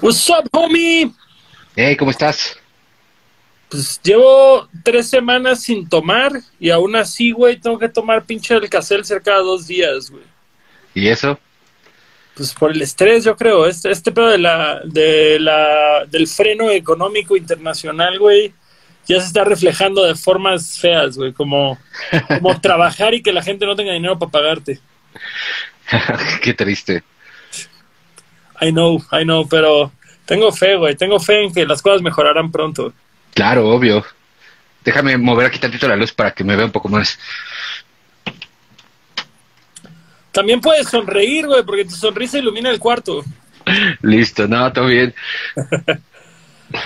What's 0.00 0.28
up, 0.30 0.48
homie? 0.52 1.12
Hey, 1.76 1.96
¿cómo 1.96 2.10
estás? 2.10 2.56
Pues 3.68 4.00
llevo 4.02 4.68
tres 4.82 5.08
semanas 5.08 5.62
sin 5.62 5.88
tomar 5.88 6.32
y 6.60 6.70
aún 6.70 6.94
así, 6.96 7.32
güey, 7.32 7.58
tengo 7.58 7.78
que 7.78 7.88
tomar 7.88 8.24
pinche 8.24 8.54
el 8.54 8.62
Alka-Seltzer 8.62 9.22
cada 9.22 9.38
dos 9.38 9.66
días, 9.66 10.10
güey. 10.10 10.22
¿Y 10.94 11.08
eso? 11.08 11.38
Pues 12.34 12.52
por 12.52 12.72
el 12.72 12.82
estrés, 12.82 13.24
yo 13.24 13.36
creo. 13.36 13.66
Este, 13.66 13.90
este 13.90 14.12
pedo 14.12 14.28
de 14.28 14.38
la, 14.38 14.80
de 14.84 15.38
la, 15.40 16.04
del 16.06 16.28
freno 16.28 16.70
económico 16.70 17.36
internacional, 17.36 18.18
güey, 18.18 18.52
ya 19.06 19.20
se 19.20 19.26
está 19.26 19.44
reflejando 19.44 20.04
de 20.04 20.14
formas 20.14 20.78
feas, 20.78 21.16
güey, 21.16 21.32
como, 21.32 21.78
como 22.28 22.60
trabajar 22.62 23.14
y 23.14 23.22
que 23.22 23.32
la 23.32 23.42
gente 23.42 23.66
no 23.66 23.76
tenga 23.76 23.92
dinero 23.92 24.18
para 24.18 24.30
pagarte. 24.30 24.80
Qué 26.42 26.54
triste. 26.54 27.02
I 28.64 28.70
know, 28.70 29.02
I 29.12 29.24
know, 29.24 29.46
pero 29.46 29.92
tengo 30.24 30.50
fe, 30.50 30.76
güey, 30.76 30.96
tengo 30.96 31.20
fe 31.20 31.44
en 31.44 31.52
que 31.52 31.66
las 31.66 31.82
cosas 31.82 32.00
mejorarán 32.00 32.50
pronto. 32.50 32.92
Claro, 33.34 33.68
obvio. 33.68 34.04
Déjame 34.84 35.18
mover 35.18 35.46
aquí 35.46 35.58
tantito 35.58 35.86
la 35.86 35.96
luz 35.96 36.12
para 36.12 36.32
que 36.32 36.44
me 36.44 36.56
vea 36.56 36.66
un 36.66 36.72
poco 36.72 36.88
más. 36.88 37.18
También 40.32 40.60
puedes 40.60 40.88
sonreír, 40.88 41.46
güey, 41.46 41.62
porque 41.62 41.84
tu 41.84 41.94
sonrisa 41.94 42.38
ilumina 42.38 42.70
el 42.70 42.78
cuarto. 42.78 43.22
Listo, 44.02 44.48
no, 44.48 44.72
todo 44.72 44.86
bien. 44.86 45.14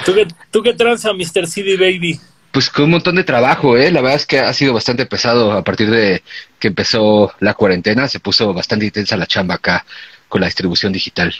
¿Tú 0.05 0.15
qué, 0.15 0.27
tú 0.51 0.62
qué 0.62 0.75
tranza, 0.75 1.12
Mr. 1.12 1.47
CD 1.47 1.77
Baby? 1.77 2.20
Pues 2.51 2.70
con 2.70 2.87
un 2.87 2.91
montón 2.92 3.15
de 3.15 3.25
trabajo, 3.25 3.77
¿eh? 3.77 3.91
La 3.92 4.01
verdad 4.01 4.17
es 4.17 4.27
que 4.27 4.41
ha 4.41 4.53
sido 4.53 4.75
bastante 4.75 5.06
pesado 5.06 5.53
a 5.53 5.62
partir 5.62 5.91
de 5.91 6.23
que 6.59 6.69
empezó 6.69 7.33
la 7.41 7.55
cuarentena. 7.55 8.09
Se 8.09 8.20
puso 8.20 8.53
bastante 8.53 8.87
intensa 8.87 9.17
la 9.17 9.27
chamba 9.27 9.55
acá 9.56 9.84
con 10.29 10.41
la 10.41 10.47
distribución 10.47 10.92
digital. 10.92 11.34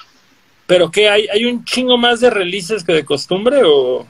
¿Pero 0.69 0.91
qué? 0.91 1.09
¿Hay, 1.09 1.27
hay 1.33 1.47
un 1.47 1.65
chingo 1.65 1.97
más 1.97 2.21
de 2.21 2.29
releases 2.29 2.85
que 2.85 2.93
de 2.93 3.03
costumbre 3.03 3.63
o...? 3.65 4.07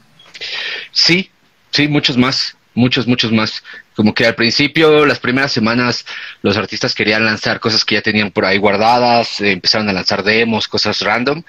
Sí, 0.90 1.30
sí, 1.70 1.86
muchos 1.86 2.16
más, 2.16 2.56
muchos, 2.74 3.06
muchos 3.06 3.30
más. 3.30 3.62
Como 3.94 4.12
que 4.12 4.26
al 4.26 4.34
principio, 4.34 5.06
las 5.06 5.20
primeras 5.20 5.52
semanas, 5.52 6.04
los 6.42 6.56
artistas 6.56 6.96
querían 6.96 7.24
lanzar 7.24 7.60
cosas 7.60 7.84
que 7.84 7.94
ya 7.94 8.02
tenían 8.02 8.32
por 8.32 8.44
ahí 8.44 8.58
guardadas, 8.58 9.40
eh, 9.40 9.52
empezaron 9.52 9.88
a 9.88 9.92
lanzar 9.92 10.24
demos, 10.24 10.66
cosas 10.66 11.00
random, 11.00 11.44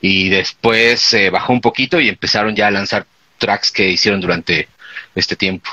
y 0.00 0.30
después 0.30 1.12
eh, 1.12 1.28
bajó 1.28 1.52
un 1.52 1.60
poquito 1.60 2.00
y 2.00 2.08
empezaron 2.08 2.56
ya 2.56 2.68
a 2.68 2.70
lanzar 2.70 3.06
tracks 3.36 3.70
que 3.70 3.90
hicieron 3.90 4.22
durante 4.22 4.68
este 5.14 5.36
tiempo. 5.36 5.68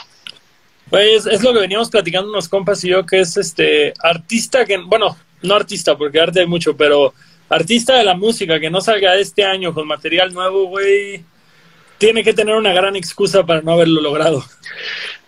Pues 0.90 1.26
es, 1.28 1.42
lo 1.42 1.54
que 1.54 1.60
veníamos 1.60 1.90
platicando 1.90 2.30
unos 2.30 2.50
compas 2.50 2.84
y 2.84 2.90
yo, 2.90 3.06
que 3.06 3.22
es 3.22 3.38
este 3.38 3.94
artista 4.04 4.66
que, 4.66 4.76
bueno, 4.76 5.16
no 5.44 5.56
artista, 5.56 5.98
porque 5.98 6.20
arte 6.20 6.42
hay 6.42 6.48
mucho, 6.48 6.76
pero 6.76 7.14
artista 7.52 7.96
de 7.96 8.04
la 8.04 8.16
música 8.16 8.60
que 8.60 8.70
no 8.70 8.82
salga 8.82 9.16
este 9.16 9.44
año 9.44 9.74
con 9.74 9.88
material 9.88 10.34
nuevo, 10.34 10.66
güey, 10.66 11.24
tiene 11.98 12.24
que 12.24 12.34
tener 12.34 12.56
una 12.56 12.74
gran 12.74 12.96
excusa 12.96 13.46
para 13.46 13.62
no 13.62 13.74
haberlo 13.74 14.02
logrado. 14.02 14.44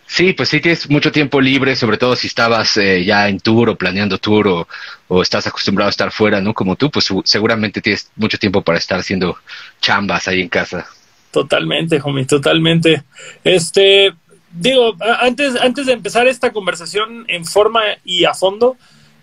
Sí, 0.08 0.34
pues 0.34 0.50
sí 0.50 0.60
tienes 0.60 0.90
mucho 0.90 1.12
tiempo 1.12 1.42
libre, 1.42 1.76
sobre 1.76 1.98
todo 1.98 2.16
si 2.16 2.28
estabas 2.28 2.78
eh, 2.78 3.04
ya 3.04 3.28
en 3.28 3.40
tour 3.40 3.70
o 3.70 3.76
planeando 3.76 4.20
tour 4.20 4.48
o, 4.48 4.68
o, 5.08 5.22
estás 5.22 5.48
acostumbrado 5.48 5.88
a 5.88 5.90
estar 5.90 6.12
fuera, 6.12 6.40
¿no? 6.40 6.54
Como 6.54 6.76
tú, 6.76 6.92
pues 6.92 7.10
seguramente 7.26 7.82
tienes 7.82 8.12
mucho 8.16 8.38
tiempo 8.38 8.62
para 8.62 8.78
estar 8.78 9.00
haciendo 9.00 9.38
chambas 9.82 10.28
ahí 10.28 10.42
en 10.42 10.50
casa. 10.50 10.88
Totalmente, 11.32 12.00
homie, 12.04 12.26
totalmente. 12.26 13.04
Este, 13.44 14.14
digo, 14.52 14.96
antes, 15.20 15.56
antes 15.56 15.88
de 15.88 15.94
empezar 15.94 16.28
esta 16.28 16.54
conversación 16.54 17.26
en 17.28 17.44
forma 17.44 17.82
y 18.06 18.26
a 18.26 18.36
fondo, 18.36 18.78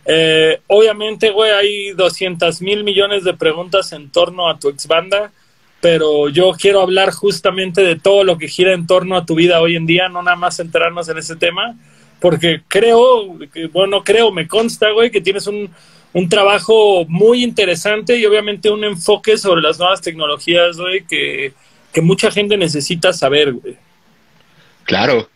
eh, 0.04 0.60
obviamente, 0.66 1.30
güey, 1.30 1.50
hay 1.50 1.90
200 1.92 2.62
mil 2.62 2.84
millones 2.84 3.24
de 3.24 3.34
preguntas 3.34 3.92
en 3.92 4.10
torno 4.10 4.48
a 4.48 4.58
tu 4.58 4.68
ex 4.68 4.86
banda 4.86 5.30
pero 5.80 6.28
yo 6.28 6.52
quiero 6.52 6.82
hablar 6.82 7.10
justamente 7.10 7.82
de 7.82 7.96
todo 7.96 8.22
lo 8.22 8.38
que 8.38 8.48
gira 8.48 8.74
en 8.74 8.86
torno 8.86 9.16
a 9.16 9.24
tu 9.24 9.34
vida 9.34 9.60
hoy 9.60 9.76
en 9.76 9.86
día, 9.86 10.08
no 10.08 10.22
nada 10.22 10.36
más 10.36 10.56
centrarnos 10.56 11.08
en 11.08 11.18
ese 11.18 11.36
tema, 11.36 11.74
porque 12.20 12.62
creo, 12.68 13.38
bueno, 13.72 14.04
creo, 14.04 14.30
me 14.30 14.46
consta, 14.46 14.90
güey, 14.90 15.10
que 15.10 15.22
tienes 15.22 15.46
un, 15.46 15.70
un 16.12 16.28
trabajo 16.28 17.06
muy 17.08 17.42
interesante 17.42 18.18
y 18.18 18.26
obviamente 18.26 18.70
un 18.70 18.84
enfoque 18.84 19.38
sobre 19.38 19.62
las 19.62 19.78
nuevas 19.78 20.02
tecnologías, 20.02 20.76
güey, 20.76 21.04
que, 21.06 21.54
que 21.92 22.02
mucha 22.02 22.30
gente 22.30 22.58
necesita 22.58 23.14
saber, 23.14 23.54
güey. 23.54 23.76
Claro, 24.84 25.30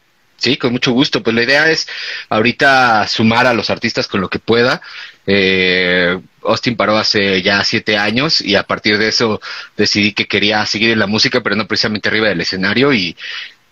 Sí, 0.44 0.58
con 0.58 0.72
mucho 0.72 0.92
gusto. 0.92 1.22
Pues 1.22 1.34
la 1.34 1.42
idea 1.42 1.70
es 1.70 1.88
ahorita 2.28 3.08
sumar 3.08 3.46
a 3.46 3.54
los 3.54 3.70
artistas 3.70 4.06
con 4.06 4.20
lo 4.20 4.28
que 4.28 4.38
pueda. 4.38 4.82
Eh, 5.26 6.20
Austin 6.42 6.76
paró 6.76 6.98
hace 6.98 7.40
ya 7.40 7.64
siete 7.64 7.96
años 7.96 8.42
y 8.42 8.54
a 8.54 8.62
partir 8.64 8.98
de 8.98 9.08
eso 9.08 9.40
decidí 9.74 10.12
que 10.12 10.26
quería 10.26 10.66
seguir 10.66 10.90
en 10.90 10.98
la 10.98 11.06
música, 11.06 11.42
pero 11.42 11.56
no 11.56 11.66
precisamente 11.66 12.10
arriba 12.10 12.28
del 12.28 12.42
escenario 12.42 12.92
y 12.92 13.16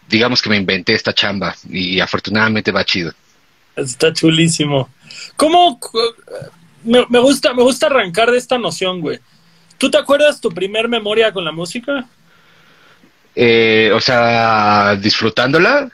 digamos 0.09 0.41
que 0.41 0.49
me 0.49 0.57
inventé 0.57 0.95
esta 0.95 1.13
chamba 1.13 1.55
y 1.69 2.01
afortunadamente 2.01 2.73
va 2.73 2.87
chido. 2.87 3.13
Está 3.77 4.11
chulísimo. 4.15 4.89
¿Cómo? 5.37 5.79
Me, 6.85 7.05
me 7.11 7.19
gusta, 7.19 7.53
me 7.53 7.63
gusta 7.63 7.89
arrancar 7.89 8.31
de 8.31 8.39
esta 8.39 8.57
noción, 8.57 9.03
güey. 9.03 9.21
¿Tú 9.77 9.91
te 9.91 9.99
acuerdas 9.99 10.41
tu 10.41 10.49
primer 10.49 10.89
memoria 10.89 11.35
con 11.35 11.45
la 11.45 11.53
música? 11.53 12.07
Eh, 13.35 13.91
o 13.95 14.01
sea, 14.01 14.97
disfrutándola 14.97 15.91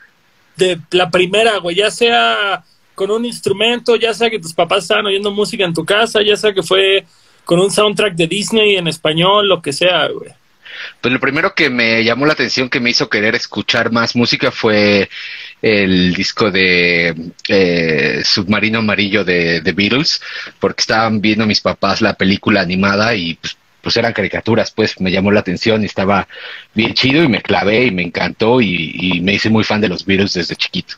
de 0.59 0.79
la 0.91 1.11
primera, 1.11 1.59
güey, 1.59 1.77
ya 1.77 1.91
sea 1.91 2.63
con 2.95 3.11
un 3.11 3.25
instrumento, 3.25 3.97
ya 3.97 4.13
sea 4.13 4.29
que 4.29 4.41
tus 4.41 4.53
papás 4.53 4.83
estaban 4.83 5.07
oyendo 5.07 5.31
música 5.31 5.65
en 5.65 5.73
tu 5.73 5.85
casa, 5.85 6.21
ya 6.23 6.37
sea 6.37 6.53
que 6.53 6.63
fue 6.63 7.07
con 7.45 7.61
un 7.61 7.71
soundtrack 7.71 8.15
de 8.15 8.27
Disney 8.27 8.77
en 8.77 8.89
español, 8.89 9.49
lo 9.49 9.63
que 9.63 9.73
sea, 9.73 10.09
güey. 10.09 10.31
Pues 11.01 11.13
lo 11.13 11.21
primero 11.21 11.55
que 11.55 11.71
me 11.71 12.05
llamó 12.05 12.27
la 12.27 12.33
atención, 12.33 12.69
que 12.69 12.81
me 12.81 12.91
hizo 12.91 13.09
querer 13.09 13.35
escuchar 13.35 13.91
más 13.91 14.15
música 14.15 14.51
fue 14.51 15.09
el 15.63 16.15
disco 16.15 16.51
de 16.51 17.15
eh, 17.49 18.23
Submarino 18.25 18.81
Amarillo 18.81 19.25
de, 19.25 19.61
de 19.61 19.73
Beatles, 19.73 20.21
porque 20.61 20.83
estaban 20.83 21.21
viendo 21.21 21.47
mis 21.47 21.61
papás 21.61 22.01
la 22.01 22.15
película 22.15 22.61
animada 22.61 23.15
y 23.15 23.35
pues 23.35 23.57
pues 23.89 23.97
eran 23.97 24.13
caricaturas, 24.13 24.71
pues 24.71 25.01
me 25.01 25.11
llamó 25.11 25.31
la 25.31 25.41
atención 25.41 25.83
y 25.83 25.87
estaba 25.87 26.29
bien 26.75 26.93
chido 26.93 27.25
y 27.25 27.29
me 27.29 27.41
clavé 27.41 27.87
y 27.87 27.91
me 27.91 28.03
encantó 28.03 28.61
y, 28.61 29.19
me 29.23 29.33
hice 29.33 29.49
muy 29.49 29.65
fan 29.65 29.81
de 29.81 29.89
los 29.89 30.05
virus 30.05 30.35
desde 30.35 30.57
chiquito. 30.57 30.97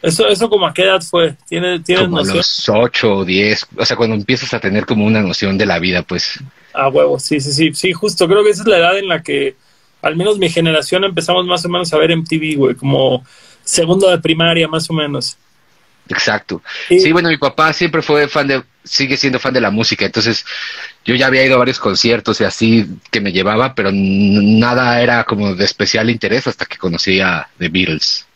Eso, 0.00 0.26
eso 0.26 0.48
como 0.48 0.66
a 0.66 0.72
qué 0.72 0.84
edad 0.84 1.02
fue? 1.02 1.36
¿Tienes, 1.46 1.84
tienes 1.84 2.04
como 2.04 2.16
noción? 2.16 2.38
los 2.38 2.68
ocho 2.70 3.12
o 3.16 3.24
diez, 3.26 3.66
o 3.76 3.84
sea, 3.84 3.94
cuando 3.94 4.16
empiezas 4.16 4.54
a 4.54 4.58
tener 4.58 4.86
como 4.86 5.04
una 5.04 5.20
noción 5.20 5.58
de 5.58 5.66
la 5.66 5.78
vida, 5.78 6.02
pues. 6.02 6.40
Ah, 6.72 6.88
huevo, 6.88 7.18
sí, 7.18 7.40
sí, 7.40 7.52
sí, 7.52 7.74
sí, 7.74 7.92
justo, 7.92 8.26
creo 8.26 8.42
que 8.42 8.48
esa 8.48 8.62
es 8.62 8.68
la 8.68 8.78
edad 8.78 8.96
en 8.96 9.08
la 9.08 9.22
que, 9.22 9.56
al 10.00 10.16
menos 10.16 10.38
mi 10.38 10.48
generación, 10.48 11.04
empezamos 11.04 11.44
más 11.44 11.62
o 11.66 11.68
menos 11.68 11.92
a 11.92 11.98
ver 11.98 12.16
MTV, 12.16 12.56
güey, 12.56 12.74
como 12.74 13.22
segundo 13.64 14.08
de 14.08 14.16
primaria, 14.16 14.66
más 14.66 14.88
o 14.88 14.94
menos. 14.94 15.36
Exacto. 16.08 16.62
Sí, 16.88 17.12
bueno, 17.12 17.28
mi 17.28 17.36
papá 17.36 17.74
siempre 17.74 18.00
fue 18.00 18.26
fan 18.28 18.48
de, 18.48 18.62
sigue 18.84 19.16
siendo 19.16 19.38
fan 19.38 19.54
de 19.54 19.60
la 19.60 19.70
música, 19.70 20.06
entonces 20.06 20.44
yo 21.04 21.14
ya 21.14 21.26
había 21.26 21.44
ido 21.44 21.56
a 21.56 21.58
varios 21.58 21.78
conciertos 21.78 22.40
y 22.40 22.44
así 22.44 22.86
que 23.10 23.20
me 23.20 23.32
llevaba, 23.32 23.74
pero 23.74 23.90
nada 23.92 25.00
era 25.02 25.24
como 25.24 25.54
de 25.54 25.64
especial 25.64 26.10
interés 26.10 26.46
hasta 26.46 26.66
que 26.66 26.78
conocí 26.78 27.20
a 27.20 27.48
The 27.58 27.68
Beatles. 27.68 28.26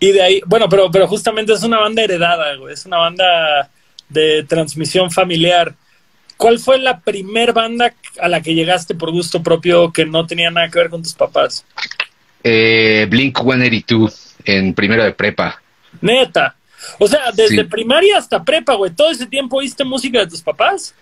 Y 0.00 0.12
de 0.12 0.22
ahí, 0.22 0.42
bueno, 0.46 0.68
pero, 0.68 0.90
pero 0.90 1.06
justamente 1.06 1.52
es 1.52 1.62
una 1.62 1.78
banda 1.78 2.02
heredada, 2.02 2.56
güey, 2.56 2.74
es 2.74 2.84
una 2.84 2.98
banda 2.98 3.70
de 4.08 4.44
transmisión 4.44 5.10
familiar. 5.10 5.74
¿Cuál 6.36 6.58
fue 6.58 6.78
la 6.78 7.00
primer 7.00 7.52
banda 7.52 7.94
a 8.20 8.28
la 8.28 8.42
que 8.42 8.54
llegaste 8.54 8.94
por 8.94 9.12
gusto 9.12 9.42
propio 9.42 9.92
que 9.92 10.04
no 10.04 10.26
tenía 10.26 10.50
nada 10.50 10.68
que 10.68 10.78
ver 10.78 10.90
con 10.90 11.02
tus 11.02 11.14
papás? 11.14 11.64
Eh, 12.42 13.06
Blink 13.08 13.38
182 13.38 14.34
en 14.44 14.74
primero 14.74 15.04
de 15.04 15.12
prepa. 15.12 15.62
Neta. 16.00 16.56
O 16.98 17.08
sea, 17.08 17.32
desde 17.32 17.64
primaria 17.64 18.18
hasta 18.18 18.42
prepa, 18.42 18.74
güey, 18.74 18.90
todo 18.90 19.10
ese 19.10 19.26
tiempo 19.26 19.56
oíste 19.58 19.84
música 19.84 20.20
de 20.20 20.26
tus 20.28 20.42
papás. 20.42 20.94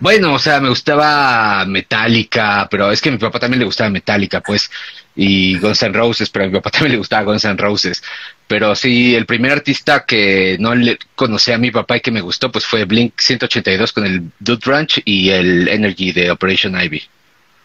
Bueno, 0.00 0.32
o 0.32 0.38
sea, 0.38 0.60
me 0.60 0.70
gustaba 0.70 1.66
Metallica, 1.66 2.66
pero 2.70 2.90
es 2.90 3.02
que 3.02 3.10
a 3.10 3.12
mi 3.12 3.18
papá 3.18 3.38
también 3.38 3.58
le 3.58 3.66
gustaba 3.66 3.90
Metallica, 3.90 4.40
pues, 4.40 4.70
y 5.14 5.58
Guns 5.58 5.82
N' 5.82 5.92
Roses, 5.92 6.30
pero 6.30 6.46
a 6.46 6.48
mi 6.48 6.54
papá 6.54 6.70
también 6.70 6.92
le 6.92 6.98
gustaba 6.98 7.24
Guns 7.24 7.44
N' 7.44 7.58
Roses. 7.58 8.02
Pero 8.46 8.74
sí, 8.74 9.14
el 9.14 9.26
primer 9.26 9.52
artista 9.52 10.06
que 10.06 10.56
no 10.58 10.74
le 10.74 10.98
conocí 11.14 11.52
a 11.52 11.58
mi 11.58 11.70
papá 11.70 11.98
y 11.98 12.00
que 12.00 12.10
me 12.10 12.22
gustó, 12.22 12.50
pues 12.50 12.64
fue 12.64 12.86
Blink 12.86 13.12
182 13.20 13.92
con 13.92 14.06
el 14.06 14.22
Dude 14.38 14.64
Ranch 14.64 15.02
y 15.04 15.28
el 15.28 15.68
Energy 15.68 16.12
de 16.12 16.30
Operation 16.30 16.80
Ivy. 16.80 17.02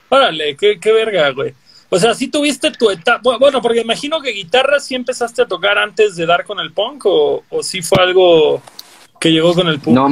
Órale, 0.09 0.57
qué, 0.57 0.77
qué 0.77 0.91
verga, 0.91 1.29
güey. 1.29 1.53
O 1.95 1.99
sea, 1.99 2.13
sí 2.13 2.27
tuviste 2.27 2.71
tu 2.71 2.89
etapa, 2.89 3.37
bueno, 3.37 3.61
porque 3.61 3.79
imagino 3.79 4.19
que 4.19 4.31
guitarra 4.31 4.81
sí 4.81 4.95
empezaste 4.95 5.43
a 5.43 5.47
tocar 5.47 5.77
antes 5.77 6.17
de 6.17 6.25
dar 6.25 6.43
con 6.43 6.59
el 6.59 6.73
punk 6.73 7.05
o, 7.05 7.45
o 7.49 7.63
sí 7.63 7.81
fue 7.81 8.03
algo 8.03 8.61
que 9.17 9.31
llegó 9.31 9.53
con 9.53 9.69
el 9.69 9.79
punk. 9.79 9.95
No, 9.95 10.11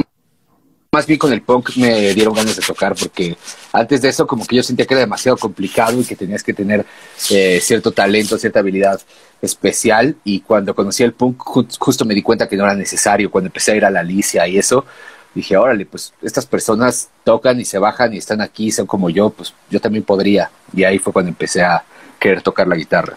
más 0.90 1.06
bien 1.06 1.18
con 1.18 1.30
el 1.34 1.42
punk 1.42 1.76
me 1.76 2.14
dieron 2.14 2.32
ganas 2.32 2.56
de 2.56 2.62
tocar 2.62 2.94
porque 2.94 3.36
antes 3.70 4.00
de 4.00 4.08
eso 4.08 4.26
como 4.26 4.46
que 4.46 4.56
yo 4.56 4.62
sentía 4.62 4.86
que 4.86 4.94
era 4.94 5.02
demasiado 5.02 5.36
complicado 5.36 6.00
y 6.00 6.04
que 6.04 6.16
tenías 6.16 6.42
que 6.42 6.54
tener 6.54 6.86
eh, 7.28 7.60
cierto 7.60 7.92
talento, 7.92 8.38
cierta 8.38 8.60
habilidad 8.60 8.98
especial 9.42 10.16
y 10.24 10.40
cuando 10.40 10.74
conocí 10.74 11.02
el 11.02 11.12
punk 11.12 11.36
justo 11.36 12.06
me 12.06 12.14
di 12.14 12.22
cuenta 12.22 12.48
que 12.48 12.56
no 12.56 12.64
era 12.64 12.74
necesario, 12.74 13.30
cuando 13.30 13.48
empecé 13.48 13.72
a 13.72 13.76
ir 13.76 13.84
a 13.84 13.90
la 13.90 14.00
Alicia 14.00 14.48
y 14.48 14.56
eso, 14.56 14.86
dije, 15.34 15.56
órale, 15.56 15.86
pues 15.86 16.12
estas 16.22 16.46
personas 16.46 17.10
tocan 17.24 17.60
y 17.60 17.64
se 17.64 17.78
bajan 17.78 18.14
y 18.14 18.18
están 18.18 18.40
aquí, 18.40 18.70
son 18.70 18.86
como 18.86 19.10
yo, 19.10 19.30
pues 19.30 19.54
yo 19.70 19.80
también 19.80 20.04
podría. 20.04 20.50
Y 20.74 20.84
ahí 20.84 20.98
fue 20.98 21.12
cuando 21.12 21.30
empecé 21.30 21.62
a 21.62 21.84
querer 22.18 22.42
tocar 22.42 22.68
la 22.68 22.76
guitarra. 22.76 23.16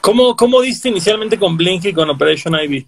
¿Cómo, 0.00 0.36
cómo 0.36 0.60
diste 0.60 0.88
inicialmente 0.88 1.38
con 1.38 1.56
Blink 1.56 1.86
y 1.86 1.92
con 1.94 2.10
Operation 2.10 2.54
Ivy? 2.54 2.86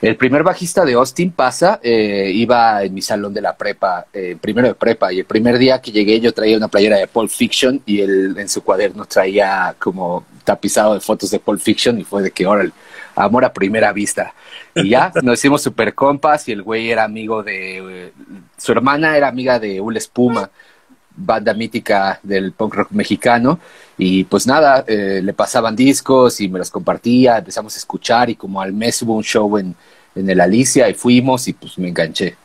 El 0.00 0.16
primer 0.16 0.42
bajista 0.42 0.84
de 0.84 0.92
Austin 0.92 1.30
pasa, 1.30 1.80
eh, 1.82 2.30
iba 2.32 2.82
en 2.82 2.92
mi 2.92 3.00
salón 3.00 3.32
de 3.32 3.40
la 3.40 3.56
prepa, 3.56 4.06
eh, 4.12 4.36
primero 4.38 4.68
de 4.68 4.74
prepa, 4.74 5.12
y 5.12 5.20
el 5.20 5.24
primer 5.24 5.56
día 5.56 5.80
que 5.80 5.92
llegué 5.92 6.20
yo 6.20 6.32
traía 6.34 6.58
una 6.58 6.68
playera 6.68 6.98
de 6.98 7.06
Pulp 7.06 7.30
Fiction 7.30 7.80
y 7.86 8.00
él 8.00 8.36
en 8.38 8.48
su 8.48 8.62
cuaderno 8.62 9.06
traía 9.06 9.74
como 9.78 10.26
tapizado 10.44 10.92
de 10.92 11.00
fotos 11.00 11.30
de 11.30 11.38
Pulp 11.38 11.58
Fiction 11.58 11.98
y 11.98 12.04
fue 12.04 12.22
de 12.22 12.30
que, 12.32 12.46
órale, 12.46 12.72
amor 13.14 13.44
a 13.44 13.52
primera 13.52 13.92
vista. 13.92 14.34
Y 14.74 14.90
ya, 14.90 15.12
nos 15.22 15.38
hicimos 15.38 15.62
super 15.62 15.94
compas 15.94 16.48
y 16.48 16.52
el 16.52 16.62
güey 16.62 16.90
era 16.90 17.04
amigo 17.04 17.42
de, 17.42 18.12
su 18.56 18.72
hermana 18.72 19.16
era 19.16 19.28
amiga 19.28 19.58
de 19.58 19.80
Ul 19.80 19.96
Espuma, 19.96 20.50
banda 21.16 21.54
mítica 21.54 22.18
del 22.22 22.52
punk 22.52 22.74
rock 22.74 22.90
mexicano. 22.90 23.58
Y 23.96 24.24
pues 24.24 24.46
nada, 24.46 24.84
eh, 24.86 25.20
le 25.22 25.32
pasaban 25.32 25.76
discos 25.76 26.40
y 26.40 26.48
me 26.48 26.58
los 26.58 26.70
compartía, 26.70 27.38
empezamos 27.38 27.74
a 27.74 27.78
escuchar 27.78 28.30
y 28.30 28.34
como 28.34 28.60
al 28.60 28.72
mes 28.72 29.00
hubo 29.02 29.14
un 29.14 29.22
show 29.22 29.56
en, 29.58 29.74
en 30.14 30.30
el 30.30 30.40
Alicia 30.40 30.88
y 30.88 30.94
fuimos 30.94 31.46
y 31.48 31.52
pues 31.52 31.78
me 31.78 31.88
enganché. 31.88 32.36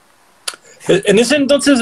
En 0.87 1.19
ese 1.19 1.35
entonces, 1.35 1.79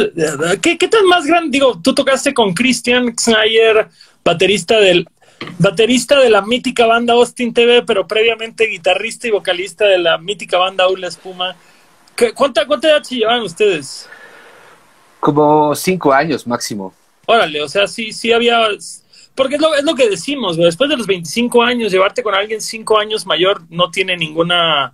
¿qué, 0.61 0.77
qué 0.77 0.87
tan 0.87 1.05
más 1.05 1.25
grande? 1.25 1.49
Digo, 1.51 1.79
tú 1.81 1.93
tocaste 1.93 2.33
con 2.33 2.53
Christian 2.53 3.13
Snyder, 3.17 3.87
baterista 4.23 4.79
del 4.79 5.07
baterista 5.59 6.19
de 6.19 6.29
la 6.29 6.41
mítica 6.41 6.85
banda 6.85 7.13
Austin 7.13 7.53
TV, 7.53 7.83
pero 7.83 8.07
previamente 8.07 8.67
guitarrista 8.67 9.27
y 9.27 9.31
vocalista 9.31 9.85
de 9.85 9.97
la 9.97 10.17
mítica 10.17 10.57
banda 10.57 10.87
Ula 10.87 11.07
Espuma. 11.07 11.55
¿Cuánta, 12.35 12.65
¿Cuánta 12.65 12.89
edad 12.89 13.03
se 13.03 13.15
llevan 13.15 13.41
ustedes? 13.41 14.09
Como 15.19 15.75
cinco 15.75 16.11
años 16.13 16.47
máximo. 16.47 16.93
Órale, 17.25 17.61
o 17.61 17.69
sea, 17.69 17.87
sí, 17.87 18.11
sí 18.11 18.31
había... 18.31 18.67
Porque 19.35 19.55
es 19.55 19.61
lo, 19.61 19.75
es 19.75 19.83
lo 19.83 19.93
que 19.93 20.09
decimos. 20.09 20.57
Después 20.57 20.89
de 20.89 20.97
los 20.97 21.05
25 21.05 21.61
años, 21.61 21.91
llevarte 21.91 22.23
con 22.23 22.33
alguien 22.33 22.59
cinco 22.59 22.97
años 22.97 23.25
mayor 23.27 23.61
no 23.69 23.91
tiene 23.91 24.17
ninguna 24.17 24.93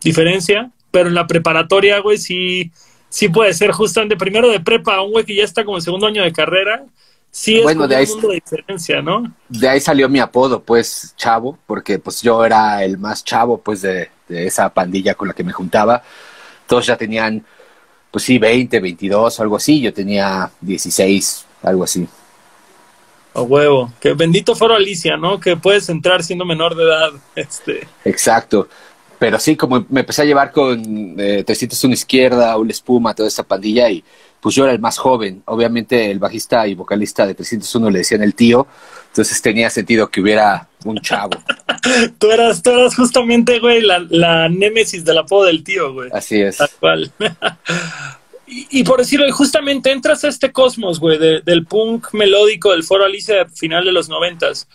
diferencia, 0.00 0.70
pero 0.90 1.08
en 1.08 1.14
la 1.14 1.26
preparatoria, 1.26 1.98
güey, 2.00 2.18
sí, 2.18 2.70
sí 3.08 3.28
puede 3.28 3.52
ser 3.52 3.72
justamente 3.72 4.16
primero 4.16 4.48
de 4.48 4.60
prepa 4.60 4.96
a 4.96 5.02
un 5.02 5.12
güey 5.12 5.24
que 5.24 5.34
ya 5.34 5.44
está 5.44 5.64
como 5.64 5.78
en 5.78 5.82
segundo 5.82 6.06
año 6.06 6.22
de 6.22 6.32
carrera, 6.32 6.84
sí 7.30 7.58
es 7.58 7.62
bueno, 7.62 7.86
de 7.86 7.96
ahí, 7.96 8.04
un 8.06 8.12
mundo 8.12 8.28
de 8.28 8.34
diferencia, 8.34 9.02
¿no? 9.02 9.32
De 9.48 9.68
ahí 9.68 9.80
salió 9.80 10.08
mi 10.08 10.18
apodo, 10.18 10.62
pues, 10.62 11.14
chavo, 11.16 11.58
porque 11.66 11.98
pues 11.98 12.22
yo 12.22 12.44
era 12.44 12.82
el 12.84 12.98
más 12.98 13.24
chavo, 13.24 13.58
pues, 13.58 13.82
de, 13.82 14.10
de 14.28 14.46
esa 14.46 14.72
pandilla 14.72 15.14
con 15.14 15.28
la 15.28 15.34
que 15.34 15.44
me 15.44 15.52
juntaba. 15.52 16.02
Todos 16.66 16.86
ya 16.86 16.96
tenían, 16.96 17.44
pues 18.10 18.24
sí, 18.24 18.38
20, 18.38 18.80
22, 18.80 19.40
algo 19.40 19.56
así, 19.56 19.80
yo 19.80 19.92
tenía 19.92 20.50
16, 20.60 21.46
algo 21.62 21.84
así. 21.84 22.08
A 23.32 23.42
huevo, 23.42 23.92
que 24.00 24.12
bendito 24.14 24.56
foro 24.56 24.74
Alicia, 24.74 25.16
¿no? 25.16 25.38
Que 25.38 25.56
puedes 25.56 25.88
entrar 25.88 26.24
siendo 26.24 26.44
menor 26.44 26.74
de 26.74 26.82
edad. 26.82 27.10
Este. 27.36 27.86
Exacto. 28.04 28.68
Pero 29.20 29.38
sí, 29.38 29.54
como 29.54 29.84
me 29.88 30.00
empecé 30.00 30.22
a 30.22 30.24
llevar 30.24 30.50
con 30.50 31.14
eh, 31.18 31.44
301 31.44 31.92
Izquierda, 31.92 32.56
una 32.56 32.70
Espuma, 32.70 33.14
toda 33.14 33.28
esa 33.28 33.42
pandilla, 33.42 33.88
y 33.90 34.02
pues 34.40 34.54
yo 34.54 34.64
era 34.64 34.72
el 34.72 34.78
más 34.78 34.98
joven. 34.98 35.42
Obviamente 35.46 36.10
el 36.10 36.18
bajista 36.18 36.66
y 36.66 36.74
vocalista 36.74 37.26
de 37.26 37.34
301 37.34 37.90
le 37.90 37.98
decían 37.98 38.22
el 38.22 38.34
tío, 38.34 38.66
entonces 39.08 39.40
tenía 39.42 39.70
sentido 39.70 40.08
que 40.10 40.20
hubiera 40.20 40.68
un 40.84 40.98
chavo. 41.00 41.32
tú, 42.18 42.30
eras, 42.30 42.62
tú 42.62 42.70
eras 42.70 42.94
justamente, 42.94 43.58
güey, 43.58 43.82
la, 43.82 44.04
la 44.08 44.48
némesis 44.48 45.04
del 45.04 45.18
apodo 45.18 45.44
del 45.44 45.62
tío, 45.62 45.92
güey. 45.92 46.10
Así 46.12 46.40
es. 46.40 46.56
Tal 46.56 46.70
cual. 46.78 47.12
y, 48.46 48.80
y, 48.80 48.84
por 48.84 48.98
decirlo, 48.98 49.30
justamente 49.32 49.90
entras 49.90 50.24
a 50.24 50.28
este 50.28 50.52
cosmos, 50.52 50.98
güey, 50.98 51.18
de, 51.18 51.40
del 51.40 51.66
punk 51.66 52.12
melódico 52.12 52.72
del 52.72 52.84
Foro 52.84 53.04
Alicia 53.04 53.46
final 53.48 53.84
de 53.84 53.92
los 53.92 54.08
noventas 54.08 54.66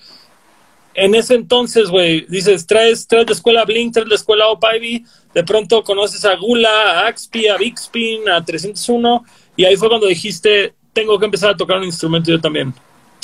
en 0.95 1.13
ese 1.13 1.35
entonces, 1.35 1.89
güey, 1.89 2.25
dices, 2.29 2.65
traes, 2.65 3.05
traes 3.05 3.27
la 3.27 3.33
escuela 3.33 3.65
Blink, 3.65 3.93
traes 3.93 4.07
la 4.07 4.15
escuela 4.15 4.47
Op 4.47 4.63
Ivy, 4.75 5.05
de 5.33 5.43
pronto 5.43 5.83
conoces 5.83 6.23
a 6.23 6.35
Gula, 6.35 6.69
a 6.69 7.07
Axpi, 7.07 7.47
a 7.47 7.57
Big 7.57 7.77
Spin, 7.77 8.29
a 8.29 8.43
301, 8.43 9.23
y 9.55 9.65
ahí 9.65 9.75
fue 9.77 9.89
cuando 9.89 10.07
dijiste, 10.07 10.73
tengo 10.93 11.17
que 11.19 11.25
empezar 11.25 11.51
a 11.51 11.57
tocar 11.57 11.77
un 11.77 11.83
instrumento 11.85 12.31
yo 12.31 12.39
también. 12.39 12.73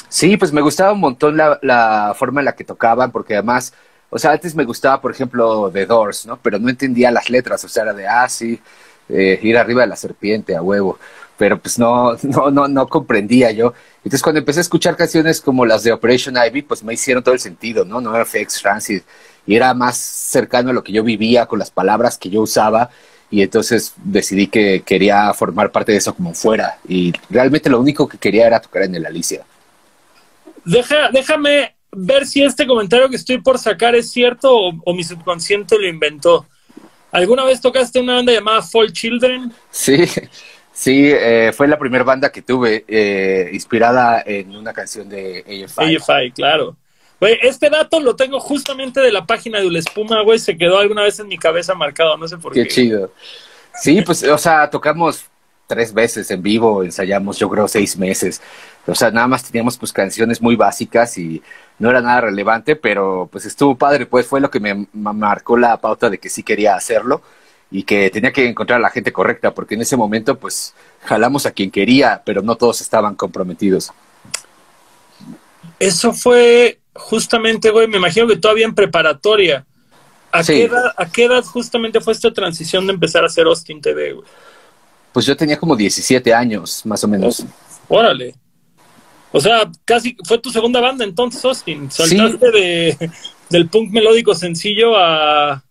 Sí, 0.09 0.35
pues 0.37 0.51
me 0.51 0.61
gustaba 0.61 0.91
un 0.91 0.99
montón 0.99 1.37
la, 1.37 1.57
la 1.61 2.13
forma 2.17 2.41
en 2.41 2.45
la 2.45 2.55
que 2.55 2.63
tocaban, 2.63 3.11
porque 3.11 3.35
además, 3.35 3.73
o 4.09 4.19
sea, 4.19 4.31
antes 4.31 4.55
me 4.55 4.65
gustaba, 4.65 4.99
por 4.99 5.11
ejemplo, 5.11 5.69
The 5.71 5.85
Doors, 5.85 6.25
¿no? 6.25 6.37
Pero 6.37 6.59
no 6.59 6.69
entendía 6.69 7.11
las 7.11 7.29
letras, 7.29 7.63
o 7.63 7.69
sea, 7.69 7.83
era 7.83 7.93
de, 7.93 8.07
ah, 8.07 8.27
eh, 9.09 9.39
ir 9.41 9.57
arriba 9.57 9.81
de 9.81 9.87
la 9.87 9.95
serpiente, 9.95 10.55
a 10.55 10.61
huevo 10.61 10.97
pero 11.41 11.59
pues 11.59 11.79
no, 11.79 12.15
no, 12.21 12.51
no, 12.51 12.67
no 12.67 12.87
comprendía 12.87 13.49
yo. 13.49 13.73
Entonces 14.03 14.21
cuando 14.21 14.37
empecé 14.37 14.59
a 14.59 14.61
escuchar 14.61 14.95
canciones 14.95 15.41
como 15.41 15.65
las 15.65 15.83
de 15.83 15.91
Operation 15.91 16.35
Ivy, 16.37 16.61
pues 16.61 16.83
me 16.83 16.93
hicieron 16.93 17.23
todo 17.23 17.33
el 17.33 17.39
sentido, 17.39 17.83
¿no? 17.83 17.99
No 17.99 18.15
era 18.15 18.25
FX 18.25 18.61
Transit 18.61 19.03
y 19.47 19.55
era 19.55 19.73
más 19.73 19.97
cercano 19.97 20.69
a 20.69 20.73
lo 20.73 20.83
que 20.83 20.91
yo 20.91 21.03
vivía 21.03 21.47
con 21.47 21.57
las 21.57 21.71
palabras 21.71 22.19
que 22.19 22.29
yo 22.29 22.41
usaba 22.41 22.91
y 23.31 23.41
entonces 23.41 23.93
decidí 23.97 24.47
que 24.47 24.83
quería 24.85 25.33
formar 25.33 25.71
parte 25.71 25.93
de 25.93 25.97
eso 25.97 26.13
como 26.13 26.33
fuera 26.33 26.77
y 26.87 27.13
realmente 27.29 27.69
lo 27.69 27.79
único 27.79 28.07
que 28.07 28.17
quería 28.17 28.45
era 28.45 28.59
tocar 28.61 28.83
en 28.83 28.95
el 28.95 29.05
Alicia. 29.05 29.43
Deja, 30.63 31.09
déjame 31.11 31.75
ver 31.91 32.27
si 32.27 32.43
este 32.43 32.67
comentario 32.67 33.09
que 33.09 33.15
estoy 33.15 33.41
por 33.41 33.57
sacar 33.57 33.95
es 33.95 34.11
cierto 34.11 34.55
o, 34.55 34.73
o 34.85 34.93
mi 34.93 35.03
subconsciente 35.03 35.79
lo 35.79 35.87
inventó. 35.87 36.45
¿Alguna 37.11 37.43
vez 37.43 37.59
tocaste 37.59 37.99
una 37.99 38.15
banda 38.15 38.31
llamada 38.31 38.61
Fall 38.61 38.93
Children? 38.93 39.51
Sí, 39.71 40.05
Sí, 40.73 41.11
eh, 41.13 41.51
fue 41.53 41.67
la 41.67 41.77
primera 41.77 42.03
banda 42.03 42.31
que 42.31 42.41
tuve, 42.41 42.85
eh, 42.87 43.49
inspirada 43.53 44.23
en 44.25 44.55
una 44.55 44.73
canción 44.73 45.07
de 45.09 45.39
AFI. 45.41 45.97
AFI, 45.97 46.31
claro. 46.31 46.77
Güey, 47.21 47.38
este 47.44 47.69
dato 47.69 48.00
lo 48.00 48.15
tengo 48.15 48.39
justamente 48.39 49.00
de 49.00 49.12
la 49.12 49.27
página 49.27 49.59
de 49.59 49.77
Espuma, 49.77 50.23
güey, 50.23 50.39
se 50.39 50.57
quedó 50.57 50.79
alguna 50.79 51.03
vez 51.03 51.19
en 51.19 51.27
mi 51.27 51.38
cabeza 51.38 51.75
marcado, 51.75 52.18
no 52.18 52.27
sé 52.27 52.35
por 52.39 52.51
qué. 52.51 52.63
Qué 52.63 52.69
chido. 52.69 53.12
Sí, 53.79 54.01
pues, 54.01 54.23
o 54.23 54.38
sea, 54.39 54.68
tocamos 54.71 55.25
tres 55.68 55.94
veces 55.94 56.31
en 56.31 56.41
vivo, 56.41 56.83
ensayamos 56.83 57.38
yo 57.38 57.47
creo 57.47 57.68
seis 57.68 57.95
meses. 57.95 58.41
O 58.88 58.95
sea, 58.95 59.12
nada 59.12 59.27
más 59.27 59.44
teníamos 59.44 59.77
pues 59.77 59.94
canciones 59.94 60.41
muy 60.41 60.56
básicas 60.56 61.15
y 61.19 61.44
no 61.77 61.91
era 61.91 62.01
nada 62.01 62.21
relevante, 62.21 62.75
pero 62.75 63.29
pues 63.31 63.45
estuvo 63.45 63.77
padre, 63.77 64.07
pues 64.07 64.25
fue 64.25 64.41
lo 64.41 64.50
que 64.50 64.59
me 64.59 64.88
marcó 64.91 65.56
la 65.57 65.77
pauta 65.79 66.09
de 66.09 66.17
que 66.17 66.27
sí 66.27 66.41
quería 66.41 66.74
hacerlo 66.74 67.21
y 67.69 67.83
que 67.83 68.09
tenía 68.09 68.33
que 68.33 68.50
encontrar 68.50 68.79
a 68.79 68.81
la 68.81 68.89
gente 68.89 69.13
correcta, 69.13 69.53
porque 69.53 69.75
en 69.75 69.81
ese 69.81 69.95
momento 69.95 70.39
pues 70.39 70.74
jalamos 71.06 71.45
a 71.45 71.51
quien 71.51 71.69
quería, 71.69 72.24
pero 72.25 72.41
no 72.41 72.56
todos 72.56 72.81
estaban 72.81 73.13
comprometidos. 73.13 73.94
Eso 75.79 76.13
fue 76.13 76.80
justamente, 76.93 77.69
güey, 77.69 77.88
me 77.88 77.98
imagino 77.98 78.27
que 78.27 78.38
todavía 78.38 78.65
en 78.65 78.75
preparatoria. 78.75 79.65
¿A, 80.31 80.43
Sí. 80.43 80.53
qué 80.53 80.63
edad, 80.65 80.93
¿A 80.98 81.05
qué 81.10 81.25
edad 81.25 81.43
justamente 81.43 82.00
fue 82.00 82.13
esta 82.13 82.31
transición 82.31 82.88
de 82.88 82.93
empezar 82.93 83.24
a 83.24 83.27
hacer 83.27 83.45
Austin 83.48 83.81
TV, 83.81 84.13
güey? 84.13 84.25
Pues 85.12 85.25
yo 85.25 85.36
tenía 85.36 85.60
como 85.60 85.75
17 85.75 86.33
años, 86.33 86.86
más 86.86 87.03
o 87.03 87.07
menos. 87.07 87.43
Órale. 87.89 88.36
O 89.33 89.41
sea, 89.41 89.69
casi 89.86 90.15
fue 90.25 90.38
tu 90.38 90.50
segunda 90.50 90.79
banda 90.79 91.03
entonces, 91.03 91.43
Austin. 91.43 91.91
Saltaste 91.91 92.51
de, 92.51 93.12
del 93.50 93.67
punk 93.69 93.91
melódico 93.91 94.33
sencillo 94.36 94.98
a, 94.98 95.63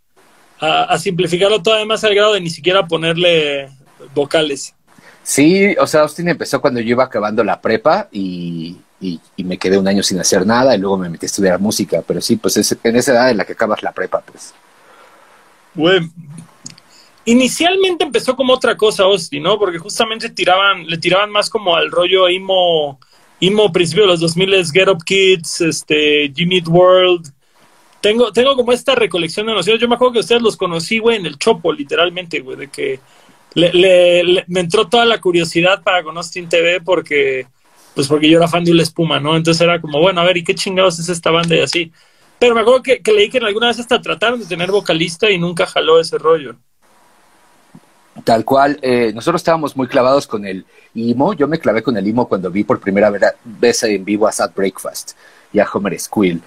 a, 0.61 0.83
a 0.85 0.99
simplificarlo 0.99 1.63
todavía 1.63 1.87
más 1.87 2.05
al 2.05 2.15
grado 2.15 2.35
de 2.35 2.41
ni 2.41 2.51
siquiera 2.51 2.87
ponerle 2.87 3.71
vocales. 4.15 4.75
Sí, 5.23 5.75
o 5.79 5.87
sea, 5.87 6.03
Austin 6.03 6.29
empezó 6.29 6.61
cuando 6.61 6.81
yo 6.81 6.91
iba 6.91 7.05
acabando 7.05 7.45
la 7.45 7.61
prepa 7.61 8.09
y, 8.11 8.77
y, 9.01 9.19
y 9.37 9.45
me 9.45 9.57
quedé 9.59 9.79
un 9.79 9.89
año 9.89 10.03
sin 10.03 10.19
hacer 10.21 10.47
nada 10.47 10.75
y 10.75 10.79
luego 10.79 10.99
me 10.99 11.09
metí 11.09 11.25
a 11.25 11.29
estudiar 11.29 11.59
música, 11.59 12.03
pero 12.07 12.21
sí, 12.21 12.37
pues 12.37 12.57
es 12.59 12.77
en 12.83 12.97
esa 12.97 13.13
edad 13.13 13.31
en 13.31 13.37
la 13.39 13.45
que 13.45 13.53
acabas 13.55 13.83
la 13.83 13.93
prepa, 13.93 14.21
pues. 14.21 14.55
Güey. 15.75 16.01
Inicialmente 17.25 18.05
empezó 18.05 18.35
como 18.35 18.55
otra 18.55 18.77
cosa, 18.77 19.05
Austin, 19.05 19.43
¿no? 19.43 19.59
Porque 19.59 19.79
justamente 19.79 20.31
tiraban, 20.31 20.87
le 20.87 20.99
tiraban 20.99 21.31
más 21.31 21.51
como 21.51 21.77
al 21.77 21.91
rollo 21.91 22.29
emo, 22.29 22.99
emo 23.41 23.71
principio 23.71 24.05
de 24.05 24.09
los 24.09 24.21
2000 24.21 24.65
Get 24.73 24.89
Up 24.89 25.05
Kids, 25.05 25.61
este, 25.61 26.33
Jimmy 26.35 26.57
Eat 26.59 26.69
World. 26.69 27.31
Tengo, 28.01 28.33
tengo 28.33 28.57
como 28.57 28.73
esta 28.73 28.95
recolección 28.95 29.47
de 29.47 29.53
nociones. 29.53 29.81
Yo 29.81 29.87
me 29.89 29.95
acuerdo 29.97 30.15
que 30.15 30.21
ustedes 30.21 30.41
los 30.43 30.57
conocí, 30.57 30.99
güey, 30.99 31.19
en 31.19 31.27
el 31.27 31.39
Chopo, 31.39 31.73
literalmente, 31.73 32.41
güey, 32.41 32.57
de 32.57 32.69
que 32.69 32.99
le- 33.55 34.45
me 34.49 34.61
entró 34.61 34.89
toda 34.89 35.05
la 35.05 35.21
curiosidad 35.21 35.83
para 35.83 36.03
con 36.03 36.17
Austin 36.17 36.49
TV 36.49 36.81
porque, 36.81 37.47
pues 38.01 38.09
porque 38.09 38.31
yo 38.31 38.39
era 38.39 38.49
fan 38.49 38.65
de 38.65 38.73
Ula 38.73 38.83
Espuma, 38.83 39.21
¿no? 39.21 39.37
Entonces 39.37 39.61
era 39.61 39.79
como, 39.79 40.01
bueno, 40.01 40.23
a 40.23 40.25
ver, 40.25 40.39
¿y 40.39 40.45
qué 40.45 40.55
chingados 40.55 40.99
es 40.99 41.11
esta 41.11 41.31
banda 41.31 41.55
y 41.55 41.61
así? 41.61 41.93
Pero 42.39 42.55
me 42.55 42.63
acuerdo 42.63 42.83
que, 42.83 43.01
que 43.01 43.13
leí 43.13 43.29
que 43.29 43.37
en 43.37 43.45
alguna 43.45 43.67
vez 43.67 43.79
hasta 43.79 44.01
trataron 44.01 44.41
de 44.41 44.47
tener 44.47 44.71
vocalista 44.71 45.31
y 45.31 45.39
nunca 45.39 45.67
jaló 45.67 46.01
ese 46.01 46.17
rollo. 46.17 46.57
Tal 48.25 48.45
cual, 48.47 48.79
eh, 48.81 49.13
nosotros 49.15 49.41
estábamos 49.41 49.77
muy 49.77 49.87
clavados 49.87 50.27
con 50.27 50.47
el 50.47 50.65
emo. 50.95 51.35
Yo 51.35 51.47
me 51.47 51.59
clavé 51.59 51.83
con 51.83 51.95
el 51.99 52.07
emo 52.07 52.27
cuando 52.27 52.51
vi 52.51 52.65
por 52.65 52.81
primera 52.81 53.13
vez 53.45 53.83
en 53.83 54.03
vivo 54.03 54.27
a 54.27 54.33
Sad 54.33 54.53
Breakfast 54.55 55.13
y 55.53 55.59
a 55.59 55.69
Homer 55.71 56.01
Squill. 56.01 56.41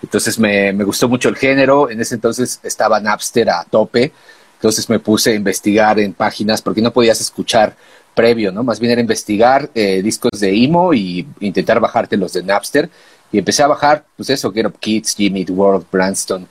Entonces 0.00 0.38
me, 0.38 0.72
me 0.72 0.84
gustó 0.84 1.08
mucho 1.08 1.28
el 1.28 1.36
género. 1.36 1.90
En 1.90 2.00
ese 2.00 2.14
entonces 2.14 2.60
estaba 2.62 3.00
Napster 3.00 3.50
a 3.50 3.64
tope 3.64 4.12
Entonces 4.54 4.88
me 4.88 5.00
puse 5.00 5.32
a 5.32 5.34
investigar 5.34 5.98
en 5.98 6.14
páginas 6.14 6.62
porque 6.62 6.80
no 6.80 6.92
podías 6.92 7.20
escuchar 7.20 7.76
previo, 8.20 8.52
¿no? 8.52 8.62
Más 8.62 8.78
bien 8.78 8.92
era 8.92 9.00
investigar 9.00 9.70
eh, 9.74 10.02
discos 10.02 10.38
de 10.38 10.50
emo 10.50 10.92
y 10.92 11.26
intentar 11.40 11.80
bajarte 11.80 12.18
los 12.18 12.34
de 12.34 12.42
Napster. 12.42 12.90
Y 13.32 13.38
empecé 13.38 13.62
a 13.62 13.66
bajar, 13.68 14.04
pues 14.14 14.28
eso, 14.28 14.52
Get 14.52 14.66
Up 14.66 14.78
Kids, 14.78 15.14
Jimmy 15.16 15.46
World, 15.48 15.86
Branston, 15.90 16.46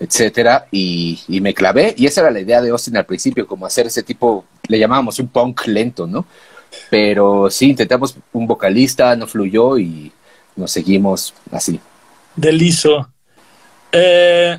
etcétera, 0.00 0.66
y, 0.72 1.20
me 1.28 1.54
clavé. 1.54 1.94
Y 1.96 2.06
esa 2.06 2.22
era 2.22 2.32
la 2.32 2.40
idea 2.40 2.60
de 2.60 2.70
Austin 2.70 2.96
al 2.96 3.06
principio, 3.06 3.46
como 3.46 3.64
hacer 3.64 3.86
ese 3.86 4.02
tipo, 4.02 4.44
le 4.66 4.76
llamábamos 4.76 5.20
un 5.20 5.28
punk 5.28 5.66
lento, 5.66 6.08
¿no? 6.08 6.26
Pero 6.90 7.48
sí, 7.48 7.70
intentamos 7.70 8.16
un 8.32 8.48
vocalista, 8.48 9.14
no 9.14 9.28
fluyó 9.28 9.78
y 9.78 10.10
nos 10.56 10.72
seguimos 10.72 11.32
así. 11.52 11.78
Deliso. 12.34 13.08
Eh, 13.92 14.58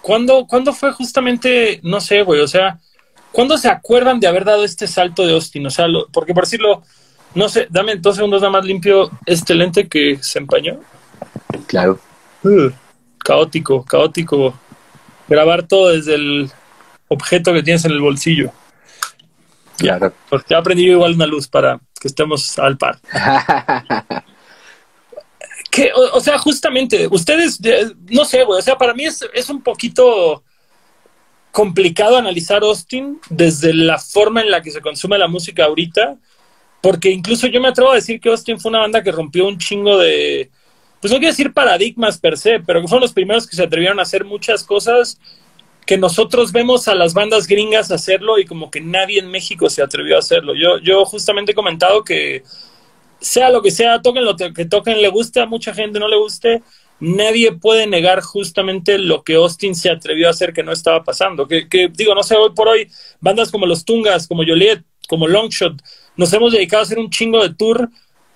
¿cuándo, 0.00 0.46
¿Cuándo 0.46 0.72
fue 0.72 0.92
justamente, 0.92 1.80
no 1.82 2.00
sé, 2.00 2.22
güey, 2.22 2.40
o 2.40 2.48
sea, 2.48 2.80
¿cuándo 3.34 3.58
se 3.58 3.68
acuerdan 3.68 4.20
de 4.20 4.28
haber 4.28 4.44
dado 4.44 4.64
este 4.64 4.86
salto 4.86 5.26
de 5.26 5.32
Austin? 5.32 5.66
O 5.66 5.70
sea, 5.70 5.86
porque 6.12 6.32
por 6.32 6.44
decirlo, 6.44 6.82
no 7.34 7.48
sé, 7.48 7.66
dame 7.68 7.96
dos 7.96 8.14
segundos 8.14 8.40
nada 8.40 8.52
más 8.52 8.64
limpio 8.64 9.10
este 9.26 9.54
lente 9.54 9.88
que 9.88 10.18
se 10.22 10.38
empañó. 10.38 10.80
Claro. 11.66 11.98
Uh, 12.44 12.70
caótico, 13.18 13.84
caótico. 13.84 14.54
Grabar 15.28 15.64
todo 15.64 15.88
desde 15.88 16.14
el 16.14 16.50
objeto 17.08 17.52
que 17.52 17.62
tienes 17.64 17.84
en 17.84 17.90
el 17.90 18.00
bolsillo. 18.00 18.52
Claro. 19.78 20.14
Porque 20.30 20.46
ya 20.50 20.58
aprendí 20.58 20.84
igual 20.84 21.14
una 21.14 21.26
luz 21.26 21.48
para 21.48 21.80
que 22.00 22.06
estemos 22.06 22.56
al 22.60 22.78
par. 22.78 23.00
que, 25.72 25.90
o, 25.92 26.20
sea, 26.20 26.38
justamente, 26.38 27.08
ustedes, 27.10 27.58
no 28.10 28.24
sé, 28.24 28.44
güey, 28.44 28.60
o 28.60 28.62
sea, 28.62 28.78
para 28.78 28.94
mí 28.94 29.06
es, 29.06 29.28
es 29.34 29.50
un 29.50 29.60
poquito 29.60 30.44
complicado 31.54 32.16
analizar 32.16 32.64
Austin 32.64 33.20
desde 33.30 33.72
la 33.72 33.96
forma 34.00 34.40
en 34.40 34.50
la 34.50 34.60
que 34.60 34.72
se 34.72 34.80
consume 34.80 35.18
la 35.18 35.28
música 35.28 35.66
ahorita, 35.66 36.16
porque 36.82 37.12
incluso 37.12 37.46
yo 37.46 37.60
me 37.60 37.68
atrevo 37.68 37.92
a 37.92 37.94
decir 37.94 38.20
que 38.20 38.28
Austin 38.28 38.58
fue 38.58 38.70
una 38.70 38.80
banda 38.80 39.04
que 39.04 39.12
rompió 39.12 39.46
un 39.46 39.56
chingo 39.56 39.96
de, 39.96 40.50
pues 41.00 41.12
no 41.12 41.18
quiero 41.20 41.30
decir 41.30 41.52
paradigmas 41.52 42.18
per 42.18 42.36
se, 42.38 42.58
pero 42.58 42.80
que 42.80 42.88
fueron 42.88 43.02
los 43.02 43.12
primeros 43.12 43.46
que 43.46 43.54
se 43.54 43.62
atrevieron 43.62 44.00
a 44.00 44.02
hacer 44.02 44.24
muchas 44.24 44.64
cosas 44.64 45.20
que 45.86 45.96
nosotros 45.96 46.50
vemos 46.50 46.88
a 46.88 46.96
las 46.96 47.14
bandas 47.14 47.46
gringas 47.46 47.92
hacerlo 47.92 48.40
y 48.40 48.46
como 48.46 48.68
que 48.68 48.80
nadie 48.80 49.20
en 49.20 49.30
México 49.30 49.70
se 49.70 49.80
atrevió 49.80 50.16
a 50.16 50.18
hacerlo. 50.18 50.56
Yo, 50.56 50.78
yo 50.78 51.04
justamente 51.04 51.52
he 51.52 51.54
comentado 51.54 52.02
que 52.02 52.42
sea 53.20 53.50
lo 53.50 53.62
que 53.62 53.70
sea, 53.70 54.02
toquen 54.02 54.24
lo 54.24 54.34
que 54.34 54.64
toquen, 54.64 55.00
le 55.00 55.08
guste 55.08 55.38
a 55.38 55.46
mucha 55.46 55.72
gente, 55.72 56.00
no 56.00 56.08
le 56.08 56.16
guste, 56.16 56.62
nadie 57.00 57.52
puede 57.52 57.86
negar 57.86 58.20
justamente 58.20 58.98
lo 58.98 59.22
que 59.22 59.34
Austin 59.34 59.74
se 59.74 59.90
atrevió 59.90 60.28
a 60.28 60.30
hacer 60.30 60.52
que 60.52 60.62
no 60.62 60.72
estaba 60.72 61.04
pasando. 61.04 61.46
Que, 61.46 61.68
que 61.68 61.88
digo, 61.88 62.14
no 62.14 62.22
sé, 62.22 62.36
hoy 62.36 62.50
por 62.54 62.68
hoy, 62.68 62.90
bandas 63.20 63.50
como 63.50 63.66
los 63.66 63.84
Tungas, 63.84 64.26
como 64.26 64.44
Joliet, 64.44 64.82
como 65.08 65.28
Longshot, 65.28 65.82
nos 66.16 66.32
hemos 66.32 66.52
dedicado 66.52 66.80
a 66.80 66.84
hacer 66.84 66.98
un 66.98 67.10
chingo 67.10 67.42
de 67.42 67.54
tour, 67.54 67.90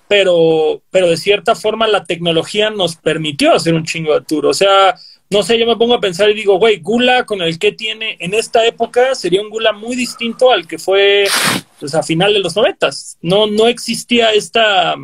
pero, 0.07 0.81
pero 0.89 1.07
de 1.07 1.17
cierta 1.17 1.55
forma 1.55 1.87
la 1.87 2.03
tecnología 2.03 2.69
nos 2.69 2.95
permitió 2.95 3.53
hacer 3.53 3.73
un 3.73 3.85
chingo 3.85 4.13
de 4.13 4.25
tour. 4.25 4.45
O 4.47 4.53
sea, 4.53 4.95
no 5.29 5.43
sé, 5.43 5.59
yo 5.59 5.67
me 5.67 5.75
pongo 5.75 5.93
a 5.93 5.99
pensar 5.99 6.29
y 6.29 6.33
digo, 6.33 6.57
güey, 6.57 6.79
Gula 6.79 7.25
con 7.25 7.41
el 7.41 7.59
que 7.59 7.71
tiene 7.71 8.17
en 8.19 8.33
esta 8.33 8.65
época 8.65 9.13
sería 9.13 9.41
un 9.41 9.49
Gula 9.49 9.71
muy 9.71 9.95
distinto 9.95 10.51
al 10.51 10.67
que 10.67 10.79
fue 10.79 11.27
pues, 11.79 11.93
a 11.93 12.03
final 12.03 12.33
de 12.33 12.39
los 12.39 12.55
noventas. 12.55 13.17
No, 13.21 13.45
no 13.45 13.67
existía 13.67 14.31
esta 14.31 14.95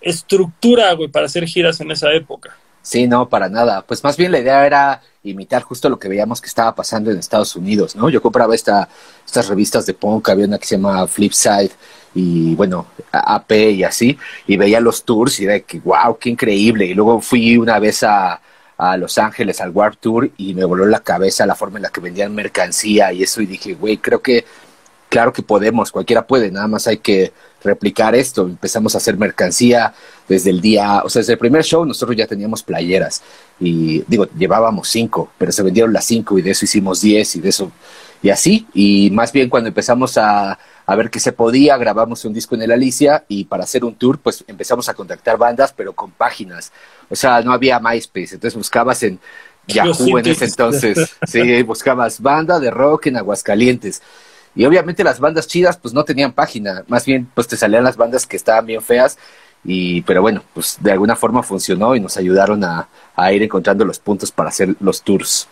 estructura, 0.00 0.92
güey, 0.92 1.08
para 1.08 1.26
hacer 1.26 1.46
giras 1.46 1.80
en 1.80 1.90
esa 1.90 2.12
época. 2.12 2.56
Sí, 2.86 3.08
no, 3.08 3.28
para 3.28 3.48
nada. 3.48 3.82
Pues 3.82 4.04
más 4.04 4.16
bien 4.16 4.30
la 4.30 4.38
idea 4.38 4.64
era 4.64 5.02
imitar 5.24 5.62
justo 5.62 5.88
lo 5.88 5.98
que 5.98 6.08
veíamos 6.08 6.40
que 6.40 6.46
estaba 6.46 6.72
pasando 6.72 7.10
en 7.10 7.18
Estados 7.18 7.56
Unidos, 7.56 7.96
¿no? 7.96 8.08
Yo 8.08 8.22
compraba 8.22 8.54
esta, 8.54 8.88
estas 9.26 9.48
revistas 9.48 9.86
de 9.86 9.94
punk, 9.94 10.28
había 10.28 10.46
una 10.46 10.56
que 10.56 10.66
se 10.66 10.76
llama 10.76 11.04
Flipside 11.08 11.72
y 12.14 12.54
bueno, 12.54 12.86
AP 13.10 13.50
y 13.72 13.82
así, 13.82 14.16
y 14.46 14.56
veía 14.56 14.78
los 14.78 15.02
tours 15.04 15.40
y 15.40 15.46
era 15.46 15.58
que, 15.58 15.80
wow, 15.80 16.16
qué 16.16 16.30
increíble. 16.30 16.86
Y 16.86 16.94
luego 16.94 17.20
fui 17.20 17.56
una 17.56 17.80
vez 17.80 18.04
a, 18.04 18.40
a 18.78 18.96
Los 18.96 19.18
Ángeles 19.18 19.60
al 19.60 19.70
Warp 19.70 19.96
Tour 19.98 20.30
y 20.36 20.54
me 20.54 20.64
voló 20.64 20.86
la 20.86 21.00
cabeza 21.00 21.44
la 21.44 21.56
forma 21.56 21.78
en 21.78 21.82
la 21.82 21.90
que 21.90 22.00
vendían 22.00 22.36
mercancía 22.36 23.12
y 23.12 23.24
eso 23.24 23.40
y 23.42 23.46
dije, 23.46 23.74
güey, 23.74 23.96
creo 23.96 24.22
que 24.22 24.44
claro 25.08 25.32
que 25.32 25.42
podemos, 25.42 25.90
cualquiera 25.90 26.24
puede, 26.24 26.52
nada 26.52 26.68
más 26.68 26.86
hay 26.86 26.98
que 26.98 27.32
replicar 27.66 28.14
esto. 28.14 28.42
Empezamos 28.42 28.94
a 28.94 28.98
hacer 28.98 29.16
mercancía 29.16 29.92
desde 30.28 30.50
el 30.50 30.60
día, 30.60 31.02
o 31.04 31.10
sea, 31.10 31.20
desde 31.20 31.34
el 31.34 31.38
primer 31.38 31.62
show 31.62 31.84
nosotros 31.84 32.16
ya 32.16 32.26
teníamos 32.26 32.62
playeras 32.62 33.22
y 33.60 34.02
digo, 34.06 34.26
llevábamos 34.36 34.88
cinco, 34.88 35.30
pero 35.38 35.52
se 35.52 35.62
vendieron 35.62 35.92
las 35.92 36.04
cinco 36.04 36.38
y 36.38 36.42
de 36.42 36.50
eso 36.52 36.64
hicimos 36.64 37.00
diez 37.00 37.36
y 37.36 37.40
de 37.40 37.48
eso 37.50 37.70
y 38.22 38.30
así. 38.30 38.66
Y 38.74 39.10
más 39.10 39.32
bien 39.32 39.48
cuando 39.48 39.68
empezamos 39.68 40.16
a, 40.18 40.58
a 40.86 40.96
ver 40.96 41.10
qué 41.10 41.20
se 41.20 41.32
podía, 41.32 41.76
grabamos 41.76 42.24
un 42.24 42.32
disco 42.32 42.54
en 42.54 42.62
el 42.62 42.72
Alicia 42.72 43.24
y 43.28 43.44
para 43.44 43.64
hacer 43.64 43.84
un 43.84 43.94
tour, 43.94 44.18
pues 44.18 44.44
empezamos 44.46 44.88
a 44.88 44.94
contactar 44.94 45.36
bandas, 45.36 45.72
pero 45.76 45.92
con 45.92 46.10
páginas. 46.10 46.72
O 47.10 47.16
sea, 47.16 47.40
no 47.42 47.52
había 47.52 47.78
MySpace, 47.78 48.34
entonces 48.34 48.54
buscabas 48.54 49.02
en 49.02 49.18
Yahoo 49.66 50.18
en 50.18 50.26
ese 50.26 50.44
entonces, 50.44 51.16
sí, 51.26 51.62
buscabas 51.62 52.20
banda 52.20 52.60
de 52.60 52.70
rock 52.70 53.06
en 53.06 53.16
Aguascalientes. 53.16 54.02
Y 54.56 54.64
obviamente 54.64 55.04
las 55.04 55.20
bandas 55.20 55.46
chidas 55.46 55.76
pues 55.76 55.94
no 55.94 56.04
tenían 56.04 56.32
página, 56.32 56.84
más 56.88 57.04
bien 57.04 57.28
pues 57.34 57.46
te 57.46 57.56
salían 57.56 57.84
las 57.84 57.96
bandas 57.96 58.26
que 58.26 58.36
estaban 58.36 58.66
bien 58.66 58.82
feas 58.82 59.18
y 59.62 60.02
pero 60.02 60.22
bueno, 60.22 60.42
pues 60.54 60.78
de 60.80 60.92
alguna 60.92 61.14
forma 61.14 61.42
funcionó 61.42 61.94
y 61.94 62.00
nos 62.00 62.16
ayudaron 62.16 62.64
a, 62.64 62.88
a 63.14 63.32
ir 63.32 63.42
encontrando 63.42 63.84
los 63.84 63.98
puntos 63.98 64.32
para 64.32 64.48
hacer 64.48 64.74
los 64.80 65.02
tours. 65.02 65.46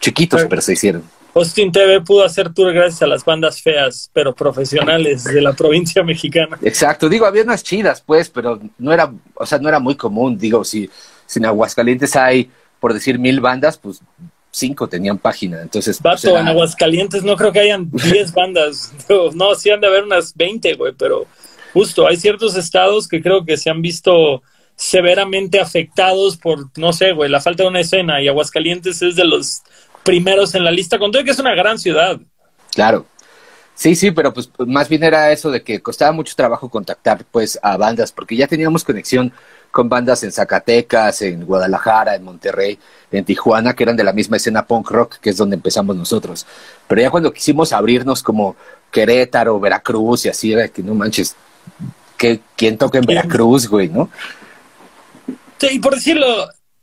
Chiquitos, 0.00 0.44
pero 0.48 0.60
se 0.60 0.72
hicieron. 0.72 1.02
Austin 1.34 1.72
TV 1.72 2.00
pudo 2.02 2.24
hacer 2.24 2.52
tour 2.52 2.72
gracias 2.72 3.02
a 3.02 3.06
las 3.06 3.24
bandas 3.24 3.62
feas, 3.62 4.10
pero 4.12 4.34
profesionales 4.34 5.24
de 5.24 5.40
la 5.40 5.52
provincia 5.56 6.02
mexicana. 6.02 6.58
Exacto, 6.60 7.08
digo, 7.08 7.24
había 7.24 7.42
unas 7.42 7.62
chidas, 7.62 8.02
pues, 8.02 8.28
pero 8.28 8.60
no 8.78 8.92
era, 8.92 9.12
o 9.34 9.46
sea, 9.46 9.58
no 9.58 9.68
era 9.68 9.78
muy 9.78 9.94
común. 9.94 10.36
Digo, 10.36 10.64
si, 10.64 10.90
si 11.24 11.38
en 11.38 11.46
Aguascalientes 11.46 12.16
hay, 12.16 12.50
por 12.80 12.92
decir, 12.92 13.18
mil 13.18 13.40
bandas, 13.40 13.78
pues 13.78 14.00
cinco 14.52 14.88
tenían 14.88 15.18
página. 15.18 15.62
Entonces, 15.62 15.98
pues, 16.00 16.22
Vato, 16.22 16.38
en 16.38 16.46
Aguascalientes 16.46 17.24
no 17.24 17.36
creo 17.36 17.52
que 17.52 17.60
hayan 17.60 17.90
diez 17.90 18.32
bandas. 18.34 18.92
No, 19.34 19.54
sí 19.54 19.70
han 19.70 19.80
de 19.80 19.88
haber 19.88 20.04
unas 20.04 20.34
veinte, 20.34 20.74
güey, 20.74 20.92
pero 20.96 21.26
justo, 21.72 22.06
hay 22.06 22.16
ciertos 22.16 22.56
estados 22.56 23.08
que 23.08 23.22
creo 23.22 23.44
que 23.44 23.56
se 23.56 23.70
han 23.70 23.82
visto 23.82 24.42
severamente 24.76 25.60
afectados 25.60 26.36
por, 26.36 26.66
no 26.76 26.92
sé, 26.92 27.12
güey, 27.12 27.30
la 27.30 27.40
falta 27.40 27.62
de 27.62 27.68
una 27.68 27.80
escena 27.80 28.20
y 28.20 28.28
Aguascalientes 28.28 29.02
es 29.02 29.16
de 29.16 29.24
los 29.24 29.62
primeros 30.02 30.54
en 30.54 30.64
la 30.64 30.70
lista, 30.70 30.98
con 30.98 31.10
todo 31.10 31.24
que 31.24 31.30
es 31.30 31.38
una 31.38 31.54
gran 31.54 31.78
ciudad. 31.78 32.20
Claro. 32.74 33.06
Sí, 33.74 33.94
sí, 33.94 34.10
pero 34.10 34.34
pues 34.34 34.50
más 34.66 34.88
bien 34.88 35.02
era 35.02 35.32
eso 35.32 35.50
de 35.50 35.62
que 35.62 35.80
costaba 35.80 36.12
mucho 36.12 36.34
trabajo 36.36 36.68
contactar 36.68 37.24
pues 37.30 37.58
a 37.62 37.76
bandas, 37.76 38.12
porque 38.12 38.36
ya 38.36 38.46
teníamos 38.46 38.84
conexión 38.84 39.32
con 39.72 39.88
bandas 39.88 40.22
en 40.22 40.30
Zacatecas, 40.30 41.22
en 41.22 41.44
Guadalajara, 41.44 42.14
en 42.14 42.22
Monterrey, 42.22 42.78
en 43.10 43.24
Tijuana, 43.24 43.74
que 43.74 43.82
eran 43.82 43.96
de 43.96 44.04
la 44.04 44.12
misma 44.12 44.36
escena 44.36 44.66
punk 44.66 44.90
rock, 44.90 45.16
que 45.16 45.30
es 45.30 45.36
donde 45.36 45.56
empezamos 45.56 45.96
nosotros. 45.96 46.46
Pero 46.86 47.00
ya 47.00 47.10
cuando 47.10 47.32
quisimos 47.32 47.72
abrirnos 47.72 48.22
como 48.22 48.54
Querétaro, 48.90 49.58
Veracruz 49.58 50.26
y 50.26 50.28
así, 50.28 50.52
era 50.52 50.68
que 50.68 50.82
no 50.82 50.94
manches, 50.94 51.34
que, 52.18 52.40
¿quién 52.54 52.76
toca 52.76 52.98
en 52.98 53.06
Veracruz, 53.06 53.66
güey, 53.66 53.88
no? 53.88 54.10
Sí, 55.58 55.68
y 55.72 55.78
por 55.78 55.94
decirlo, 55.94 56.26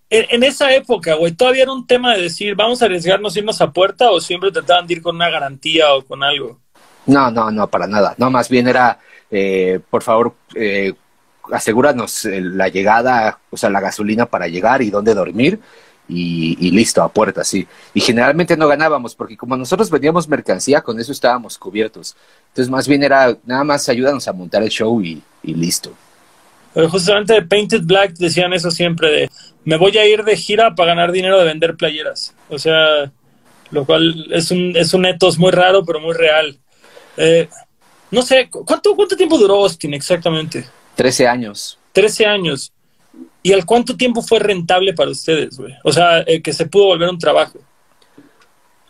en, 0.10 0.44
esa 0.44 0.74
época, 0.74 1.14
güey, 1.14 1.34
todavía 1.34 1.64
era 1.64 1.72
un 1.72 1.86
tema 1.86 2.16
de 2.16 2.24
decir, 2.24 2.56
vamos 2.56 2.82
a 2.82 2.86
arriesgarnos 2.86 3.38
irnos 3.38 3.62
a 3.62 3.72
puerta 3.72 4.10
o 4.10 4.20
siempre 4.20 4.52
trataban 4.52 4.88
de 4.88 4.96
ir 4.96 5.02
con 5.04 5.16
una 5.16 5.30
garantía 5.30 5.94
o 5.94 6.04
con 6.04 6.24
algo. 6.24 6.60
No, 7.06 7.30
no, 7.30 7.52
no, 7.52 7.68
para 7.68 7.86
nada. 7.86 8.16
No, 8.18 8.32
más 8.32 8.50
bien 8.50 8.68
era, 8.68 9.00
eh, 9.30 9.80
por 9.92 10.02
favor, 10.02 10.34
eh, 10.56 10.94
asegúranos 11.52 12.26
eh, 12.26 12.42
la 12.42 12.68
llegada, 12.68 13.40
o 13.50 13.58
sea, 13.58 13.70
la 13.70 13.80
gasolina 13.80 14.26
para 14.26 14.48
llegar 14.48 14.82
y 14.82 14.90
dónde 14.90 15.14
dormir. 15.14 15.60
Y, 16.12 16.72
listo, 16.72 17.04
a 17.04 17.10
puerta, 17.14 17.44
sí. 17.44 17.68
Y 17.94 18.02
generalmente 18.02 18.58
no 18.58 18.68
ganábamos, 18.68 19.14
porque 19.14 19.38
como 19.38 19.56
nosotros 19.56 19.92
vendíamos 19.92 20.28
mercancía, 20.28 20.82
con 20.82 21.00
eso 21.00 21.12
estábamos 21.12 21.56
cubiertos. 21.60 22.16
Entonces, 22.48 22.72
más 22.72 22.88
bien 22.88 23.04
era, 23.04 23.38
nada 23.46 23.64
más 23.64 23.88
ayúdanos 23.90 24.28
a 24.28 24.34
montar 24.34 24.64
el 24.64 24.70
show 24.70 25.00
y, 25.04 25.22
listo. 25.44 25.94
Justamente 26.90 27.42
Painted 27.44 27.84
Black 27.84 28.14
decían 28.14 28.54
eso 28.54 28.72
siempre 28.72 29.10
de 29.10 29.30
me 29.66 29.78
voy 29.78 29.98
a 29.98 30.08
ir 30.08 30.24
de 30.24 30.36
gira 30.36 30.74
para 30.74 30.90
ganar 30.90 31.12
dinero 31.12 31.38
de 31.38 31.46
vender 31.46 31.76
playeras. 31.76 32.34
O 32.50 32.58
sea, 32.58 33.12
lo 33.70 33.86
cual 33.86 34.28
es 34.32 34.50
un, 34.50 34.76
es 34.76 34.94
un 34.96 35.06
etos 35.06 35.38
muy 35.38 35.52
raro, 35.52 35.86
pero 35.86 36.00
muy 36.00 36.14
real. 36.14 36.58
Eh, 37.18 37.48
no 38.12 38.22
sé, 38.24 38.50
¿cuánto, 38.50 38.96
¿cuánto 38.96 39.16
tiempo 39.16 39.38
duró 39.38 39.56
Austin 39.56 39.94
exactamente? 39.94 40.66
Trece 41.00 41.30
años. 41.30 41.78
Trece 41.94 42.26
años. 42.26 42.74
¿Y 43.42 43.54
al 43.54 43.66
cuánto 43.66 43.96
tiempo 43.96 44.22
fue 44.22 44.38
rentable 44.38 44.94
para 44.94 45.12
ustedes, 45.12 45.58
güey? 45.58 45.74
O 45.86 45.94
sea, 45.94 46.26
eh, 46.28 46.42
que 46.42 46.52
se 46.52 46.66
pudo 46.66 46.88
volver 46.88 47.08
un 47.08 47.18
trabajo. 47.18 47.58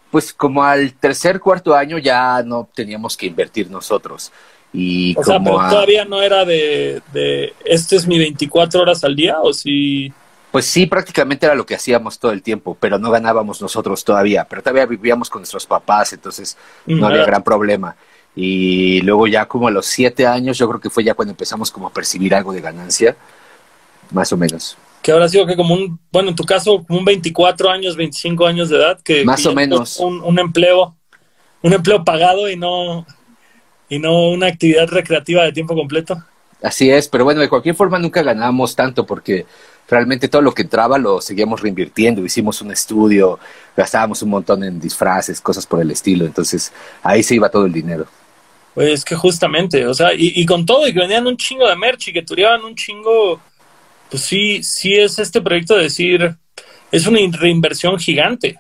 Pues 0.10 0.34
como 0.34 0.64
al 0.64 0.92
tercer, 0.94 1.40
cuarto 1.40 1.76
año 1.76 2.00
ya 2.00 2.42
no 2.42 2.68
teníamos 2.74 3.16
que 3.16 3.28
invertir 3.28 3.70
nosotros. 3.70 4.32
Y 4.74 5.12
o 5.20 5.22
como 5.22 5.26
sea, 5.28 5.44
pero 5.44 5.70
todavía 5.70 6.04
no 6.04 6.20
era 6.24 6.46
de, 6.46 7.04
de, 7.14 7.54
este 7.64 7.98
es 7.98 8.08
mi 8.08 8.18
24 8.18 8.82
horas 8.82 9.04
al 9.04 9.16
día, 9.16 9.40
o 9.40 9.54
si... 9.54 10.12
Pues 10.52 10.66
sí, 10.66 10.88
prácticamente 10.88 11.46
era 11.46 11.54
lo 11.54 11.68
que 11.68 11.76
hacíamos 11.76 12.18
todo 12.18 12.32
el 12.32 12.42
tiempo, 12.42 12.76
pero 12.80 12.98
no 12.98 13.12
ganábamos 13.12 13.62
nosotros 13.62 14.04
todavía, 14.04 14.48
pero 14.50 14.64
todavía 14.64 14.88
vivíamos 14.88 15.30
con 15.30 15.42
nuestros 15.42 15.68
papás, 15.68 16.12
entonces 16.14 16.58
no 16.88 17.06
había 17.06 17.24
gran 17.24 17.44
problema. 17.44 17.96
Y 18.36 19.02
luego 19.02 19.28
ya 19.28 19.46
como 19.48 19.68
a 19.68 19.72
los 19.72 19.86
siete 19.86 20.26
años, 20.26 20.58
yo 20.58 20.68
creo 20.68 20.80
que 20.80 20.90
fue 20.90 21.04
ya 21.04 21.14
cuando 21.14 21.32
empezamos 21.32 21.72
como 21.72 21.88
a 21.88 21.94
percibir 21.94 22.34
algo 22.34 22.54
de 22.54 22.62
ganancia, 22.62 23.16
más 24.12 24.32
o 24.32 24.38
menos. 24.38 24.78
Que 25.02 25.12
ahora 25.12 25.30
sido 25.30 25.46
que 25.46 25.56
como 25.56 25.74
un, 25.74 26.00
bueno, 26.12 26.30
en 26.30 26.36
tu 26.36 26.44
caso, 26.44 26.84
como 26.86 27.00
un 27.00 27.06
24 27.06 27.70
años, 27.70 27.96
25 27.96 28.46
años 28.46 28.70
de 28.70 28.78
edad, 28.78 29.00
que... 29.02 29.26
Más 29.26 29.46
o 29.46 29.54
menos. 29.54 29.98
Un, 30.00 30.22
un 30.22 30.40
empleo, 30.40 30.96
un 31.62 31.74
empleo 31.74 32.04
pagado 32.04 32.50
y 32.50 32.56
no, 32.56 33.06
y 33.90 34.00
no 34.00 34.30
una 34.30 34.48
actividad 34.48 34.88
recreativa 34.88 35.44
de 35.44 35.52
tiempo 35.52 35.76
completo. 35.76 36.24
Así 36.62 36.92
es, 36.92 37.08
pero 37.08 37.24
bueno, 37.24 37.40
de 37.40 37.50
cualquier 37.50 37.76
forma 37.76 38.00
nunca 38.00 38.22
ganábamos 38.22 38.76
tanto 38.76 39.06
porque 39.06 39.46
realmente 39.90 40.28
todo 40.28 40.42
lo 40.42 40.54
que 40.54 40.64
entraba 40.64 40.98
lo 40.98 41.22
seguíamos 41.22 41.62
reinvirtiendo. 41.62 42.24
Hicimos 42.24 42.62
un 42.62 42.72
estudio, 42.72 43.40
gastábamos 43.76 44.22
un 44.22 44.30
montón 44.30 44.64
en 44.64 44.80
disfraces, 44.80 45.40
cosas 45.40 45.66
por 45.66 45.82
el 45.82 45.92
estilo. 45.92 46.26
Entonces 46.26 46.72
ahí 47.02 47.24
se 47.24 47.36
iba 47.36 47.50
todo 47.50 47.66
el 47.66 47.72
dinero. 47.72 48.08
Pues 48.80 48.94
es 48.94 49.04
que 49.04 49.14
justamente, 49.14 49.86
o 49.86 49.94
sea, 49.94 50.12
y, 50.16 50.46
con 50.46 50.66
todo, 50.66 50.88
y 50.88 50.94
que 50.94 51.00
vendían 51.00 51.28
un 51.28 51.36
chingo 51.36 51.68
de 51.68 51.76
merch 51.76 52.08
y 52.08 52.14
que 52.14 52.22
tureaban 52.22 52.64
un 52.64 52.76
chingo, 52.76 53.38
pues 54.10 54.24
sí, 54.24 54.64
sí 54.64 54.96
es 54.96 55.20
este 55.20 55.42
proyecto 55.42 55.76
de 55.76 55.84
decir, 55.84 56.38
es 56.90 57.06
una 57.06 57.20
reinversión 57.38 58.00
gigante. 58.00 58.58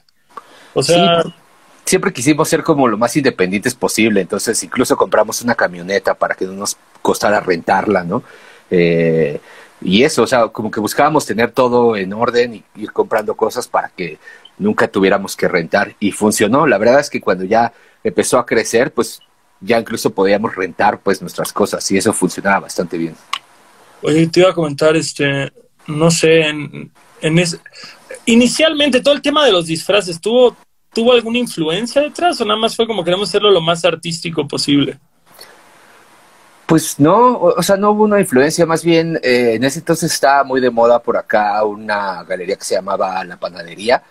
O 0.73 0.83
sea, 0.83 1.23
siempre 1.85 2.11
quisimos 2.11 2.49
ser 2.49 2.63
como 2.63 2.85
lo 2.85 2.97
más 2.97 3.15
independientes 3.15 3.73
posible, 3.75 4.19
entonces 4.19 4.61
incluso 4.61 4.97
compramos 4.97 5.41
una 5.41 5.55
camioneta 5.55 6.13
para 6.13 6.35
que 6.35 6.43
no 6.43 6.51
nos 6.51 6.75
costara 7.01 7.39
rentarla, 7.39 8.03
¿no? 8.03 8.21
Eh, 8.69 9.39
y 9.79 10.03
eso, 10.03 10.23
o 10.23 10.27
sea, 10.27 10.49
como 10.49 10.69
que 10.69 10.81
buscábamos 10.81 11.25
tener 11.25 11.51
todo 11.51 11.95
en 11.95 12.11
orden 12.11 12.55
y 12.55 12.63
ir 12.75 12.91
comprando 12.91 13.37
cosas 13.37 13.69
para 13.69 13.87
que 13.87 14.17
nunca 14.57 14.89
tuviéramos 14.89 15.37
que 15.37 15.47
rentar. 15.47 15.95
Y 15.97 16.11
funcionó, 16.11 16.67
la 16.67 16.77
verdad 16.77 16.99
es 16.99 17.09
que 17.09 17.21
cuando 17.21 17.45
ya 17.45 17.71
empezó 18.03 18.37
a 18.37 18.45
crecer, 18.45 18.91
pues 18.91 19.21
ya 19.61 19.79
incluso 19.79 20.09
podíamos 20.11 20.55
rentar 20.55 20.99
pues 20.99 21.21
nuestras 21.21 21.51
cosas 21.53 21.89
y 21.91 21.97
eso 21.97 22.13
funcionaba 22.13 22.61
bastante 22.61 22.97
bien. 22.97 23.15
Oye, 24.01 24.27
te 24.27 24.39
iba 24.39 24.49
a 24.49 24.53
comentar, 24.53 24.95
este, 24.95 25.51
no 25.87 26.09
sé, 26.09 26.41
en, 26.41 26.91
en 27.21 27.43
inicialmente 28.25 29.01
todo 29.01 29.13
el 29.13 29.21
tema 29.21 29.45
de 29.45 29.51
los 29.51 29.65
disfraces, 29.65 30.21
¿tuvo 30.21 30.55
¿Tuvo 30.93 31.13
alguna 31.13 31.37
influencia 31.37 32.01
detrás 32.01 32.41
o 32.41 32.45
nada 32.45 32.59
más 32.59 32.75
fue 32.75 32.87
como 32.87 33.03
queremos 33.03 33.29
hacerlo 33.29 33.51
lo 33.51 33.61
más 33.61 33.85
artístico 33.85 34.47
posible? 34.47 34.97
Pues 36.65 36.99
no, 36.99 37.39
o 37.39 37.63
sea, 37.63 37.77
no 37.77 37.91
hubo 37.91 38.03
una 38.03 38.19
influencia, 38.19 38.65
más 38.65 38.83
bien 38.83 39.19
eh, 39.23 39.53
en 39.55 39.63
ese 39.63 39.79
entonces 39.79 40.11
estaba 40.11 40.43
muy 40.43 40.61
de 40.61 40.69
moda 40.69 41.01
por 41.01 41.17
acá 41.17 41.63
una 41.63 42.23
galería 42.23 42.55
que 42.55 42.63
se 42.63 42.75
llamaba 42.75 43.23
La 43.23 43.37
Panadería 43.37 44.03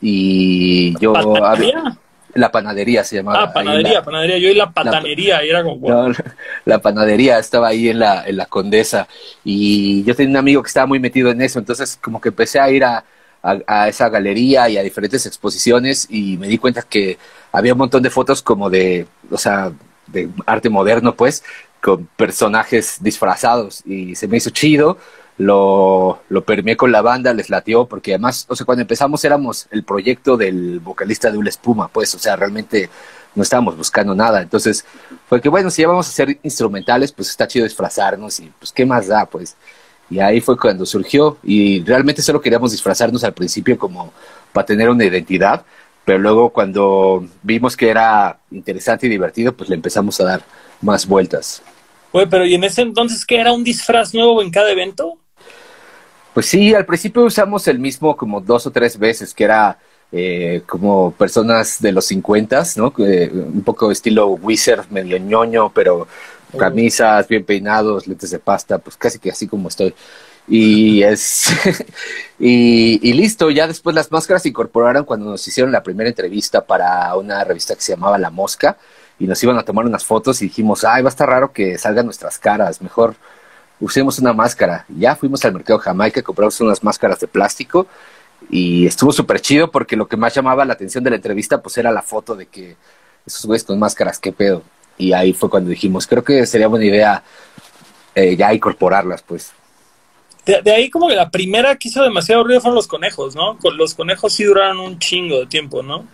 y 0.00 0.96
yo... 0.98 1.12
¿Panadería? 1.12 1.98
La 2.34 2.50
panadería 2.50 3.04
se 3.04 3.16
llamaba. 3.16 3.44
Ah, 3.44 3.52
panadería, 3.52 4.02
panadería. 4.02 4.38
Yo 4.38 4.48
y 4.48 4.54
la 4.54 4.70
patanería, 4.70 5.44
y 5.44 5.50
era 5.50 5.62
como. 5.62 5.88
No, 5.88 6.12
la 6.64 6.78
panadería 6.80 7.38
estaba 7.38 7.68
ahí 7.68 7.88
en 7.88 7.98
la, 8.00 8.26
en 8.26 8.36
la 8.36 8.46
Condesa. 8.46 9.06
Y 9.44 10.04
yo 10.04 10.14
tenía 10.14 10.30
un 10.30 10.36
amigo 10.36 10.62
que 10.62 10.68
estaba 10.68 10.86
muy 10.86 10.98
metido 10.98 11.30
en 11.30 11.40
eso. 11.40 11.58
Entonces, 11.58 11.98
como 12.00 12.20
que 12.20 12.30
empecé 12.30 12.60
a 12.60 12.70
ir 12.70 12.84
a, 12.84 13.04
a, 13.44 13.88
esa 13.88 14.08
galería 14.08 14.68
y 14.68 14.78
a 14.78 14.82
diferentes 14.82 15.26
exposiciones 15.26 16.06
y 16.08 16.36
me 16.38 16.48
di 16.48 16.58
cuenta 16.58 16.82
que 16.82 17.18
había 17.52 17.72
un 17.72 17.78
montón 17.78 18.02
de 18.02 18.10
fotos 18.10 18.42
como 18.42 18.70
de, 18.70 19.06
o 19.30 19.38
sea, 19.38 19.72
de 20.06 20.28
arte 20.46 20.70
moderno, 20.70 21.14
pues, 21.14 21.44
con 21.80 22.06
personajes 22.16 22.98
disfrazados 23.00 23.82
y 23.86 24.14
se 24.14 24.26
me 24.26 24.38
hizo 24.38 24.50
chido. 24.50 24.98
Lo, 25.36 26.20
lo 26.28 26.44
permeé 26.44 26.76
con 26.76 26.92
la 26.92 27.02
banda, 27.02 27.34
les 27.34 27.50
latió, 27.50 27.86
porque 27.86 28.12
además, 28.12 28.46
o 28.48 28.54
sea, 28.54 28.64
cuando 28.64 28.82
empezamos 28.82 29.24
éramos 29.24 29.66
el 29.72 29.82
proyecto 29.82 30.36
del 30.36 30.78
vocalista 30.78 31.30
de 31.30 31.38
Ula 31.38 31.48
Espuma, 31.48 31.88
pues, 31.88 32.14
o 32.14 32.18
sea, 32.18 32.36
realmente 32.36 32.88
no 33.34 33.42
estábamos 33.42 33.76
buscando 33.76 34.14
nada. 34.14 34.42
Entonces, 34.42 34.84
fue 35.28 35.40
que 35.40 35.48
bueno, 35.48 35.70
si 35.70 35.82
ya 35.82 35.88
vamos 35.88 36.06
a 36.06 36.10
hacer 36.10 36.38
instrumentales, 36.42 37.12
pues 37.12 37.30
está 37.30 37.46
chido 37.46 37.64
disfrazarnos 37.64 38.38
y 38.40 38.50
pues, 38.58 38.72
¿qué 38.72 38.86
más 38.86 39.08
da? 39.08 39.26
Pues, 39.26 39.56
y 40.10 40.20
ahí 40.20 40.40
fue 40.40 40.56
cuando 40.56 40.86
surgió 40.86 41.38
y 41.42 41.82
realmente 41.82 42.22
solo 42.22 42.40
queríamos 42.40 42.72
disfrazarnos 42.72 43.24
al 43.24 43.34
principio 43.34 43.78
como 43.78 44.12
para 44.52 44.66
tener 44.66 44.88
una 44.88 45.04
identidad, 45.04 45.64
pero 46.04 46.18
luego 46.18 46.50
cuando 46.50 47.26
vimos 47.42 47.76
que 47.76 47.88
era 47.88 48.38
interesante 48.50 49.06
y 49.06 49.10
divertido, 49.10 49.52
pues 49.54 49.68
le 49.70 49.76
empezamos 49.76 50.20
a 50.20 50.24
dar 50.24 50.42
más 50.80 51.06
vueltas. 51.06 51.62
Oye, 52.12 52.26
pero 52.26 52.46
¿y 52.46 52.54
en 52.54 52.62
ese 52.62 52.82
entonces 52.82 53.24
qué 53.24 53.40
era 53.40 53.52
un 53.52 53.64
disfraz 53.64 54.14
nuevo 54.14 54.40
en 54.42 54.50
cada 54.50 54.70
evento? 54.70 55.18
Pues 56.34 56.46
sí, 56.46 56.74
al 56.74 56.84
principio 56.84 57.22
usamos 57.22 57.68
el 57.68 57.78
mismo 57.78 58.16
como 58.16 58.40
dos 58.40 58.66
o 58.66 58.72
tres 58.72 58.98
veces, 58.98 59.32
que 59.32 59.44
era 59.44 59.78
eh, 60.10 60.62
como 60.66 61.12
personas 61.12 61.80
de 61.80 61.92
los 61.92 62.06
50, 62.06 62.62
¿no? 62.76 62.92
un 62.96 63.62
poco 63.64 63.90
estilo 63.92 64.26
wizard, 64.28 64.90
medio 64.90 65.16
ñoño, 65.16 65.72
pero 65.72 66.08
camisas, 66.58 67.26
bien 67.28 67.44
peinados, 67.44 68.06
lentes 68.06 68.30
de 68.30 68.38
pasta, 68.38 68.78
pues 68.78 68.96
casi 68.96 69.18
que 69.18 69.30
así 69.30 69.46
como 69.46 69.68
estoy. 69.68 69.94
Y 70.46 71.02
es 71.02 71.46
y, 72.38 73.12
listo, 73.12 73.50
ya 73.50 73.66
después 73.66 73.94
las 73.94 74.10
máscaras 74.10 74.42
se 74.42 74.48
incorporaron 74.50 75.04
cuando 75.04 75.26
nos 75.30 75.46
hicieron 75.48 75.72
la 75.72 75.82
primera 75.82 76.08
entrevista 76.08 76.64
para 76.64 77.14
una 77.16 77.44
revista 77.44 77.74
que 77.74 77.80
se 77.80 77.92
llamaba 77.92 78.18
La 78.18 78.30
Mosca 78.30 78.76
y 79.18 79.26
nos 79.26 79.42
iban 79.42 79.56
a 79.56 79.62
tomar 79.62 79.86
unas 79.86 80.04
fotos 80.04 80.42
y 80.42 80.46
dijimos, 80.46 80.84
ay, 80.84 81.02
va 81.02 81.08
a 81.08 81.10
estar 81.10 81.28
raro 81.28 81.52
que 81.52 81.78
salgan 81.78 82.06
nuestras 82.06 82.38
caras, 82.38 82.82
mejor 82.82 83.14
usemos 83.80 84.18
una 84.18 84.32
máscara. 84.32 84.84
Ya 84.88 85.16
fuimos 85.16 85.44
al 85.44 85.52
mercado 85.52 85.78
Jamaica, 85.78 86.22
compramos 86.22 86.60
unas 86.60 86.82
máscaras 86.82 87.20
de 87.20 87.28
plástico 87.28 87.86
y 88.50 88.86
estuvo 88.86 89.12
súper 89.12 89.40
chido 89.40 89.70
porque 89.70 89.96
lo 89.96 90.06
que 90.06 90.16
más 90.16 90.34
llamaba 90.34 90.64
la 90.64 90.74
atención 90.74 91.02
de 91.04 91.10
la 91.10 91.16
entrevista 91.16 91.62
pues 91.62 91.76
era 91.78 91.90
la 91.90 92.02
foto 92.02 92.34
de 92.34 92.46
que 92.46 92.76
esos 93.26 93.44
güeyes 93.46 93.64
con 93.64 93.78
máscaras, 93.78 94.18
qué 94.18 94.32
pedo. 94.32 94.62
Y 94.96 95.12
ahí 95.12 95.32
fue 95.32 95.50
cuando 95.50 95.70
dijimos, 95.70 96.06
creo 96.06 96.22
que 96.22 96.46
sería 96.46 96.68
buena 96.68 96.84
idea 96.84 97.22
eh, 98.14 98.36
ya 98.36 98.54
incorporarlas, 98.54 99.22
pues. 99.22 99.52
De, 100.44 100.70
ahí 100.70 100.90
como 100.90 101.08
que 101.08 101.14
la 101.14 101.30
primera 101.30 101.74
que 101.76 101.88
hizo 101.88 102.02
demasiado 102.02 102.44
ruido 102.44 102.60
fueron 102.60 102.76
los 102.76 102.86
conejos, 102.86 103.34
¿no? 103.34 103.56
Con 103.58 103.78
los 103.78 103.94
conejos 103.94 104.34
sí 104.34 104.44
duraron 104.44 104.78
un 104.78 104.98
chingo 104.98 105.40
de 105.40 105.46
tiempo, 105.46 105.82
¿no? 105.82 106.06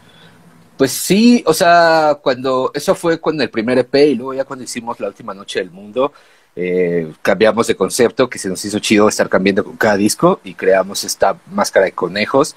Pues 0.76 0.92
sí, 0.92 1.42
o 1.46 1.52
sea, 1.52 2.18
cuando 2.22 2.70
eso 2.72 2.94
fue 2.94 3.20
con 3.20 3.38
el 3.40 3.50
primer 3.50 3.78
EP 3.78 3.94
y 3.96 4.14
luego 4.14 4.32
ya 4.34 4.44
cuando 4.44 4.64
hicimos 4.64 4.98
la 5.00 5.08
última 5.08 5.34
noche 5.34 5.58
del 5.58 5.72
mundo, 5.72 6.12
eh, 6.56 7.12
cambiamos 7.22 7.66
de 7.66 7.76
concepto, 7.76 8.28
que 8.28 8.38
se 8.38 8.48
nos 8.48 8.64
hizo 8.64 8.78
chido 8.78 9.08
estar 9.08 9.28
cambiando 9.28 9.64
con 9.64 9.76
cada 9.76 9.96
disco 9.96 10.40
y 10.44 10.54
creamos 10.54 11.04
esta 11.04 11.38
máscara 11.50 11.86
de 11.86 11.92
conejos 11.92 12.56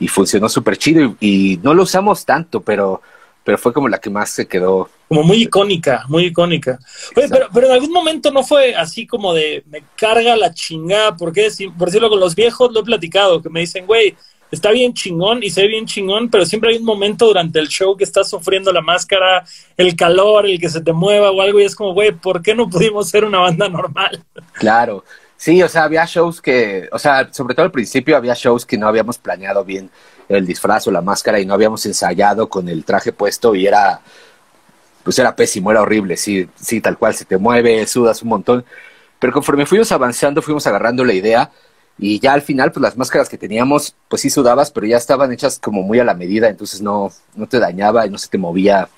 y 0.00 0.08
funcionó 0.08 0.48
súper 0.48 0.76
chido 0.76 1.16
y, 1.20 1.58
no 1.62 1.74
lo 1.74 1.82
usamos 1.82 2.24
tanto, 2.24 2.60
pero 2.60 3.02
pero 3.44 3.58
fue 3.58 3.74
como 3.74 3.88
la 3.88 3.98
que 3.98 4.08
más 4.08 4.30
se 4.30 4.48
quedó. 4.48 4.88
Como 5.06 5.22
muy 5.22 5.42
icónica, 5.42 6.06
muy 6.08 6.24
icónica. 6.24 6.78
Oye, 7.14 7.28
pero, 7.28 7.48
pero, 7.52 7.66
en 7.66 7.74
algún 7.74 7.92
momento 7.92 8.30
no 8.30 8.42
fue 8.42 8.74
así 8.74 9.06
como 9.06 9.34
de 9.34 9.62
me 9.66 9.84
carga 9.96 10.34
la 10.34 10.54
chingada, 10.54 11.14
porque 11.14 11.50
por 11.76 11.88
decirlo 11.88 12.08
con 12.08 12.20
los 12.20 12.34
viejos 12.34 12.72
lo 12.72 12.80
he 12.80 12.84
platicado, 12.84 13.42
que 13.42 13.50
me 13.50 13.60
dicen, 13.60 13.84
güey, 13.84 14.16
está 14.54 14.70
bien 14.70 14.94
chingón 14.94 15.42
y 15.42 15.50
se 15.50 15.62
ve 15.62 15.68
bien 15.68 15.86
chingón, 15.86 16.30
pero 16.30 16.46
siempre 16.46 16.70
hay 16.70 16.78
un 16.78 16.84
momento 16.84 17.26
durante 17.26 17.58
el 17.58 17.68
show 17.68 17.96
que 17.96 18.04
estás 18.04 18.30
sufriendo 18.30 18.72
la 18.72 18.80
máscara, 18.80 19.44
el 19.76 19.94
calor, 19.94 20.46
el 20.46 20.58
que 20.58 20.68
se 20.68 20.80
te 20.80 20.92
mueva 20.92 21.30
o 21.30 21.40
algo, 21.40 21.60
y 21.60 21.64
es 21.64 21.76
como, 21.76 21.92
güey, 21.92 22.12
¿por 22.12 22.42
qué 22.42 22.54
no 22.54 22.68
pudimos 22.68 23.08
ser 23.08 23.24
una 23.24 23.40
banda 23.40 23.68
normal? 23.68 24.24
Claro. 24.54 25.04
Sí, 25.36 25.62
o 25.62 25.68
sea, 25.68 25.84
había 25.84 26.06
shows 26.06 26.40
que, 26.40 26.88
o 26.90 26.98
sea, 26.98 27.28
sobre 27.32 27.54
todo 27.54 27.66
al 27.66 27.72
principio 27.72 28.16
había 28.16 28.34
shows 28.34 28.64
que 28.64 28.78
no 28.78 28.88
habíamos 28.88 29.18
planeado 29.18 29.64
bien 29.64 29.90
el 30.28 30.46
disfraz 30.46 30.86
o 30.86 30.90
la 30.90 31.02
máscara 31.02 31.38
y 31.38 31.44
no 31.44 31.52
habíamos 31.52 31.84
ensayado 31.84 32.48
con 32.48 32.68
el 32.68 32.84
traje 32.84 33.12
puesto 33.12 33.54
y 33.54 33.66
era, 33.66 34.00
pues 35.02 35.18
era 35.18 35.36
pésimo, 35.36 35.70
era 35.70 35.82
horrible, 35.82 36.16
sí, 36.16 36.48
sí, 36.54 36.80
tal 36.80 36.96
cual, 36.96 37.14
se 37.14 37.24
te 37.26 37.36
mueve, 37.36 37.86
sudas 37.86 38.22
un 38.22 38.28
montón. 38.28 38.64
Pero 39.18 39.32
conforme 39.32 39.66
fuimos 39.66 39.92
avanzando, 39.92 40.40
fuimos 40.40 40.66
agarrando 40.66 41.04
la 41.04 41.12
idea 41.12 41.50
y 41.98 42.18
ya 42.18 42.32
al 42.32 42.42
final, 42.42 42.72
pues 42.72 42.82
las 42.82 42.96
máscaras 42.96 43.28
que 43.28 43.38
teníamos, 43.38 43.94
pues 44.08 44.22
sí 44.22 44.30
sudabas, 44.30 44.70
pero 44.70 44.86
ya 44.86 44.96
estaban 44.96 45.32
hechas 45.32 45.58
como 45.58 45.82
muy 45.82 46.00
a 46.00 46.04
la 46.04 46.14
medida, 46.14 46.48
entonces 46.48 46.82
no, 46.82 47.12
no 47.36 47.46
te 47.46 47.58
dañaba 47.58 48.06
y 48.06 48.10
no 48.10 48.18
se 48.18 48.28
te 48.28 48.38
movía. 48.38 48.88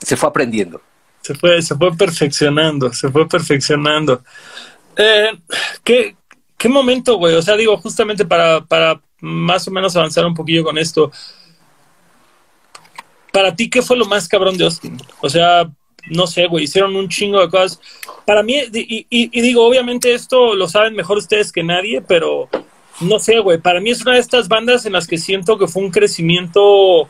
Se 0.00 0.16
fue 0.16 0.28
aprendiendo. 0.28 0.80
Se 1.22 1.34
fue, 1.34 1.60
se 1.62 1.74
fue 1.74 1.96
perfeccionando, 1.96 2.92
se 2.92 3.08
fue 3.08 3.26
perfeccionando. 3.26 4.22
Eh, 4.96 5.30
¿qué, 5.82 6.16
¿Qué 6.56 6.68
momento, 6.68 7.16
güey? 7.16 7.34
O 7.34 7.42
sea, 7.42 7.56
digo, 7.56 7.76
justamente 7.78 8.24
para, 8.24 8.64
para 8.64 9.00
más 9.20 9.66
o 9.66 9.70
menos 9.70 9.96
avanzar 9.96 10.24
un 10.26 10.34
poquillo 10.34 10.62
con 10.62 10.78
esto. 10.78 11.10
Para 13.32 13.54
ti, 13.54 13.68
¿qué 13.68 13.82
fue 13.82 13.96
lo 13.96 14.06
más 14.06 14.28
cabrón 14.28 14.56
de 14.56 14.64
Austin? 14.64 14.96
O 15.20 15.28
sea, 15.28 15.70
no 16.10 16.26
sé, 16.26 16.46
güey, 16.46 16.64
hicieron 16.64 16.96
un 16.96 17.08
chingo 17.08 17.40
de 17.40 17.48
cosas. 17.48 17.80
Para 18.24 18.42
mí, 18.42 18.56
y, 18.72 19.40
digo, 19.40 19.66
obviamente 19.66 20.12
esto 20.12 20.54
lo 20.54 20.68
saben 20.68 20.94
mejor 20.94 21.18
ustedes 21.18 21.52
que 21.52 21.62
nadie, 21.62 22.00
pero 22.00 22.48
no 23.00 23.18
sé, 23.18 23.38
güey, 23.40 23.58
para 23.58 23.80
mí 23.80 23.90
es 23.90 24.02
una 24.02 24.14
de 24.14 24.20
estas 24.20 24.48
bandas 24.48 24.86
en 24.86 24.92
las 24.92 25.06
que 25.06 25.18
siento 25.18 25.58
que 25.58 25.68
fue 25.68 25.82
un 25.82 25.90
crecimiento 25.90 27.08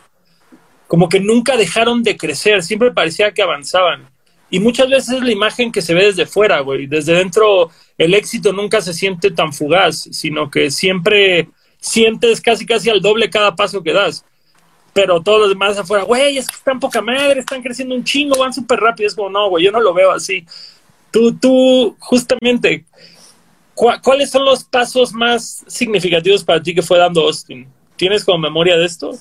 como 0.86 1.08
que 1.08 1.20
nunca 1.20 1.56
dejaron 1.56 2.02
de 2.02 2.16
crecer, 2.16 2.62
siempre 2.62 2.92
parecía 2.92 3.32
que 3.32 3.42
avanzaban. 3.42 4.08
Y 4.50 4.60
muchas 4.60 4.88
veces 4.88 5.16
es 5.16 5.22
la 5.22 5.32
imagen 5.32 5.72
que 5.72 5.82
se 5.82 5.94
ve 5.94 6.04
desde 6.06 6.26
fuera, 6.26 6.60
güey. 6.60 6.86
Desde 6.86 7.14
dentro 7.14 7.70
el 7.98 8.14
éxito 8.14 8.52
nunca 8.52 8.80
se 8.80 8.94
siente 8.94 9.30
tan 9.32 9.52
fugaz, 9.52 10.08
sino 10.12 10.50
que 10.50 10.70
siempre 10.70 11.48
sientes 11.80 12.40
casi 12.40 12.64
casi 12.64 12.90
al 12.90 13.00
doble 13.00 13.28
cada 13.28 13.56
paso 13.56 13.82
que 13.82 13.92
das. 13.92 14.24
Pero 14.96 15.20
todos 15.20 15.40
los 15.40 15.48
demás 15.50 15.76
afuera, 15.76 16.04
güey, 16.04 16.38
es 16.38 16.48
que 16.48 16.56
están 16.56 16.80
poca 16.80 17.02
madre, 17.02 17.40
están 17.40 17.62
creciendo 17.62 17.94
un 17.94 18.02
chingo, 18.02 18.38
van 18.38 18.54
súper 18.54 18.80
rápido. 18.80 19.06
Es 19.06 19.14
como, 19.14 19.28
no, 19.28 19.50
güey, 19.50 19.62
yo 19.62 19.70
no 19.70 19.78
lo 19.78 19.92
veo 19.92 20.10
así. 20.10 20.46
Tú, 21.10 21.36
tú, 21.36 21.94
justamente, 21.98 22.86
¿cuáles 23.74 24.30
son 24.30 24.46
los 24.46 24.64
pasos 24.64 25.12
más 25.12 25.64
significativos 25.66 26.42
para 26.42 26.62
ti 26.62 26.74
que 26.74 26.80
fue 26.80 26.96
dando 26.96 27.20
Austin? 27.20 27.68
¿Tienes 27.96 28.24
como 28.24 28.38
memoria 28.38 28.78
de 28.78 28.86
esto? 28.86 29.12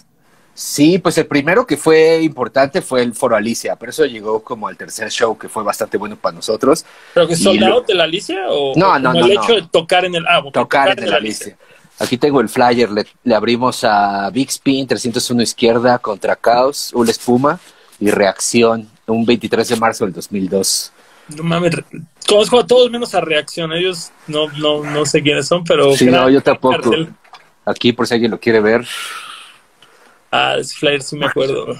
Sí, 0.53 0.97
pues 0.97 1.17
el 1.17 1.27
primero 1.27 1.67
que 1.67 1.75
fue 1.75 2.21
importante 2.21 2.81
fue 2.81 3.01
el 3.01 3.13
Foro 3.13 3.35
Alicia, 3.35 3.75
pero 3.75 3.89
eso 3.89 4.05
llegó 4.05 4.41
como 4.41 4.69
al 4.69 4.77
tercer 4.77 5.11
show 5.11 5.37
que 5.37 5.49
fue 5.49 5.61
bastante 5.61 5.97
bueno 5.97 6.15
para 6.15 6.35
nosotros. 6.35 6.85
¿Pero 7.13 7.27
que 7.27 7.35
soldado 7.35 7.81
de 7.81 7.95
la 7.95 8.05
Alicia? 8.05 8.45
O, 8.47 8.71
no, 8.77 8.97
no, 8.97 9.11
no. 9.11 9.25
el 9.25 9.33
hecho 9.33 9.55
de 9.55 9.67
tocar 9.69 10.05
en 10.05 10.15
el. 10.15 10.25
Ah, 10.25 10.41
tocar, 10.53 10.97
en, 10.97 11.03
el 11.03 11.13
Alicia. 11.13 11.57
Aquí 11.99 12.17
tengo 12.17 12.41
el 12.41 12.49
flyer, 12.49 12.89
le, 12.91 13.35
abrimos 13.35 13.83
a 13.83 14.29
Big 14.29 14.49
Spin 14.49 14.85
301 14.85 15.41
izquierda 15.41 15.97
contra 15.99 16.35
Caos, 16.35 16.91
Ul 16.93 17.09
Espuma 17.09 17.59
y 17.99 18.11
Reacción, 18.11 18.89
un 19.07 19.25
23 19.25 19.69
de 19.69 19.75
marzo 19.77 20.03
del 20.05 20.13
2002. 20.13 20.91
No 21.37 21.43
mames, 21.43 21.75
conozco 22.27 22.59
a 22.59 22.67
todos 22.67 22.91
menos 22.91 23.15
a 23.15 23.21
Reacción, 23.21 23.71
ellos 23.71 24.11
no, 24.27 24.49
no, 24.57 24.83
no 24.83 25.05
sé 25.05 25.23
quiénes 25.23 25.47
son, 25.47 25.63
pero... 25.63 25.95
Sí, 25.95 26.05
no, 26.05 26.29
yo 26.29 26.41
tampoco. 26.41 26.91
Aquí 27.65 27.93
por 27.93 28.07
si 28.07 28.13
alguien 28.13 28.31
lo 28.31 28.39
quiere 28.39 28.59
ver. 28.59 28.85
Ah, 30.37 30.57
ese 30.59 30.75
flyer 30.75 31.01
sí 31.01 31.15
me 31.15 31.27
acuerdo. 31.27 31.77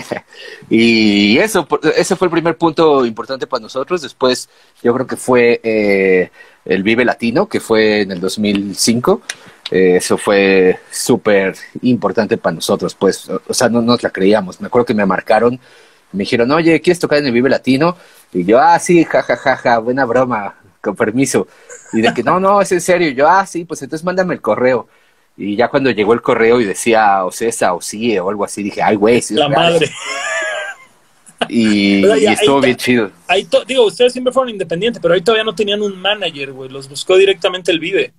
y 0.68 1.38
eso, 1.38 1.66
ese 1.96 2.16
fue 2.16 2.26
el 2.26 2.32
primer 2.32 2.58
punto 2.58 3.06
importante 3.06 3.46
para 3.46 3.62
nosotros. 3.62 4.02
Después, 4.02 4.50
yo 4.82 4.92
creo 4.92 5.06
que 5.06 5.16
fue 5.16 5.58
eh, 5.62 6.30
el 6.66 6.82
Vive 6.82 7.06
Latino, 7.06 7.48
que 7.48 7.60
fue 7.60 8.02
en 8.02 8.10
el 8.10 8.20
2005. 8.20 9.22
Eh, 9.70 9.96
eso 9.96 10.18
fue 10.18 10.78
súper 10.90 11.56
importante 11.80 12.36
para 12.36 12.56
nosotros, 12.56 12.94
pues, 12.94 13.26
o, 13.28 13.54
sea, 13.54 13.70
no 13.70 13.80
nos 13.80 14.02
la 14.02 14.10
creíamos. 14.10 14.60
Me 14.60 14.66
acuerdo 14.66 14.84
que 14.84 14.94
me 14.94 15.06
marcaron, 15.06 15.58
me 16.12 16.24
dijeron, 16.24 16.50
oye, 16.50 16.82
¿quieres 16.82 16.98
tocar 16.98 17.20
en 17.20 17.26
el 17.26 17.32
Vive 17.32 17.48
Latino? 17.48 17.96
Y 18.34 18.44
yo, 18.44 18.60
ah, 18.60 18.78
sí, 18.78 19.04
jajajaja, 19.04 19.56
ja, 19.56 19.74
ja, 19.74 19.78
buena 19.78 20.04
broma, 20.04 20.56
con 20.82 20.94
permiso. 20.94 21.48
Y 21.94 22.02
de 22.02 22.12
que, 22.12 22.22
no, 22.22 22.38
no, 22.38 22.60
es 22.60 22.70
en 22.70 22.82
serio. 22.82 23.08
Yo, 23.12 23.26
ah, 23.26 23.46
sí, 23.46 23.64
pues 23.64 23.80
entonces 23.80 24.04
mándame 24.04 24.34
el 24.34 24.42
correo. 24.42 24.88
Y 25.38 25.54
ya 25.54 25.68
cuando 25.68 25.90
llegó 25.92 26.12
el 26.14 26.20
correo 26.20 26.60
y 26.60 26.64
decía 26.64 27.24
o 27.24 27.30
César 27.30 27.70
o 27.72 28.28
algo 28.28 28.44
así, 28.44 28.60
dije, 28.64 28.82
ay, 28.82 28.96
güey, 28.96 29.22
sí 29.22 29.34
La 29.34 29.48
madre. 29.48 29.88
Y, 31.48 32.04
estuvo 32.26 32.60
bien 32.60 32.76
chido. 32.76 33.12
Ahí 33.28 33.46
digo, 33.68 33.86
ustedes 33.86 34.12
siempre 34.12 34.32
fueron 34.32 34.50
independientes, 34.50 35.00
pero 35.00 35.14
ahí 35.14 35.20
todavía 35.20 35.44
no 35.44 35.54
tenían 35.54 35.80
un 35.80 35.96
manager, 35.96 36.52
güey. 36.52 36.68
Los 36.68 36.88
buscó 36.88 37.16
directamente 37.16 37.70
el 37.70 37.78
Vive. 37.78 38.12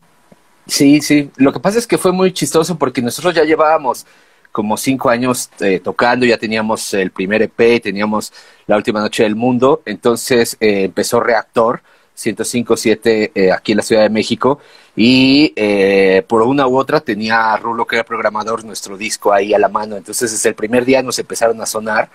Sí, 0.65 1.01
sí. 1.01 1.29
Lo 1.36 1.51
que 1.51 1.60
pasa 1.60 1.77
es 1.77 1.86
que 1.86 1.97
fue 1.97 2.13
muy 2.13 2.32
chistoso 2.32 2.77
porque 2.77 3.01
nosotros 3.01 3.36
ya 3.36 3.43
llevábamos 3.43 4.05
como 4.53 4.77
cinco 4.77 5.10
años 5.10 5.49
eh, 5.60 5.82
tocando, 5.84 6.25
ya 6.25 6.38
teníamos 6.38 6.93
el 6.93 7.12
primer 7.12 7.41
EP, 7.41 7.82
teníamos 7.82 8.32
la 8.65 8.77
última 8.77 9.01
noche 9.01 9.23
del 9.23 9.36
mundo, 9.36 9.84
entonces 9.86 10.58
eh, 10.60 10.86
empezó 10.86 11.19
Reactor 11.19 11.82
105.7 12.17 13.32
eh, 13.36 13.51
aquí 13.51 13.73
en 13.73 13.77
la 13.77 13.84
Ciudad 13.84 14.03
de 14.03 14.10
México 14.10 14.60
y 15.01 15.53
eh, 15.55 16.25
por 16.27 16.41
una 16.41 16.67
u 16.67 16.77
otra 16.77 16.99
tenía 16.99 17.55
Rulo, 17.55 17.88
que 17.88 17.95
era 17.95 18.03
programador, 18.03 18.65
nuestro 18.65 18.97
disco 18.97 19.31
ahí 19.31 19.53
a 19.53 19.57
la 19.57 19.69
mano. 19.69 19.95
Entonces, 19.95 20.29
desde 20.29 20.49
el 20.49 20.55
primer 20.55 20.83
día 20.83 21.01
nos 21.01 21.17
empezaron 21.17 21.62
a 21.62 21.65
sonar 21.65 22.09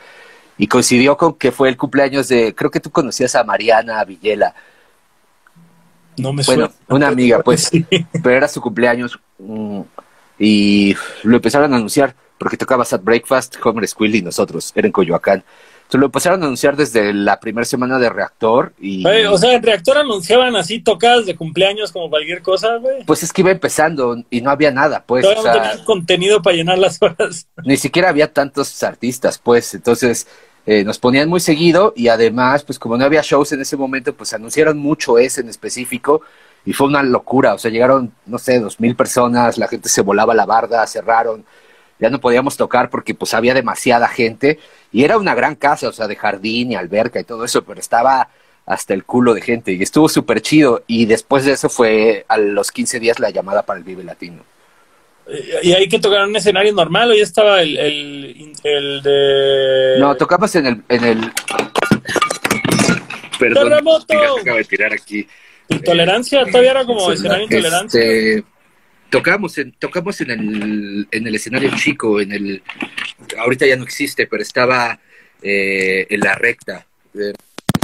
y 0.58 0.66
coincidió 0.66 1.16
con 1.16 1.32
que 1.36 1.50
fue 1.50 1.70
el 1.70 1.78
cumpleaños 1.78 2.28
de, 2.28 2.54
creo 2.54 2.70
que 2.70 2.80
tú 2.80 2.90
conocías 2.90 3.34
a 3.36 3.42
Mariana 3.42 4.04
Villela. 4.04 4.54
No 6.18 6.34
me 6.34 6.42
Bueno, 6.42 6.70
una 6.88 7.08
amiga, 7.08 7.38
pues, 7.42 7.70
pero 8.22 8.36
era 8.36 8.48
su 8.48 8.60
cumpleaños 8.60 9.18
mm, 9.38 9.80
y 10.38 10.94
lo 11.22 11.36
empezaron 11.36 11.72
a 11.72 11.76
anunciar 11.76 12.14
porque 12.36 12.58
tocaba 12.58 12.84
Sad 12.84 13.00
Breakfast, 13.00 13.56
Homer 13.64 13.88
Squill 13.88 14.16
y 14.16 14.20
nosotros, 14.20 14.72
era 14.74 14.86
en 14.86 14.92
Coyoacán. 14.92 15.42
Entonces 15.94 16.00
lo 16.00 16.06
empezaron 16.06 16.42
a 16.42 16.46
anunciar 16.46 16.76
desde 16.76 17.14
la 17.14 17.38
primera 17.38 17.64
semana 17.64 18.00
de 18.00 18.08
Reactor. 18.08 18.72
y 18.80 19.06
O 19.06 19.38
sea, 19.38 19.52
en 19.54 19.62
Reactor 19.62 19.98
anunciaban 19.98 20.56
así 20.56 20.80
tocadas 20.80 21.24
de 21.24 21.36
cumpleaños 21.36 21.92
como 21.92 22.10
cualquier 22.10 22.42
cosa, 22.42 22.78
güey. 22.78 23.04
Pues 23.04 23.22
es 23.22 23.32
que 23.32 23.42
iba 23.42 23.52
empezando 23.52 24.16
y 24.28 24.40
no 24.40 24.50
había 24.50 24.72
nada, 24.72 25.04
pues. 25.06 25.24
Todavía 25.24 25.44
no 25.44 25.52
tenían 25.52 25.84
contenido 25.84 26.42
para 26.42 26.56
llenar 26.56 26.78
las 26.78 27.00
horas. 27.00 27.46
Ni 27.64 27.76
siquiera 27.76 28.08
había 28.08 28.32
tantos 28.32 28.82
artistas, 28.82 29.38
pues. 29.38 29.72
Entonces 29.72 30.26
eh, 30.66 30.82
nos 30.82 30.98
ponían 30.98 31.28
muy 31.28 31.38
seguido 31.38 31.92
y 31.94 32.08
además, 32.08 32.64
pues 32.64 32.80
como 32.80 32.96
no 32.96 33.04
había 33.04 33.22
shows 33.22 33.52
en 33.52 33.60
ese 33.60 33.76
momento, 33.76 34.14
pues 34.14 34.32
anunciaron 34.32 34.76
mucho 34.78 35.16
ese 35.18 35.42
en 35.42 35.48
específico 35.48 36.22
y 36.64 36.72
fue 36.72 36.88
una 36.88 37.04
locura. 37.04 37.54
O 37.54 37.58
sea, 37.58 37.70
llegaron, 37.70 38.12
no 38.26 38.38
sé, 38.38 38.58
dos 38.58 38.80
mil 38.80 38.96
personas, 38.96 39.58
la 39.58 39.68
gente 39.68 39.88
se 39.88 40.02
volaba 40.02 40.34
la 40.34 40.44
barda, 40.44 40.84
cerraron 40.88 41.44
ya 41.98 42.10
no 42.10 42.20
podíamos 42.20 42.56
tocar 42.56 42.90
porque 42.90 43.14
pues 43.14 43.34
había 43.34 43.54
demasiada 43.54 44.08
gente 44.08 44.58
y 44.92 45.04
era 45.04 45.18
una 45.18 45.34
gran 45.34 45.54
casa, 45.54 45.88
o 45.88 45.92
sea, 45.92 46.08
de 46.08 46.16
jardín 46.16 46.72
y 46.72 46.74
alberca 46.76 47.20
y 47.20 47.24
todo 47.24 47.44
eso, 47.44 47.64
pero 47.64 47.80
estaba 47.80 48.28
hasta 48.66 48.94
el 48.94 49.04
culo 49.04 49.34
de 49.34 49.42
gente 49.42 49.72
y 49.72 49.82
estuvo 49.82 50.08
súper 50.08 50.40
chido 50.40 50.82
y 50.86 51.06
después 51.06 51.44
de 51.44 51.52
eso 51.52 51.68
fue 51.68 52.24
a 52.28 52.38
los 52.38 52.72
15 52.72 53.00
días 53.00 53.20
la 53.20 53.30
llamada 53.30 53.62
para 53.62 53.78
el 53.78 53.84
Vive 53.84 54.04
Latino. 54.04 54.42
¿Y 55.62 55.72
hay 55.72 55.88
que 55.88 55.98
tocar 55.98 56.22
en 56.22 56.30
un 56.30 56.36
escenario 56.36 56.72
normal 56.74 57.10
o 57.10 57.14
ya 57.14 57.22
estaba 57.22 57.62
el, 57.62 57.78
el, 58.62 59.02
de...? 59.02 59.96
No, 59.98 60.14
tocamos 60.16 60.54
en 60.54 60.66
el... 60.66 60.82
En 60.88 61.04
el... 61.04 61.32
Perdón, 63.38 63.72
acabo 63.72 63.98
de 64.56 64.64
tirar 64.64 64.92
aquí. 64.92 65.26
¿Intolerancia? 65.68 66.44
¿Todavía 66.44 66.72
era 66.72 66.84
como 66.84 67.10
escenario 67.10 67.48
de 67.48 67.56
intolerancia? 67.56 68.44
Tocamos 69.14 69.56
en, 69.58 69.70
tocamos 69.78 70.20
en 70.22 70.30
el, 70.32 71.08
en 71.08 71.26
el 71.28 71.34
escenario 71.36 71.70
chico, 71.76 72.20
en 72.20 72.32
el, 72.32 72.62
ahorita 73.38 73.64
ya 73.64 73.76
no 73.76 73.84
existe, 73.84 74.26
pero 74.26 74.42
estaba 74.42 74.98
eh, 75.40 76.04
en 76.10 76.18
la 76.18 76.34
recta. 76.34 76.84
Eh, 77.14 77.32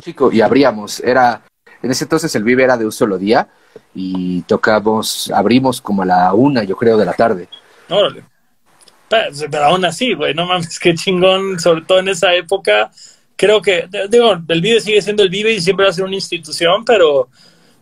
chico, 0.02 0.32
y 0.32 0.40
abríamos, 0.40 0.98
era, 0.98 1.42
en 1.80 1.88
ese 1.88 2.02
entonces 2.02 2.34
el 2.34 2.42
Vive 2.42 2.64
era 2.64 2.76
de 2.76 2.84
un 2.84 2.90
solo 2.90 3.16
día, 3.16 3.48
y 3.94 4.42
tocamos, 4.42 5.30
abrimos 5.32 5.80
como 5.80 6.02
a 6.02 6.06
la 6.06 6.34
una, 6.34 6.64
yo 6.64 6.74
creo, 6.74 6.96
de 6.96 7.04
la 7.04 7.12
tarde. 7.12 7.46
Órale. 7.88 8.24
Pero, 9.08 9.64
aún 9.64 9.84
así, 9.84 10.14
güey, 10.14 10.34
no 10.34 10.46
mames, 10.46 10.80
qué 10.80 10.96
chingón, 10.96 11.60
sobre 11.60 11.82
todo 11.82 12.00
en 12.00 12.08
esa 12.08 12.34
época. 12.34 12.90
Creo 13.36 13.62
que, 13.62 13.88
digo, 14.08 14.32
el 14.48 14.60
Vive 14.60 14.80
sigue 14.80 15.00
siendo 15.00 15.22
el 15.22 15.30
Vive 15.30 15.52
y 15.52 15.60
siempre 15.60 15.84
va 15.84 15.90
a 15.90 15.94
ser 15.94 16.04
una 16.04 16.16
institución, 16.16 16.84
pero, 16.84 17.28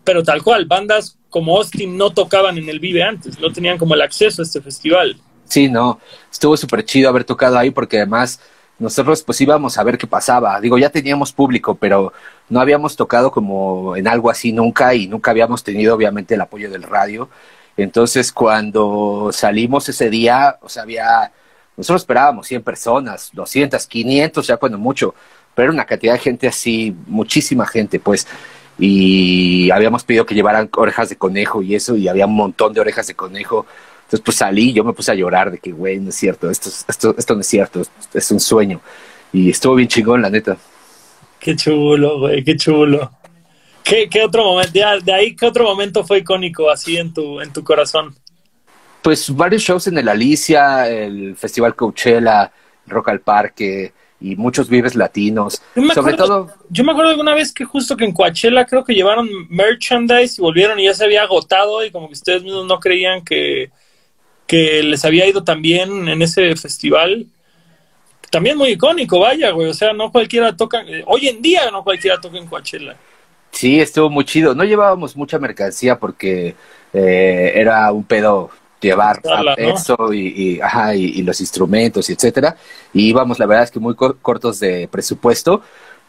pero 0.08 0.22
tal 0.22 0.42
cual, 0.42 0.64
bandas 0.64 1.18
como 1.28 1.58
Austin 1.58 1.98
no 1.98 2.08
tocaban 2.08 2.56
en 2.56 2.66
el 2.70 2.80
Vive 2.80 3.02
antes, 3.02 3.38
no 3.38 3.52
tenían 3.52 3.76
como 3.76 3.92
el 3.92 4.00
acceso 4.00 4.40
a 4.40 4.44
este 4.46 4.62
festival. 4.62 5.18
Sí, 5.44 5.68
no, 5.68 6.00
estuvo 6.32 6.56
súper 6.56 6.82
chido 6.82 7.10
haber 7.10 7.24
tocado 7.24 7.58
ahí 7.58 7.70
porque 7.70 7.98
además 7.98 8.40
nosotros 8.78 9.22
pues 9.22 9.38
íbamos 9.42 9.76
a 9.76 9.84
ver 9.84 9.98
qué 9.98 10.06
pasaba. 10.06 10.58
Digo, 10.62 10.78
ya 10.78 10.88
teníamos 10.88 11.30
público, 11.34 11.74
pero 11.74 12.14
no 12.48 12.58
habíamos 12.58 12.96
tocado 12.96 13.30
como 13.30 13.96
en 13.96 14.08
algo 14.08 14.30
así 14.30 14.50
nunca 14.50 14.94
y 14.94 15.08
nunca 15.08 15.30
habíamos 15.30 15.62
tenido 15.62 15.94
obviamente 15.94 16.36
el 16.36 16.40
apoyo 16.40 16.70
del 16.70 16.84
radio. 16.84 17.28
Entonces 17.76 18.32
cuando 18.32 19.28
salimos 19.30 19.90
ese 19.90 20.08
día, 20.08 20.56
o 20.62 20.70
sea, 20.70 20.84
había, 20.84 21.30
nosotros 21.76 22.00
esperábamos 22.00 22.46
100 22.46 22.62
personas, 22.62 23.28
200, 23.34 23.86
500, 23.86 24.46
ya 24.46 24.56
cuando 24.56 24.78
mucho, 24.78 25.14
pero 25.54 25.64
era 25.64 25.74
una 25.74 25.84
cantidad 25.84 26.14
de 26.14 26.18
gente 26.18 26.48
así, 26.48 26.96
muchísima 27.06 27.66
gente, 27.66 28.00
pues 28.00 28.26
y 28.78 29.70
habíamos 29.70 30.04
pedido 30.04 30.24
que 30.24 30.34
llevaran 30.34 30.70
orejas 30.76 31.08
de 31.08 31.16
conejo 31.16 31.62
y 31.62 31.74
eso, 31.74 31.96
y 31.96 32.08
había 32.08 32.26
un 32.26 32.36
montón 32.36 32.72
de 32.72 32.80
orejas 32.80 33.06
de 33.08 33.14
conejo. 33.14 33.66
Entonces, 33.98 34.20
pues 34.24 34.36
salí 34.36 34.72
yo 34.72 34.84
me 34.84 34.92
puse 34.92 35.10
a 35.12 35.14
llorar 35.14 35.50
de 35.50 35.58
que, 35.58 35.72
güey, 35.72 35.98
no 35.98 36.10
es 36.10 36.14
cierto, 36.14 36.48
esto, 36.50 36.70
esto, 36.88 37.14
esto 37.18 37.34
no 37.34 37.40
es 37.40 37.46
cierto, 37.46 37.82
es 38.14 38.30
un 38.30 38.40
sueño. 38.40 38.80
Y 39.32 39.50
estuvo 39.50 39.74
bien 39.74 39.88
chingón, 39.88 40.22
la 40.22 40.30
neta. 40.30 40.56
Qué 41.38 41.54
chulo, 41.56 42.20
güey, 42.20 42.42
qué 42.42 42.56
chulo. 42.56 43.10
¿Qué, 43.82 44.08
qué 44.08 44.22
otro 44.22 44.44
momento, 44.44 44.72
de, 44.72 45.00
de, 45.02 45.12
ahí, 45.12 45.34
qué 45.34 45.46
otro 45.46 45.64
momento 45.64 46.04
fue 46.04 46.18
icónico 46.18 46.70
así 46.70 46.96
en 46.96 47.12
tu, 47.12 47.40
en 47.40 47.52
tu 47.52 47.64
corazón? 47.64 48.14
Pues 49.02 49.34
varios 49.34 49.62
shows 49.62 49.86
en 49.86 49.98
el 49.98 50.08
Alicia, 50.08 50.88
el 50.88 51.36
Festival 51.36 51.74
Coachella, 51.74 52.52
Rock 52.86 53.08
al 53.08 53.20
Parque, 53.20 53.92
y 54.20 54.36
muchos 54.36 54.68
vives 54.68 54.94
latinos. 54.94 55.62
Sobre 55.94 56.14
todo. 56.14 56.52
Yo 56.70 56.84
me 56.84 56.92
acuerdo 56.92 57.12
de 57.12 57.20
una 57.20 57.34
vez 57.34 57.52
que 57.52 57.64
justo 57.64 57.96
que 57.96 58.04
en 58.04 58.12
Coachella 58.12 58.64
creo 58.64 58.84
que 58.84 58.94
llevaron 58.94 59.28
merchandise 59.48 60.36
y 60.38 60.42
volvieron 60.42 60.78
y 60.80 60.84
ya 60.84 60.94
se 60.94 61.04
había 61.04 61.22
agotado 61.22 61.84
y 61.84 61.90
como 61.90 62.08
que 62.08 62.14
ustedes 62.14 62.42
mismos 62.42 62.66
no 62.66 62.80
creían 62.80 63.24
que, 63.24 63.70
que 64.46 64.82
les 64.82 65.04
había 65.04 65.26
ido 65.26 65.44
tan 65.44 65.62
bien 65.62 66.08
en 66.08 66.20
ese 66.20 66.54
festival. 66.56 67.26
También 68.30 68.58
muy 68.58 68.70
icónico, 68.70 69.20
vaya, 69.20 69.52
güey. 69.52 69.68
O 69.68 69.74
sea, 69.74 69.92
no 69.92 70.10
cualquiera 70.10 70.56
toca. 70.56 70.82
Eh, 70.82 71.02
hoy 71.06 71.28
en 71.28 71.40
día 71.40 71.70
no 71.70 71.84
cualquiera 71.84 72.20
toca 72.20 72.38
en 72.38 72.46
Coachella. 72.46 72.96
Sí, 73.52 73.80
estuvo 73.80 74.10
muy 74.10 74.24
chido. 74.24 74.54
No 74.54 74.64
llevábamos 74.64 75.16
mucha 75.16 75.38
mercancía 75.38 75.98
porque 75.98 76.54
eh, 76.92 77.52
era 77.54 77.90
un 77.92 78.04
pedo 78.04 78.50
llevar 78.80 79.20
eso 79.56 80.12
y, 80.12 80.60
y, 80.94 81.22
los 81.22 81.40
instrumentos 81.40 82.08
y 82.08 82.12
etcétera. 82.12 82.56
Y 82.92 83.08
íbamos, 83.08 83.38
la 83.38 83.46
verdad 83.46 83.64
es 83.64 83.70
que 83.70 83.80
muy 83.80 83.94
cortos 83.94 84.60
de 84.60 84.88
presupuesto, 84.88 85.62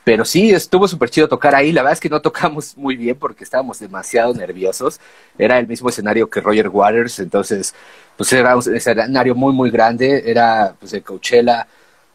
Pero 0.03 0.25
sí, 0.25 0.51
estuvo 0.51 0.87
súper 0.87 1.09
chido 1.09 1.27
tocar 1.27 1.53
ahí. 1.55 1.71
La 1.71 1.81
verdad 1.81 1.93
es 1.93 1.99
que 1.99 2.09
no 2.09 2.21
tocamos 2.29 2.75
muy 2.77 2.95
bien 2.95 3.17
porque 3.17 3.43
estábamos 3.43 3.79
demasiado 3.79 4.33
nerviosos. 4.33 4.99
Era 5.37 5.59
el 5.59 5.67
mismo 5.67 5.89
escenario 5.89 6.29
que 6.29 6.41
Roger 6.41 6.69
Waters, 6.69 7.19
entonces, 7.19 7.73
pues 8.17 8.31
era 8.33 8.55
un 8.55 8.75
escenario 8.75 9.35
muy, 9.35 9.53
muy 9.53 9.69
grande. 9.71 10.23
Era, 10.25 10.75
pues, 10.79 10.91
de 10.91 11.01
Coachella. 11.01 11.67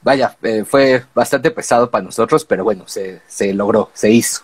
Vaya, 0.02 0.36
eh, 0.42 0.64
fue 0.64 1.04
bastante 1.14 1.50
pesado 1.50 1.90
para 1.90 2.04
nosotros, 2.04 2.44
pero 2.44 2.64
bueno, 2.64 2.84
se, 2.86 3.22
se 3.26 3.52
logró, 3.54 3.90
se 3.94 4.10
hizo. 4.10 4.42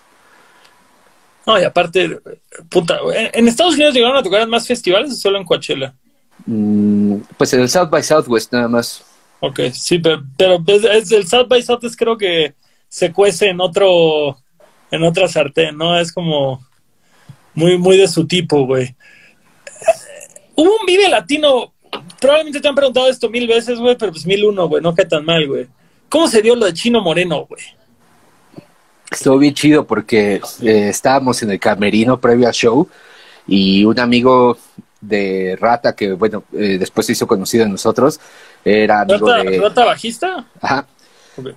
No, 1.51 1.61
y 1.61 1.65
aparte, 1.65 2.21
puta, 2.69 3.01
¿en 3.33 3.49
Estados 3.49 3.75
Unidos 3.75 3.93
llegaron 3.93 4.17
a 4.17 4.23
tocar 4.23 4.43
en 4.43 4.51
más 4.51 4.69
festivales 4.69 5.11
o 5.11 5.17
solo 5.17 5.37
en 5.37 5.45
Coachella? 5.45 5.93
Mm, 6.47 7.17
pues 7.37 7.53
en 7.53 7.61
el 7.61 7.69
South 7.69 7.91
by 7.91 8.05
Southwest 8.05 8.53
nada 8.53 8.69
más. 8.69 9.05
Ok, 9.41 9.59
sí, 9.73 9.99
pero, 9.99 10.23
pero 10.39 10.63
es, 10.93 11.11
el 11.11 11.27
South 11.27 11.49
by 11.49 11.61
Southwest 11.61 11.99
creo 11.99 12.17
que 12.17 12.55
se 12.89 13.13
cuece 13.13 13.49
en 13.49 13.61
otro, 13.61 14.39
en 14.93 15.03
otra 15.03 15.27
sartén, 15.27 15.77
¿no? 15.77 15.99
Es 15.99 16.13
como 16.13 16.65
muy, 17.55 17.77
muy 17.77 17.97
de 17.97 18.07
su 18.07 18.29
tipo, 18.29 18.65
güey. 18.65 18.95
Hubo 20.55 20.71
un 20.71 20.87
Vive 20.87 21.09
Latino, 21.09 21.73
probablemente 22.21 22.61
te 22.61 22.69
han 22.69 22.77
preguntado 22.77 23.09
esto 23.09 23.29
mil 23.29 23.49
veces, 23.49 23.77
güey, 23.81 23.97
pero 23.99 24.13
pues 24.13 24.25
mil 24.25 24.45
uno, 24.45 24.69
güey, 24.69 24.81
no 24.81 24.95
queda 24.95 25.09
tan 25.09 25.25
mal, 25.25 25.49
güey. 25.49 25.67
¿Cómo 26.09 26.29
se 26.29 26.43
dio 26.43 26.55
lo 26.55 26.67
de 26.67 26.75
Chino 26.75 27.01
Moreno, 27.01 27.45
güey? 27.47 27.63
Estuvo 29.11 29.39
bien 29.39 29.55
chido 29.55 29.87
porque 29.87 30.41
eh, 30.63 30.89
estábamos 30.89 31.43
en 31.43 31.51
el 31.51 31.59
camerino 31.59 32.21
previo 32.21 32.47
al 32.47 32.55
show 32.55 32.89
y 33.47 33.85
un 33.85 33.99
amigo 33.99 34.57
de 35.01 35.57
Rata, 35.61 35.97
que 35.97 36.13
bueno, 36.13 36.45
eh, 36.53 36.77
después 36.79 37.07
se 37.07 37.13
hizo 37.13 37.27
conocido 37.27 37.65
de 37.65 37.71
nosotros, 37.71 38.21
era 38.65 39.01
amigo 39.01 39.29
¿Rata, 39.29 39.51
de... 39.51 39.59
¿Rata 39.59 39.85
bajista? 39.85 40.47
Ajá. 40.61 40.87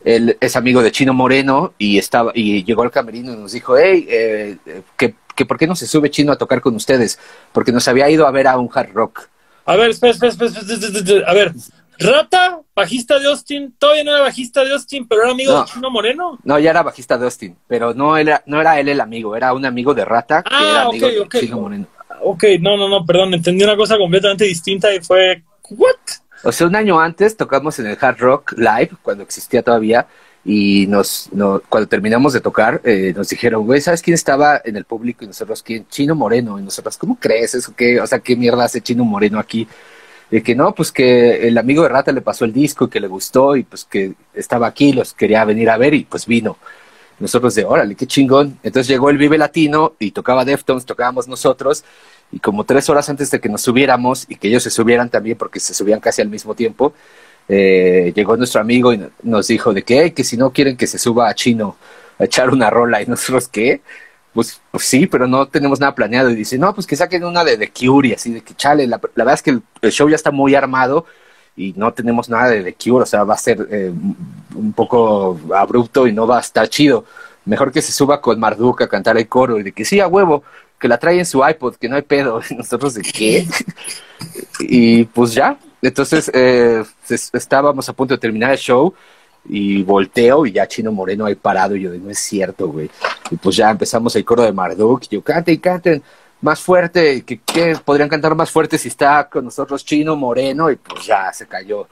Él 0.03 0.37
es 0.39 0.55
amigo 0.55 0.81
de 0.81 0.91
Chino 0.91 1.13
Moreno 1.13 1.73
y 1.77 1.97
estaba 1.97 2.31
y 2.33 2.63
llegó 2.63 2.83
al 2.83 2.91
camerino 2.91 3.33
y 3.33 3.35
nos 3.35 3.51
dijo, 3.51 3.77
hey, 3.77 4.07
eh, 4.09 4.57
que, 4.97 5.15
que 5.35 5.45
por 5.45 5.57
qué 5.57 5.67
no 5.67 5.75
se 5.75 5.87
sube 5.87 6.09
Chino 6.09 6.31
a 6.31 6.37
tocar 6.37 6.61
con 6.61 6.75
ustedes, 6.75 7.19
porque 7.51 7.71
nos 7.71 7.87
había 7.87 8.09
ido 8.09 8.25
a 8.25 8.31
ver 8.31 8.47
a 8.47 8.57
un 8.57 8.69
hard 8.73 8.93
rock. 8.93 9.27
A 9.65 9.75
ver, 9.75 9.89
espera, 9.89 10.11
espera, 10.11 10.31
espera, 10.31 10.49
espera, 10.49 10.99
espera, 10.99 11.29
a 11.29 11.33
ver, 11.33 11.53
Rata, 12.03 12.59
bajista 12.75 13.19
de 13.19 13.27
Austin, 13.27 13.73
todavía 13.77 14.03
no 14.03 14.11
era 14.11 14.21
bajista 14.21 14.63
de 14.63 14.73
Austin, 14.73 15.07
pero 15.07 15.23
era 15.23 15.31
amigo 15.31 15.53
No. 15.53 15.59
de 15.61 15.65
Chino 15.71 15.89
Moreno. 15.89 16.39
No, 16.43 16.59
ya 16.59 16.69
era 16.69 16.83
bajista 16.83 17.17
de 17.17 17.25
Austin, 17.25 17.55
pero 17.67 17.93
no 17.93 18.17
era, 18.17 18.43
no 18.45 18.59
era 18.61 18.79
él 18.79 18.89
el 18.89 19.01
amigo, 19.01 19.35
era 19.35 19.53
un 19.53 19.65
amigo 19.65 19.93
de 19.93 20.05
Rata 20.05 20.43
que 20.43 20.49
Ah, 20.53 20.69
era 20.69 20.81
amigo 20.83 21.07
ok, 21.23 21.33
de. 21.33 21.39
Chino 21.39 21.59
Moreno. 21.59 21.87
Ok, 22.21 22.43
no, 22.59 22.77
no, 22.77 22.87
no, 22.87 23.05
perdón, 23.05 23.33
entendí 23.33 23.63
una 23.63 23.75
cosa 23.75 23.97
completamente 23.97 24.45
distinta 24.45 24.93
y 24.93 25.01
fue, 25.01 25.43
¿what? 25.71 25.95
O 26.43 26.51
sea, 26.51 26.67
un 26.67 26.75
año 26.75 26.99
antes 26.99 27.35
tocamos 27.37 27.79
en 27.79 27.87
el 27.87 27.97
Hard 27.99 28.17
Rock 28.19 28.53
Live, 28.57 28.91
cuando 29.01 29.23
existía 29.23 29.61
todavía, 29.63 30.05
y 30.45 30.87
nos, 30.87 31.29
no, 31.31 31.61
cuando 31.69 31.87
terminamos 31.87 32.33
de 32.33 32.41
tocar, 32.41 32.81
eh, 32.83 33.13
nos 33.15 33.29
dijeron, 33.29 33.65
güey, 33.65 33.79
¿sabes 33.79 34.01
quién 34.01 34.13
estaba 34.15 34.61
en 34.65 34.75
el 34.75 34.83
público? 34.83 35.23
Y 35.23 35.27
nosotros, 35.27 35.63
¿quién? 35.63 35.87
Chino 35.87 36.15
Moreno. 36.15 36.59
Y 36.59 36.63
nosotros, 36.63 36.97
¿cómo 36.97 37.17
crees 37.17 37.55
eso? 37.55 37.73
¿Qué? 37.73 38.01
O 38.01 38.07
sea, 38.07 38.19
¿qué 38.19 38.35
mierda 38.35 38.65
hace 38.65 38.81
Chino 38.81 39.05
Moreno 39.05 39.39
aquí? 39.39 39.65
Y 40.31 40.41
que 40.41 40.55
no, 40.55 40.73
pues 40.73 40.91
que 40.91 41.47
el 41.47 41.57
amigo 41.57 41.83
de 41.83 41.89
Rata 41.89 42.11
le 42.11 42.21
pasó 42.21 42.45
el 42.45 42.53
disco, 42.53 42.89
que 42.89 42.99
le 42.99 43.07
gustó, 43.07 43.55
y 43.55 43.63
pues 43.63 43.85
que 43.85 44.13
estaba 44.33 44.67
aquí, 44.67 44.91
los 44.93 45.13
quería 45.13 45.45
venir 45.45 45.69
a 45.69 45.77
ver, 45.77 45.93
y 45.93 46.05
pues 46.05 46.25
vino. 46.25 46.57
Nosotros 47.19 47.53
de, 47.55 47.65
órale, 47.65 47.95
qué 47.95 48.07
chingón. 48.07 48.57
Entonces 48.63 48.87
llegó 48.87 49.09
el 49.09 49.17
Vive 49.17 49.37
Latino, 49.37 49.93
y 49.99 50.11
tocaba 50.11 50.43
Deftones, 50.43 50.85
tocábamos 50.85 51.27
nosotros, 51.27 51.83
y 52.31 52.39
como 52.39 52.63
tres 52.63 52.89
horas 52.89 53.07
antes 53.09 53.29
de 53.29 53.39
que 53.39 53.49
nos 53.49 53.61
subiéramos, 53.61 54.25
y 54.27 54.35
que 54.37 54.47
ellos 54.47 54.63
se 54.63 54.71
subieran 54.71 55.09
también, 55.09 55.37
porque 55.37 55.59
se 55.59 55.73
subían 55.75 55.99
casi 55.99 56.21
al 56.23 56.29
mismo 56.29 56.55
tiempo, 56.55 56.93
eh, 57.47 58.11
llegó 58.15 58.35
nuestro 58.37 58.61
amigo 58.61 58.93
y 58.93 58.97
no- 58.97 59.09
nos 59.21 59.47
dijo 59.47 59.73
de 59.73 59.83
que, 59.83 60.13
que 60.13 60.23
si 60.23 60.37
no 60.37 60.51
quieren 60.51 60.77
que 60.77 60.87
se 60.87 60.97
suba 60.97 61.29
a 61.29 61.35
Chino 61.35 61.75
a 62.17 62.23
echar 62.25 62.49
una 62.49 62.69
rola 62.69 63.01
y 63.01 63.05
nosotros 63.05 63.47
qué, 63.49 63.81
pues, 64.33 64.59
pues 64.71 64.83
sí, 64.85 65.07
pero 65.07 65.27
no 65.27 65.47
tenemos 65.47 65.79
nada 65.79 65.93
planeado 65.95 66.29
y 66.29 66.35
dice, 66.35 66.57
no, 66.57 66.73
pues 66.73 66.87
que 66.87 66.95
saquen 66.95 67.23
una 67.23 67.43
de 67.43 67.57
The 67.57 67.71
Cure 67.71 68.09
y 68.09 68.13
así 68.13 68.31
de 68.33 68.41
que 68.41 68.53
chale, 68.55 68.87
la, 68.87 68.99
la 69.15 69.23
verdad 69.23 69.35
es 69.35 69.41
que 69.43 69.51
el, 69.81 69.91
show 69.91 70.09
ya 70.09 70.15
está 70.15 70.31
muy 70.31 70.55
armado 70.55 71.05
y 71.55 71.73
no 71.77 71.93
tenemos 71.93 72.29
nada 72.29 72.49
de 72.49 72.63
The 72.63 72.73
Cure, 72.75 73.03
o 73.03 73.05
sea, 73.05 73.23
va 73.23 73.35
a 73.35 73.37
ser 73.37 73.67
eh, 73.71 73.91
un 74.55 74.73
poco 74.73 75.39
abrupto 75.55 76.07
y 76.07 76.13
no 76.13 76.25
va 76.27 76.37
a 76.37 76.41
estar 76.41 76.67
chido. 76.67 77.05
Mejor 77.45 77.71
que 77.71 77.81
se 77.81 77.91
suba 77.91 78.21
con 78.21 78.39
Marduk 78.39 78.81
a 78.81 78.87
cantar 78.87 79.17
el 79.17 79.27
coro 79.27 79.59
y 79.59 79.63
de 79.63 79.71
que 79.73 79.85
sí, 79.85 79.99
a 79.99 80.07
huevo, 80.07 80.43
que 80.79 80.87
la 80.87 80.97
trae 80.97 81.19
en 81.19 81.25
su 81.25 81.47
iPod, 81.47 81.75
que 81.75 81.89
no 81.89 81.95
hay 81.95 82.01
pedo. 82.01 82.41
Nosotros 82.57 82.93
de 82.95 83.01
qué? 83.03 83.45
y 84.59 85.03
pues 85.05 85.33
ya, 85.33 85.57
entonces 85.81 86.29
eh, 86.33 86.83
es- 87.09 87.29
estábamos 87.33 87.87
a 87.89 87.93
punto 87.93 88.13
de 88.13 88.19
terminar 88.19 88.51
el 88.51 88.57
show 88.57 88.93
y 89.45 89.83
volteo 89.83 90.45
y 90.45 90.53
ya 90.53 90.67
Chino 90.67 90.91
Moreno 90.91 91.25
ahí 91.25 91.35
parado 91.35 91.75
y 91.75 91.81
yo 91.81 91.91
de 91.91 91.99
no 91.99 92.09
es 92.09 92.19
cierto, 92.19 92.67
güey. 92.69 92.89
Y 93.31 93.35
pues 93.35 93.55
ya 93.55 93.69
empezamos 93.69 94.15
el 94.15 94.25
coro 94.25 94.43
de 94.43 94.53
Marduk 94.53 95.03
y 95.03 95.15
yo 95.15 95.21
canten, 95.21 95.57
canten 95.57 96.03
más 96.41 96.59
fuerte, 96.59 97.23
que, 97.23 97.39
que 97.39 97.77
podrían 97.83 98.09
cantar 98.09 98.35
más 98.35 98.51
fuerte 98.51 98.77
si 98.77 98.89
está 98.89 99.29
con 99.29 99.45
nosotros 99.45 99.85
Chino 99.85 100.15
Moreno 100.15 100.69
y 100.71 100.75
pues 100.75 101.05
ya 101.05 101.31
se 101.31 101.47
cayó 101.47 101.87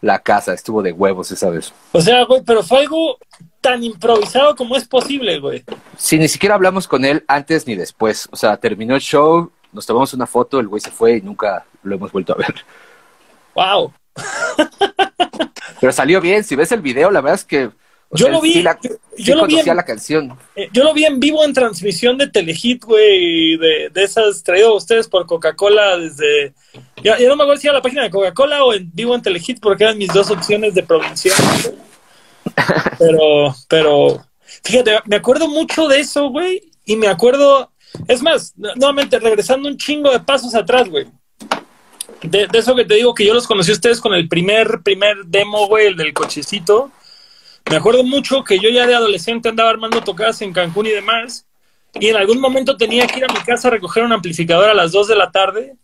la 0.00 0.20
casa, 0.20 0.54
estuvo 0.54 0.82
de 0.82 0.92
huevos 0.92 1.30
esa 1.30 1.50
vez. 1.50 1.72
O 1.92 2.00
sea, 2.00 2.24
güey, 2.24 2.42
pero 2.46 2.62
fue 2.62 2.80
algo 2.80 3.18
tan 3.60 3.82
improvisado 3.82 4.54
como 4.54 4.76
es 4.76 4.86
posible, 4.86 5.40
güey. 5.40 5.64
Sí, 5.96 6.18
ni 6.18 6.28
siquiera 6.28 6.54
hablamos 6.54 6.86
con 6.86 7.04
él 7.04 7.24
antes 7.26 7.66
ni 7.66 7.74
después, 7.74 8.28
o 8.30 8.36
sea, 8.36 8.56
terminó 8.56 8.94
el 8.94 9.00
show, 9.00 9.50
nos 9.72 9.86
tomamos 9.86 10.14
una 10.14 10.26
foto, 10.26 10.60
el 10.60 10.68
güey 10.68 10.80
se 10.80 10.90
fue 10.90 11.16
y 11.16 11.22
nunca 11.22 11.64
lo 11.82 11.96
hemos 11.96 12.12
vuelto 12.12 12.32
a 12.32 12.36
ver. 12.36 12.54
Wow. 13.54 13.92
Pero 15.80 15.92
salió 15.92 16.20
bien, 16.20 16.44
si 16.44 16.56
ves 16.56 16.72
el 16.72 16.80
video, 16.80 17.10
la 17.10 17.20
verdad 17.20 17.36
es 17.40 17.44
que... 17.44 17.70
Yo 18.10 18.24
sea, 18.24 18.32
lo 18.32 18.40
vi, 18.40 18.54
sí 18.54 18.62
la- 18.62 18.78
yo- 18.82 18.90
sí 19.16 19.22
yo 19.24 19.34
lo 19.36 19.46
vi 19.46 19.58
en- 19.58 19.76
la 19.76 19.84
canción. 19.84 20.38
Eh, 20.56 20.70
Yo 20.72 20.82
lo 20.82 20.94
vi 20.94 21.04
en 21.04 21.20
vivo 21.20 21.44
en 21.44 21.52
transmisión 21.52 22.16
de 22.16 22.26
Telehit, 22.28 22.82
güey, 22.84 23.58
de, 23.58 23.90
de 23.92 24.02
esas 24.02 24.42
traído 24.42 24.70
a 24.70 24.76
ustedes 24.76 25.06
por 25.08 25.26
Coca-Cola 25.26 25.98
desde... 25.98 26.54
Ya, 27.04 27.18
ya 27.18 27.28
no 27.28 27.36
me 27.36 27.42
acuerdo 27.42 27.60
si 27.60 27.66
era 27.66 27.76
la 27.76 27.82
página 27.82 28.04
de 28.04 28.10
Coca-Cola 28.10 28.64
o 28.64 28.72
en 28.72 28.90
vivo 28.94 29.14
en 29.14 29.20
Telehit 29.20 29.60
porque 29.60 29.84
eran 29.84 29.98
mis 29.98 30.12
dos 30.12 30.30
opciones 30.30 30.74
de 30.74 30.82
provincia. 30.84 31.32
Pero, 32.98 33.54
pero, 33.68 34.24
fíjate, 34.64 34.98
me 35.04 35.16
acuerdo 35.16 35.48
mucho 35.48 35.86
de 35.86 36.00
eso, 36.00 36.30
güey, 36.30 36.62
y 36.84 36.96
me 36.96 37.08
acuerdo... 37.08 37.70
Es 38.06 38.22
más, 38.22 38.52
nu- 38.56 38.70
nuevamente, 38.76 39.18
regresando 39.18 39.68
un 39.68 39.76
chingo 39.76 40.10
de 40.10 40.20
pasos 40.20 40.54
atrás, 40.54 40.88
güey. 40.88 41.06
De, 42.22 42.46
de 42.48 42.58
eso 42.58 42.74
que 42.74 42.84
te 42.84 42.94
digo 42.94 43.14
que 43.14 43.24
yo 43.24 43.34
los 43.34 43.46
conocí 43.46 43.70
a 43.70 43.74
ustedes 43.74 44.00
con 44.00 44.14
el 44.14 44.28
primer, 44.28 44.80
primer 44.82 45.18
demo, 45.26 45.66
güey, 45.68 45.86
el 45.86 45.96
del 45.96 46.12
cochecito. 46.12 46.90
Me 47.70 47.76
acuerdo 47.76 48.02
mucho 48.02 48.42
que 48.44 48.58
yo 48.58 48.70
ya 48.70 48.86
de 48.86 48.94
adolescente 48.94 49.48
andaba 49.48 49.70
armando 49.70 50.00
tocadas 50.02 50.40
en 50.42 50.52
Cancún 50.52 50.86
y 50.86 50.90
demás. 50.90 51.46
Y 51.94 52.08
en 52.08 52.16
algún 52.16 52.40
momento 52.40 52.76
tenía 52.76 53.06
que 53.06 53.18
ir 53.18 53.24
a 53.24 53.32
mi 53.32 53.40
casa 53.40 53.68
a 53.68 53.70
recoger 53.70 54.04
un 54.04 54.12
amplificador 54.12 54.68
a 54.70 54.74
las 54.74 54.92
2 54.92 55.08
de 55.08 55.16
la 55.16 55.30
tarde. 55.30 55.74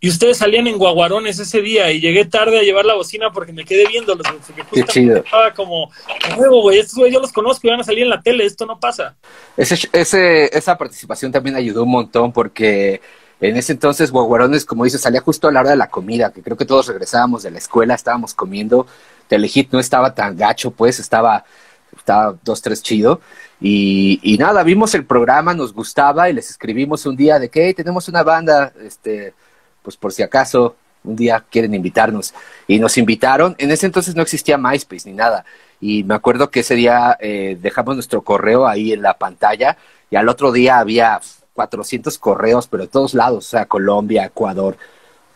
Y 0.00 0.08
ustedes 0.08 0.38
salían 0.38 0.66
en 0.66 0.78
guaguarones 0.78 1.38
ese 1.38 1.60
día. 1.60 1.90
Y 1.92 2.00
llegué 2.00 2.24
tarde 2.24 2.58
a 2.58 2.62
llevar 2.62 2.84
la 2.84 2.94
bocina 2.94 3.30
porque 3.30 3.52
me 3.52 3.64
quedé 3.64 3.86
viéndolos. 3.86 4.26
Qué 4.72 4.82
chido. 4.84 5.18
estaba 5.18 5.52
como, 5.54 5.90
"A 6.28 6.36
huevo, 6.36 6.62
güey, 6.62 6.78
estos 6.78 6.96
güey 6.96 7.12
yo 7.12 7.20
los 7.20 7.32
conozco 7.32 7.66
y 7.66 7.70
van 7.70 7.80
a 7.80 7.84
salir 7.84 8.02
en 8.02 8.10
la 8.10 8.20
tele. 8.20 8.44
Esto 8.44 8.66
no 8.66 8.80
pasa. 8.80 9.16
Ese, 9.56 9.88
ese, 9.92 10.56
esa 10.56 10.76
participación 10.76 11.30
también 11.30 11.54
ayudó 11.54 11.84
un 11.84 11.90
montón 11.90 12.32
porque 12.32 13.00
en 13.42 13.56
ese 13.56 13.72
entonces 13.72 14.12
Guaguarones, 14.12 14.64
como 14.64 14.84
dices, 14.84 15.00
salía 15.00 15.20
justo 15.20 15.48
a 15.48 15.52
la 15.52 15.60
hora 15.60 15.70
de 15.70 15.76
la 15.76 15.88
comida, 15.88 16.32
que 16.32 16.42
creo 16.42 16.56
que 16.56 16.64
todos 16.64 16.86
regresábamos 16.86 17.42
de 17.42 17.50
la 17.50 17.58
escuela, 17.58 17.94
estábamos 17.94 18.34
comiendo, 18.34 18.86
Telehit 19.26 19.72
no 19.72 19.80
estaba 19.80 20.14
tan 20.14 20.36
gacho, 20.36 20.70
pues 20.70 21.00
estaba, 21.00 21.44
estaba 21.96 22.36
dos, 22.44 22.62
tres 22.62 22.82
chido. 22.82 23.20
Y, 23.60 24.36
nada, 24.38 24.62
vimos 24.62 24.94
el 24.94 25.04
programa, 25.04 25.54
nos 25.54 25.72
gustaba 25.74 26.30
y 26.30 26.32
les 26.34 26.50
escribimos 26.50 27.04
un 27.04 27.16
día 27.16 27.38
de 27.40 27.48
que 27.48 27.66
"Hey, 27.66 27.74
tenemos 27.74 28.08
una 28.08 28.22
banda, 28.22 28.72
este, 28.80 29.34
pues 29.82 29.96
por 29.96 30.12
si 30.12 30.22
acaso 30.22 30.76
un 31.04 31.16
día 31.16 31.44
quieren 31.50 31.74
invitarnos. 31.74 32.34
Y 32.68 32.78
nos 32.78 32.96
invitaron, 32.96 33.56
en 33.58 33.72
ese 33.72 33.86
entonces 33.86 34.14
no 34.14 34.22
existía 34.22 34.56
MySpace 34.56 35.08
ni 35.10 35.16
nada. 35.16 35.44
Y 35.80 36.04
me 36.04 36.14
acuerdo 36.14 36.50
que 36.50 36.60
ese 36.60 36.76
día 36.76 37.16
eh, 37.20 37.58
dejamos 37.60 37.96
nuestro 37.96 38.22
correo 38.22 38.68
ahí 38.68 38.92
en 38.92 39.02
la 39.02 39.14
pantalla 39.18 39.76
y 40.10 40.16
al 40.16 40.28
otro 40.28 40.52
día 40.52 40.78
había 40.78 41.20
400 41.54 42.18
correos, 42.18 42.66
pero 42.66 42.84
de 42.84 42.88
todos 42.88 43.14
lados, 43.14 43.46
o 43.46 43.50
sea, 43.50 43.66
Colombia, 43.66 44.24
Ecuador. 44.24 44.76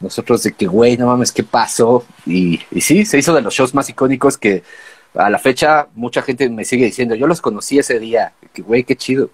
Nosotros 0.00 0.42
de 0.42 0.52
que, 0.52 0.66
güey, 0.66 0.96
no 0.96 1.06
mames, 1.06 1.32
¿qué 1.32 1.42
pasó? 1.42 2.04
Y, 2.26 2.60
y 2.70 2.80
sí, 2.82 3.04
se 3.06 3.18
hizo 3.18 3.34
de 3.34 3.40
los 3.42 3.54
shows 3.54 3.74
más 3.74 3.88
icónicos 3.88 4.36
que 4.36 4.62
a 5.14 5.30
la 5.30 5.38
fecha 5.38 5.88
mucha 5.94 6.20
gente 6.20 6.48
me 6.50 6.64
sigue 6.64 6.84
diciendo, 6.84 7.14
yo 7.14 7.26
los 7.26 7.40
conocí 7.40 7.78
ese 7.78 7.98
día, 7.98 8.34
que 8.52 8.60
güey, 8.62 8.84
qué 8.84 8.94
chido. 8.96 9.30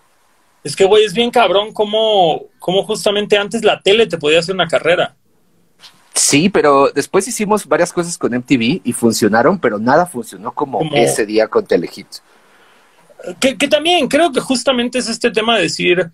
Es 0.62 0.76
que, 0.76 0.84
güey, 0.84 1.04
es 1.04 1.12
bien 1.12 1.32
cabrón 1.32 1.72
cómo, 1.72 2.44
cómo 2.60 2.84
justamente 2.84 3.36
antes 3.36 3.64
la 3.64 3.80
tele 3.80 4.06
te 4.06 4.18
podía 4.18 4.38
hacer 4.38 4.54
una 4.54 4.68
carrera. 4.68 5.16
Sí, 6.14 6.48
pero 6.48 6.90
después 6.90 7.26
hicimos 7.26 7.66
varias 7.66 7.92
cosas 7.92 8.16
con 8.16 8.32
MTV 8.32 8.80
y 8.84 8.92
funcionaron, 8.92 9.58
pero 9.58 9.78
nada 9.78 10.06
funcionó 10.06 10.52
como, 10.52 10.78
Como- 10.78 10.94
ese 10.94 11.26
día 11.26 11.48
con 11.48 11.66
Telehit. 11.66 12.06
Que, 13.40 13.56
que 13.56 13.68
también 13.68 14.08
creo 14.08 14.30
que 14.30 14.40
justamente 14.40 14.98
es 14.98 15.08
este 15.08 15.30
tema 15.30 15.56
de 15.56 15.62
decir, 15.62 16.10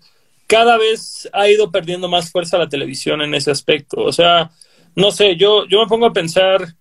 cada 0.49 0.79
vez 0.79 1.29
ha 1.31 1.47
ido 1.47 1.71
perdiendo 1.71 2.09
más 2.09 2.31
fuerza 2.31 2.57
la 2.57 2.67
televisión 2.67 3.21
en 3.21 3.35
ese 3.35 3.51
aspecto. 3.51 4.01
O 4.01 4.11
sea, 4.11 4.49
no 4.95 5.11
sé, 5.11 5.35
yo, 5.35 5.67
yo 5.67 5.79
me 5.79 5.87
pongo 5.87 6.07
a 6.07 6.11
pensar, 6.11 6.73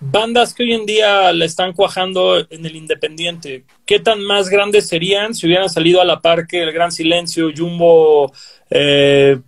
bandas 0.00 0.52
que 0.52 0.64
hoy 0.64 0.72
en 0.72 0.84
día 0.84 1.32
la 1.32 1.44
están 1.44 1.74
cuajando 1.74 2.44
en 2.50 2.66
el 2.66 2.74
Independiente, 2.74 3.64
¿qué 3.86 4.00
tan 4.00 4.20
más 4.24 4.48
grandes 4.48 4.88
serían 4.88 5.32
si 5.32 5.46
hubieran 5.46 5.70
salido 5.70 6.00
a 6.00 6.04
la 6.04 6.20
par 6.20 6.48
que 6.48 6.60
El 6.60 6.72
Gran 6.72 6.90
Silencio, 6.90 7.52
Jumbo, 7.56 8.32
eh, 8.68 9.38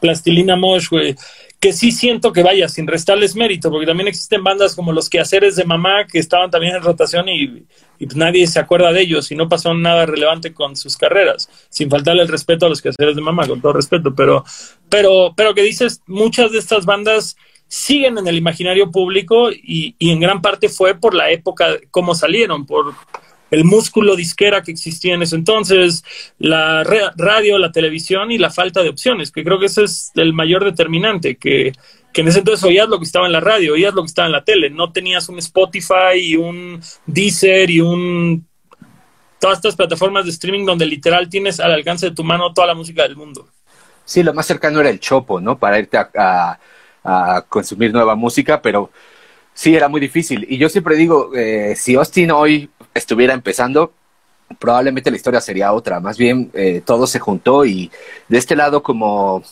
Plastilina 0.00 0.56
Mosh, 0.56 0.88
güey? 0.90 1.14
Que 1.60 1.72
sí 1.74 1.92
siento 1.92 2.32
que 2.32 2.42
vaya, 2.42 2.68
sin 2.68 2.86
restarles 2.86 3.36
mérito, 3.36 3.70
porque 3.70 3.86
también 3.86 4.08
existen 4.08 4.42
bandas 4.42 4.74
como 4.74 4.92
Los 4.92 5.10
Quehaceres 5.10 5.56
de 5.56 5.64
Mamá 5.64 6.06
que 6.06 6.18
estaban 6.18 6.50
también 6.50 6.74
en 6.76 6.82
rotación 6.82 7.28
y, 7.28 7.64
pues 7.98 8.16
nadie 8.16 8.46
se 8.46 8.58
acuerda 8.58 8.92
de 8.92 9.02
ellos 9.02 9.30
y 9.30 9.36
no 9.36 9.48
pasó 9.48 9.74
nada 9.74 10.06
relevante 10.06 10.54
con 10.54 10.74
sus 10.74 10.96
carreras, 10.96 11.50
sin 11.68 11.90
faltarle 11.90 12.22
el 12.22 12.28
respeto 12.28 12.64
a 12.64 12.70
Los 12.70 12.80
Quehaceres 12.80 13.14
de 13.14 13.22
Mamá, 13.22 13.46
con 13.46 13.60
todo 13.60 13.74
respeto, 13.74 14.14
pero, 14.14 14.42
pero, 14.88 15.34
pero 15.36 15.54
que 15.54 15.62
dices, 15.62 16.02
muchas 16.06 16.50
de 16.52 16.58
estas 16.58 16.86
bandas 16.86 17.36
siguen 17.68 18.18
en 18.18 18.26
el 18.26 18.36
imaginario 18.36 18.90
público 18.90 19.52
y, 19.52 19.94
y, 19.98 20.10
en 20.10 20.20
gran 20.20 20.40
parte 20.40 20.68
fue 20.68 20.94
por 20.94 21.14
la 21.14 21.30
época, 21.30 21.76
cómo 21.90 22.14
salieron, 22.14 22.66
por 22.66 22.94
el 23.50 23.64
músculo 23.64 24.16
disquera 24.16 24.62
que 24.62 24.70
existía 24.70 25.14
en 25.14 25.22
ese 25.22 25.36
entonces, 25.36 26.04
la 26.38 26.84
radio, 26.84 27.58
la 27.58 27.72
televisión 27.72 28.30
y 28.30 28.38
la 28.38 28.50
falta 28.50 28.82
de 28.82 28.88
opciones, 28.88 29.30
que 29.30 29.44
creo 29.44 29.58
que 29.58 29.66
ese 29.66 29.84
es 29.84 30.12
el 30.14 30.32
mayor 30.32 30.64
determinante, 30.64 31.36
que, 31.36 31.72
que 32.12 32.20
en 32.20 32.28
ese 32.28 32.40
entonces 32.40 32.64
oías 32.64 32.88
lo 32.88 32.98
que 32.98 33.04
estaba 33.04 33.26
en 33.26 33.32
la 33.32 33.40
radio, 33.40 33.74
oías 33.74 33.94
lo 33.94 34.02
que 34.02 34.08
estaba 34.08 34.26
en 34.26 34.32
la 34.32 34.44
tele, 34.44 34.70
no 34.70 34.92
tenías 34.92 35.28
un 35.28 35.38
Spotify 35.38 36.16
y 36.16 36.36
un 36.36 36.80
Deezer 37.06 37.70
y 37.70 37.80
un 37.80 38.46
todas 39.38 39.56
estas 39.56 39.74
plataformas 39.74 40.26
de 40.26 40.32
streaming 40.32 40.66
donde 40.66 40.84
literal 40.84 41.28
tienes 41.30 41.60
al 41.60 41.72
alcance 41.72 42.10
de 42.10 42.14
tu 42.14 42.22
mano 42.22 42.52
toda 42.52 42.66
la 42.66 42.74
música 42.74 43.04
del 43.04 43.16
mundo. 43.16 43.48
Sí, 44.04 44.22
lo 44.22 44.34
más 44.34 44.44
cercano 44.44 44.80
era 44.80 44.90
el 44.90 45.00
chopo, 45.00 45.40
¿no? 45.40 45.58
Para 45.58 45.78
irte 45.78 45.96
a, 45.96 46.58
a 47.02 47.44
consumir 47.48 47.92
nueva 47.92 48.14
música, 48.16 48.60
pero 48.60 48.90
sí 49.54 49.74
era 49.74 49.88
muy 49.88 50.00
difícil. 50.00 50.46
Y 50.48 50.58
yo 50.58 50.68
siempre 50.68 50.96
digo, 50.96 51.34
eh, 51.34 51.74
si 51.76 51.94
Austin 51.94 52.30
hoy 52.30 52.68
estuviera 52.94 53.34
empezando, 53.34 53.92
probablemente 54.58 55.10
la 55.10 55.16
historia 55.16 55.40
sería 55.40 55.72
otra. 55.72 56.00
Más 56.00 56.18
bien, 56.18 56.50
eh, 56.54 56.82
todo 56.84 57.06
se 57.06 57.18
juntó 57.18 57.64
y 57.64 57.90
de 58.28 58.38
este 58.38 58.56
lado, 58.56 58.82
como, 58.82 59.42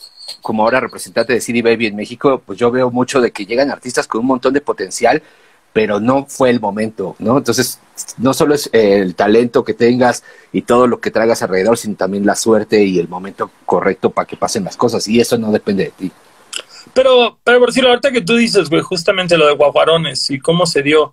como 0.43 0.65
ahora 0.65 0.81
representante 0.81 1.33
de 1.33 1.41
CD 1.41 1.63
Baby 1.63 1.87
en 1.87 1.97
México, 1.97 2.43
pues 2.45 2.59
yo 2.59 2.71
veo 2.71 2.91
mucho 2.91 3.21
de 3.21 3.31
que 3.31 3.47
llegan 3.47 3.71
artistas 3.71 4.07
con 4.07 4.21
un 4.23 4.27
montón 4.27 4.55
de 4.55 4.61
potencial, 4.61 5.23
pero 5.73 6.01
no 6.01 6.27
fue 6.27 6.51
el 6.51 6.61
momento, 6.61 7.15
¿no? 7.19 7.39
Entonces, 7.39 7.79
no 8.17 8.35
solo 8.35 8.55
es 8.55 8.69
el 8.73 9.15
talento 9.15 9.65
que 9.65 9.75
tengas 9.75 10.25
y 10.53 10.63
todo 10.63 10.87
lo 10.87 10.99
que 10.99 11.11
traigas 11.11 11.43
alrededor, 11.43 11.79
sino 11.79 11.95
también 11.95 12.27
la 12.27 12.35
suerte 12.35 12.83
y 12.85 12.99
el 12.99 13.09
momento 13.09 13.51
correcto 13.67 14.11
para 14.11 14.27
que 14.27 14.37
pasen 14.37 14.65
las 14.65 14.77
cosas. 14.77 15.07
Y 15.07 15.21
eso 15.21 15.39
no 15.39 15.53
depende 15.53 15.85
de 15.85 15.91
ti. 15.91 16.13
Pero, 16.95 17.39
pero 17.45 17.59
por 17.59 17.69
decirlo, 17.69 17.91
ahorita 17.91 18.11
que 18.11 18.23
tú 18.23 18.37
dices, 18.37 18.71
güey, 18.71 18.83
justamente 18.83 19.37
lo 19.37 19.47
de 19.47 19.55
Guaguarones 19.55 20.31
y 20.31 20.39
cómo 20.39 20.67
se 20.67 20.83
dio, 20.83 21.13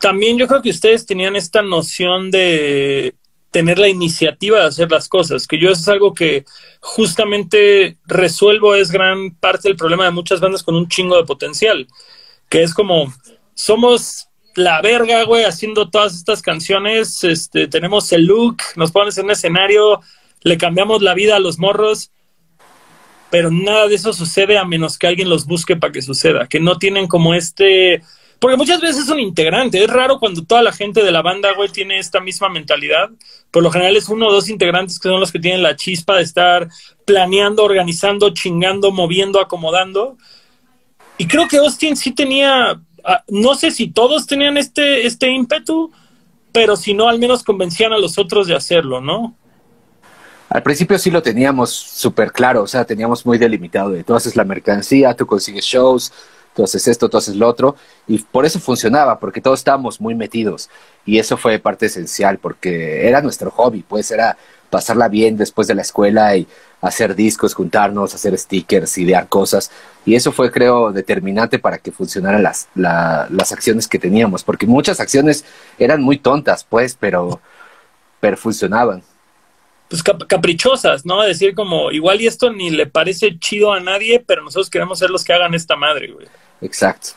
también 0.00 0.38
yo 0.38 0.46
creo 0.46 0.62
que 0.62 0.70
ustedes 0.70 1.06
tenían 1.06 1.36
esta 1.36 1.62
noción 1.62 2.30
de 2.30 3.14
tener 3.50 3.78
la 3.78 3.88
iniciativa 3.88 4.60
de 4.60 4.66
hacer 4.66 4.90
las 4.90 5.08
cosas, 5.08 5.46
que 5.46 5.58
yo 5.58 5.70
eso 5.70 5.80
es 5.80 5.88
algo 5.88 6.12
que 6.12 6.44
justamente 6.80 7.96
resuelvo, 8.06 8.74
es 8.74 8.90
gran 8.90 9.34
parte 9.36 9.68
del 9.68 9.76
problema 9.76 10.04
de 10.04 10.10
muchas 10.10 10.40
bandas 10.40 10.62
con 10.62 10.74
un 10.74 10.88
chingo 10.88 11.16
de 11.16 11.24
potencial, 11.24 11.86
que 12.48 12.62
es 12.62 12.74
como, 12.74 13.12
somos 13.54 14.28
la 14.54 14.82
verga, 14.82 15.24
güey, 15.24 15.44
haciendo 15.44 15.88
todas 15.88 16.14
estas 16.14 16.42
canciones, 16.42 17.24
este, 17.24 17.68
tenemos 17.68 18.12
el 18.12 18.26
look, 18.26 18.58
nos 18.76 18.92
pones 18.92 19.16
en 19.16 19.26
un 19.26 19.30
escenario, 19.30 20.00
le 20.42 20.58
cambiamos 20.58 21.00
la 21.00 21.14
vida 21.14 21.36
a 21.36 21.40
los 21.40 21.58
morros, 21.58 22.10
pero 23.30 23.50
nada 23.50 23.88
de 23.88 23.94
eso 23.94 24.12
sucede 24.12 24.58
a 24.58 24.64
menos 24.64 24.98
que 24.98 25.06
alguien 25.06 25.28
los 25.28 25.46
busque 25.46 25.76
para 25.76 25.92
que 25.92 26.02
suceda, 26.02 26.46
que 26.46 26.60
no 26.60 26.78
tienen 26.78 27.06
como 27.06 27.34
este... 27.34 28.02
Porque 28.38 28.56
muchas 28.56 28.80
veces 28.80 29.04
es 29.04 29.08
un 29.08 29.18
integrante, 29.18 29.82
es 29.82 29.90
raro 29.90 30.20
cuando 30.20 30.44
toda 30.44 30.62
la 30.62 30.72
gente 30.72 31.02
de 31.02 31.10
la 31.10 31.22
banda, 31.22 31.54
güey, 31.54 31.70
tiene 31.70 31.98
esta 31.98 32.20
misma 32.20 32.48
mentalidad. 32.48 33.10
Por 33.50 33.64
lo 33.64 33.70
general 33.70 33.96
es 33.96 34.08
uno 34.08 34.28
o 34.28 34.32
dos 34.32 34.48
integrantes 34.48 35.00
que 35.00 35.08
son 35.08 35.18
los 35.18 35.32
que 35.32 35.40
tienen 35.40 35.62
la 35.62 35.74
chispa 35.74 36.16
de 36.16 36.22
estar 36.22 36.68
planeando, 37.04 37.64
organizando, 37.64 38.30
chingando, 38.30 38.92
moviendo, 38.92 39.40
acomodando. 39.40 40.16
Y 41.16 41.26
creo 41.26 41.48
que 41.48 41.56
Austin 41.56 41.96
sí 41.96 42.12
tenía, 42.12 42.80
ah, 43.04 43.24
no 43.26 43.56
sé 43.56 43.72
si 43.72 43.90
todos 43.90 44.26
tenían 44.26 44.56
este, 44.56 45.04
este 45.04 45.28
ímpetu, 45.28 45.90
pero 46.52 46.76
si 46.76 46.94
no, 46.94 47.08
al 47.08 47.18
menos 47.18 47.42
convencían 47.42 47.92
a 47.92 47.98
los 47.98 48.18
otros 48.18 48.46
de 48.46 48.54
hacerlo, 48.54 49.00
¿no? 49.00 49.34
Al 50.48 50.62
principio 50.62 50.98
sí 50.98 51.10
lo 51.10 51.22
teníamos 51.22 51.70
súper 51.70 52.32
claro, 52.32 52.62
o 52.62 52.66
sea, 52.66 52.84
teníamos 52.84 53.26
muy 53.26 53.36
delimitado 53.36 53.90
de 53.90 54.02
tú 54.02 54.14
haces 54.14 54.34
la 54.34 54.44
mercancía, 54.44 55.14
tú 55.14 55.26
consigues 55.26 55.64
shows, 55.64 56.10
tú 56.58 56.64
haces 56.64 56.88
esto, 56.88 57.08
tú 57.08 57.16
haces 57.16 57.36
lo 57.36 57.46
otro, 57.46 57.76
y 58.08 58.18
por 58.18 58.44
eso 58.44 58.58
funcionaba, 58.58 59.20
porque 59.20 59.40
todos 59.40 59.60
estábamos 59.60 60.00
muy 60.00 60.16
metidos, 60.16 60.68
y 61.06 61.20
eso 61.20 61.36
fue 61.36 61.60
parte 61.60 61.86
esencial, 61.86 62.38
porque 62.38 63.06
era 63.06 63.22
nuestro 63.22 63.52
hobby, 63.52 63.84
pues 63.88 64.10
era 64.10 64.36
pasarla 64.68 65.06
bien 65.06 65.36
después 65.36 65.68
de 65.68 65.76
la 65.76 65.82
escuela 65.82 66.36
y 66.36 66.48
hacer 66.80 67.14
discos, 67.14 67.54
juntarnos, 67.54 68.12
hacer 68.12 68.36
stickers, 68.36 68.98
idear 68.98 69.28
cosas, 69.28 69.70
y 70.04 70.16
eso 70.16 70.32
fue, 70.32 70.50
creo, 70.50 70.90
determinante 70.90 71.60
para 71.60 71.78
que 71.78 71.92
funcionaran 71.92 72.42
las, 72.42 72.66
la, 72.74 73.28
las 73.30 73.52
acciones 73.52 73.86
que 73.86 74.00
teníamos, 74.00 74.42
porque 74.42 74.66
muchas 74.66 74.98
acciones 74.98 75.44
eran 75.78 76.02
muy 76.02 76.18
tontas, 76.18 76.64
pues, 76.64 76.96
pero, 76.98 77.40
pero 78.18 78.36
funcionaban 78.36 79.04
pues 79.88 80.02
caprichosas, 80.02 81.06
¿no? 81.06 81.22
Decir 81.22 81.54
como, 81.54 81.90
igual 81.90 82.20
y 82.20 82.26
esto 82.26 82.52
ni 82.52 82.70
le 82.70 82.86
parece 82.86 83.38
chido 83.38 83.72
a 83.72 83.80
nadie, 83.80 84.22
pero 84.24 84.42
nosotros 84.42 84.68
queremos 84.68 84.98
ser 84.98 85.08
los 85.08 85.24
que 85.24 85.32
hagan 85.32 85.54
esta 85.54 85.76
madre, 85.76 86.12
güey. 86.12 86.26
Exacto. 86.60 87.10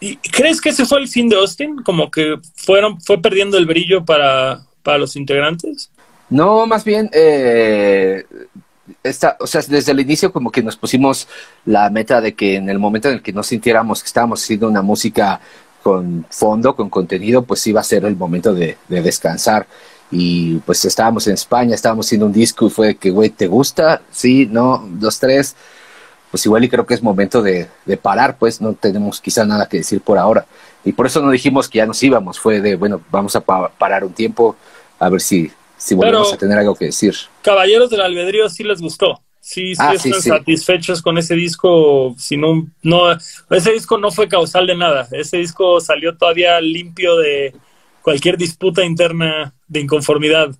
¿Y 0.00 0.16
crees 0.16 0.60
que 0.60 0.70
ese 0.70 0.84
fue 0.84 0.98
el 0.98 1.08
fin 1.08 1.28
de 1.28 1.36
Austin? 1.36 1.76
Como 1.82 2.10
que 2.10 2.36
fueron, 2.56 3.00
fue 3.00 3.20
perdiendo 3.20 3.56
el 3.56 3.66
brillo 3.66 4.04
para, 4.04 4.62
para 4.82 4.98
los 4.98 5.14
integrantes. 5.14 5.90
No, 6.28 6.66
más 6.66 6.82
bien, 6.82 7.08
eh, 7.12 8.24
esta, 9.02 9.36
o 9.38 9.46
sea, 9.46 9.62
desde 9.68 9.92
el 9.92 10.00
inicio 10.00 10.32
como 10.32 10.50
que 10.50 10.62
nos 10.62 10.76
pusimos 10.76 11.28
la 11.64 11.88
meta 11.90 12.20
de 12.20 12.34
que 12.34 12.56
en 12.56 12.68
el 12.68 12.78
momento 12.78 13.08
en 13.08 13.14
el 13.14 13.22
que 13.22 13.32
nos 13.32 13.46
sintiéramos 13.46 14.02
que 14.02 14.06
estábamos 14.06 14.42
haciendo 14.42 14.66
una 14.68 14.82
música 14.82 15.40
con 15.82 16.26
fondo, 16.30 16.74
con 16.74 16.90
contenido, 16.90 17.42
pues 17.42 17.66
iba 17.66 17.80
a 17.80 17.84
ser 17.84 18.04
el 18.04 18.16
momento 18.16 18.54
de, 18.54 18.78
de 18.88 19.02
descansar 19.02 19.66
y 20.10 20.56
pues 20.58 20.84
estábamos 20.84 21.26
en 21.26 21.34
España, 21.34 21.74
estábamos 21.74 22.06
haciendo 22.06 22.26
un 22.26 22.32
disco 22.32 22.66
y 22.66 22.70
fue 22.70 22.96
que, 22.96 23.10
güey, 23.10 23.30
¿te 23.30 23.46
gusta? 23.46 24.02
Sí, 24.10 24.46
no, 24.50 24.86
dos, 24.92 25.18
tres. 25.18 25.56
Pues 26.32 26.44
igual 26.46 26.64
y 26.64 26.68
creo 26.68 26.84
que 26.84 26.94
es 26.94 27.02
momento 27.02 27.42
de, 27.42 27.68
de, 27.84 27.96
parar, 27.96 28.38
pues 28.38 28.60
no 28.60 28.72
tenemos 28.72 29.20
quizá 29.20 29.44
nada 29.44 29.68
que 29.68 29.76
decir 29.76 30.00
por 30.00 30.18
ahora. 30.18 30.44
Y 30.84 30.92
por 30.92 31.06
eso 31.06 31.22
no 31.22 31.30
dijimos 31.30 31.68
que 31.68 31.78
ya 31.78 31.86
nos 31.86 32.02
íbamos, 32.02 32.40
fue 32.40 32.60
de, 32.60 32.74
bueno, 32.74 33.00
vamos 33.10 33.36
a 33.36 33.40
pa 33.42 33.68
parar 33.68 34.02
un 34.02 34.12
tiempo 34.12 34.56
a 34.98 35.08
ver 35.08 35.20
si, 35.20 35.52
si 35.76 35.94
volvemos 35.94 36.28
Pero, 36.28 36.34
a 36.34 36.38
tener 36.38 36.58
algo 36.58 36.74
que 36.74 36.86
decir. 36.86 37.14
Caballeros 37.42 37.90
del 37.90 38.00
Albedrío 38.00 38.48
sí 38.48 38.64
les 38.64 38.80
gustó. 38.80 39.20
Sí, 39.40 39.74
sí 39.74 39.82
ah, 39.84 39.94
están 39.94 40.20
sí, 40.20 40.28
satisfechos 40.30 40.98
sí. 40.98 41.04
con 41.04 41.18
ese 41.18 41.34
disco. 41.34 42.14
Si 42.18 42.36
no, 42.36 42.66
no, 42.82 43.12
ese 43.50 43.72
disco 43.72 43.98
no 43.98 44.10
fue 44.10 44.26
causal 44.26 44.66
de 44.66 44.76
nada. 44.76 45.06
Ese 45.12 45.36
disco 45.36 45.80
salió 45.80 46.16
todavía 46.16 46.60
limpio 46.60 47.16
de, 47.18 47.54
cualquier 48.02 48.36
disputa 48.36 48.84
interna 48.84 49.54
de 49.68 49.80
inconformidad. 49.80 50.50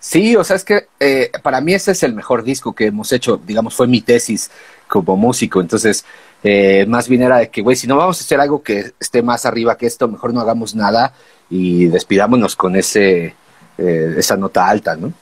Sí, 0.00 0.36
o 0.36 0.44
sea, 0.44 0.56
es 0.56 0.64
que 0.64 0.86
eh, 1.00 1.30
para 1.42 1.60
mí 1.60 1.74
ese 1.74 1.90
es 1.90 2.02
el 2.04 2.14
mejor 2.14 2.44
disco 2.44 2.74
que 2.74 2.86
hemos 2.86 3.12
hecho, 3.12 3.36
digamos, 3.44 3.74
fue 3.74 3.88
mi 3.88 4.00
tesis 4.00 4.50
como 4.88 5.16
músico, 5.16 5.60
entonces 5.60 6.04
eh, 6.42 6.86
más 6.86 7.08
bien 7.08 7.22
era 7.22 7.38
de 7.38 7.50
que, 7.50 7.62
güey, 7.62 7.76
si 7.76 7.86
no 7.86 7.96
vamos 7.96 8.18
a 8.18 8.24
hacer 8.24 8.40
algo 8.40 8.62
que 8.62 8.92
esté 8.98 9.22
más 9.22 9.46
arriba 9.46 9.76
que 9.76 9.86
esto, 9.86 10.08
mejor 10.08 10.32
no 10.32 10.40
hagamos 10.40 10.74
nada 10.74 11.12
y 11.50 11.86
despidámonos 11.86 12.56
con 12.56 12.76
ese, 12.76 13.34
eh, 13.78 14.14
esa 14.16 14.36
nota 14.36 14.68
alta, 14.68 14.96
¿no? 14.96 15.12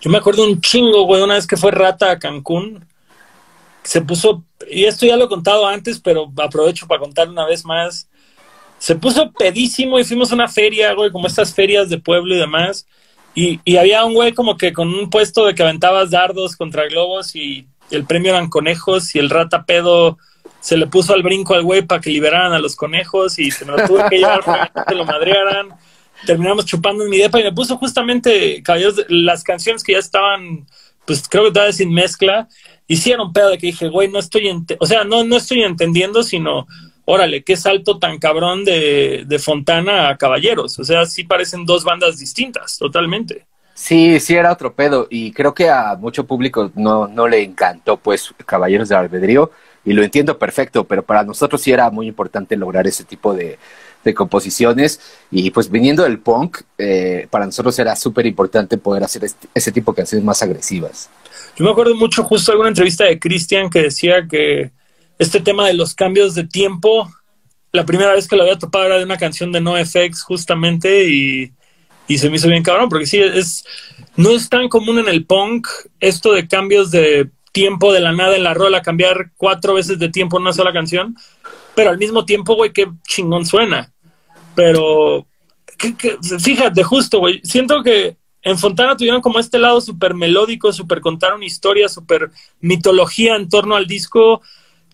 Yo 0.00 0.10
me 0.10 0.18
acuerdo 0.18 0.44
un 0.44 0.60
chingo, 0.60 1.04
güey, 1.04 1.22
una 1.22 1.34
vez 1.34 1.46
que 1.46 1.56
fue 1.56 1.70
Rata 1.70 2.10
a 2.10 2.18
Cancún, 2.18 2.86
se 3.82 4.00
puso, 4.00 4.44
y 4.70 4.84
esto 4.84 5.06
ya 5.06 5.16
lo 5.16 5.24
he 5.24 5.28
contado 5.28 5.66
antes, 5.66 6.00
pero 6.00 6.32
aprovecho 6.36 6.86
para 6.86 7.00
contar 7.00 7.28
una 7.28 7.44
vez 7.44 7.64
más, 7.64 8.08
se 8.78 8.94
puso 8.94 9.30
pedísimo 9.32 9.98
y 9.98 10.04
fuimos 10.04 10.32
a 10.32 10.34
una 10.34 10.48
feria, 10.48 10.94
güey, 10.94 11.10
como 11.10 11.26
estas 11.26 11.52
ferias 11.54 11.90
de 11.90 11.98
pueblo 11.98 12.34
y 12.34 12.38
demás. 12.38 12.86
Y, 13.34 13.60
y, 13.64 13.76
había 13.76 14.04
un 14.04 14.14
güey 14.14 14.32
como 14.32 14.56
que 14.56 14.72
con 14.72 14.88
un 14.88 15.10
puesto 15.10 15.46
de 15.46 15.54
que 15.54 15.62
aventabas 15.62 16.10
dardos 16.10 16.56
contra 16.56 16.86
globos 16.86 17.36
y 17.36 17.68
el 17.90 18.04
premio 18.04 18.32
eran 18.32 18.48
conejos 18.48 19.14
y 19.14 19.18
el 19.18 19.30
rata 19.30 19.64
pedo 19.64 20.18
se 20.60 20.76
le 20.76 20.86
puso 20.86 21.14
al 21.14 21.22
brinco 21.22 21.54
al 21.54 21.62
güey 21.62 21.82
para 21.82 22.00
que 22.00 22.10
liberaran 22.10 22.52
a 22.52 22.58
los 22.58 22.76
conejos 22.76 23.38
y 23.38 23.50
se 23.50 23.64
me 23.64 23.72
lo 23.72 23.86
tuve 23.86 24.04
que 24.10 24.18
llevar 24.18 24.44
para 24.44 24.70
que 24.86 24.94
lo 24.94 25.04
madrearan. 25.04 25.68
Terminamos 26.26 26.66
chupando 26.66 27.02
en 27.02 27.10
mi 27.10 27.18
depa 27.18 27.40
y 27.40 27.44
me 27.44 27.52
puso 27.52 27.78
justamente 27.78 28.62
caballeros, 28.62 29.04
las 29.08 29.42
canciones 29.42 29.82
que 29.82 29.92
ya 29.92 29.98
estaban, 29.98 30.66
pues 31.06 31.26
creo 31.28 31.44
que 31.44 31.52
todavía 31.52 31.72
sin 31.72 31.92
mezcla. 31.92 32.46
Hicieron 32.86 33.32
pedo 33.32 33.50
de 33.50 33.58
que 33.58 33.68
dije, 33.68 33.88
güey, 33.88 34.08
no 34.08 34.18
estoy, 34.18 34.50
o 34.78 34.86
sea, 34.86 35.04
no, 35.04 35.24
no 35.24 35.36
estoy 35.36 35.62
entendiendo, 35.62 36.22
sino 36.22 36.66
órale, 37.06 37.42
qué 37.42 37.56
salto 37.56 37.98
tan 37.98 38.18
cabrón 38.18 38.64
de, 38.64 39.24
de, 39.26 39.38
Fontana 39.38 40.10
a 40.10 40.16
Caballeros. 40.16 40.78
O 40.78 40.84
sea, 40.84 41.06
sí 41.06 41.24
parecen 41.24 41.64
dos 41.64 41.84
bandas 41.84 42.18
distintas, 42.18 42.78
totalmente. 42.78 43.46
Sí, 43.80 44.20
sí 44.20 44.34
era 44.34 44.52
otro 44.52 44.74
pedo 44.74 45.06
y 45.08 45.32
creo 45.32 45.54
que 45.54 45.70
a 45.70 45.96
mucho 45.96 46.26
público 46.26 46.70
no, 46.74 47.08
no 47.08 47.26
le 47.26 47.42
encantó 47.42 47.96
pues 47.96 48.34
Caballeros 48.44 48.90
de 48.90 48.94
Albedrío, 48.94 49.50
y 49.86 49.94
lo 49.94 50.02
entiendo 50.02 50.38
perfecto, 50.38 50.84
pero 50.84 51.02
para 51.02 51.24
nosotros 51.24 51.62
sí 51.62 51.72
era 51.72 51.90
muy 51.90 52.06
importante 52.06 52.58
lograr 52.58 52.86
ese 52.86 53.04
tipo 53.04 53.34
de, 53.34 53.58
composiciones 54.14 55.00
y 55.30 55.50
pues 55.50 55.70
viniendo 55.70 56.02
del 56.02 56.18
punk, 56.18 56.58
eh, 56.76 57.26
para 57.30 57.46
nosotros 57.46 57.78
era 57.78 57.96
súper 57.96 58.26
importante 58.26 58.76
poder 58.76 59.02
hacer 59.02 59.24
este, 59.24 59.48
ese 59.54 59.72
tipo 59.72 59.92
de 59.92 59.96
canciones 59.96 60.24
más 60.24 60.42
agresivas. 60.42 61.08
Yo 61.56 61.64
me 61.64 61.70
acuerdo 61.70 61.94
mucho 61.94 62.22
justo 62.22 62.50
de 62.50 62.54
alguna 62.54 62.68
entrevista 62.68 63.04
de 63.04 63.18
Christian 63.18 63.70
que 63.70 63.82
decía 63.82 64.26
que 64.28 64.72
este 65.18 65.40
tema 65.40 65.66
de 65.66 65.74
los 65.74 65.94
cambios 65.94 66.34
de 66.34 66.44
tiempo, 66.44 67.10
la 67.72 67.86
primera 67.86 68.12
vez 68.12 68.28
que 68.28 68.36
lo 68.36 68.42
había 68.42 68.58
topado 68.58 68.84
era 68.86 68.98
de 68.98 69.04
una 69.04 69.16
canción 69.16 69.52
de 69.52 69.60
NoFX 69.62 70.22
justamente 70.22 71.08
y, 71.08 71.52
y 72.10 72.18
se 72.18 72.28
me 72.28 72.36
hizo 72.38 72.48
bien 72.48 72.64
cabrón, 72.64 72.88
porque 72.88 73.06
sí, 73.06 73.20
es, 73.20 73.64
no 74.16 74.30
es 74.30 74.48
tan 74.48 74.68
común 74.68 74.98
en 74.98 75.08
el 75.08 75.26
punk 75.26 75.68
esto 76.00 76.32
de 76.32 76.48
cambios 76.48 76.90
de 76.90 77.30
tiempo 77.52 77.92
de 77.92 78.00
la 78.00 78.10
nada 78.10 78.34
en 78.34 78.42
la 78.42 78.52
rola, 78.52 78.82
cambiar 78.82 79.30
cuatro 79.36 79.74
veces 79.74 80.00
de 80.00 80.08
tiempo 80.08 80.36
en 80.36 80.42
una 80.42 80.52
sola 80.52 80.72
canción, 80.72 81.14
pero 81.76 81.90
al 81.90 81.98
mismo 81.98 82.24
tiempo, 82.24 82.56
güey, 82.56 82.72
qué 82.72 82.88
chingón 83.06 83.46
suena. 83.46 83.92
Pero, 84.56 85.24
fíjate, 86.40 86.82
justo, 86.82 87.20
güey, 87.20 87.40
siento 87.44 87.80
que 87.84 88.16
en 88.42 88.58
Fontana 88.58 88.96
tuvieron 88.96 89.20
como 89.20 89.38
este 89.38 89.60
lado 89.60 89.80
súper 89.80 90.14
melódico, 90.14 90.72
súper 90.72 91.00
contar 91.00 91.34
una 91.34 91.44
historia, 91.44 91.88
súper 91.88 92.32
mitología 92.58 93.36
en 93.36 93.48
torno 93.48 93.76
al 93.76 93.86
disco. 93.86 94.42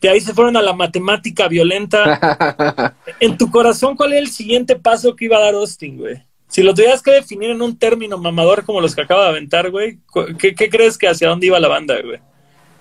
De 0.02 0.10
ahí 0.10 0.20
se 0.20 0.34
fueron 0.34 0.58
a 0.58 0.62
la 0.62 0.74
matemática 0.74 1.48
violenta. 1.48 2.94
en 3.20 3.38
tu 3.38 3.50
corazón, 3.50 3.96
¿cuál 3.96 4.12
es 4.12 4.18
el 4.18 4.28
siguiente 4.28 4.76
paso 4.76 5.16
que 5.16 5.24
iba 5.24 5.38
a 5.38 5.40
dar 5.40 5.54
Austin, 5.54 5.96
güey? 5.96 6.25
Si 6.48 6.62
lo 6.62 6.74
tuvieras 6.74 7.02
que 7.02 7.12
definir 7.12 7.50
en 7.50 7.62
un 7.62 7.78
término 7.78 8.18
mamador 8.18 8.64
como 8.64 8.80
los 8.80 8.94
que 8.94 9.02
acaba 9.02 9.24
de 9.24 9.28
aventar, 9.30 9.70
güey, 9.70 9.98
¿qué, 10.38 10.54
qué 10.54 10.70
crees 10.70 10.96
que 10.96 11.08
hacia 11.08 11.28
dónde 11.28 11.46
iba 11.46 11.60
la 11.60 11.68
banda, 11.68 11.96
güey? 12.02 12.20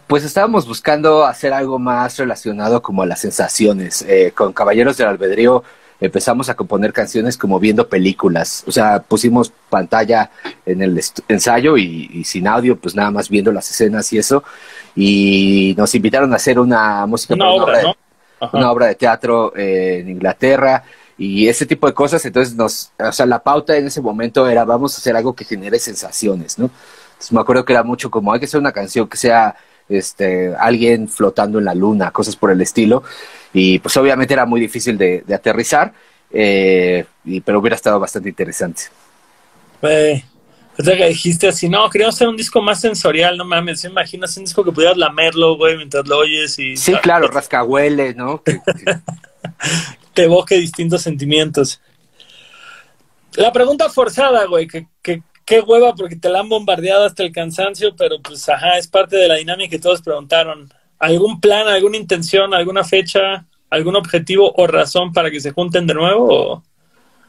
Pues 0.07 0.23
estábamos 0.23 0.67
buscando 0.67 1.25
hacer 1.25 1.51
algo 1.51 1.79
más 1.79 2.17
relacionado 2.17 2.81
como 2.81 3.01
a 3.01 3.05
las 3.07 3.21
sensaciones. 3.21 4.03
Eh, 4.03 4.31
con 4.35 4.53
Caballeros 4.53 4.97
del 4.97 5.07
Albedrío 5.07 5.63
empezamos 5.99 6.47
a 6.49 6.53
componer 6.53 6.93
canciones 6.93 7.37
como 7.37 7.59
viendo 7.59 7.87
películas. 7.89 8.63
O 8.67 8.71
sea, 8.71 9.01
pusimos 9.01 9.51
pantalla 9.67 10.29
en 10.63 10.83
el 10.83 11.01
ensayo 11.27 11.75
y, 11.77 12.23
sin 12.23 12.47
audio, 12.47 12.77
pues 12.77 12.95
nada 12.95 13.09
más 13.09 13.29
viendo 13.29 13.51
las 13.51 13.69
escenas 13.71 14.13
y 14.13 14.19
eso. 14.19 14.43
Y 14.95 15.73
nos 15.75 15.95
invitaron 15.95 16.31
a 16.33 16.35
hacer 16.35 16.59
una 16.59 17.07
música, 17.07 17.33
una, 17.33 17.49
obra, 17.49 17.79
de, 17.79 17.95
una 18.53 18.71
obra 18.71 18.85
de 18.85 18.95
teatro 18.95 19.55
eh, 19.55 20.01
en 20.01 20.09
Inglaterra 20.09 20.83
y 21.17 21.47
ese 21.47 21.65
tipo 21.65 21.87
de 21.87 21.93
cosas. 21.93 22.25
Entonces, 22.25 22.55
nos, 22.55 22.91
o 22.99 23.11
sea, 23.11 23.25
la 23.25 23.41
pauta 23.43 23.75
en 23.77 23.87
ese 23.87 24.01
momento 24.01 24.47
era 24.47 24.65
vamos 24.65 24.95
a 24.95 24.97
hacer 24.97 25.15
algo 25.15 25.35
que 25.35 25.45
genere 25.45 25.79
sensaciones, 25.79 26.59
¿no? 26.59 26.65
Entonces, 26.65 27.31
me 27.31 27.39
acuerdo 27.39 27.63
que 27.65 27.73
era 27.73 27.83
mucho 27.83 28.11
como 28.11 28.33
hay 28.33 28.39
que 28.39 28.45
hacer 28.45 28.59
una 28.59 28.71
canción 28.71 29.07
que 29.07 29.17
sea 29.17 29.55
este, 29.87 30.53
alguien 30.55 31.07
flotando 31.07 31.59
en 31.59 31.65
la 31.65 31.73
luna, 31.73 32.11
cosas 32.11 32.35
por 32.35 32.51
el 32.51 32.61
estilo. 32.61 33.03
Y 33.53 33.79
pues 33.79 33.95
obviamente 33.97 34.33
era 34.33 34.45
muy 34.45 34.59
difícil 34.59 34.97
de, 34.97 35.23
aterrizar, 35.33 35.93
eh, 36.31 37.05
y, 37.23 37.39
pero 37.41 37.59
hubiera 37.59 37.75
estado 37.75 37.99
bastante 37.99 38.29
interesante. 38.29 38.83
Sea 39.81 40.97
que 40.97 41.07
dijiste 41.07 41.47
así, 41.47 41.69
no, 41.69 41.89
queríamos 41.89 42.15
hacer 42.15 42.27
un 42.27 42.35
disco 42.35 42.61
más 42.61 42.81
sensorial, 42.81 43.37
no 43.37 43.45
mames, 43.45 43.85
imaginas 43.85 44.35
un 44.35 44.43
disco 44.43 44.61
que 44.61 44.73
pudieras 44.73 44.97
lamerlo, 44.97 45.55
güey, 45.55 45.77
mientras 45.77 46.05
lo 46.05 46.17
oyes 46.17 46.59
y... 46.59 46.75
Sí, 46.75 46.93
claro, 47.01 47.29
rascahuele, 47.29 48.13
¿no? 48.13 48.43
Te 50.15 50.23
evoque 50.23 50.55
distintos 50.55 51.03
sentimientos. 51.03 51.79
La 53.35 53.51
pregunta 53.51 53.89
forzada, 53.89 54.45
güey, 54.45 54.65
que, 54.65 54.87
que, 55.03 55.21
qué 55.45 55.61
hueva 55.61 55.93
porque 55.93 56.15
te 56.15 56.29
la 56.29 56.39
han 56.39 56.49
bombardeado 56.49 57.05
hasta 57.05 57.23
el 57.23 57.31
cansancio, 57.31 57.95
pero 57.95 58.19
pues 58.21 58.49
ajá, 58.49 58.77
es 58.77 58.87
parte 58.87 59.15
de 59.15 59.27
la 59.27 59.35
dinámica 59.35 59.75
y 59.75 59.79
todos 59.79 60.01
preguntaron, 60.01 60.73
¿algún 60.97 61.39
plan, 61.39 61.67
alguna 61.67 61.97
intención, 61.97 62.53
alguna 62.53 62.83
fecha, 62.83 63.45
algún 63.69 63.95
objetivo 63.95 64.51
o 64.55 64.67
razón 64.67 65.13
para 65.13 65.29
que 65.29 65.39
se 65.39 65.51
junten 65.51 65.85
de 65.85 65.93
nuevo? 65.93 66.63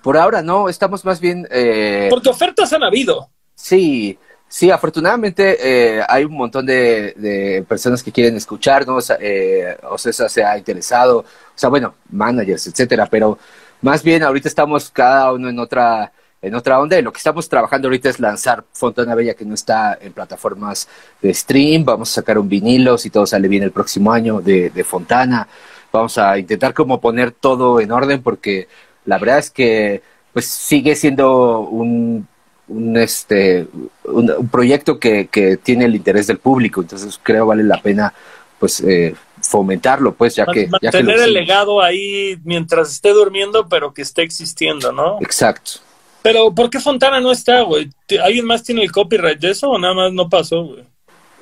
Por 0.02 0.16
ahora 0.16 0.40
no, 0.42 0.68
estamos 0.68 1.04
más 1.04 1.20
bien... 1.20 1.46
Eh... 1.50 2.06
Porque 2.08 2.28
ofertas 2.28 2.72
han 2.72 2.84
habido. 2.84 3.28
Sí, 3.54 4.16
sí, 4.48 4.70
afortunadamente 4.70 5.56
eh, 5.98 6.02
hay 6.08 6.24
un 6.24 6.34
montón 6.34 6.64
de, 6.64 7.64
personas 7.68 8.02
que 8.02 8.12
quieren 8.12 8.36
escucharnos, 8.36 9.12
eh, 9.20 9.76
o 9.90 9.98
sea, 9.98 10.28
se 10.28 10.44
ha 10.44 10.56
interesado, 10.56 11.24
o 11.56 11.58
sea, 11.58 11.70
bueno, 11.70 11.94
managers, 12.10 12.66
etcétera, 12.66 13.06
pero 13.06 13.38
más 13.80 14.02
bien 14.02 14.22
ahorita 14.22 14.46
estamos 14.46 14.90
cada 14.90 15.32
uno 15.32 15.48
en 15.48 15.58
otra 15.58 16.12
en 16.42 16.54
otra 16.54 16.78
onda. 16.78 16.98
Y 16.98 17.02
lo 17.02 17.12
que 17.12 17.18
estamos 17.18 17.48
trabajando 17.48 17.88
ahorita 17.88 18.10
es 18.10 18.20
lanzar 18.20 18.64
Fontana 18.72 19.14
Bella, 19.14 19.34
que 19.34 19.44
no 19.44 19.54
está 19.54 19.98
en 20.00 20.12
plataformas 20.12 20.88
de 21.20 21.32
stream. 21.32 21.84
Vamos 21.84 22.10
a 22.12 22.14
sacar 22.16 22.38
un 22.38 22.48
vinilo, 22.48 22.98
si 22.98 23.10
todo 23.10 23.26
sale 23.26 23.48
bien 23.48 23.62
el 23.62 23.72
próximo 23.72 24.12
año, 24.12 24.40
de, 24.40 24.84
Fontana. 24.84 25.48
Vamos 25.92 26.18
a 26.18 26.38
intentar 26.38 26.74
como 26.74 27.00
poner 27.00 27.32
todo 27.32 27.80
en 27.80 27.90
orden, 27.90 28.22
porque 28.22 28.68
la 29.06 29.18
verdad 29.18 29.38
es 29.38 29.50
que 29.50 30.02
pues 30.32 30.46
sigue 30.46 30.94
siendo 30.94 31.60
un, 31.60 32.28
un 32.68 32.96
este 32.98 33.66
un, 34.04 34.48
proyecto 34.50 34.98
que, 34.98 35.28
que, 35.28 35.56
tiene 35.56 35.86
el 35.86 35.96
interés 35.96 36.26
del 36.26 36.38
público 36.38 36.82
entonces 36.82 37.18
creo 37.22 37.46
vale 37.46 37.62
la 37.62 37.80
pena 37.80 38.12
pues 38.58 38.80
eh, 38.80 39.14
fomentarlo 39.48 40.14
pues 40.14 40.34
ya 40.34 40.46
que 40.46 40.66
mantener 40.66 41.20
el 41.20 41.32
legado 41.32 41.82
ahí 41.82 42.38
mientras 42.44 42.90
esté 42.90 43.10
durmiendo 43.10 43.68
pero 43.68 43.94
que 43.94 44.02
esté 44.02 44.22
existiendo 44.22 44.92
no 44.92 45.18
exacto 45.20 45.80
pero, 46.26 46.52
¿por 46.52 46.68
qué 46.70 46.80
Fontana 46.80 47.20
no 47.20 47.30
está, 47.30 47.62
güey? 47.62 47.88
¿Alguien 48.20 48.46
más 48.46 48.64
tiene 48.64 48.82
el 48.82 48.90
copyright 48.90 49.38
de 49.38 49.52
eso 49.52 49.70
o 49.70 49.78
nada 49.78 49.94
más 49.94 50.12
no 50.12 50.28
pasó, 50.28 50.64
güey? 50.64 50.82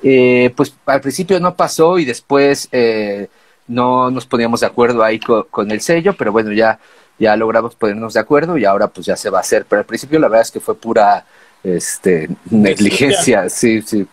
Eh, 0.03 0.53
pues 0.55 0.75
al 0.85 1.01
principio 1.01 1.39
no 1.39 1.55
pasó 1.55 1.97
y 1.97 2.05
después 2.05 2.69
eh, 2.71 3.27
no 3.67 4.11
nos 4.11 4.27
poníamos 4.27 4.59
de 4.59 4.67
acuerdo 4.67 5.03
ahí 5.03 5.19
con, 5.19 5.71
el 5.71 5.81
sello, 5.81 6.13
pero 6.15 6.31
bueno, 6.31 6.51
ya, 6.51 6.77
ya 7.17 7.35
logramos 7.35 7.73
ponernos 7.73 8.13
de 8.13 8.19
acuerdo 8.19 8.59
y 8.59 8.65
ahora 8.65 8.87
pues 8.87 9.07
ya 9.07 9.17
se 9.17 9.31
va 9.31 9.39
a 9.39 9.41
hacer. 9.41 9.65
Pero 9.67 9.79
al 9.79 9.87
principio 9.87 10.19
la 10.19 10.27
verdad 10.27 10.43
es 10.43 10.51
que 10.51 10.59
fue 10.59 10.75
pura 10.75 11.25
este, 11.63 12.29
negligencia, 12.51 13.49
sí, 13.49 13.81
sí. 13.81 14.05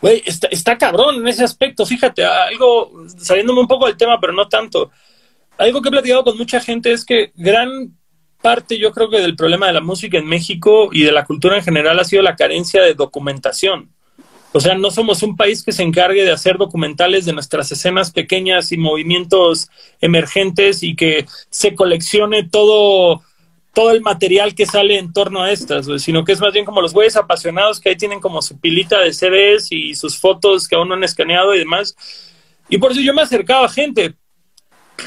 Güey, 0.00 0.22
está, 0.26 0.48
está 0.48 0.78
cabrón 0.78 1.16
en 1.16 1.28
ese 1.28 1.44
aspecto, 1.44 1.86
fíjate, 1.86 2.24
algo, 2.24 3.06
saliéndome 3.18 3.60
un 3.60 3.68
poco 3.68 3.86
del 3.86 3.96
tema, 3.96 4.20
pero 4.20 4.32
no 4.32 4.48
tanto. 4.48 4.90
Algo 5.58 5.80
que 5.80 5.88
he 5.88 5.92
platicado 5.92 6.24
con 6.24 6.36
mucha 6.36 6.60
gente 6.60 6.92
es 6.92 7.04
que 7.04 7.32
gran 7.34 7.96
parte, 8.42 8.78
yo 8.78 8.92
creo 8.92 9.08
que 9.08 9.20
del 9.20 9.36
problema 9.36 9.66
de 9.66 9.72
la 9.72 9.80
música 9.80 10.18
en 10.18 10.26
México 10.26 10.90
y 10.92 11.02
de 11.02 11.12
la 11.12 11.24
cultura 11.24 11.56
en 11.56 11.64
general 11.64 11.98
ha 11.98 12.04
sido 12.04 12.22
la 12.22 12.36
carencia 12.36 12.82
de 12.82 12.94
documentación. 12.94 13.90
O 14.52 14.60
sea, 14.60 14.74
no 14.74 14.90
somos 14.90 15.22
un 15.22 15.36
país 15.36 15.62
que 15.62 15.72
se 15.72 15.82
encargue 15.82 16.24
de 16.24 16.32
hacer 16.32 16.56
documentales 16.56 17.24
de 17.24 17.32
nuestras 17.32 17.70
escenas 17.72 18.10
pequeñas 18.10 18.72
y 18.72 18.76
movimientos 18.76 19.68
emergentes 20.00 20.82
y 20.82 20.96
que 20.96 21.26
se 21.50 21.74
coleccione 21.74 22.48
todo, 22.48 23.22
todo 23.76 23.90
el 23.90 24.00
material 24.00 24.54
que 24.54 24.64
sale 24.64 24.98
en 24.98 25.12
torno 25.12 25.42
a 25.42 25.50
estas, 25.50 25.86
sino 25.98 26.24
que 26.24 26.32
es 26.32 26.40
más 26.40 26.54
bien 26.54 26.64
como 26.64 26.80
los 26.80 26.94
güeyes 26.94 27.14
apasionados 27.14 27.78
que 27.78 27.90
ahí 27.90 27.96
tienen 27.96 28.20
como 28.20 28.40
su 28.40 28.58
pilita 28.58 29.00
de 29.00 29.12
CDs 29.12 29.70
y 29.70 29.94
sus 29.94 30.18
fotos 30.18 30.66
que 30.66 30.76
aún 30.76 30.88
no 30.88 30.94
han 30.94 31.04
escaneado 31.04 31.54
y 31.54 31.58
demás. 31.58 31.94
Y 32.70 32.78
por 32.78 32.92
eso 32.92 33.02
yo 33.02 33.12
me 33.12 33.20
acercaba 33.20 33.66
a 33.66 33.68
gente. 33.68 34.14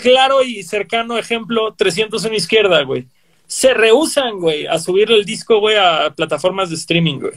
Claro 0.04 0.44
y 0.44 0.62
cercano 0.62 1.18
ejemplo, 1.18 1.74
300 1.76 2.24
en 2.26 2.36
izquierda, 2.36 2.84
güey 2.84 3.08
se 3.48 3.74
rehusan, 3.74 4.40
güey, 4.40 4.68
a 4.68 4.78
subir 4.78 5.12
el 5.12 5.26
disco, 5.26 5.60
güey, 5.60 5.76
a 5.76 6.14
plataformas 6.16 6.70
de 6.70 6.76
streaming, 6.76 7.18
güey. 7.18 7.34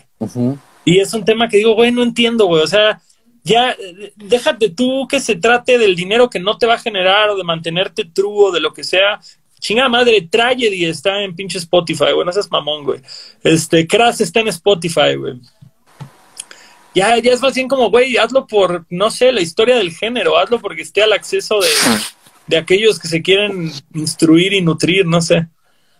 Y 0.84 0.98
es 0.98 1.14
un 1.14 1.24
tema 1.24 1.48
que 1.48 1.56
digo, 1.56 1.74
güey, 1.74 1.90
no 1.90 2.02
entiendo, 2.02 2.44
güey. 2.44 2.62
O 2.62 2.66
sea, 2.66 3.00
ya 3.42 3.74
déjate 4.16 4.68
tú 4.68 5.08
que 5.08 5.20
se 5.20 5.36
trate 5.36 5.78
del 5.78 5.96
dinero 5.96 6.28
que 6.28 6.38
no 6.38 6.58
te 6.58 6.66
va 6.66 6.74
a 6.74 6.78
generar 6.78 7.30
o 7.30 7.36
de 7.36 7.44
mantenerte 7.44 8.04
true 8.04 8.48
o 8.48 8.52
de 8.52 8.60
lo 8.60 8.74
que 8.74 8.84
sea. 8.84 9.20
Chingada 9.62 9.88
madre, 9.88 10.20
Tragedy 10.28 10.86
está 10.86 11.22
en 11.22 11.36
pinche 11.36 11.56
Spotify, 11.56 12.10
güey, 12.12 12.26
no 12.26 12.32
seas 12.32 12.50
mamón, 12.50 12.82
güey. 12.82 13.00
Este, 13.44 13.86
Crash 13.86 14.20
está 14.20 14.40
en 14.40 14.48
Spotify, 14.48 15.14
güey. 15.16 15.34
Ya, 16.92 17.16
ya 17.18 17.32
es 17.32 17.40
más 17.40 17.54
bien 17.54 17.68
como, 17.68 17.88
güey, 17.88 18.16
hazlo 18.16 18.44
por, 18.44 18.84
no 18.90 19.08
sé, 19.12 19.30
la 19.30 19.40
historia 19.40 19.76
del 19.76 19.92
género, 19.92 20.36
hazlo 20.36 20.58
porque 20.58 20.82
esté 20.82 21.04
al 21.04 21.12
acceso 21.12 21.60
de, 21.60 21.68
de 22.48 22.56
aquellos 22.56 22.98
que 22.98 23.06
se 23.06 23.22
quieren 23.22 23.70
instruir 23.94 24.52
y 24.52 24.62
nutrir, 24.62 25.06
no 25.06 25.22
sé. 25.22 25.46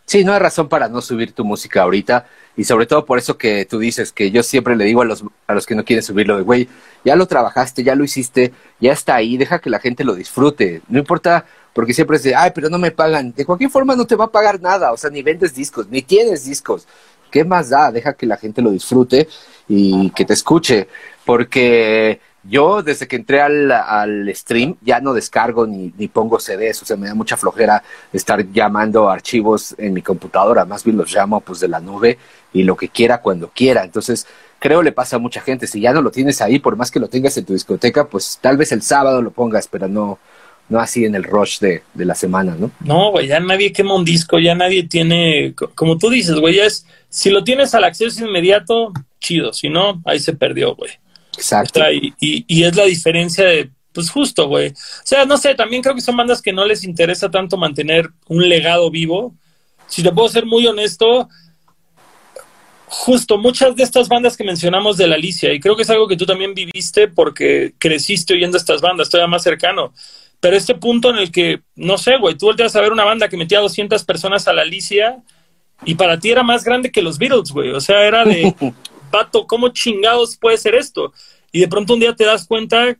Sí, 0.06 0.24
no 0.24 0.32
hay 0.32 0.40
razón 0.40 0.68
para 0.68 0.88
no 0.88 1.00
subir 1.00 1.32
tu 1.32 1.44
música 1.44 1.82
ahorita 1.82 2.26
y 2.56 2.64
sobre 2.64 2.86
todo 2.86 3.06
por 3.06 3.18
eso 3.18 3.38
que 3.38 3.64
tú 3.64 3.78
dices 3.78 4.10
que 4.10 4.32
yo 4.32 4.42
siempre 4.42 4.74
le 4.74 4.84
digo 4.84 5.02
a 5.02 5.04
los, 5.04 5.24
a 5.46 5.54
los 5.54 5.66
que 5.66 5.76
no 5.76 5.84
quieren 5.84 6.02
subirlo 6.02 6.36
de, 6.36 6.42
güey, 6.42 6.68
ya 7.04 7.14
lo 7.14 7.26
trabajaste, 7.26 7.84
ya 7.84 7.94
lo 7.94 8.02
hiciste, 8.02 8.52
ya 8.80 8.92
está 8.92 9.14
ahí, 9.14 9.36
deja 9.36 9.60
que 9.60 9.70
la 9.70 9.78
gente 9.78 10.02
lo 10.02 10.16
disfrute, 10.16 10.82
no 10.88 10.98
importa, 10.98 11.46
porque 11.72 11.94
siempre 11.94 12.16
es 12.16 12.22
de, 12.22 12.34
ay, 12.34 12.50
pero 12.54 12.68
no 12.68 12.78
me 12.78 12.90
pagan, 12.90 13.32
de 13.32 13.44
cualquier 13.44 13.70
forma 13.70 13.96
no 13.96 14.06
te 14.06 14.16
va 14.16 14.26
a 14.26 14.32
pagar 14.32 14.60
nada, 14.60 14.92
o 14.92 14.96
sea, 14.96 15.10
ni 15.10 15.22
vendes 15.22 15.54
discos, 15.54 15.88
ni 15.88 16.02
tienes 16.02 16.44
discos, 16.44 16.86
¿qué 17.30 17.44
más 17.44 17.70
da? 17.70 17.90
Deja 17.90 18.12
que 18.14 18.26
la 18.26 18.36
gente 18.36 18.62
lo 18.62 18.70
disfrute 18.70 19.28
y 19.68 20.10
que 20.10 20.24
te 20.24 20.34
escuche, 20.34 20.88
porque 21.24 22.20
yo 22.44 22.82
desde 22.82 23.06
que 23.06 23.16
entré 23.16 23.40
al, 23.40 23.70
al 23.70 24.34
stream 24.34 24.76
ya 24.82 25.00
no 25.00 25.14
descargo 25.14 25.66
ni, 25.66 25.92
ni, 25.96 26.08
pongo 26.08 26.40
CDs, 26.40 26.82
o 26.82 26.84
sea, 26.84 26.96
me 26.96 27.06
da 27.06 27.14
mucha 27.14 27.36
flojera 27.36 27.82
estar 28.12 28.44
llamando 28.52 29.08
archivos 29.08 29.74
en 29.78 29.92
mi 29.92 30.02
computadora, 30.02 30.64
más 30.64 30.82
bien 30.82 30.96
los 30.96 31.12
llamo 31.14 31.40
pues 31.40 31.60
de 31.60 31.68
la 31.68 31.80
nube 31.80 32.18
y 32.52 32.64
lo 32.64 32.76
que 32.76 32.88
quiera 32.88 33.20
cuando 33.20 33.50
quiera. 33.54 33.84
Entonces, 33.84 34.26
creo 34.58 34.82
le 34.82 34.92
pasa 34.92 35.16
a 35.16 35.18
mucha 35.18 35.40
gente. 35.40 35.66
Si 35.66 35.80
ya 35.80 35.92
no 35.92 36.02
lo 36.02 36.10
tienes 36.10 36.40
ahí, 36.40 36.58
por 36.58 36.76
más 36.76 36.90
que 36.90 37.00
lo 37.00 37.08
tengas 37.08 37.36
en 37.36 37.44
tu 37.44 37.52
discoteca, 37.52 38.06
pues 38.06 38.38
tal 38.40 38.56
vez 38.56 38.72
el 38.72 38.82
sábado 38.82 39.22
lo 39.22 39.30
pongas, 39.30 39.68
pero 39.68 39.88
no, 39.88 40.18
no 40.72 40.80
así 40.80 41.04
en 41.04 41.14
el 41.14 41.22
rush 41.22 41.58
de, 41.58 41.82
de 41.92 42.04
la 42.06 42.14
semana, 42.14 42.56
¿no? 42.58 42.70
No, 42.80 43.10
güey, 43.10 43.26
ya 43.26 43.38
nadie 43.40 43.72
quema 43.72 43.94
un 43.94 44.06
disco, 44.06 44.38
ya 44.38 44.54
nadie 44.54 44.84
tiene, 44.84 45.54
como 45.74 45.98
tú 45.98 46.08
dices, 46.08 46.34
güey, 46.36 46.56
ya 46.56 46.64
es, 46.64 46.86
si 47.10 47.28
lo 47.28 47.44
tienes 47.44 47.74
al 47.74 47.84
acceso 47.84 48.26
inmediato, 48.26 48.90
chido, 49.20 49.52
si 49.52 49.68
no, 49.68 50.00
ahí 50.06 50.18
se 50.18 50.32
perdió, 50.32 50.74
güey. 50.74 50.90
Exacto. 51.36 51.80
Y, 51.92 52.14
y, 52.18 52.44
y, 52.48 52.64
es 52.64 52.74
la 52.74 52.84
diferencia 52.84 53.44
de, 53.44 53.70
pues 53.92 54.10
justo, 54.10 54.48
güey. 54.48 54.70
O 54.70 55.04
sea, 55.04 55.26
no 55.26 55.36
sé, 55.36 55.54
también 55.54 55.82
creo 55.82 55.94
que 55.94 56.00
son 56.00 56.16
bandas 56.16 56.40
que 56.40 56.54
no 56.54 56.64
les 56.64 56.84
interesa 56.84 57.30
tanto 57.30 57.58
mantener 57.58 58.08
un 58.28 58.48
legado 58.48 58.90
vivo. 58.90 59.34
Si 59.86 60.02
te 60.02 60.10
puedo 60.10 60.30
ser 60.30 60.46
muy 60.46 60.66
honesto, 60.66 61.28
justo 62.86 63.36
muchas 63.36 63.76
de 63.76 63.82
estas 63.82 64.08
bandas 64.08 64.36
que 64.36 64.44
mencionamos 64.44 64.96
de 64.96 65.06
la 65.06 65.16
Alicia, 65.16 65.52
y 65.52 65.60
creo 65.60 65.76
que 65.76 65.82
es 65.82 65.90
algo 65.90 66.08
que 66.08 66.16
tú 66.16 66.24
también 66.24 66.54
viviste 66.54 67.08
porque 67.08 67.74
creciste 67.78 68.34
oyendo 68.34 68.56
estas 68.56 68.80
bandas, 68.80 69.10
todavía 69.10 69.28
más 69.28 69.42
cercano. 69.42 69.92
Pero 70.42 70.56
este 70.56 70.74
punto 70.74 71.10
en 71.10 71.18
el 71.18 71.30
que, 71.30 71.62
no 71.76 71.96
sé, 71.98 72.18
güey, 72.18 72.36
tú 72.36 72.46
volteas 72.46 72.74
a 72.74 72.80
ver 72.80 72.90
una 72.90 73.04
banda 73.04 73.28
que 73.28 73.36
metía 73.36 73.60
200 73.60 74.02
personas 74.02 74.48
a 74.48 74.52
la 74.52 74.62
Alicia 74.62 75.22
y 75.84 75.94
para 75.94 76.18
ti 76.18 76.32
era 76.32 76.42
más 76.42 76.64
grande 76.64 76.90
que 76.90 77.00
los 77.00 77.16
Beatles, 77.16 77.52
güey. 77.52 77.70
O 77.70 77.80
sea, 77.80 78.04
era 78.04 78.24
de, 78.24 78.52
pato, 79.12 79.46
¿cómo 79.46 79.68
chingados 79.68 80.36
puede 80.36 80.58
ser 80.58 80.74
esto? 80.74 81.12
Y 81.52 81.60
de 81.60 81.68
pronto 81.68 81.94
un 81.94 82.00
día 82.00 82.16
te 82.16 82.24
das 82.24 82.44
cuenta 82.44 82.98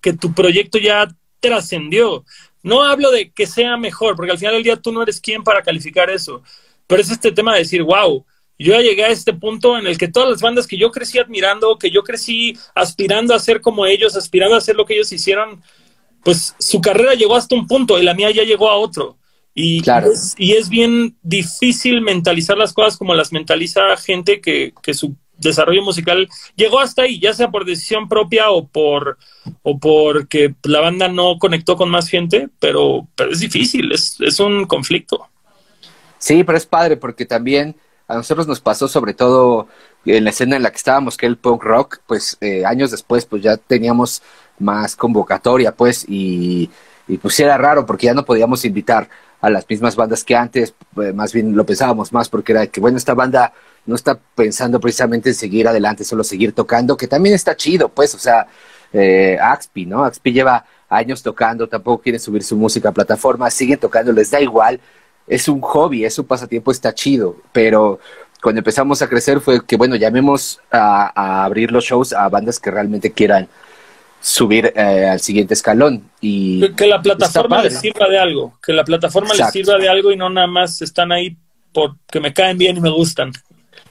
que 0.00 0.12
tu 0.12 0.32
proyecto 0.32 0.78
ya 0.78 1.08
trascendió. 1.40 2.24
No 2.62 2.84
hablo 2.84 3.10
de 3.10 3.32
que 3.32 3.48
sea 3.48 3.76
mejor, 3.76 4.14
porque 4.14 4.30
al 4.30 4.38
final 4.38 4.54
del 4.54 4.62
día 4.62 4.76
tú 4.76 4.92
no 4.92 5.02
eres 5.02 5.20
quien 5.20 5.42
para 5.42 5.62
calificar 5.62 6.10
eso. 6.10 6.44
Pero 6.86 7.02
es 7.02 7.10
este 7.10 7.32
tema 7.32 7.54
de 7.54 7.58
decir, 7.58 7.82
wow, 7.82 8.24
yo 8.56 8.72
ya 8.72 8.82
llegué 8.82 9.02
a 9.02 9.08
este 9.08 9.32
punto 9.32 9.76
en 9.76 9.88
el 9.88 9.98
que 9.98 10.06
todas 10.06 10.30
las 10.30 10.40
bandas 10.40 10.68
que 10.68 10.78
yo 10.78 10.92
crecí 10.92 11.18
admirando, 11.18 11.76
que 11.76 11.90
yo 11.90 12.04
crecí 12.04 12.56
aspirando 12.72 13.34
a 13.34 13.40
ser 13.40 13.60
como 13.60 13.84
ellos, 13.84 14.14
aspirando 14.14 14.54
a 14.54 14.58
hacer 14.58 14.76
lo 14.76 14.86
que 14.86 14.94
ellos 14.94 15.10
hicieron, 15.10 15.60
pues 16.24 16.54
su 16.58 16.80
carrera 16.80 17.14
llegó 17.14 17.36
hasta 17.36 17.54
un 17.54 17.66
punto 17.66 17.98
y 17.98 18.02
la 18.02 18.14
mía 18.14 18.30
ya 18.30 18.42
llegó 18.42 18.70
a 18.70 18.76
otro. 18.76 19.18
Y, 19.54 19.82
claro. 19.82 20.10
es, 20.10 20.34
y 20.36 20.54
es 20.54 20.68
bien 20.68 21.16
difícil 21.22 22.00
mentalizar 22.00 22.58
las 22.58 22.72
cosas 22.72 22.96
como 22.96 23.14
las 23.14 23.32
mentaliza 23.32 23.96
gente 23.96 24.40
que, 24.40 24.72
que 24.82 24.94
su 24.94 25.14
desarrollo 25.38 25.82
musical 25.82 26.28
llegó 26.56 26.80
hasta 26.80 27.02
ahí, 27.02 27.20
ya 27.20 27.32
sea 27.32 27.50
por 27.50 27.64
decisión 27.64 28.08
propia 28.08 28.50
o 28.50 28.66
por 28.66 29.18
o 29.62 29.78
porque 29.78 30.54
la 30.64 30.80
banda 30.80 31.08
no 31.08 31.38
conectó 31.38 31.76
con 31.76 31.90
más 31.90 32.08
gente, 32.08 32.48
pero, 32.58 33.06
pero 33.14 33.30
es 33.30 33.40
difícil, 33.40 33.92
es, 33.92 34.16
es 34.20 34.40
un 34.40 34.66
conflicto. 34.66 35.28
Sí, 36.18 36.42
pero 36.44 36.58
es 36.58 36.66
padre 36.66 36.96
porque 36.96 37.26
también 37.26 37.76
a 38.08 38.16
nosotros 38.16 38.46
nos 38.46 38.60
pasó 38.60 38.88
sobre 38.88 39.14
todo 39.14 39.68
en 40.04 40.24
la 40.24 40.30
escena 40.30 40.56
en 40.56 40.62
la 40.62 40.70
que 40.70 40.76
estábamos, 40.76 41.16
que 41.16 41.26
el 41.26 41.36
punk 41.36 41.62
rock, 41.62 41.98
pues 42.06 42.36
eh, 42.40 42.64
años 42.64 42.90
después 42.90 43.24
pues 43.24 43.42
ya 43.42 43.56
teníamos 43.56 44.22
más 44.58 44.96
convocatoria, 44.96 45.72
pues, 45.72 46.04
y, 46.08 46.70
y 47.08 47.18
pues 47.18 47.38
era 47.40 47.58
raro 47.58 47.84
porque 47.86 48.06
ya 48.06 48.14
no 48.14 48.24
podíamos 48.24 48.64
invitar 48.64 49.08
a 49.40 49.50
las 49.50 49.68
mismas 49.68 49.94
bandas 49.94 50.24
que 50.24 50.34
antes, 50.34 50.74
pues, 50.94 51.14
más 51.14 51.32
bien 51.32 51.54
lo 51.54 51.66
pensábamos 51.66 52.12
más 52.12 52.28
porque 52.30 52.52
era 52.52 52.66
que, 52.66 52.80
bueno, 52.80 52.96
esta 52.96 53.12
banda 53.12 53.52
no 53.84 53.94
está 53.94 54.18
pensando 54.34 54.80
precisamente 54.80 55.28
en 55.28 55.34
seguir 55.34 55.68
adelante, 55.68 56.02
solo 56.04 56.24
seguir 56.24 56.54
tocando, 56.54 56.96
que 56.96 57.06
también 57.06 57.34
está 57.34 57.54
chido, 57.54 57.90
pues, 57.90 58.14
o 58.14 58.18
sea, 58.18 58.46
eh, 58.92 59.36
Axpi, 59.38 59.84
¿no? 59.84 60.04
Axpi 60.04 60.32
lleva 60.32 60.64
años 60.88 61.22
tocando, 61.22 61.68
tampoco 61.68 62.02
quiere 62.02 62.18
subir 62.18 62.42
su 62.42 62.56
música 62.56 62.88
a 62.88 62.92
plataforma, 62.92 63.50
siguen 63.50 63.78
tocando, 63.78 64.12
les 64.12 64.30
da 64.30 64.40
igual, 64.40 64.80
es 65.26 65.46
un 65.48 65.60
hobby, 65.60 66.06
es 66.06 66.18
un 66.18 66.24
pasatiempo, 66.24 66.70
está 66.70 66.94
chido, 66.94 67.36
pero 67.52 67.98
cuando 68.42 68.60
empezamos 68.60 69.02
a 69.02 69.08
crecer 69.08 69.40
fue 69.40 69.64
que, 69.66 69.76
bueno, 69.76 69.96
llamemos 69.96 70.60
a 70.70 71.44
abrir 71.44 71.70
los 71.70 71.84
shows 71.84 72.14
a 72.14 72.28
bandas 72.30 72.58
que 72.58 72.70
realmente 72.70 73.12
quieran 73.12 73.48
subir 74.24 74.72
eh, 74.74 75.06
al 75.06 75.20
siguiente 75.20 75.52
escalón 75.52 76.02
y 76.18 76.58
que, 76.58 76.74
que 76.74 76.86
la 76.86 77.02
plataforma 77.02 77.62
les 77.62 77.78
sirva 77.78 78.08
de 78.08 78.18
algo, 78.18 78.58
que 78.64 78.72
la 78.72 78.82
plataforma 78.82 79.34
les 79.34 79.50
sirva 79.50 79.76
de 79.76 79.86
algo 79.86 80.10
y 80.12 80.16
no 80.16 80.30
nada 80.30 80.46
más 80.46 80.80
están 80.80 81.12
ahí 81.12 81.36
porque 81.74 82.20
me 82.20 82.32
caen 82.32 82.56
bien 82.56 82.78
y 82.78 82.80
me 82.80 82.88
gustan. 82.88 83.32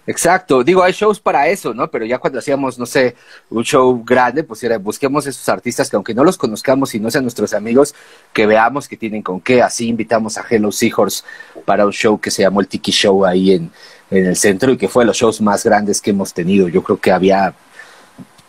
Exacto, 0.08 0.64
digo, 0.64 0.82
hay 0.82 0.92
shows 0.92 1.20
para 1.20 1.48
eso, 1.48 1.74
¿no? 1.76 1.90
Pero 1.92 2.04
ya 2.06 2.18
cuando 2.18 2.40
hacíamos, 2.40 2.80
no 2.80 2.88
sé, 2.88 3.16
un 3.52 3.64
show 3.64 4.04
grande, 4.04 4.44
pues 4.44 4.64
era, 4.64 4.80
busquemos 4.80 5.28
esos 5.28 5.48
artistas 5.50 5.88
que 5.88 5.96
aunque 5.98 6.16
no 6.16 6.24
los 6.24 6.36
conozcamos 6.36 6.96
y 6.96 7.00
no 7.00 7.12
sean 7.12 7.24
nuestros 7.24 7.54
amigos, 7.54 7.94
que 8.34 8.48
veamos 8.48 8.88
que 8.88 8.98
tienen 8.98 9.22
con 9.22 9.40
qué. 9.40 9.62
Así 9.62 9.88
invitamos 9.88 10.40
a 10.40 10.46
Hello 10.50 10.72
Seahorse 10.72 11.24
para 11.64 11.86
un 11.86 11.94
show 11.94 12.20
que 12.20 12.32
se 12.32 12.42
llamó 12.42 12.60
el 12.60 12.68
Tiki 12.68 12.92
Show 12.92 13.24
ahí 13.24 13.52
en, 13.52 13.72
en 14.10 14.26
el 14.26 14.36
centro 14.36 14.72
y 14.72 14.78
que 14.78 14.90
fue 14.90 15.04
de 15.04 15.08
los 15.08 15.18
shows 15.18 15.40
más 15.42 15.64
grandes 15.64 16.02
que 16.02 16.10
hemos 16.10 16.34
tenido. 16.34 16.68
Yo 16.68 16.84
creo 16.84 17.00
que 17.00 17.12
había, 17.12 17.54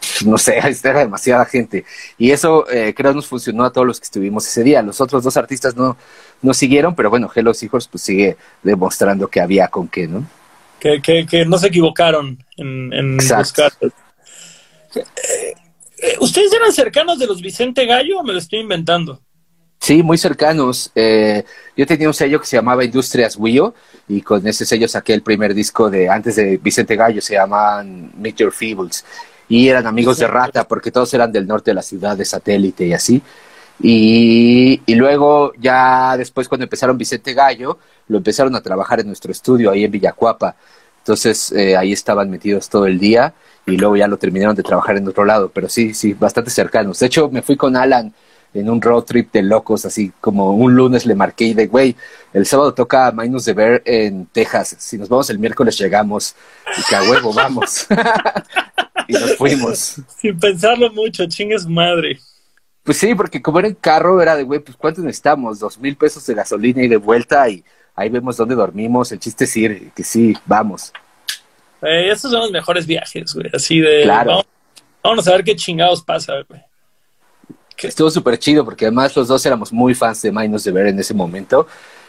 no 0.26 0.38
sé, 0.38 0.58
era 0.84 1.00
demasiada 1.00 1.44
gente. 1.44 1.84
Y 2.18 2.30
eso 2.30 2.68
eh, 2.70 2.94
creo 2.96 3.12
nos 3.12 3.26
funcionó 3.26 3.64
a 3.64 3.72
todos 3.72 3.86
los 3.86 4.00
que 4.00 4.04
estuvimos 4.04 4.46
ese 4.46 4.62
día. 4.62 4.82
Los 4.82 5.00
otros 5.00 5.22
dos 5.22 5.36
artistas 5.36 5.76
no, 5.76 5.96
no 6.42 6.54
siguieron, 6.54 6.94
pero 6.94 7.10
bueno, 7.10 7.30
Hello 7.34 7.54
Seahorse 7.54 7.88
pues 7.90 8.02
sigue 8.02 8.36
demostrando 8.62 9.28
que 9.28 9.40
había 9.40 9.68
con 9.68 9.88
qué, 9.88 10.06
¿no? 10.06 10.26
Que, 10.78 11.00
que, 11.00 11.26
que, 11.26 11.46
no 11.46 11.56
se 11.56 11.68
equivocaron 11.68 12.38
en, 12.56 12.92
en 12.92 13.16
buscar. 13.16 13.72
Eh, 14.94 16.16
¿Ustedes 16.20 16.52
eran 16.52 16.72
cercanos 16.72 17.18
de 17.18 17.26
los 17.26 17.40
Vicente 17.40 17.86
Gallo 17.86 18.18
o 18.18 18.22
me 18.22 18.34
lo 18.34 18.38
estoy 18.38 18.60
inventando? 18.60 19.20
Sí, 19.80 20.02
muy 20.02 20.18
cercanos. 20.18 20.90
Eh, 20.94 21.44
yo 21.76 21.86
tenía 21.86 22.08
un 22.08 22.14
sello 22.14 22.40
que 22.40 22.46
se 22.46 22.56
llamaba 22.56 22.84
Industrias 22.84 23.36
Wio 23.36 23.74
y 24.08 24.20
con 24.20 24.46
ese 24.46 24.66
sello 24.66 24.88
saqué 24.88 25.14
el 25.14 25.22
primer 25.22 25.54
disco 25.54 25.90
de 25.90 26.08
antes 26.08 26.36
de 26.36 26.58
Vicente 26.58 26.96
Gallo, 26.96 27.20
se 27.20 27.34
llamaban 27.34 28.12
Meet 28.16 28.36
Your 28.36 28.52
Feebles 28.52 29.04
y 29.48 29.68
eran 29.68 29.86
amigos 29.86 30.18
de 30.18 30.26
Rata 30.26 30.66
porque 30.66 30.90
todos 30.90 31.12
eran 31.14 31.32
del 31.32 31.46
norte 31.46 31.70
de 31.70 31.74
la 31.74 31.82
ciudad, 31.82 32.16
de 32.16 32.24
satélite 32.24 32.86
y 32.86 32.92
así. 32.92 33.22
Y, 33.80 34.80
y, 34.86 34.94
luego 34.94 35.52
ya 35.58 36.16
después 36.16 36.48
cuando 36.48 36.62
empezaron 36.62 36.96
Vicente 36.96 37.34
Gallo, 37.34 37.78
lo 38.06 38.18
empezaron 38.18 38.54
a 38.54 38.60
trabajar 38.60 39.00
en 39.00 39.08
nuestro 39.08 39.32
estudio 39.32 39.70
ahí 39.70 39.84
en 39.84 39.90
Villacuapa. 39.90 40.54
Entonces 40.98 41.52
eh, 41.52 41.76
ahí 41.76 41.92
estaban 41.92 42.30
metidos 42.30 42.68
todo 42.68 42.86
el 42.86 42.98
día 42.98 43.34
y 43.66 43.76
luego 43.76 43.96
ya 43.96 44.08
lo 44.08 44.16
terminaron 44.16 44.56
de 44.56 44.62
trabajar 44.62 44.96
en 44.96 45.06
otro 45.08 45.24
lado, 45.24 45.50
pero 45.52 45.68
sí, 45.68 45.92
sí, 45.92 46.14
bastante 46.14 46.50
cercanos. 46.50 46.98
De 46.98 47.06
hecho, 47.06 47.28
me 47.28 47.42
fui 47.42 47.56
con 47.56 47.76
Alan 47.76 48.12
en 48.54 48.70
un 48.70 48.80
road 48.80 49.02
trip 49.02 49.32
de 49.32 49.42
locos, 49.42 49.84
así 49.84 50.12
como 50.20 50.52
un 50.52 50.74
lunes 50.74 51.06
le 51.06 51.14
marqué 51.14 51.44
y 51.44 51.54
de, 51.54 51.66
güey, 51.66 51.96
el 52.32 52.46
sábado 52.46 52.72
toca 52.72 53.10
Minus 53.12 53.44
de 53.44 53.52
Bear 53.52 53.82
en 53.84 54.26
Texas, 54.26 54.76
si 54.78 54.96
nos 54.96 55.08
vamos 55.08 55.28
el 55.28 55.38
miércoles 55.38 55.76
llegamos, 55.76 56.36
y 56.78 56.82
que 56.88 56.96
a 56.96 57.02
huevo 57.02 57.32
vamos. 57.32 57.86
y 59.08 59.12
nos 59.14 59.36
fuimos. 59.36 59.96
Sin 60.20 60.38
pensarlo 60.38 60.92
mucho, 60.92 61.26
chingues 61.26 61.66
madre. 61.66 62.18
Pues 62.82 62.98
sí, 62.98 63.14
porque 63.14 63.40
como 63.40 63.58
era 63.58 63.68
en 63.68 63.74
carro, 63.74 64.20
era 64.20 64.36
de, 64.36 64.42
güey, 64.42 64.60
pues 64.60 64.76
¿cuánto 64.76 65.00
necesitamos? 65.00 65.58
Dos 65.58 65.78
mil 65.78 65.96
pesos 65.96 66.24
de 66.26 66.34
gasolina 66.34 66.82
y 66.82 66.88
de 66.88 66.98
vuelta 66.98 67.48
y 67.48 67.64
ahí 67.94 68.10
vemos 68.10 68.36
dónde 68.36 68.54
dormimos. 68.54 69.10
El 69.10 69.20
chiste 69.20 69.44
es 69.44 69.56
ir, 69.56 69.90
que 69.92 70.04
sí, 70.04 70.36
vamos. 70.44 70.92
Eh, 71.80 72.10
estos 72.10 72.30
son 72.30 72.40
los 72.40 72.50
mejores 72.50 72.86
viajes, 72.86 73.34
güey, 73.34 73.50
así 73.52 73.80
de... 73.80 74.02
Claro. 74.02 74.30
Vamos, 74.30 74.46
vamos 75.02 75.28
a 75.28 75.32
ver 75.32 75.44
qué 75.44 75.56
chingados 75.56 76.02
pasa, 76.02 76.34
güey. 76.48 76.60
Que 77.74 77.88
estuvo 77.88 78.10
súper 78.10 78.38
chido 78.38 78.64
porque 78.64 78.86
además 78.86 79.16
los 79.16 79.28
dos 79.28 79.44
éramos 79.44 79.72
muy 79.72 79.94
fans 79.94 80.22
de 80.22 80.30
Minus 80.30 80.64
de 80.64 80.72
Ver 80.72 80.86
en 80.88 80.98
ese 80.98 81.14
momento 81.14 81.66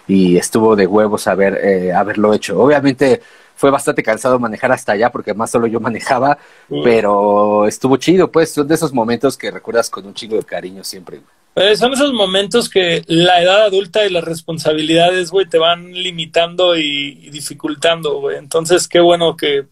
y 0.08 0.38
estuvo 0.38 0.76
de 0.76 0.86
huevos 0.86 1.28
haber, 1.28 1.56
eh, 1.64 1.94
haberlo 1.94 2.34
hecho. 2.34 2.60
Obviamente 2.60 3.22
fue 3.56 3.72
bastante 3.72 4.04
cansado 4.04 4.40
manejar 4.40 4.72
hasta 4.72 4.92
allá 4.92 5.12
porque 5.12 5.32
además 5.32 5.52
solo 5.52 5.68
yo 5.68 5.80
manejaba, 5.80 6.38
pero 6.84 7.68
estuvo 7.68 7.98
chido, 7.98 8.32
pues 8.32 8.52
son 8.52 8.68
de 8.68 8.76
esos 8.76 8.94
momentos 8.94 9.38
que 9.38 9.52
recuerdas 9.52 9.90
con 9.90 10.06
un 10.06 10.14
chingo 10.14 10.36
de 10.36 10.44
cariño 10.44 10.84
siempre. 10.84 11.22
Eh, 11.56 11.78
son 11.78 11.94
esos 11.94 12.12
momentos 12.12 12.70
que 12.70 13.02
la 13.08 13.42
edad 13.42 13.64
adulta 13.64 14.06
y 14.06 14.10
las 14.10 14.26
responsabilidades, 14.26 15.32
güey, 15.32 15.48
te 15.48 15.58
van 15.58 15.94
limitando 15.94 16.78
y, 16.78 17.18
y 17.22 17.30
dificultando, 17.30 18.20
güey. 18.20 18.38
Entonces, 18.38 18.90
qué 18.90 19.00
bueno 19.00 19.38
que 19.38 19.66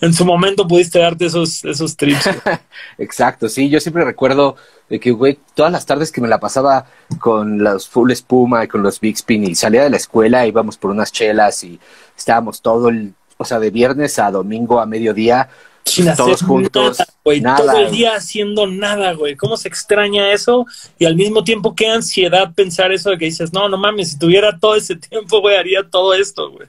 en 0.00 0.14
su 0.14 0.24
momento 0.24 0.66
pudiste 0.66 0.98
darte 0.98 1.26
esos, 1.26 1.64
esos 1.64 1.96
trips. 1.96 2.30
Exacto, 2.98 3.48
sí, 3.48 3.68
yo 3.68 3.80
siempre 3.80 4.04
recuerdo 4.04 4.56
de 4.88 5.00
que, 5.00 5.10
güey, 5.10 5.38
todas 5.54 5.72
las 5.72 5.86
tardes 5.86 6.12
que 6.12 6.20
me 6.20 6.28
la 6.28 6.40
pasaba 6.40 6.86
con 7.18 7.62
los 7.62 7.88
full 7.88 8.10
espuma 8.10 8.64
y 8.64 8.68
con 8.68 8.82
los 8.82 9.00
Big 9.00 9.16
Spin 9.16 9.44
y 9.44 9.54
salía 9.54 9.82
de 9.82 9.90
la 9.90 9.96
escuela, 9.96 10.46
íbamos 10.46 10.76
por 10.76 10.90
unas 10.90 11.12
chelas 11.12 11.62
y 11.64 11.78
estábamos 12.18 12.60
todo 12.60 12.88
el, 12.88 13.14
o 13.36 13.44
sea, 13.44 13.58
de 13.58 13.70
viernes 13.70 14.18
a 14.18 14.30
domingo 14.30 14.80
a 14.80 14.86
mediodía, 14.86 15.48
Sin 15.84 16.04
todos 16.16 16.34
hacer 16.34 16.46
juntos. 16.46 16.98
Nada, 17.40 17.56
todo 17.56 17.78
el 17.78 17.90
día 17.90 18.14
haciendo 18.16 18.66
nada, 18.66 19.12
güey. 19.12 19.36
¿Cómo 19.36 19.56
se 19.56 19.68
extraña 19.68 20.32
eso? 20.32 20.66
Y 20.98 21.06
al 21.06 21.16
mismo 21.16 21.44
tiempo, 21.44 21.74
qué 21.74 21.88
ansiedad 21.88 22.52
pensar 22.54 22.92
eso 22.92 23.10
de 23.10 23.18
que 23.18 23.26
dices, 23.26 23.52
no, 23.52 23.68
no 23.68 23.78
mames, 23.78 24.10
si 24.10 24.18
tuviera 24.18 24.58
todo 24.58 24.74
ese 24.74 24.96
tiempo, 24.96 25.40
güey, 25.40 25.56
haría 25.56 25.88
todo 25.88 26.12
esto, 26.14 26.50
güey. 26.50 26.68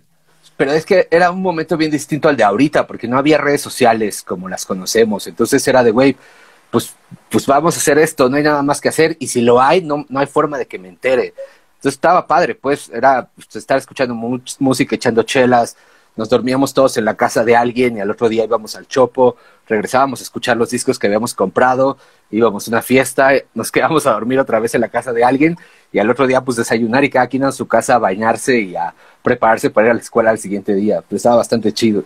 Pero 0.56 0.74
es 0.74 0.86
que 0.86 1.08
era 1.10 1.32
un 1.32 1.42
momento 1.42 1.78
bien 1.78 1.90
distinto 1.90 2.28
al 2.28 2.36
de 2.36 2.44
ahorita, 2.44 2.86
porque 2.86 3.08
no 3.08 3.18
había 3.18 3.38
redes 3.38 3.62
sociales 3.62 4.22
como 4.22 4.50
las 4.50 4.66
conocemos. 4.66 5.26
Entonces 5.26 5.66
era 5.68 5.84
de, 5.84 5.92
güey, 5.92 6.18
pues, 6.70 6.94
pues 7.30 7.46
vamos 7.46 7.76
a 7.76 7.80
hacer 7.80 7.98
esto, 7.98 8.30
no 8.30 8.36
hay 8.36 8.44
nada 8.44 8.62
más 8.62 8.82
que 8.82 8.90
hacer. 8.90 9.16
Y 9.20 9.28
si 9.28 9.42
lo 9.42 9.62
hay, 9.62 9.82
no, 9.82 10.06
no 10.10 10.20
hay 10.20 10.28
forma 10.28 10.58
de 10.58 10.68
que 10.68 10.78
me 10.78 10.90
entere. 10.90 11.34
Entonces 11.80 11.94
estaba 11.94 12.28
padre, 12.28 12.56
pues, 12.56 12.90
era 12.94 13.30
pues, 13.34 13.56
estar 13.56 13.78
escuchando 13.78 14.14
música, 14.60 14.96
echando 14.96 15.24
chelas, 15.24 15.78
nos 16.18 16.28
dormíamos 16.28 16.74
todos 16.74 16.98
en 16.98 17.06
la 17.06 17.16
casa 17.16 17.46
de 17.46 17.56
alguien 17.56 17.96
y 17.96 18.02
al 18.02 18.12
otro 18.12 18.28
día 18.28 18.44
íbamos 18.44 18.76
al 18.76 18.86
chopo, 18.86 19.38
regresábamos 19.66 20.20
a 20.20 20.24
escuchar 20.24 20.58
los 20.58 20.70
discos 20.70 21.00
que 21.00 21.08
habíamos 21.08 21.34
comprado, 21.34 21.98
íbamos 22.32 22.68
a 22.68 22.72
una 22.72 22.82
fiesta, 22.82 23.32
nos 23.54 23.72
quedamos 23.72 24.06
a 24.06 24.12
dormir 24.12 24.40
otra 24.40 24.60
vez 24.60 24.76
en 24.76 24.82
la 24.82 24.90
casa 24.90 25.14
de 25.14 25.24
alguien 25.24 25.56
y 25.94 26.00
al 26.00 26.10
otro 26.10 26.28
día 26.28 26.42
pues 26.42 26.58
desayunar 26.58 27.06
y 27.06 27.10
cada 27.10 27.28
quien 27.28 27.44
en 27.44 27.54
su 27.54 27.66
casa 27.66 27.96
a 27.96 28.00
bañarse 28.00 28.60
y 28.60 28.76
a 28.76 28.94
prepararse 29.24 29.70
para 29.70 29.88
ir 29.88 29.92
a 29.92 29.94
la 29.94 30.02
escuela 30.02 30.32
al 30.32 30.40
siguiente 30.40 30.76
día. 30.76 31.02
Pues 31.08 31.20
estaba 31.20 31.38
bastante 31.38 31.72
chido. 31.72 32.04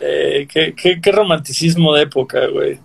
Eh, 0.00 0.48
qué, 0.50 0.74
qué, 0.74 1.02
qué, 1.02 1.12
romanticismo 1.12 1.94
de 1.94 2.04
época, 2.04 2.46
güey. 2.46 2.78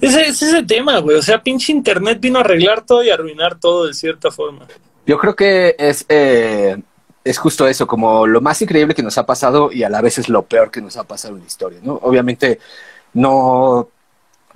Ese 0.00 0.28
es 0.28 0.40
ese 0.40 0.62
tema, 0.62 0.98
güey. 0.98 1.16
O 1.16 1.22
sea, 1.22 1.42
pinche 1.42 1.72
internet 1.72 2.18
vino 2.20 2.38
a 2.38 2.42
arreglar 2.42 2.86
todo 2.86 3.02
y 3.02 3.10
arruinar 3.10 3.58
todo 3.58 3.88
de 3.88 3.94
cierta 3.94 4.30
forma. 4.30 4.68
Yo 5.06 5.18
creo 5.18 5.36
que 5.36 5.76
es, 5.78 6.06
eh, 6.08 6.76
es 7.24 7.38
justo 7.38 7.66
eso, 7.66 7.86
como 7.86 8.26
lo 8.26 8.40
más 8.40 8.60
increíble 8.62 8.94
que 8.94 9.02
nos 9.02 9.18
ha 9.18 9.26
pasado 9.26 9.70
y 9.72 9.82
a 9.82 9.90
la 9.90 10.00
vez 10.00 10.18
es 10.18 10.28
lo 10.28 10.44
peor 10.44 10.70
que 10.70 10.80
nos 10.80 10.96
ha 10.96 11.04
pasado 11.04 11.34
en 11.34 11.40
la 11.40 11.46
historia, 11.46 11.80
¿no? 11.82 11.94
Obviamente 12.02 12.58
no 13.12 13.88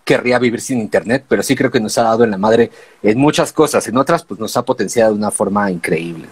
querría 0.04 0.38
vivir 0.38 0.60
sin 0.60 0.80
internet, 0.80 1.24
pero 1.28 1.42
sí 1.42 1.54
creo 1.54 1.70
que 1.70 1.80
nos 1.80 1.98
ha 1.98 2.02
dado 2.02 2.24
en 2.24 2.30
la 2.30 2.38
madre 2.38 2.70
en 3.02 3.18
muchas 3.18 3.52
cosas, 3.52 3.86
en 3.88 3.96
otras 3.98 4.24
pues 4.24 4.40
nos 4.40 4.56
ha 4.56 4.64
potenciado 4.64 5.12
de 5.12 5.18
una 5.18 5.30
forma 5.30 5.70
increíble. 5.70 6.28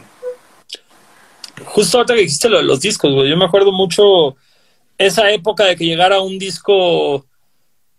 Justo 1.64 1.99
ahorita 1.99 2.14
que 2.14 2.21
dijiste 2.21 2.49
lo 2.49 2.59
de 2.59 2.64
los 2.64 2.81
discos, 2.81 3.11
yo 3.11 3.37
me 3.37 3.45
acuerdo 3.45 3.73
mucho 3.73 4.37
esa 4.99 5.31
época 5.31 5.64
de 5.64 5.77
que 5.77 5.85
llegara 5.85 6.21
un 6.21 6.39
disco 6.39 7.27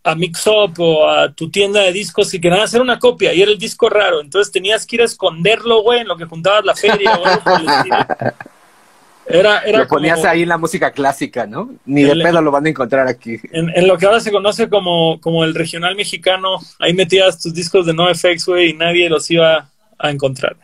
a 0.07 0.15
Mix 0.15 0.47
Up 0.47 0.79
o 0.79 1.09
a 1.09 1.33
tu 1.33 1.49
tienda 1.49 1.81
de 1.81 1.91
discos 1.91 2.33
y 2.33 2.39
querían 2.39 2.61
hacer 2.61 2.79
una 2.79 2.97
copia 2.97 3.33
y 3.33 3.41
era 3.41 3.51
el 3.51 3.57
disco 3.57 3.89
raro, 3.89 4.21
entonces 4.21 4.53
tenías 4.53 4.85
que 4.85 4.95
ir 4.95 5.01
a 5.01 5.05
esconderlo, 5.05 5.81
güey, 5.81 5.99
en 5.99 6.07
lo 6.07 6.15
que 6.15 6.23
juntabas 6.23 6.63
la 6.63 6.75
feria, 6.75 7.17
güey. 7.17 8.31
Era, 9.29 9.59
era 9.59 9.79
lo 9.79 9.87
ponías 9.89 10.23
ahí 10.23 10.43
en 10.43 10.47
la 10.47 10.57
música 10.57 10.91
clásica, 10.91 11.45
¿no? 11.45 11.71
Ni 11.85 12.03
de 12.03 12.15
pedo 12.15 12.41
lo 12.41 12.49
van 12.49 12.65
a 12.65 12.69
encontrar 12.69 13.07
aquí. 13.09 13.37
En, 13.51 13.85
lo 13.85 13.97
que 13.97 14.05
ahora 14.05 14.21
se 14.21 14.31
conoce 14.31 14.69
como, 14.69 15.19
como 15.19 15.43
el 15.43 15.53
regional 15.53 15.97
mexicano, 15.97 16.59
ahí 16.79 16.93
metías 16.93 17.37
tus 17.41 17.53
discos 17.53 17.85
de 17.85 17.93
NoFX, 17.93 18.45
güey, 18.45 18.69
y 18.69 18.73
nadie 18.73 19.09
los 19.09 19.29
iba 19.29 19.69
a 19.99 20.09
encontrar. 20.11 20.55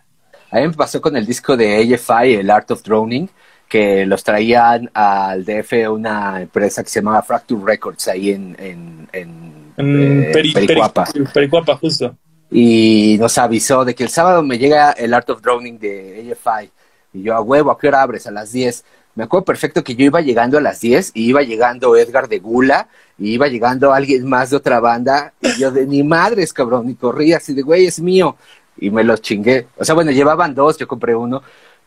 A 0.50 0.62
mí 0.62 0.68
me 0.68 0.74
pasó 0.74 1.02
con 1.02 1.18
el 1.18 1.26
disco 1.26 1.58
de 1.58 1.94
AFI, 1.94 2.36
el 2.36 2.50
Art 2.50 2.72
of 2.72 2.84
Droning, 2.84 3.30
que 3.74 4.05
los 4.05 4.24
traían 4.24 4.88
al 4.93 5.43
DF 5.43 5.89
una 5.89 6.39
empresa 6.39 6.84
que 6.84 6.89
se 6.91 6.99
llamaba 6.99 7.24
Fracture 7.24 7.59
Records 7.65 8.07
ahí 8.07 8.30
en, 8.30 8.55
en, 8.59 9.09
en, 9.11 9.63
eh, 9.78 10.30
Pericuapa. 10.32 11.05
Pericuapa, 11.34 11.76
justo. 11.78 12.15
Y 12.51 13.17
nos 13.19 13.36
avisó 13.39 13.84
de 13.84 13.95
que 13.95 14.03
el 14.03 14.09
sábado 14.09 14.43
me 14.43 14.59
llega 14.59 14.91
el 14.91 15.11
Art 15.11 15.28
of 15.32 15.41
Droning 15.41 15.80
de 15.80 16.32
AFI. 16.32 16.69
Y 17.13 17.24
yo, 17.24 17.36
a 17.36 17.41
huevo, 17.41 17.71
¿a 17.71 17.80
qué 17.80 17.88
hora 17.88 18.03
abres? 18.03 18.28
A 18.28 18.32
las 18.32 18.51
10. 18.51 18.86
Me 19.15 19.24
acuerdo 19.24 19.45
perfecto 19.45 19.84
que 19.84 19.95
yo 19.95 20.05
iba 20.05 20.21
llegando 20.21 20.59
a 20.59 20.61
las 20.61 20.80
10 20.80 21.09
y 21.15 21.30
iba 21.30 21.41
llegando 21.41 21.97
Edgar 21.97 22.28
de 22.28 22.38
Gula 22.38 22.89
y 23.17 23.32
iba 23.32 23.47
llegando 23.47 23.91
alguien 23.91 24.30
más 24.30 24.51
de 24.51 24.57
otra 24.57 24.82
banda. 24.82 25.34
Y 25.41 25.59
yo, 25.59 25.71
de 25.71 25.88
ni 25.88 26.03
madres, 26.03 26.53
cabrón, 26.53 26.91
y 26.91 26.93
corrí 26.93 27.34
así 27.34 27.55
de, 27.55 27.63
güey, 27.63 27.88
es 27.88 27.99
mío. 27.99 28.36
Y 28.78 28.91
me 28.91 29.03
los 29.03 29.19
chingué. 29.19 29.65
O 29.80 29.84
sea, 29.84 29.95
bueno, 29.95 30.11
llevaban 30.11 30.53
dos, 30.53 30.78
yo 30.78 30.88
compré 30.88 31.15
uno 31.15 31.41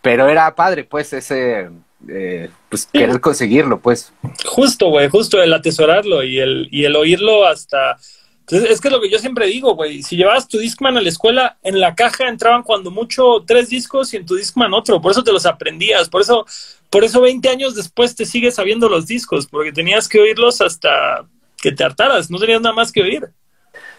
pero 0.07 0.29
era 0.29 0.55
padre, 0.55 0.85
pues, 0.85 1.13
ese, 1.13 1.69
eh, 2.09 2.49
pues, 2.69 2.87
querer 2.87 3.21
conseguirlo, 3.21 3.81
pues. 3.81 4.13
Justo, 4.45 4.89
güey, 4.91 5.09
justo 5.09 5.43
el 5.43 5.53
atesorarlo 5.53 6.23
y 6.23 6.39
el, 6.39 6.69
y 6.71 6.85
el 6.85 6.95
oírlo 6.95 7.45
hasta... 7.45 7.97
Entonces, 8.39 8.71
es 8.71 8.81
que 8.81 8.87
es 8.87 8.95
lo 8.95 9.01
que 9.01 9.11
yo 9.11 9.19
siempre 9.19 9.49
digo, 9.49 9.75
güey, 9.75 10.05
si 10.05 10.15
llevabas 10.17 10.47
tu 10.47 10.59
Discman 10.59 10.97
a 10.97 11.01
la 11.01 11.09
escuela, 11.09 11.59
en 11.65 11.81
la 11.81 11.97
caja 11.97 12.29
entraban 12.29 12.63
cuando 12.63 12.93
mucho 12.93 13.43
tres 13.45 13.69
discos 13.69 14.15
y 14.15 14.19
en 14.19 14.27
tu 14.27 14.37
Discman 14.37 14.75
otro, 14.75 15.01
por 15.01 15.11
eso 15.11 15.25
te 15.25 15.33
los 15.33 15.45
aprendías, 15.45 16.09
por 16.09 16.21
eso, 16.21 16.47
por 16.89 17.03
eso 17.03 17.21
20 17.21 17.49
años 17.49 17.75
después 17.75 18.15
te 18.15 18.27
sigues 18.27 18.55
sabiendo 18.55 18.89
los 18.89 19.09
discos, 19.09 19.49
porque 19.49 19.73
tenías 19.73 20.07
que 20.07 20.21
oírlos 20.21 20.61
hasta 20.61 21.27
que 21.61 21.73
te 21.73 21.83
hartaras, 21.83 22.31
no 22.31 22.39
tenías 22.39 22.61
nada 22.61 22.77
más 22.77 22.93
que 22.93 23.03
oír. 23.03 23.29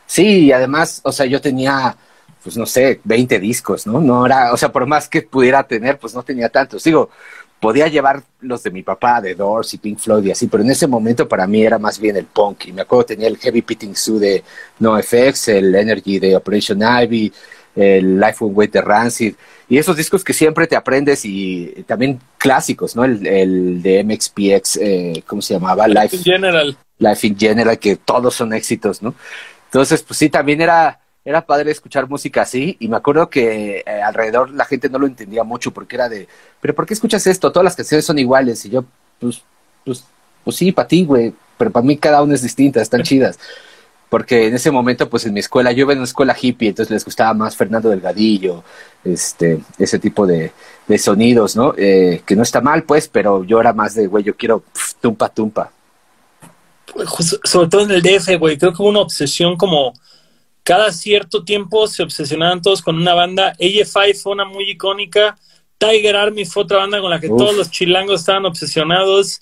Sí, 0.06 0.46
y 0.46 0.52
además, 0.54 1.02
o 1.04 1.12
sea, 1.12 1.26
yo 1.26 1.42
tenía 1.42 1.98
pues 2.48 2.56
no 2.56 2.66
sé, 2.66 3.02
20 3.04 3.42
discos, 3.42 3.86
¿no? 3.86 4.00
No 4.00 4.26
era, 4.26 4.54
o 4.54 4.58
sea, 4.58 4.72
por 4.72 4.86
más 4.86 5.10
que 5.10 5.22
pudiera 5.22 5.68
tener, 5.68 6.00
pues 6.00 6.16
no 6.16 6.24
tenía 6.24 6.48
tantos. 6.48 6.82
Digo, 6.82 7.10
podía 7.60 7.90
llevar 7.90 8.24
los 8.40 8.64
de 8.64 8.72
mi 8.72 8.84
papá, 8.84 9.20
de 9.20 9.36
Doors 9.36 9.74
y 9.74 9.80
Pink 9.80 10.00
Floyd 10.00 10.24
y 10.24 10.32
así, 10.32 10.48
pero 10.48 10.64
en 10.64 10.72
ese 10.72 10.88
momento 10.88 11.28
para 11.28 11.46
mí 11.46 11.62
era 11.62 11.78
más 11.78 12.00
bien 12.00 12.16
el 12.16 12.24
punk. 12.24 12.68
Y 12.68 12.72
me 12.72 12.84
acuerdo 12.84 13.08
tenía 13.08 13.28
el 13.28 13.36
Heavy 13.36 13.64
Pitting 13.64 13.98
Zoo 13.98 14.18
de 14.18 14.46
NoFX, 14.80 15.50
el 15.50 15.76
Energy 15.76 16.20
de 16.20 16.38
Operation 16.38 16.80
Ivy, 16.82 17.34
el 17.76 18.18
Life 18.18 18.38
on 18.40 18.52
Wait 18.54 18.72
de 18.72 18.80
Rancid, 18.80 19.36
y 19.68 19.78
esos 19.78 19.98
discos 19.98 20.24
que 20.24 20.32
siempre 20.32 20.68
te 20.68 20.78
aprendes 20.78 21.26
y 21.26 21.84
también 21.86 22.18
clásicos, 22.38 22.96
¿no? 22.96 23.04
El, 23.04 23.28
el 23.28 23.82
de 23.82 24.06
MXPX, 24.06 24.78
eh, 24.78 25.22
¿cómo 25.28 25.42
se 25.42 25.56
llamaba? 25.56 25.86
Life 25.86 26.16
in 26.16 26.24
General. 26.24 26.78
Life 26.98 27.28
in 27.28 27.38
General, 27.38 27.78
que 27.78 27.98
todos 27.98 28.36
son 28.36 28.54
éxitos, 28.54 29.02
¿no? 29.02 29.14
Entonces, 29.66 30.02
pues 30.02 30.18
sí, 30.18 30.30
también 30.30 30.62
era 30.62 31.02
era 31.28 31.46
padre 31.46 31.72
escuchar 31.72 32.08
música 32.08 32.44
así 32.44 32.78
y 32.80 32.88
me 32.88 32.96
acuerdo 32.96 33.30
que 33.30 33.84
eh, 33.86 34.02
alrededor 34.02 34.50
la 34.52 34.64
gente 34.64 34.88
no 34.88 34.98
lo 34.98 35.08
entendía 35.08 35.44
mucho 35.44 35.72
porque 35.72 35.98
era 35.98 36.08
de, 36.08 36.26
pero 36.62 36.74
¿por 36.74 36.86
qué 36.86 36.94
escuchas 36.94 37.28
esto? 37.28 37.52
Todas 37.52 37.66
las 37.66 37.76
canciones 37.76 38.06
son 38.06 38.18
iguales 38.18 38.64
y 38.64 38.70
yo, 38.70 38.86
pues, 39.20 39.42
pues, 39.84 40.06
pues 40.46 40.56
sí, 40.56 40.72
para 40.72 40.88
ti, 40.88 41.04
güey, 41.04 41.34
pero 41.58 41.70
para 41.70 41.86
mí 41.86 41.98
cada 41.98 42.22
una 42.22 42.34
es 42.34 42.44
distinta, 42.44 42.82
están 42.82 43.04
chidas. 43.04 43.38
Porque 44.08 44.48
en 44.48 44.56
ese 44.56 44.72
momento, 44.72 45.10
pues 45.10 45.26
en 45.26 45.34
mi 45.34 45.42
escuela, 45.42 45.74
yo 45.74 45.82
iba 45.82 45.92
en 45.92 46.00
una 46.00 46.06
escuela 46.06 46.34
hippie, 46.42 46.70
entonces 46.70 46.92
les 46.92 47.04
gustaba 47.04 47.34
más 47.34 47.58
Fernando 47.58 47.90
Delgadillo, 47.90 48.64
este, 49.04 49.60
ese 49.78 50.00
tipo 50.00 50.26
de, 50.26 50.54
de 50.88 50.98
sonidos, 50.98 51.58
¿no? 51.58 51.74
Eh, 51.78 52.22
que 52.26 52.38
no 52.38 52.44
está 52.44 52.62
mal, 52.62 52.84
pues, 52.84 53.10
pero 53.10 53.44
yo 53.44 53.60
era 53.60 53.74
más 53.74 53.96
de, 53.96 54.08
güey, 54.08 54.24
yo 54.24 54.38
quiero 54.38 54.64
tumpa, 55.02 55.28
tumpa. 55.28 55.72
Pues, 56.94 57.38
sobre 57.44 57.68
todo 57.68 57.82
en 57.82 57.92
el 57.92 58.02
DF, 58.02 58.40
güey, 58.40 58.58
creo 58.58 58.72
que 58.72 58.82
hubo 58.82 58.92
una 58.92 59.02
obsesión 59.02 59.58
como 59.58 59.94
cada 60.68 60.92
cierto 60.92 61.46
tiempo 61.46 61.88
se 61.88 62.04
obsesionaban 62.04 62.62
todos 62.62 62.82
con 62.82 62.98
una 62.98 63.14
banda. 63.14 63.54
AFI 63.54 64.14
fue 64.22 64.34
una 64.34 64.44
muy 64.44 64.70
icónica. 64.70 65.38
Tiger 65.78 66.18
Army 66.18 66.44
fue 66.44 66.64
otra 66.64 66.80
banda 66.80 67.00
con 67.00 67.10
la 67.10 67.22
que 67.22 67.30
todos 67.30 67.56
los 67.56 67.72
chilangos 67.72 68.20
estaban 68.20 68.46
obsesionados. 68.46 69.42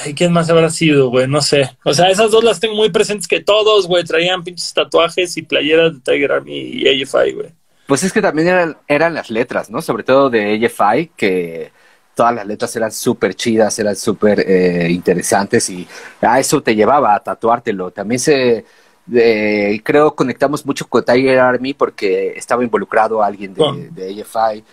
Ay, 0.00 0.14
¿Quién 0.14 0.32
más 0.32 0.48
habrá 0.48 0.70
sido, 0.70 1.08
güey? 1.08 1.26
No 1.26 1.42
sé. 1.42 1.76
O 1.84 1.92
sea, 1.92 2.08
esas 2.08 2.30
dos 2.30 2.44
las 2.44 2.60
tengo 2.60 2.76
muy 2.76 2.90
presentes 2.90 3.26
que 3.26 3.40
todos, 3.40 3.88
güey, 3.88 4.04
traían 4.04 4.44
pinches 4.44 4.72
tatuajes 4.72 5.36
y 5.36 5.42
playeras 5.42 5.94
de 5.94 6.00
Tiger 6.00 6.30
Army 6.30 6.56
y 6.56 7.02
AFI, 7.02 7.32
güey. 7.32 7.48
Pues 7.88 8.04
es 8.04 8.12
que 8.12 8.22
también 8.22 8.46
eran, 8.46 8.76
eran 8.86 9.14
las 9.14 9.28
letras, 9.28 9.70
¿no? 9.70 9.82
Sobre 9.82 10.04
todo 10.04 10.30
de 10.30 10.54
AFI, 10.64 11.10
que 11.16 11.72
todas 12.14 12.32
las 12.32 12.46
letras 12.46 12.76
eran 12.76 12.92
súper 12.92 13.34
chidas, 13.34 13.76
eran 13.80 13.96
súper 13.96 14.38
eh, 14.38 14.86
interesantes 14.88 15.68
y 15.68 15.84
a 16.20 16.38
eso 16.38 16.62
te 16.62 16.76
llevaba 16.76 17.12
a 17.12 17.20
tatuártelo. 17.20 17.90
También 17.90 18.20
se 18.20 18.64
de, 19.06 19.80
creo 19.84 20.14
conectamos 20.14 20.64
mucho 20.64 20.86
con 20.86 21.04
Tiger 21.04 21.38
Army 21.38 21.74
porque 21.74 22.34
estaba 22.36 22.62
involucrado 22.62 23.22
alguien 23.22 23.54
de, 23.54 23.90
de, 23.90 24.22
AFI 24.22 24.64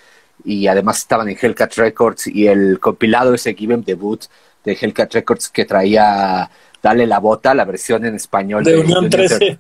y 0.46 0.68
además 0.68 1.00
estaban 1.00 1.28
en 1.30 1.38
Hellcat 1.40 1.74
Records 1.76 2.28
y 2.28 2.48
el 2.48 2.80
compilado 2.80 3.34
ese 3.34 3.54
Given 3.54 3.84
Debut 3.84 4.24
de 4.64 4.78
Hellcat 4.80 5.14
Records 5.14 5.50
que 5.50 5.66
traía 5.66 6.50
Dale 6.82 7.06
la 7.06 7.20
bota, 7.20 7.54
la 7.54 7.66
versión 7.66 8.06
en 8.06 8.16
español 8.16 8.64
de, 8.64 8.80
Unión 8.80 9.10
13. 9.10 9.60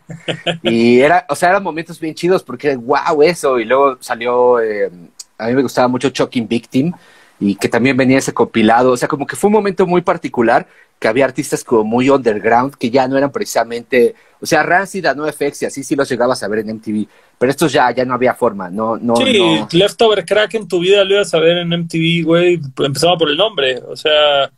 Y 0.64 1.02
era, 1.02 1.26
o 1.28 1.36
sea, 1.36 1.50
eran 1.50 1.64
momentos 1.64 2.00
bien 2.00 2.16
chidos 2.16 2.44
porque 2.44 2.78
wow 2.78 3.22
eso. 3.22 3.60
Y 3.60 3.66
luego 3.66 3.98
salió, 4.00 4.62
eh, 4.62 4.90
a 5.38 5.48
mí 5.48 5.54
me 5.54 5.62
gustaba 5.62 5.90
mucho 5.90 6.12
Choking 6.12 6.48
Victim 6.48 6.94
y 7.38 7.56
que 7.56 7.68
también 7.68 7.98
venía 7.98 8.18
ese 8.18 8.34
compilado, 8.34 8.92
o 8.92 8.98
sea, 8.98 9.08
como 9.08 9.26
que 9.26 9.36
fue 9.36 9.48
un 9.48 9.54
momento 9.54 9.86
muy 9.86 10.02
particular 10.02 10.68
que 11.00 11.08
había 11.08 11.26
artistas 11.26 11.64
como 11.64 11.86
muy 11.86 12.10
underground 12.10 12.76
que 12.76 12.90
ya 12.90 13.08
no 13.08 13.18
eran 13.18 13.32
precisamente, 13.32 14.16
o 14.42 14.46
sea, 14.46 14.64
Rancid, 14.64 15.06
no 15.16 15.26
FX 15.32 15.62
y 15.62 15.66
así 15.66 15.84
sí 15.84 15.96
los 15.96 16.10
llegabas 16.10 16.44
a 16.44 16.48
ver 16.50 16.60
en 16.60 16.76
MTV, 16.76 17.08
pero 17.38 17.50
estos 17.50 17.72
ya, 17.72 17.90
ya 17.92 18.04
no 18.04 18.14
había 18.14 18.34
forma, 18.34 18.70
no, 18.70 18.98
no. 18.98 19.16
Sí, 19.16 19.66
Leftover 19.72 20.26
Crack 20.26 20.56
en 20.56 20.68
tu 20.68 20.80
vida 20.80 21.04
lo 21.06 21.16
ibas 21.16 21.34
a 21.34 21.40
ver 21.40 21.60
en 21.60 21.70
MTV, 21.70 22.26
güey, 22.26 22.60
empezaba 22.80 23.18
por 23.18 23.30
el 23.30 23.38
nombre, 23.38 23.82
o 23.88 23.96
sea. 23.96 24.52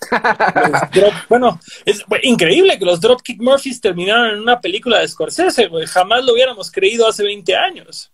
bueno, 1.28 1.58
es 1.84 2.04
increíble 2.22 2.78
que 2.78 2.84
los 2.84 3.00
Dropkick 3.00 3.42
Murphys 3.42 3.80
terminaran 3.80 4.36
en 4.36 4.40
una 4.42 4.60
película 4.60 5.00
de 5.00 5.08
Scorsese, 5.08 5.66
güey, 5.66 5.86
jamás 5.86 6.24
lo 6.24 6.34
hubiéramos 6.34 6.70
creído 6.70 7.08
hace 7.08 7.24
20 7.24 7.56
años. 7.56 8.12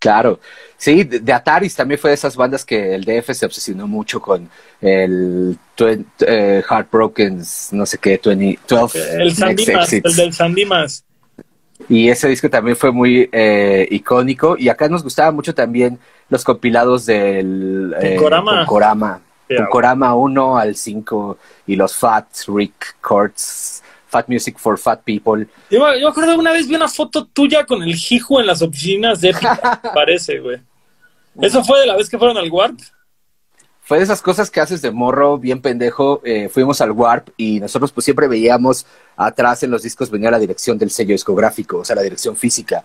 Claro, 0.00 0.40
sí, 0.78 1.04
de, 1.04 1.30
Ataris 1.30 1.76
también 1.76 2.00
fue 2.00 2.08
de 2.08 2.14
esas 2.14 2.34
bandas 2.34 2.64
que 2.64 2.94
el 2.94 3.04
DF 3.04 3.34
se 3.34 3.44
obsesionó 3.44 3.86
mucho 3.86 4.18
con 4.18 4.48
el 4.80 5.58
eh, 5.78 6.62
Heartbroken, 6.66 7.42
no 7.72 7.84
sé 7.84 7.98
qué, 7.98 8.18
20, 8.24 8.58
12 8.66 9.22
el, 9.22 9.36
Sandimas, 9.36 9.92
el 9.92 10.16
del 10.16 10.32
Sandimas. 10.32 11.04
Y 11.86 12.08
ese 12.08 12.28
disco 12.28 12.48
también 12.48 12.78
fue 12.78 12.92
muy 12.92 13.28
eh, 13.30 13.86
icónico. 13.90 14.56
Y 14.58 14.70
acá 14.70 14.88
nos 14.88 15.02
gustaba 15.02 15.32
mucho 15.32 15.54
también 15.54 15.98
los 16.30 16.44
compilados 16.44 17.04
del 17.04 17.94
eh, 18.00 18.16
Corama. 18.16 19.20
Corama 19.70 20.14
1 20.14 20.58
al 20.58 20.76
5 20.76 21.38
y 21.66 21.76
los 21.76 21.94
Fat 21.94 22.26
Rick 22.48 22.96
Courts 23.02 23.82
Fat 24.10 24.28
Music 24.28 24.58
for 24.58 24.78
Fat 24.78 25.02
People. 25.04 25.46
Yo, 25.70 25.94
yo 25.96 26.08
acuerdo 26.08 26.38
una 26.38 26.52
vez 26.52 26.68
vi 26.68 26.74
una 26.74 26.88
foto 26.88 27.26
tuya 27.26 27.64
con 27.64 27.82
el 27.82 27.94
Jiju 27.94 28.40
en 28.40 28.46
las 28.46 28.60
oficinas 28.60 29.20
de 29.20 29.30
Epica, 29.30 29.80
parece, 29.94 30.40
güey. 30.40 30.58
¿Eso 31.40 31.64
fue 31.64 31.80
de 31.80 31.86
la 31.86 31.96
vez 31.96 32.10
que 32.10 32.18
fueron 32.18 32.36
al 32.36 32.50
Warp? 32.50 32.78
fue 33.90 33.98
de 33.98 34.04
esas 34.04 34.22
cosas 34.22 34.52
que 34.52 34.60
haces 34.60 34.82
de 34.82 34.92
morro, 34.92 35.36
bien 35.36 35.60
pendejo. 35.60 36.20
Eh, 36.24 36.48
fuimos 36.48 36.80
al 36.80 36.92
Warp 36.92 37.30
y 37.36 37.58
nosotros 37.58 37.90
pues 37.90 38.04
siempre 38.04 38.28
veíamos 38.28 38.86
atrás 39.16 39.64
en 39.64 39.72
los 39.72 39.82
discos 39.82 40.12
venía 40.12 40.30
la 40.30 40.38
dirección 40.38 40.78
del 40.78 40.92
sello 40.92 41.10
discográfico, 41.10 41.78
o 41.78 41.84
sea, 41.84 41.96
la 41.96 42.02
dirección 42.02 42.36
física. 42.36 42.84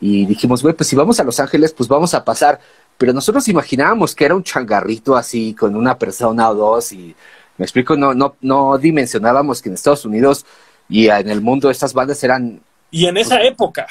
Y 0.00 0.24
dijimos, 0.24 0.62
güey, 0.62 0.74
pues 0.74 0.88
si 0.88 0.96
vamos 0.96 1.20
a 1.20 1.24
Los 1.24 1.40
Ángeles, 1.40 1.74
pues 1.74 1.90
vamos 1.90 2.14
a 2.14 2.24
pasar. 2.24 2.58
Pero 2.96 3.12
nosotros 3.12 3.46
imaginábamos 3.48 4.14
que 4.14 4.24
era 4.24 4.34
un 4.34 4.42
changarrito 4.42 5.14
así, 5.14 5.52
con 5.52 5.76
una 5.76 5.98
persona 5.98 6.48
o 6.48 6.54
dos, 6.54 6.90
y 6.92 7.14
me 7.58 7.66
explico, 7.66 7.94
no, 7.94 8.14
no, 8.14 8.36
no 8.40 8.78
dimensionábamos 8.78 9.60
que 9.60 9.68
en 9.68 9.74
Estados 9.74 10.06
Unidos 10.06 10.46
y 10.88 11.08
en 11.08 11.28
el 11.28 11.40
mundo 11.40 11.70
estas 11.70 11.92
bandas 11.92 12.22
eran... 12.22 12.60
Y 12.90 13.06
en 13.06 13.16
esa 13.16 13.36
pues, 13.36 13.48
época. 13.48 13.86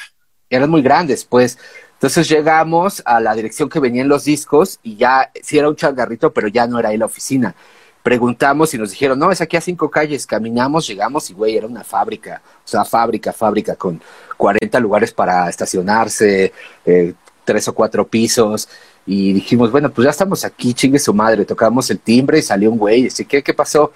Eran 0.48 0.70
muy 0.70 0.82
grandes, 0.82 1.24
pues. 1.24 1.58
Entonces 1.94 2.28
llegamos 2.28 3.02
a 3.06 3.20
la 3.20 3.34
dirección 3.34 3.68
que 3.68 3.80
venían 3.80 4.08
los 4.08 4.24
discos 4.24 4.78
y 4.82 4.96
ya, 4.96 5.30
sí 5.42 5.58
era 5.58 5.68
un 5.68 5.76
changarrito, 5.76 6.32
pero 6.32 6.48
ya 6.48 6.66
no 6.66 6.78
era 6.78 6.90
ahí 6.90 6.98
la 6.98 7.06
oficina. 7.06 7.54
Preguntamos 8.02 8.72
y 8.72 8.78
nos 8.78 8.90
dijeron, 8.90 9.18
no, 9.18 9.32
es 9.32 9.40
aquí 9.40 9.56
a 9.56 9.60
cinco 9.60 9.90
calles. 9.90 10.26
Caminamos, 10.26 10.86
llegamos 10.86 11.28
y, 11.30 11.32
güey, 11.32 11.56
era 11.56 11.66
una 11.66 11.82
fábrica. 11.82 12.40
O 12.64 12.68
sea, 12.68 12.84
fábrica, 12.84 13.32
fábrica, 13.32 13.74
con 13.74 14.00
40 14.36 14.78
lugares 14.78 15.12
para 15.12 15.48
estacionarse, 15.48 16.52
eh, 16.84 17.14
tres 17.44 17.66
o 17.66 17.74
cuatro 17.74 18.06
pisos. 18.06 18.68
Y 19.06 19.32
dijimos, 19.32 19.72
bueno, 19.72 19.90
pues 19.90 20.04
ya 20.04 20.10
estamos 20.10 20.44
aquí, 20.44 20.74
chingue 20.74 20.98
su 20.98 21.14
madre. 21.14 21.44
Tocamos 21.44 21.90
el 21.90 21.98
timbre 21.98 22.38
y 22.38 22.42
salió 22.42 22.70
un 22.70 22.78
güey. 22.78 23.06
Así 23.06 23.24
que, 23.24 23.42
¿qué 23.42 23.54
pasó? 23.54 23.92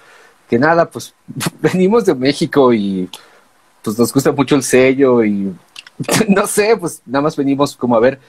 Que 0.51 0.59
nada, 0.59 0.89
pues 0.89 1.13
venimos 1.61 2.05
de 2.05 2.13
México 2.13 2.73
y 2.73 3.09
pues 3.81 3.97
nos 3.97 4.11
gusta 4.11 4.33
mucho 4.33 4.55
el 4.55 4.63
sello 4.63 5.23
y 5.23 5.55
no 6.27 6.45
sé, 6.45 6.75
pues 6.77 7.01
nada 7.05 7.23
más 7.23 7.37
venimos 7.37 7.73
como 7.77 7.95
a 7.95 8.01
ver. 8.01 8.19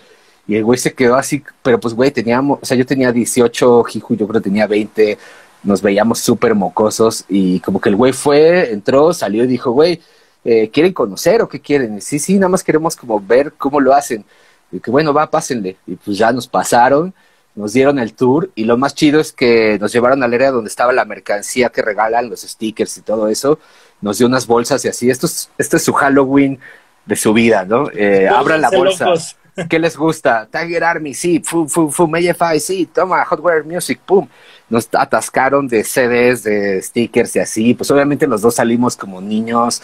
Y 0.47 0.55
el 0.55 0.63
güey 0.63 0.79
se 0.79 0.95
quedó 0.95 1.17
así, 1.17 1.43
pero 1.65 1.81
pues 1.81 1.95
güey, 1.95 2.13
teníamos, 2.13 2.61
o 2.63 2.65
sea, 2.65 2.77
yo 2.77 2.87
tenía 2.87 3.11
18, 3.11 3.83
Jiju 3.83 4.15
yo 4.15 4.29
creo 4.29 4.41
que 4.41 4.45
tenía 4.45 4.69
20, 4.69 5.19
nos 5.65 5.83
veíamos 5.83 6.21
súper 6.21 6.55
mocosos 6.55 7.25
y 7.29 7.59
como 7.59 7.81
que 7.81 7.89
el 7.89 7.97
güey 7.97 8.13
fue, 8.13 8.73
entró, 8.73 9.13
salió 9.13 9.43
y 9.43 9.49
dijo, 9.49 9.73
güey, 9.73 10.01
eh, 10.45 10.71
¿quieren 10.73 10.93
conocer 10.93 11.43
o 11.43 11.49
qué 11.49 11.61
quieren? 11.61 12.01
sí, 12.01 12.21
sí, 12.21 12.35
nada 12.35 12.51
más 12.51 12.63
queremos 12.63 12.95
como 12.95 13.19
ver 13.19 13.53
cómo 13.59 13.81
lo 13.81 13.95
hacen. 13.95 14.25
Y 14.71 14.79
que 14.79 14.93
bueno, 14.93 15.13
va, 15.13 15.29
pásenle. 15.29 15.77
Y 15.89 15.97
pues 15.97 16.17
ya 16.17 16.31
nos 16.31 16.47
pasaron, 16.47 17.13
nos 17.55 17.73
dieron 17.73 17.99
el 17.99 18.15
tour 18.15 18.51
y 18.55 18.65
lo 18.65 18.79
más 18.79 18.95
chido 18.95 19.21
es 19.21 19.33
que 19.33 19.79
nos 19.79 19.93
llevaron 19.93 20.23
al 20.23 20.33
área 20.33 20.51
donde 20.51 20.69
estaba 20.69 20.93
la 20.93 21.05
mercancía 21.05 21.69
que 21.69 21.83
regalan, 21.83 22.31
los 22.31 22.41
stickers 22.41 22.97
y 22.97 23.03
todo 23.03 23.29
eso. 23.29 23.59
Nos 24.01 24.19
dio 24.19 24.27
unas 24.27 24.47
bolsas 24.47 24.85
y 24.85 24.89
así. 24.89 25.11
Esto 25.11 25.27
es, 25.27 25.51
esto 25.59 25.77
es 25.77 25.85
su 25.85 25.93
Halloween 25.93 26.59
de 27.05 27.17
su 27.17 27.33
vida, 27.33 27.65
¿no? 27.65 27.91
Eh, 27.93 28.29
abran 28.35 28.61
la 28.61 28.71
bolsa. 28.71 29.07
¿Qué 29.69 29.79
les 29.79 29.97
gusta? 29.97 30.49
Tiger 30.51 30.83
Army, 30.83 31.13
sí. 31.13 31.41
Fum, 31.45 31.69
fum, 31.69 31.91
fum, 31.91 32.15
AFI, 32.15 32.59
sí. 32.59 32.87
Toma, 32.87 33.25
Hotware 33.25 33.65
Music, 33.65 34.01
pum. 34.05 34.27
Nos 34.71 34.89
atascaron 34.93 35.69
de 35.69 35.85
CDs, 35.85 36.43
de 36.43 36.81
stickers 36.81 37.37
y 37.37 37.41
así. 37.41 37.75
Pues 37.75 37.91
obviamente 37.91 38.27
los 38.27 38.41
dos 38.41 38.55
salimos 38.55 38.97
como 38.97 39.21
niños 39.21 39.83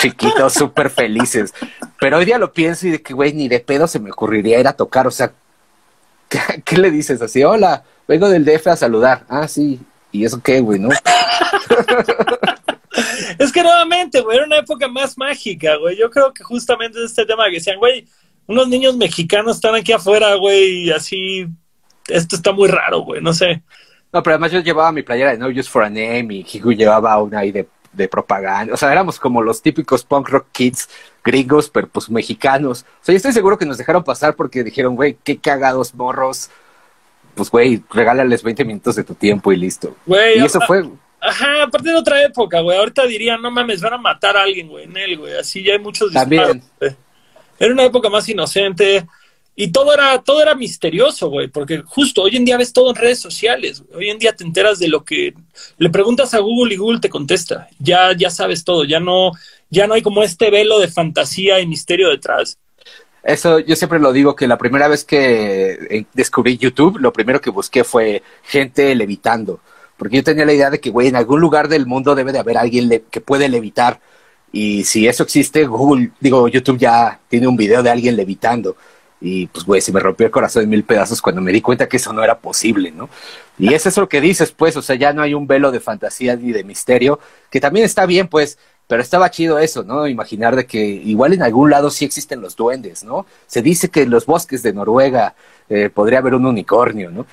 chiquitos, 0.00 0.52
súper 0.54 0.90
felices. 0.90 1.54
Pero 2.00 2.18
hoy 2.18 2.24
día 2.24 2.38
lo 2.38 2.52
pienso 2.52 2.88
y 2.88 2.90
de 2.90 3.02
que, 3.02 3.14
güey, 3.14 3.32
ni 3.32 3.48
de 3.48 3.60
pedo 3.60 3.86
se 3.86 4.00
me 4.00 4.10
ocurriría 4.10 4.58
ir 4.58 4.66
a 4.66 4.72
tocar. 4.72 5.06
O 5.06 5.12
sea, 5.12 5.32
¿qué, 6.28 6.62
qué 6.64 6.78
le 6.78 6.90
dices 6.90 7.20
así? 7.22 7.42
Hola, 7.42 7.84
vengo 8.06 8.28
del 8.28 8.44
DF 8.44 8.68
a 8.68 8.76
saludar. 8.76 9.24
Ah, 9.28 9.48
sí. 9.48 9.80
¿Y 10.12 10.24
eso 10.24 10.40
qué, 10.42 10.60
güey, 10.60 10.78
no? 10.78 10.88
es 13.38 13.52
que 13.52 13.62
nuevamente, 13.62 14.20
güey, 14.20 14.38
era 14.38 14.46
una 14.46 14.58
época 14.58 14.88
más 14.88 15.16
mágica, 15.18 15.76
güey. 15.76 15.96
Yo 15.96 16.10
creo 16.10 16.32
que 16.32 16.42
justamente 16.42 17.04
este 17.04 17.26
tema 17.26 17.44
que 17.46 17.56
decían, 17.56 17.78
güey, 17.78 18.06
unos 18.46 18.68
niños 18.68 18.96
mexicanos 18.96 19.56
están 19.56 19.74
aquí 19.74 19.92
afuera, 19.92 20.34
güey, 20.36 20.84
y 20.84 20.90
así, 20.90 21.46
esto 22.08 22.36
está 22.36 22.52
muy 22.52 22.68
raro, 22.68 23.00
güey, 23.00 23.20
no 23.20 23.34
sé. 23.34 23.62
No, 24.12 24.22
pero 24.22 24.34
además 24.34 24.52
yo 24.52 24.60
llevaba 24.60 24.90
mi 24.90 25.02
playera 25.02 25.32
de 25.32 25.38
No 25.38 25.48
Use 25.48 25.68
for 25.68 25.84
a 25.84 25.90
Name 25.90 26.28
y 26.30 26.46
Higu 26.50 26.72
llevaba 26.72 27.22
una 27.22 27.40
ahí 27.40 27.52
de, 27.52 27.68
de 27.98 28.08
propaganda. 28.08 28.72
O 28.72 28.76
sea, 28.76 28.90
éramos 28.90 29.18
como 29.18 29.42
los 29.42 29.60
típicos 29.60 30.04
punk 30.04 30.30
rock 30.30 30.46
kids 30.52 30.88
gringos, 31.22 31.68
pero 31.68 31.88
pues 31.88 32.08
mexicanos. 32.08 32.86
O 33.02 33.04
sea, 33.04 33.12
yo 33.12 33.16
estoy 33.16 33.32
seguro 33.32 33.58
que 33.58 33.66
nos 33.66 33.76
dejaron 33.76 34.04
pasar 34.04 34.34
porque 34.34 34.64
dijeron, 34.64 34.96
güey, 34.96 35.18
qué 35.22 35.36
cagados 35.36 35.94
morros. 35.94 36.48
Pues, 37.34 37.50
güey, 37.50 37.82
regálales 37.90 38.42
20 38.42 38.64
minutos 38.64 38.96
de 38.96 39.04
tu 39.04 39.14
tiempo 39.14 39.52
y 39.52 39.56
listo. 39.56 39.94
Güey, 40.06 40.40
y 40.40 40.44
eso 40.44 40.60
fue. 40.62 40.88
Ajá, 41.20 41.64
aparte 41.64 41.90
de 41.90 41.96
otra 41.96 42.22
época, 42.22 42.60
güey. 42.60 42.78
Ahorita 42.78 43.04
dirían, 43.06 43.42
no 43.42 43.50
mames, 43.50 43.80
van 43.82 43.94
a 43.94 43.98
matar 43.98 44.36
a 44.36 44.42
alguien, 44.42 44.68
güey, 44.68 44.84
en 44.84 44.96
él, 44.96 45.18
güey. 45.18 45.36
Así 45.36 45.62
ya 45.62 45.74
hay 45.74 45.78
muchos 45.78 46.12
También. 46.12 46.62
Era 47.58 47.72
una 47.72 47.84
época 47.84 48.08
más 48.08 48.28
inocente 48.28 49.06
y 49.60 49.72
todo 49.72 49.92
era, 49.92 50.22
todo 50.22 50.40
era 50.40 50.54
misterioso, 50.54 51.28
güey, 51.30 51.48
porque 51.48 51.82
justo 51.84 52.22
hoy 52.22 52.36
en 52.36 52.44
día 52.44 52.56
ves 52.56 52.72
todo 52.72 52.90
en 52.90 52.94
redes 52.94 53.18
sociales. 53.18 53.82
Hoy 53.92 54.08
en 54.08 54.20
día 54.20 54.32
te 54.32 54.44
enteras 54.44 54.78
de 54.78 54.86
lo 54.86 55.04
que 55.04 55.34
le 55.78 55.90
preguntas 55.90 56.32
a 56.32 56.38
Google 56.38 56.74
y 56.74 56.76
Google 56.76 57.00
te 57.00 57.08
contesta. 57.08 57.66
Ya, 57.80 58.16
ya 58.16 58.30
sabes 58.30 58.62
todo, 58.62 58.84
ya 58.84 59.00
no, 59.00 59.32
ya 59.68 59.88
no 59.88 59.94
hay 59.94 60.02
como 60.02 60.22
este 60.22 60.52
velo 60.52 60.78
de 60.78 60.86
fantasía 60.86 61.58
y 61.58 61.66
misterio 61.66 62.10
detrás. 62.10 62.56
Eso 63.24 63.58
yo 63.58 63.74
siempre 63.74 63.98
lo 63.98 64.12
digo 64.12 64.36
que 64.36 64.46
la 64.46 64.58
primera 64.58 64.86
vez 64.86 65.02
que 65.02 65.72
eh, 65.90 66.06
descubrí 66.14 66.56
YouTube, 66.56 66.98
lo 66.98 67.12
primero 67.12 67.40
que 67.40 67.50
busqué 67.50 67.82
fue 67.82 68.22
gente 68.44 68.94
levitando 68.94 69.58
porque 69.98 70.16
yo 70.16 70.24
tenía 70.24 70.46
la 70.46 70.52
idea 70.52 70.70
de 70.70 70.80
que, 70.80 70.90
güey, 70.90 71.08
en 71.08 71.16
algún 71.16 71.40
lugar 71.40 71.66
del 71.66 71.84
mundo 71.84 72.14
debe 72.14 72.32
de 72.32 72.38
haber 72.38 72.56
alguien 72.56 73.02
que 73.10 73.20
puede 73.20 73.48
levitar. 73.48 74.00
Y 74.52 74.84
si 74.84 75.08
eso 75.08 75.24
existe, 75.24 75.66
Google, 75.66 76.12
digo, 76.20 76.46
YouTube 76.46 76.78
ya 76.78 77.18
tiene 77.28 77.48
un 77.48 77.56
video 77.56 77.82
de 77.82 77.90
alguien 77.90 78.16
levitando. 78.16 78.76
Y 79.20 79.46
pues, 79.48 79.64
güey, 79.64 79.80
se 79.80 79.92
me 79.92 80.00
rompió 80.00 80.26
el 80.26 80.32
corazón 80.32 80.62
en 80.62 80.68
mil 80.70 80.84
pedazos 80.84 81.20
cuando 81.20 81.40
me 81.40 81.52
di 81.52 81.60
cuenta 81.60 81.88
que 81.88 81.96
eso 81.96 82.12
no 82.12 82.22
era 82.22 82.38
posible, 82.38 82.92
¿no? 82.92 83.08
Y 83.58 83.74
es 83.74 83.84
eso 83.86 84.00
lo 84.02 84.08
que 84.08 84.20
dices, 84.20 84.52
pues, 84.52 84.76
o 84.76 84.82
sea, 84.82 84.96
ya 84.96 85.12
no 85.12 85.22
hay 85.22 85.34
un 85.34 85.46
velo 85.46 85.72
de 85.72 85.80
fantasía 85.80 86.36
ni 86.36 86.52
de 86.52 86.62
misterio, 86.62 87.18
que 87.50 87.60
también 87.60 87.84
está 87.84 88.06
bien, 88.06 88.28
pues, 88.28 88.58
pero 88.86 89.02
estaba 89.02 89.30
chido 89.30 89.58
eso, 89.58 89.82
¿no? 89.82 90.06
Imaginar 90.06 90.56
de 90.56 90.66
que 90.66 90.84
igual 90.84 91.34
en 91.34 91.42
algún 91.42 91.70
lado 91.70 91.90
sí 91.90 92.04
existen 92.04 92.40
los 92.40 92.56
duendes, 92.56 93.04
¿no? 93.04 93.26
Se 93.46 93.60
dice 93.60 93.90
que 93.90 94.02
en 94.02 94.10
los 94.10 94.24
bosques 94.24 94.62
de 94.62 94.72
Noruega 94.72 95.34
eh, 95.68 95.90
podría 95.90 96.20
haber 96.20 96.34
un 96.34 96.46
unicornio, 96.46 97.10
¿no? 97.10 97.26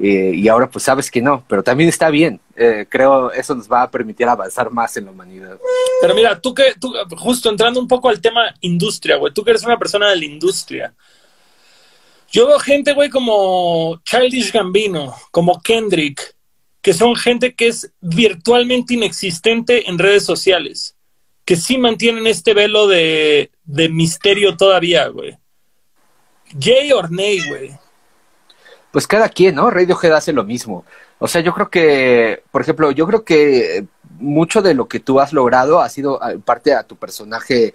Eh, 0.00 0.32
y 0.34 0.46
ahora 0.46 0.68
pues 0.70 0.84
sabes 0.84 1.10
que 1.10 1.20
no, 1.20 1.44
pero 1.48 1.62
también 1.62 1.88
está 1.88 2.10
bien. 2.10 2.40
Eh, 2.56 2.86
creo 2.88 3.32
eso 3.32 3.54
nos 3.54 3.70
va 3.70 3.82
a 3.82 3.90
permitir 3.90 4.28
avanzar 4.28 4.70
más 4.70 4.96
en 4.96 5.06
la 5.06 5.10
humanidad. 5.10 5.58
Pero 6.00 6.14
mira, 6.14 6.40
tú 6.40 6.54
que, 6.54 6.74
tú, 6.78 6.92
justo 7.16 7.50
entrando 7.50 7.80
un 7.80 7.88
poco 7.88 8.08
al 8.08 8.20
tema 8.20 8.54
industria, 8.60 9.16
güey, 9.16 9.32
tú 9.32 9.42
que 9.42 9.50
eres 9.50 9.64
una 9.64 9.78
persona 9.78 10.10
de 10.10 10.16
la 10.16 10.24
industria. 10.24 10.94
Yo 12.30 12.46
veo 12.46 12.58
gente, 12.58 12.92
güey, 12.92 13.08
como 13.10 14.00
Childish 14.04 14.52
Gambino, 14.52 15.14
como 15.30 15.60
Kendrick, 15.60 16.36
que 16.82 16.92
son 16.92 17.16
gente 17.16 17.54
que 17.54 17.68
es 17.68 17.90
virtualmente 18.00 18.94
inexistente 18.94 19.88
en 19.88 19.98
redes 19.98 20.24
sociales, 20.24 20.96
que 21.44 21.56
sí 21.56 21.78
mantienen 21.78 22.26
este 22.26 22.54
velo 22.54 22.86
de, 22.86 23.50
de 23.64 23.88
misterio 23.88 24.56
todavía, 24.56 25.08
güey. 25.08 25.38
Jay 26.60 26.92
Orney, 26.92 27.40
güey 27.48 27.78
pues 28.90 29.06
cada 29.06 29.28
quien, 29.28 29.54
¿no? 29.54 29.70
Radiohead 29.70 30.12
hace 30.12 30.32
lo 30.32 30.44
mismo. 30.44 30.84
O 31.18 31.28
sea, 31.28 31.40
yo 31.40 31.52
creo 31.52 31.68
que, 31.70 32.42
por 32.50 32.62
ejemplo, 32.62 32.90
yo 32.90 33.06
creo 33.06 33.24
que 33.24 33.84
mucho 34.18 34.62
de 34.62 34.74
lo 34.74 34.88
que 34.88 35.00
tú 35.00 35.20
has 35.20 35.32
logrado 35.32 35.80
ha 35.80 35.88
sido 35.88 36.20
parte 36.44 36.74
a 36.74 36.84
tu 36.84 36.96
personaje 36.96 37.74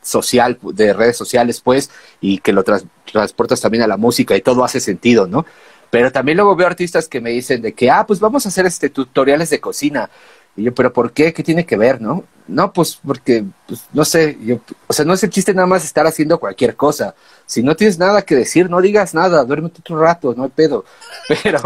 social, 0.00 0.58
de 0.62 0.92
redes 0.92 1.16
sociales, 1.16 1.60
pues, 1.60 1.90
y 2.20 2.38
que 2.38 2.52
lo 2.52 2.64
transportas 2.64 3.60
también 3.60 3.82
a 3.82 3.86
la 3.86 3.96
música 3.96 4.36
y 4.36 4.40
todo 4.40 4.64
hace 4.64 4.80
sentido, 4.80 5.26
¿no? 5.26 5.44
Pero 5.90 6.10
también 6.10 6.38
luego 6.38 6.56
veo 6.56 6.66
artistas 6.66 7.06
que 7.06 7.20
me 7.20 7.30
dicen 7.30 7.60
de 7.60 7.74
que, 7.74 7.90
ah, 7.90 8.06
pues 8.06 8.18
vamos 8.18 8.46
a 8.46 8.48
hacer 8.48 8.64
este 8.64 8.88
tutoriales 8.88 9.50
de 9.50 9.60
cocina. 9.60 10.08
Y 10.56 10.64
yo, 10.64 10.74
pero 10.74 10.92
¿por 10.92 11.12
qué? 11.12 11.32
¿Qué 11.32 11.42
tiene 11.42 11.66
que 11.66 11.76
ver, 11.76 12.00
no? 12.00 12.24
No, 12.48 12.72
pues 12.72 12.98
porque, 13.06 13.44
pues, 13.66 13.84
no 13.92 14.04
sé, 14.04 14.38
yo, 14.42 14.60
o 14.86 14.92
sea, 14.92 15.04
no 15.04 15.14
es 15.14 15.22
el 15.22 15.30
chiste 15.30 15.54
nada 15.54 15.66
más 15.66 15.84
estar 15.84 16.06
haciendo 16.06 16.40
cualquier 16.40 16.76
cosa. 16.76 17.14
Si 17.46 17.62
no 17.62 17.76
tienes 17.76 17.98
nada 17.98 18.22
que 18.22 18.34
decir, 18.34 18.68
no 18.68 18.80
digas 18.80 19.14
nada, 19.14 19.44
duérmete 19.44 19.80
otro 19.80 19.98
rato, 19.98 20.34
no 20.36 20.44
hay 20.44 20.50
pedo. 20.50 20.84
Pero, 21.42 21.60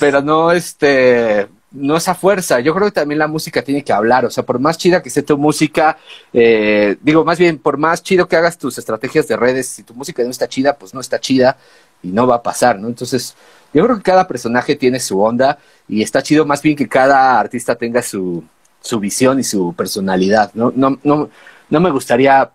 pero 0.00 0.22
no, 0.22 0.52
este, 0.52 1.48
no 1.74 1.96
esa 1.96 2.14
fuerza. 2.14 2.60
Yo 2.60 2.72
creo 2.74 2.86
que 2.86 2.92
también 2.92 3.18
la 3.18 3.26
música 3.26 3.62
tiene 3.62 3.82
que 3.82 3.92
hablar. 3.92 4.24
O 4.24 4.30
sea, 4.30 4.44
por 4.44 4.58
más 4.58 4.78
chida 4.78 5.02
que 5.02 5.08
esté 5.08 5.22
tu 5.22 5.36
música, 5.36 5.98
eh, 6.32 6.96
digo, 7.02 7.24
más 7.24 7.38
bien, 7.38 7.58
por 7.58 7.76
más 7.76 8.02
chido 8.02 8.28
que 8.28 8.36
hagas 8.36 8.56
tus 8.56 8.78
estrategias 8.78 9.26
de 9.28 9.36
redes, 9.36 9.66
si 9.68 9.82
tu 9.82 9.92
música 9.94 10.22
no 10.22 10.30
está 10.30 10.48
chida, 10.48 10.76
pues 10.78 10.94
no 10.94 11.00
está 11.00 11.18
chida 11.20 11.58
y 12.02 12.08
no 12.08 12.26
va 12.26 12.36
a 12.36 12.42
pasar, 12.42 12.78
¿no? 12.78 12.88
Entonces, 12.88 13.34
yo 13.72 13.84
creo 13.84 13.96
que 13.96 14.02
cada 14.02 14.28
personaje 14.28 14.76
tiene 14.76 15.00
su 15.00 15.20
onda 15.20 15.58
y 15.88 16.02
está 16.02 16.22
chido 16.22 16.46
más 16.46 16.62
bien 16.62 16.76
que 16.76 16.88
cada 16.88 17.40
artista 17.40 17.74
tenga 17.74 18.02
su, 18.02 18.44
su 18.80 19.00
visión 19.00 19.40
y 19.40 19.44
su 19.44 19.74
personalidad, 19.74 20.52
¿no? 20.54 20.72
No, 20.74 20.98
no, 21.02 21.28
no 21.70 21.80
me 21.80 21.90
gustaría 21.90 22.50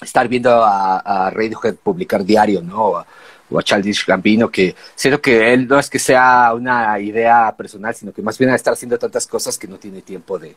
estar 0.00 0.26
viendo 0.26 0.50
a, 0.64 0.98
a 0.98 1.30
Radiohead 1.30 1.74
publicar 1.76 2.24
diario, 2.24 2.62
¿no? 2.62 2.82
O 2.82 2.96
a, 2.96 3.06
o 3.50 3.60
Childish 3.62 4.06
Gambino, 4.06 4.50
que 4.50 4.74
siento 4.94 5.20
que 5.20 5.52
él 5.52 5.68
no 5.68 5.78
es 5.78 5.90
que 5.90 5.98
sea 5.98 6.52
una 6.54 6.98
idea 6.98 7.54
personal, 7.56 7.94
sino 7.94 8.12
que 8.12 8.22
más 8.22 8.38
bien 8.38 8.50
a 8.50 8.56
estar 8.56 8.72
haciendo 8.72 8.98
tantas 8.98 9.26
cosas 9.26 9.58
que 9.58 9.68
no 9.68 9.78
tiene 9.78 10.02
tiempo 10.02 10.38
de, 10.38 10.56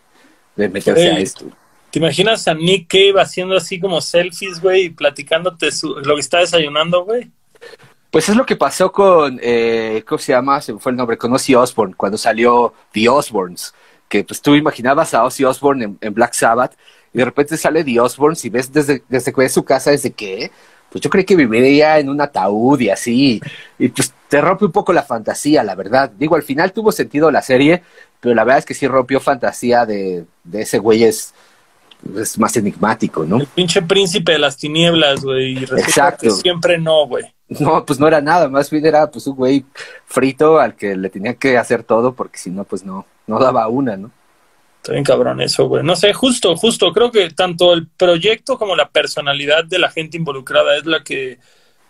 de 0.56 0.70
meterse 0.70 1.10
a 1.10 1.20
esto. 1.20 1.46
¿Te 1.92 2.00
imaginas 2.00 2.48
a 2.48 2.54
Nick 2.54 2.88
Cave 2.88 3.22
haciendo 3.22 3.56
así 3.56 3.80
como 3.80 4.02
selfies, 4.02 4.60
güey, 4.60 4.86
y 4.86 4.90
platicándote 4.90 5.72
su, 5.72 5.96
lo 5.96 6.16
que 6.16 6.22
está 6.22 6.40
desayunando, 6.40 7.06
güey? 7.06 7.32
Pues 8.12 8.30
es 8.30 8.36
lo 8.36 8.46
que 8.46 8.56
pasó 8.56 8.92
con, 8.92 9.40
eh, 9.42 10.04
¿cómo 10.08 10.20
se 10.20 10.34
llama? 10.34 10.62
Se 10.62 10.74
me 10.74 10.80
fue 10.80 10.92
el 10.92 10.98
nombre, 10.98 11.18
con 11.18 11.34
Ozzy 11.34 11.56
Osbourne, 11.56 11.94
cuando 11.96 12.18
salió 12.18 12.74
The 12.92 13.08
Osbournes, 13.10 13.74
que 14.10 14.24
pues 14.24 14.42
tú 14.42 14.56
imaginabas 14.56 15.14
a 15.14 15.24
Ozzy 15.24 15.44
Osbourne 15.44 15.98
en, 16.00 16.14
Black 16.14 16.34
Sabbath, 16.34 16.74
y 17.14 17.20
de 17.20 17.26
repente 17.26 17.58
sale 17.58 17.84
The 17.84 18.00
Osbournes 18.00 18.44
y 18.46 18.50
ves 18.50 18.72
desde, 18.72 19.04
desde 19.08 19.34
que 19.34 19.42
ves 19.42 19.54
su 19.54 19.64
casa, 19.64 19.92
desde 19.92 20.12
que, 20.12 20.52
pues 20.92 21.02
yo 21.02 21.10
creí 21.10 21.26
que 21.26 21.36
viviría 21.36 22.00
en 22.00 22.10
un 22.10 22.22
ataúd 22.22 22.80
y 22.80 22.90
así, 22.90 23.42
y 23.78 23.88
pues 23.90 24.14
te 24.28 24.42
rompe 24.42 24.66
un 24.66 24.72
poco 24.72 24.94
la 24.94 25.04
fantasía, 25.04 25.64
la 25.64 25.76
verdad. 25.76 26.12
Digo, 26.18 26.36
al 26.36 26.44
final 26.44 26.74
tuvo 26.74 26.92
sentido 26.92 27.32
la 27.32 27.42
serie, 27.42 27.84
pero 28.20 28.36
la 28.36 28.44
verdad 28.44 28.60
es 28.60 28.66
que 28.66 28.74
sí 28.74 28.88
rompió 28.88 29.20
fantasía 29.20 29.86
de, 29.86 30.26
de 30.44 30.62
ese 30.62 30.80
güey 30.80 31.04
es, 31.04 31.34
es 32.16 32.38
más 32.38 32.56
enigmático, 32.58 33.24
¿no? 33.26 33.38
El 33.40 33.48
pinche 33.48 33.82
príncipe 33.82 34.34
de 34.34 34.40
las 34.40 34.58
tinieblas, 34.58 35.24
güey. 35.24 35.64
Exacto. 35.64 36.30
siempre 36.32 36.78
no, 36.78 37.08
güey. 37.08 37.26
No, 37.50 37.86
pues 37.86 37.98
no 37.98 38.08
era 38.08 38.20
nada, 38.20 38.50
más 38.50 38.70
bien 38.70 38.86
era 38.86 39.10
pues 39.10 39.26
un 39.26 39.36
güey 39.38 39.66
frito 40.06 40.60
al 40.60 40.76
que 40.76 40.98
le 40.98 41.10
tenía 41.10 41.34
que 41.36 41.58
hacer 41.58 41.84
todo 41.84 42.14
porque 42.14 42.38
si 42.38 42.50
no, 42.50 42.66
pues 42.66 42.84
no, 42.84 43.06
no 43.26 43.40
daba 43.40 43.70
una, 43.70 43.96
¿no? 43.96 44.12
Está 44.88 44.94
bien 44.94 45.04
cabrón 45.04 45.42
eso, 45.42 45.68
güey. 45.68 45.84
No 45.84 45.98
sé, 45.98 46.14
justo, 46.14 46.56
justo, 46.56 46.94
creo 46.94 47.12
que 47.12 47.30
tanto 47.32 47.74
el 47.74 47.90
proyecto 47.90 48.58
como 48.58 48.74
la 48.74 48.88
personalidad 48.88 49.66
de 49.66 49.80
la 49.80 49.92
gente 49.92 50.16
involucrada 50.16 50.78
es 50.78 50.86
la 50.86 51.04
que 51.04 51.40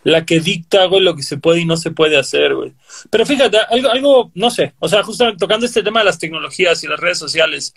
la 0.01 0.25
que 0.25 0.39
dicta, 0.39 0.85
güey, 0.85 1.03
lo 1.03 1.15
que 1.15 1.21
se 1.21 1.37
puede 1.37 1.61
y 1.61 1.65
no 1.65 1.77
se 1.77 1.91
puede 1.91 2.17
hacer, 2.17 2.55
güey. 2.55 2.73
Pero 3.11 3.23
fíjate, 3.23 3.59
algo, 3.69 3.91
algo, 3.91 4.31
no 4.33 4.49
sé, 4.49 4.73
o 4.79 4.89
sea, 4.89 5.03
justo 5.03 5.31
tocando 5.37 5.67
este 5.67 5.83
tema 5.83 5.99
de 5.99 6.05
las 6.05 6.17
tecnologías 6.17 6.83
y 6.83 6.87
las 6.87 6.99
redes 6.99 7.19
sociales, 7.19 7.75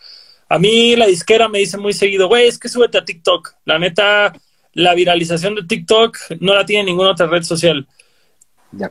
a 0.49 0.59
mí 0.59 0.97
la 0.97 1.07
disquera 1.07 1.51
me 1.51 1.59
dice 1.59 1.77
muy 1.77 1.93
seguido, 1.93 2.27
güey, 2.27 2.49
es 2.49 2.59
que 2.59 2.71
súbete 2.71 2.97
a 2.97 3.05
TikTok. 3.05 3.57
La 3.66 3.79
neta, 3.79 4.33
la 4.73 4.95
viralización 4.95 5.55
de 5.55 5.64
TikTok 5.64 6.16
no 6.41 6.55
la 6.55 6.64
tiene 6.64 6.85
ninguna 6.85 7.11
otra 7.11 7.27
red 7.27 7.43
social. 7.43 7.87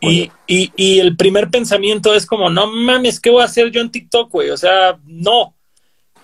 Y, 0.01 0.29
y, 0.45 0.71
y, 0.75 0.99
el 0.99 1.17
primer 1.17 1.49
pensamiento 1.49 2.13
es 2.13 2.27
como, 2.27 2.51
no 2.51 2.67
mames, 2.67 3.19
¿qué 3.19 3.31
voy 3.31 3.41
a 3.41 3.45
hacer 3.45 3.71
yo 3.71 3.81
en 3.81 3.89
TikTok, 3.89 4.29
güey? 4.29 4.51
O 4.51 4.57
sea, 4.57 4.99
no. 5.07 5.55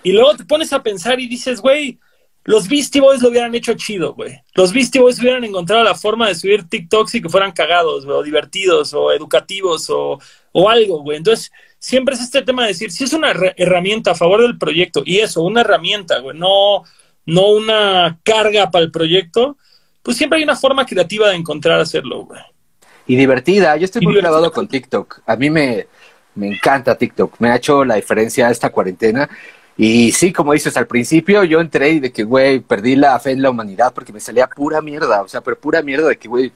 Y 0.06 0.12
luego 0.14 0.36
te 0.36 0.46
pones 0.46 0.72
a 0.72 0.84
pensar 0.84 1.20
y 1.20 1.28
dices, 1.28 1.60
güey, 1.60 2.00
los 2.44 2.68
Beastie 2.68 3.02
Boys 3.02 3.22
lo 3.22 3.30
hubieran 3.30 3.56
hecho 3.56 3.74
chido, 3.74 4.14
güey. 4.14 4.40
Los 4.54 4.72
Beastie 4.72 5.02
Boys 5.02 5.20
hubieran 5.20 5.44
encontrado 5.44 5.84
la 5.84 5.96
forma 5.96 6.28
de 6.28 6.36
subir 6.36 6.70
TikToks 6.70 7.16
y 7.16 7.22
que 7.24 7.30
fueran 7.30 7.52
cagados, 7.52 8.06
o 8.06 8.22
divertidos, 8.22 8.94
o 8.94 9.12
educativos, 9.12 9.90
o, 9.90 10.20
o 10.52 10.70
algo, 10.70 11.02
güey. 11.02 11.18
Entonces, 11.18 11.52
siempre 11.80 12.14
es 12.14 12.22
este 12.22 12.44
tema 12.44 12.62
de 12.62 12.68
decir, 12.70 12.92
si 12.92 13.04
es 13.04 13.14
una 13.14 13.34
herramienta 13.58 14.12
a 14.12 14.16
favor 14.16 14.44
del 14.44 14.60
proyecto, 14.60 15.02
y 15.04 15.18
eso, 15.18 15.42
una 15.42 15.62
herramienta, 15.62 16.20
güey, 16.20 16.38
no 16.38 16.84
no 17.26 17.50
una 17.50 18.20
carga 18.24 18.70
para 18.70 18.86
el 18.86 18.92
proyecto, 18.92 19.58
pues 20.04 20.18
siempre 20.18 20.38
hay 20.38 20.44
una 20.44 20.56
forma 20.56 20.86
creativa 20.86 21.30
de 21.30 21.36
encontrar 21.36 21.80
hacerlo, 21.80 22.26
güey. 22.26 22.42
Y 23.08 23.16
divertida. 23.16 23.76
Yo 23.78 23.86
estoy 23.86 24.02
muy 24.02 24.16
grabado 24.16 24.52
con 24.52 24.68
TikTok. 24.68 25.22
A 25.26 25.36
mí 25.36 25.50
me, 25.50 25.88
me 26.36 26.48
encanta 26.48 26.98
TikTok. 26.98 27.36
Me 27.40 27.50
ha 27.50 27.56
hecho 27.56 27.84
la 27.86 27.96
diferencia 27.96 28.50
esta 28.50 28.72
cuarentena. 28.72 29.30
Y 29.78 30.12
sí, 30.14 30.32
como 30.32 30.54
dices, 30.54 30.78
al 30.78 30.88
principio 30.88 31.44
yo 31.44 31.60
entré 31.60 31.90
y 31.90 32.00
de 32.00 32.12
que, 32.12 32.24
güey, 32.24 32.62
perdí 32.62 32.96
la 32.96 33.20
fe 33.20 33.32
en 33.32 33.42
la 33.42 33.50
humanidad 33.50 33.94
porque 33.94 34.14
me 34.14 34.22
salía 34.22 34.48
pura 34.48 34.82
mierda. 34.82 35.22
O 35.22 35.28
sea, 35.28 35.42
pero 35.42 35.60
pura 35.60 35.82
mierda 35.82 36.08
de 36.08 36.18
que, 36.18 36.30
güey, 36.30 36.52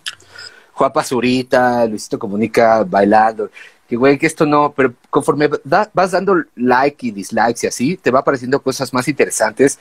Juan 0.73 0.93
Pazurita, 0.93 1.85
Luisito 1.85 2.17
Comunica 2.17 2.83
bailando. 2.83 3.49
Que, 3.87 3.97
güey, 3.97 4.17
que 4.17 4.27
esto 4.27 4.45
no. 4.45 4.71
Pero 4.75 4.93
conforme 5.09 5.49
vas 5.65 6.11
dando 6.11 6.43
like 6.55 7.07
y 7.07 7.11
dislikes 7.11 7.59
y 7.63 7.67
así, 7.67 7.97
te 7.97 8.11
va 8.11 8.19
apareciendo 8.19 8.61
cosas 8.61 8.93
más 8.93 9.07
interesantes. 9.09 9.79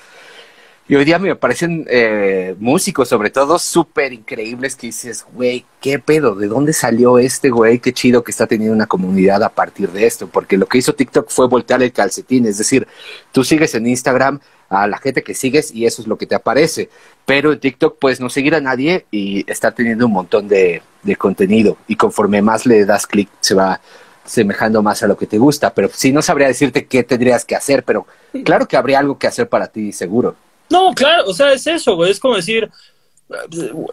Y 0.91 0.97
hoy 0.97 1.05
día 1.05 1.19
me 1.19 1.37
parecen 1.37 1.85
eh, 1.91 2.57
músicos, 2.59 3.11
sobre 3.11 3.29
todo, 3.29 3.59
súper 3.59 4.15
increíbles 4.15 4.75
que 4.75 4.87
dices, 4.87 5.27
güey, 5.35 5.67
¿qué 5.83 5.99
pedo? 5.99 6.35
¿De 6.35 6.47
dónde 6.47 6.73
salió 6.73 7.19
este 7.19 7.51
güey? 7.51 7.79
Qué 7.79 7.93
chido 7.93 8.25
que 8.25 8.31
está 8.31 8.47
teniendo 8.47 8.75
una 8.75 8.87
comunidad 8.87 9.43
a 9.43 9.51
partir 9.51 9.91
de 9.91 10.07
esto. 10.07 10.29
Porque 10.29 10.57
lo 10.57 10.65
que 10.65 10.79
hizo 10.79 10.95
TikTok 10.95 11.29
fue 11.29 11.47
voltear 11.47 11.83
el 11.83 11.93
calcetín. 11.93 12.47
Es 12.47 12.57
decir, 12.57 12.89
tú 13.33 13.45
sigues 13.45 13.75
en 13.75 13.87
Instagram 13.87 14.41
a 14.71 14.87
la 14.87 14.97
gente 14.97 15.23
que 15.23 15.35
sigues 15.35 15.75
y 15.75 15.85
eso 15.85 16.01
es 16.01 16.09
lo 16.09 16.17
que 16.17 16.25
te 16.25 16.35
aparece. 16.35 16.89
Pero 17.27 17.53
en 17.53 17.61
TikTok 17.61 17.99
puedes 17.99 18.19
no 18.19 18.31
seguir 18.31 18.55
a 18.55 18.63
nadie 18.63 19.05
y 19.11 19.45
está 19.51 19.73
teniendo 19.73 20.07
un 20.07 20.13
montón 20.13 20.49
de, 20.49 20.81
de 21.03 21.17
contenido. 21.17 21.77
Y 21.87 21.97
conforme 21.97 22.41
más 22.41 22.65
le 22.65 22.87
das 22.87 23.07
clic, 23.07 23.29
se 23.41 23.55
va 23.55 23.79
semejando 24.25 24.83
más 24.83 25.03
a 25.03 25.07
lo 25.07 25.19
que 25.19 25.27
te 25.27 25.37
gusta. 25.37 25.75
Pero 25.75 25.91
sí, 25.93 26.15
no 26.15 26.23
sabría 26.23 26.49
decirte 26.49 26.87
qué 26.87 27.03
tendrías 27.05 27.45
que 27.45 27.57
hacer, 27.57 27.85
pero 27.85 28.07
claro 28.43 28.67
que 28.67 28.79
habría 28.79 29.01
algo 29.01 29.19
que 29.19 29.27
hacer 29.27 29.51
para 29.51 29.67
ti, 29.67 29.93
seguro. 29.93 30.35
No, 30.71 30.93
claro, 30.95 31.25
o 31.27 31.35
sea, 31.35 31.53
es 31.53 31.67
eso, 31.67 31.97
güey. 31.97 32.11
Es 32.11 32.21
como 32.21 32.37
decir, 32.37 32.71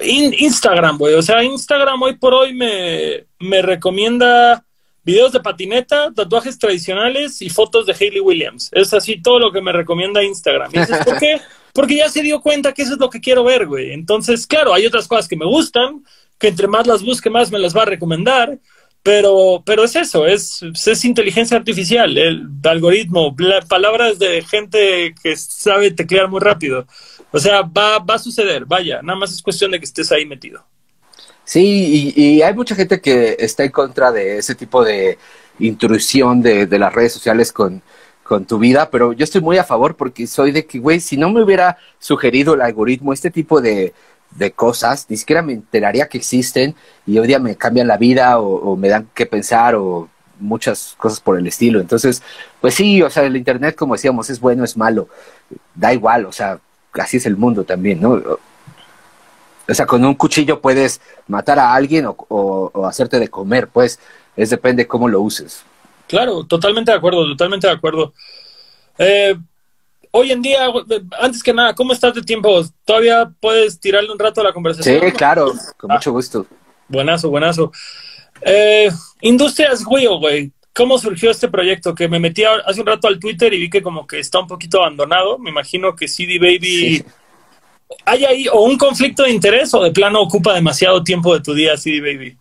Instagram, 0.01 0.97
güey. 0.97 1.13
O 1.15 1.21
sea, 1.21 1.43
Instagram 1.43 2.01
hoy 2.01 2.15
por 2.15 2.33
hoy 2.33 2.53
me, 2.53 3.25
me 3.39 3.61
recomienda 3.61 4.63
videos 5.03 5.31
de 5.31 5.39
patineta, 5.39 6.11
tatuajes 6.13 6.57
tradicionales 6.57 7.41
y 7.41 7.49
fotos 7.49 7.85
de 7.85 7.93
Hayley 7.93 8.19
Williams. 8.19 8.69
Es 8.73 8.93
así 8.93 9.21
todo 9.21 9.39
lo 9.39 9.51
que 9.51 9.61
me 9.61 9.71
recomienda 9.71 10.23
Instagram. 10.23 10.71
¿Y 10.73 10.79
dices, 10.79 11.05
¿por 11.05 11.19
qué? 11.19 11.39
Porque 11.73 11.97
ya 11.97 12.09
se 12.09 12.21
dio 12.21 12.41
cuenta 12.41 12.73
que 12.73 12.81
eso 12.81 12.93
es 12.93 12.99
lo 12.99 13.09
que 13.09 13.21
quiero 13.21 13.43
ver, 13.43 13.67
güey. 13.67 13.91
Entonces, 13.91 14.47
claro, 14.47 14.73
hay 14.73 14.85
otras 14.85 15.07
cosas 15.07 15.27
que 15.27 15.35
me 15.35 15.45
gustan, 15.45 16.03
que 16.39 16.47
entre 16.47 16.67
más 16.67 16.87
las 16.87 17.03
busque, 17.03 17.29
más 17.29 17.51
me 17.51 17.59
las 17.59 17.75
va 17.75 17.83
a 17.83 17.85
recomendar. 17.85 18.57
Pero, 19.05 19.61
pero 19.63 19.83
es 19.83 19.95
eso, 19.95 20.25
es, 20.25 20.63
es 20.63 21.05
inteligencia 21.05 21.55
artificial, 21.55 22.17
el 22.17 22.49
algoritmo, 22.63 23.35
palabras 23.69 24.17
de 24.17 24.41
gente 24.41 25.13
que 25.21 25.37
sabe 25.37 25.91
teclear 25.91 26.27
muy 26.27 26.39
rápido. 26.39 26.87
O 27.29 27.37
sea, 27.37 27.61
va, 27.61 27.99
va 27.99 28.15
a 28.15 28.19
suceder, 28.19 28.65
vaya, 28.65 29.03
nada 29.03 29.19
más 29.19 29.31
es 29.31 29.43
cuestión 29.43 29.69
de 29.69 29.77
que 29.77 29.85
estés 29.85 30.11
ahí 30.11 30.25
metido. 30.25 30.65
Sí, 31.43 32.13
y, 32.15 32.41
hay 32.41 32.55
mucha 32.55 32.73
gente 32.73 32.99
que 32.99 33.35
está 33.37 33.63
en 33.63 33.69
contra 33.69 34.11
de 34.11 34.39
ese 34.39 34.55
tipo 34.55 34.83
de 34.83 35.19
intrusión 35.59 36.41
de, 36.41 36.65
de 36.65 36.79
las 36.79 36.91
redes 36.91 37.13
sociales 37.13 37.51
con, 37.51 37.83
con 38.23 38.45
tu 38.45 38.57
vida, 38.57 38.89
pero 38.89 39.13
yo 39.13 39.23
estoy 39.23 39.41
muy 39.41 39.59
a 39.59 39.63
favor 39.63 39.95
porque 39.95 40.25
soy 40.25 40.51
de 40.51 40.65
que, 40.65 40.79
güey, 40.79 40.99
si 40.99 41.15
no 41.15 41.29
me 41.29 41.43
hubiera 41.43 41.77
sugerido 41.99 42.55
el 42.55 42.61
algoritmo 42.61 43.13
este 43.13 43.29
tipo 43.29 43.61
de, 43.61 43.93
de 44.35 44.51
cosas, 44.51 45.05
ni 45.09 45.17
siquiera 45.17 45.41
me 45.41 45.53
enteraría 45.53 46.07
que 46.07 46.17
existen 46.17 46.75
y 47.05 47.17
hoy 47.17 47.27
día 47.27 47.39
me 47.39 47.55
cambian 47.55 47.87
la 47.87 47.97
vida 47.97 48.39
o, 48.39 48.75
me 48.75 48.89
dan 48.89 49.09
que 49.13 49.25
pensar 49.25 49.75
o 49.75 50.09
muchas 50.39 50.95
cosas 50.97 51.19
por 51.19 51.39
el 51.39 51.47
estilo. 51.47 51.79
Entonces, 51.79 52.21
pues 52.61 52.75
sí, 52.75 53.01
o 53.01 53.09
sea, 53.09 53.23
el 53.23 53.37
Internet, 53.37 53.75
como 53.75 53.95
decíamos, 53.95 54.29
es 54.29 54.39
bueno, 54.39 54.63
es 54.63 54.75
malo, 54.75 55.07
da 55.73 55.93
igual, 55.93 56.25
o 56.25 56.31
sea, 56.31 56.59
así 56.93 57.17
es 57.17 57.25
el 57.25 57.37
mundo 57.37 57.63
también, 57.63 58.01
¿no? 58.01 58.21
O 59.67 59.73
sea, 59.73 59.85
con 59.85 60.05
un 60.05 60.13
cuchillo 60.15 60.61
puedes 60.61 61.01
matar 61.27 61.57
a 61.57 61.73
alguien 61.73 62.05
o, 62.05 62.15
o 62.27 62.85
hacerte 62.85 63.19
de 63.19 63.29
comer, 63.29 63.67
pues, 63.69 63.99
es 64.35 64.49
depende 64.49 64.85
cómo 64.85 65.07
lo 65.07 65.21
uses. 65.21 65.63
Claro, 66.07 66.43
totalmente 66.43 66.91
de 66.91 66.97
acuerdo, 66.97 67.25
totalmente 67.25 67.67
de 67.67 67.73
acuerdo. 67.73 68.13
Eh, 68.97 69.35
hoy 70.17 70.31
en 70.31 70.41
día, 70.41 70.67
antes 71.19 71.43
que 71.43 71.53
nada, 71.53 71.75
¿cómo 71.75 71.91
estás 71.91 72.13
de 72.13 72.21
tiempo? 72.21 72.63
¿Todavía 72.85 73.29
puedes 73.41 73.77
tirarle 73.79 74.09
un 74.09 74.17
rato 74.17 74.39
a 74.39 74.45
la 74.45 74.53
conversación? 74.53 75.01
Sí, 75.01 75.11
claro, 75.11 75.53
con 75.75 75.91
mucho 75.91 76.11
gusto. 76.13 76.47
Buenazo, 76.87 77.29
buenazo. 77.29 77.71
Eh, 78.41 78.89
Industrias 79.21 79.83
Wheel, 79.85 80.17
güey. 80.19 80.51
¿Cómo 80.73 80.97
surgió 80.97 81.31
este 81.31 81.49
proyecto? 81.49 81.93
Que 81.93 82.07
me 82.07 82.19
metí 82.19 82.43
hace 82.43 82.79
un 82.79 82.87
rato 82.87 83.07
al 83.07 83.19
Twitter 83.19 83.53
y 83.53 83.59
vi 83.59 83.69
que 83.69 83.81
como 83.81 84.07
que 84.07 84.19
está 84.19 84.39
un 84.39 84.47
poquito 84.47 84.79
abandonado. 84.81 85.37
Me 85.37 85.49
imagino 85.49 85.95
que 85.95 86.07
CD 86.07 86.39
Baby... 86.39 87.03
¿Hay 88.03 88.25
ahí 88.25 88.47
o 88.51 88.61
un 88.61 88.77
conflicto 88.77 89.23
de 89.23 89.31
interés 89.31 89.73
o 89.73 89.83
de 89.83 89.91
plano 89.91 90.19
ocupa 90.21 90.53
demasiado 90.53 91.03
tiempo 91.03 91.33
de 91.33 91.41
tu 91.41 91.53
día 91.53 91.77
CD 91.77 92.01
Baby? 92.01 92.37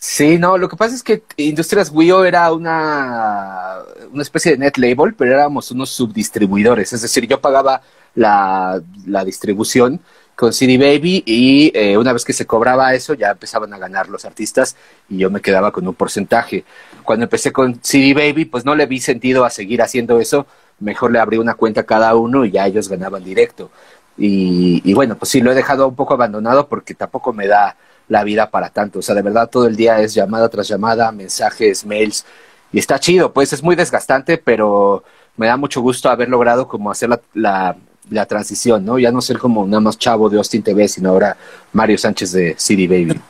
Sí, 0.00 0.38
no, 0.38 0.56
lo 0.58 0.68
que 0.68 0.76
pasa 0.76 0.94
es 0.94 1.02
que 1.02 1.24
Industrias 1.36 1.90
Wio 1.92 2.24
era 2.24 2.52
una, 2.52 3.78
una 4.12 4.22
especie 4.22 4.52
de 4.52 4.58
net 4.58 4.76
label, 4.76 5.14
pero 5.14 5.32
éramos 5.34 5.72
unos 5.72 5.90
subdistribuidores. 5.90 6.92
Es 6.92 7.02
decir, 7.02 7.26
yo 7.26 7.40
pagaba 7.40 7.82
la, 8.14 8.80
la 9.06 9.24
distribución 9.24 10.00
con 10.36 10.52
CD 10.52 10.78
Baby 10.78 11.24
y 11.26 11.72
eh, 11.74 11.98
una 11.98 12.12
vez 12.12 12.24
que 12.24 12.32
se 12.32 12.46
cobraba 12.46 12.94
eso 12.94 13.14
ya 13.14 13.32
empezaban 13.32 13.72
a 13.74 13.78
ganar 13.78 14.08
los 14.08 14.24
artistas 14.24 14.76
y 15.08 15.18
yo 15.18 15.30
me 15.30 15.40
quedaba 15.40 15.72
con 15.72 15.86
un 15.88 15.94
porcentaje. 15.94 16.64
Cuando 17.02 17.24
empecé 17.24 17.50
con 17.52 17.80
CD 17.82 18.14
Baby, 18.14 18.44
pues 18.44 18.64
no 18.64 18.76
le 18.76 18.86
vi 18.86 19.00
sentido 19.00 19.44
a 19.44 19.50
seguir 19.50 19.82
haciendo 19.82 20.20
eso, 20.20 20.46
mejor 20.78 21.10
le 21.10 21.18
abrí 21.18 21.38
una 21.38 21.54
cuenta 21.54 21.80
a 21.80 21.84
cada 21.86 22.14
uno 22.14 22.44
y 22.44 22.52
ya 22.52 22.66
ellos 22.68 22.88
ganaban 22.88 23.24
directo. 23.24 23.70
Y, 24.16 24.80
y 24.88 24.94
bueno, 24.94 25.16
pues 25.16 25.30
sí, 25.30 25.40
lo 25.40 25.50
he 25.50 25.54
dejado 25.56 25.88
un 25.88 25.96
poco 25.96 26.14
abandonado 26.14 26.68
porque 26.68 26.94
tampoco 26.94 27.32
me 27.32 27.48
da 27.48 27.76
la 28.08 28.24
vida 28.24 28.50
para 28.50 28.70
tanto. 28.70 28.98
O 28.98 29.02
sea, 29.02 29.14
de 29.14 29.22
verdad 29.22 29.48
todo 29.48 29.66
el 29.66 29.76
día 29.76 30.00
es 30.00 30.14
llamada 30.14 30.48
tras 30.48 30.68
llamada, 30.68 31.12
mensajes, 31.12 31.84
mails, 31.84 32.24
y 32.72 32.78
está 32.78 32.98
chido, 32.98 33.32
pues 33.32 33.52
es 33.52 33.62
muy 33.62 33.76
desgastante, 33.76 34.38
pero 34.38 35.02
me 35.36 35.46
da 35.46 35.56
mucho 35.56 35.80
gusto 35.80 36.10
haber 36.10 36.28
logrado 36.28 36.68
como 36.68 36.90
hacer 36.90 37.08
la, 37.34 37.76
la, 38.10 38.26
transición, 38.26 38.84
¿no? 38.84 38.98
Ya 38.98 39.10
no 39.10 39.20
ser 39.20 39.38
como 39.38 39.64
nada 39.66 39.80
más 39.80 39.98
chavo 39.98 40.28
de 40.28 40.36
Austin 40.36 40.62
TV, 40.62 40.88
sino 40.88 41.10
ahora 41.10 41.36
Mario 41.72 41.96
Sánchez 41.96 42.32
de 42.32 42.54
CD 42.58 42.86
Baby. 42.86 43.20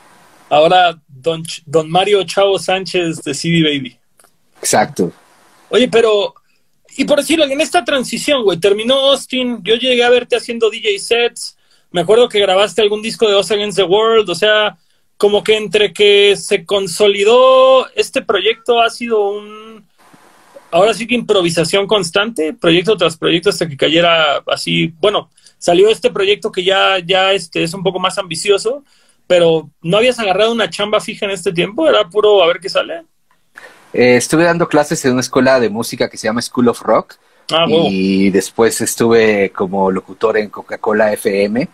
Ahora 0.49 0.99
don, 1.07 1.43
don 1.67 1.91
Mario 1.91 2.25
Chavo 2.25 2.59
Sánchez 2.59 3.23
de 3.23 3.35
CD 3.35 3.63
Baby. 3.63 3.97
Exacto. 4.61 5.13
Oye, 5.69 5.89
pero, 5.89 6.35
y 6.97 7.05
por 7.05 7.19
decirlo, 7.19 7.45
en 7.45 7.61
esta 7.61 7.85
transición, 7.85 8.43
güey, 8.43 8.59
terminó 8.59 9.11
Austin, 9.11 9.61
yo 9.63 9.75
llegué 9.75 10.03
a 10.03 10.11
verte 10.11 10.37
haciendo 10.37 10.71
DJ 10.71 10.99
sets, 10.99 11.58
me 11.91 12.01
acuerdo 12.03 12.29
que 12.29 12.41
grabaste 12.41 12.83
algún 12.83 13.03
disco 13.03 13.29
de 13.29 13.37
Us 13.37 13.51
Against 13.51 13.79
the 13.79 13.85
World, 13.85 14.29
o 14.29 14.35
sea, 14.35 14.77
como 15.17 15.43
que 15.43 15.57
entre 15.57 15.93
que 15.93 16.37
se 16.37 16.65
consolidó 16.65 17.89
este 17.95 18.23
proyecto 18.23 18.81
ha 18.81 18.91
sido 18.91 19.31
un, 19.31 19.87
ahora 20.71 20.95
sí 20.95 21.07
que 21.07 21.15
improvisación 21.15 21.87
constante, 21.87 22.53
proyecto 22.53 22.97
tras 22.97 23.17
proyecto 23.17 23.51
hasta 23.51 23.69
que 23.69 23.77
cayera 23.77 24.43
así, 24.47 24.95
bueno, 25.01 25.31
salió 25.59 25.89
este 25.89 26.11
proyecto 26.11 26.53
que 26.53 26.65
ya, 26.65 26.99
ya 26.99 27.33
este, 27.33 27.63
es 27.63 27.75
un 27.75 27.83
poco 27.83 27.99
más 27.99 28.19
ambicioso, 28.19 28.85
pero 29.27 29.71
¿no 29.83 29.99
habías 29.99 30.19
agarrado 30.19 30.53
una 30.53 30.71
chamba 30.71 31.01
fija 31.01 31.27
en 31.27 31.33
este 31.33 31.53
tiempo? 31.53 31.89
¿Era 31.89 32.09
puro 32.09 32.43
a 32.43 32.47
ver 32.47 32.61
qué 32.61 32.69
sale? 32.69 33.05
Eh, 33.93 34.17
estuve 34.17 34.45
dando 34.45 34.69
clases 34.69 35.05
en 35.05 35.13
una 35.13 35.21
escuela 35.21 35.61
de 35.61 35.71
música 35.71 36.09
que 36.09 36.17
se 36.17 36.27
llama 36.27 36.43
School 36.43 36.69
of 36.69 36.81
Rock. 36.83 37.17
Ah, 37.51 37.65
y 37.69 38.31
después 38.31 38.81
estuve 38.81 39.51
como 39.51 39.91
locutor 39.91 40.37
en 40.37 40.51
Coca-Cola 40.51 41.13
FM 41.13 41.69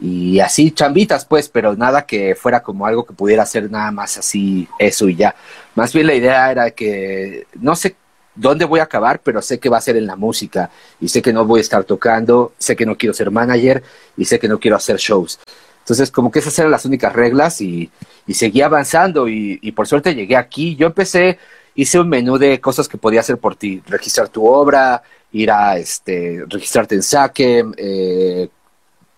y 0.00 0.38
así 0.40 0.70
chambitas 0.70 1.24
pues, 1.24 1.48
pero 1.48 1.74
nada 1.74 2.06
que 2.06 2.34
fuera 2.34 2.62
como 2.62 2.86
algo 2.86 3.04
que 3.04 3.12
pudiera 3.12 3.42
hacer 3.42 3.70
nada 3.70 3.90
más 3.90 4.16
así 4.16 4.66
eso 4.78 5.08
y 5.08 5.16
ya. 5.16 5.34
Más 5.74 5.92
bien 5.92 6.06
la 6.06 6.14
idea 6.14 6.50
era 6.50 6.70
que 6.70 7.46
no 7.60 7.76
sé 7.76 7.96
dónde 8.34 8.64
voy 8.64 8.80
a 8.80 8.84
acabar, 8.84 9.20
pero 9.22 9.42
sé 9.42 9.58
que 9.58 9.68
va 9.68 9.78
a 9.78 9.82
ser 9.82 9.96
en 9.96 10.06
la 10.06 10.16
música 10.16 10.70
y 11.00 11.08
sé 11.08 11.20
que 11.20 11.32
no 11.32 11.44
voy 11.44 11.58
a 11.58 11.62
estar 11.62 11.84
tocando, 11.84 12.52
sé 12.58 12.76
que 12.76 12.86
no 12.86 12.96
quiero 12.96 13.12
ser 13.12 13.30
manager 13.30 13.82
y 14.16 14.24
sé 14.24 14.38
que 14.38 14.48
no 14.48 14.58
quiero 14.58 14.76
hacer 14.76 14.96
shows. 14.96 15.38
Entonces, 15.80 16.10
como 16.10 16.30
que 16.30 16.40
esas 16.40 16.58
eran 16.58 16.70
las 16.70 16.84
únicas 16.84 17.12
reglas 17.14 17.60
y, 17.60 17.90
y 18.26 18.34
seguí 18.34 18.60
avanzando 18.60 19.26
y, 19.26 19.58
y, 19.62 19.72
por 19.72 19.86
suerte 19.86 20.14
llegué 20.14 20.36
aquí. 20.36 20.76
Yo 20.76 20.86
empecé, 20.86 21.38
hice 21.78 22.00
un 22.00 22.08
menú 22.08 22.38
de 22.38 22.60
cosas 22.60 22.88
que 22.88 22.98
podía 22.98 23.20
hacer 23.20 23.38
por 23.38 23.54
ti, 23.54 23.80
registrar 23.86 24.28
tu 24.28 24.44
obra, 24.44 25.00
ir 25.30 25.48
a 25.52 25.78
este, 25.78 26.44
registrarte 26.48 26.96
en 26.96 27.04
Saque, 27.04 27.64
eh, 27.76 28.48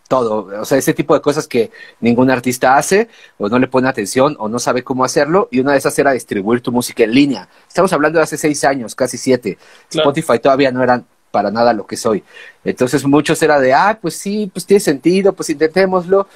todo, 0.06 0.60
o 0.60 0.64
sea, 0.66 0.76
ese 0.76 0.92
tipo 0.92 1.14
de 1.14 1.22
cosas 1.22 1.48
que 1.48 1.70
ningún 2.00 2.30
artista 2.30 2.76
hace 2.76 3.08
o 3.38 3.48
no 3.48 3.58
le 3.58 3.66
pone 3.66 3.88
atención 3.88 4.36
o 4.38 4.50
no 4.50 4.58
sabe 4.58 4.84
cómo 4.84 5.04
hacerlo 5.04 5.48
y 5.50 5.60
una 5.60 5.72
de 5.72 5.78
esas 5.78 5.98
era 5.98 6.12
distribuir 6.12 6.60
tu 6.60 6.70
música 6.70 7.02
en 7.02 7.14
línea. 7.14 7.48
Estamos 7.66 7.94
hablando 7.94 8.18
de 8.18 8.24
hace 8.24 8.36
seis 8.36 8.62
años, 8.64 8.94
casi 8.94 9.16
siete. 9.16 9.56
Spotify 9.88 10.38
todavía 10.38 10.70
no 10.70 10.82
eran 10.82 11.06
para 11.30 11.50
nada 11.50 11.72
lo 11.72 11.86
que 11.86 11.96
soy. 11.96 12.22
Entonces 12.62 13.06
muchos 13.06 13.42
era 13.42 13.58
de, 13.58 13.72
ah, 13.72 13.98
pues 14.02 14.16
sí, 14.16 14.50
pues 14.52 14.66
tiene 14.66 14.80
sentido, 14.80 15.32
pues 15.32 15.48
intentémoslo. 15.48 16.28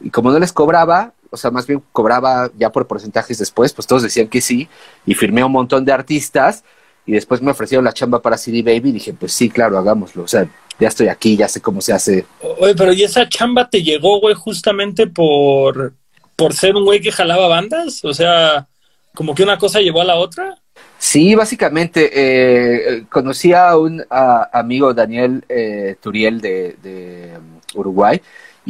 Y 0.00 0.10
como 0.10 0.30
no 0.30 0.38
les 0.38 0.52
cobraba, 0.52 1.14
o 1.30 1.36
sea, 1.36 1.50
más 1.50 1.66
bien 1.66 1.82
cobraba 1.92 2.50
ya 2.58 2.70
por 2.70 2.86
porcentajes 2.86 3.38
después, 3.38 3.72
pues 3.72 3.86
todos 3.86 4.02
decían 4.02 4.28
que 4.28 4.40
sí 4.40 4.68
y 5.06 5.14
firmé 5.14 5.42
un 5.44 5.52
montón 5.52 5.84
de 5.84 5.92
artistas 5.92 6.64
y 7.06 7.12
después 7.12 7.40
me 7.40 7.50
ofrecieron 7.50 7.84
la 7.84 7.92
chamba 7.92 8.20
para 8.20 8.36
CD 8.36 8.62
Baby 8.62 8.90
y 8.90 8.92
dije, 8.92 9.12
pues 9.12 9.32
sí, 9.32 9.48
claro, 9.48 9.78
hagámoslo. 9.78 10.22
O 10.22 10.28
sea, 10.28 10.46
ya 10.78 10.88
estoy 10.88 11.08
aquí, 11.08 11.36
ya 11.36 11.48
sé 11.48 11.60
cómo 11.60 11.80
se 11.80 11.92
hace. 11.92 12.26
Oye, 12.58 12.74
pero 12.74 12.92
¿y 12.92 13.02
esa 13.02 13.28
chamba 13.28 13.68
te 13.68 13.82
llegó, 13.82 14.20
güey, 14.20 14.34
justamente 14.34 15.06
por, 15.06 15.94
por 16.36 16.54
ser 16.54 16.76
un 16.76 16.84
güey 16.84 17.00
que 17.00 17.12
jalaba 17.12 17.48
bandas? 17.48 18.04
O 18.04 18.14
sea, 18.14 18.66
como 19.14 19.34
que 19.34 19.42
una 19.42 19.58
cosa 19.58 19.80
llevó 19.80 20.00
a 20.00 20.04
la 20.04 20.16
otra. 20.16 20.56
Sí, 20.98 21.34
básicamente 21.34 22.10
eh, 22.12 23.04
conocí 23.08 23.52
a 23.52 23.76
un 23.76 24.04
amigo, 24.10 24.94
Daniel 24.94 25.44
eh, 25.48 25.96
Turiel 26.00 26.40
de, 26.40 26.76
de, 26.82 27.38
um, 27.38 27.80
Uruguay, 27.80 28.20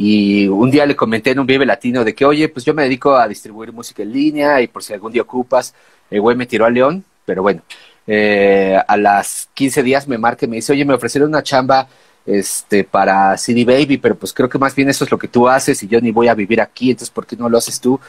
y 0.03 0.47
un 0.47 0.71
día 0.71 0.87
le 0.87 0.95
comenté 0.95 1.29
en 1.29 1.37
un 1.37 1.45
Vive 1.45 1.63
Latino 1.63 2.03
de 2.03 2.15
que, 2.15 2.25
oye, 2.25 2.49
pues 2.49 2.65
yo 2.65 2.73
me 2.73 2.81
dedico 2.81 3.15
a 3.15 3.27
distribuir 3.27 3.71
música 3.71 4.01
en 4.01 4.11
línea 4.11 4.59
y 4.59 4.67
por 4.67 4.81
si 4.81 4.93
algún 4.93 5.11
día 5.11 5.21
ocupas, 5.21 5.75
el 6.09 6.19
güey 6.21 6.35
me 6.35 6.47
tiró 6.47 6.65
a 6.65 6.71
León, 6.71 7.05
pero 7.23 7.43
bueno, 7.43 7.61
eh, 8.07 8.79
a 8.87 8.97
las 8.97 9.49
15 9.53 9.83
días 9.83 10.07
me 10.07 10.17
marca 10.17 10.47
y 10.47 10.49
me 10.49 10.55
dice, 10.55 10.73
oye, 10.73 10.85
me 10.85 10.95
ofrecieron 10.95 11.29
una 11.29 11.43
chamba 11.43 11.87
este, 12.25 12.83
para 12.83 13.37
CD 13.37 13.63
Baby, 13.63 13.99
pero 13.99 14.15
pues 14.15 14.33
creo 14.33 14.49
que 14.49 14.57
más 14.57 14.73
bien 14.73 14.89
eso 14.89 15.03
es 15.03 15.11
lo 15.11 15.19
que 15.19 15.27
tú 15.27 15.47
haces 15.47 15.83
y 15.83 15.87
yo 15.87 16.01
ni 16.01 16.09
voy 16.09 16.29
a 16.29 16.33
vivir 16.33 16.61
aquí, 16.61 16.89
entonces 16.89 17.11
¿por 17.11 17.27
qué 17.27 17.35
no 17.35 17.47
lo 17.47 17.59
haces 17.59 17.79
tú? 17.79 17.99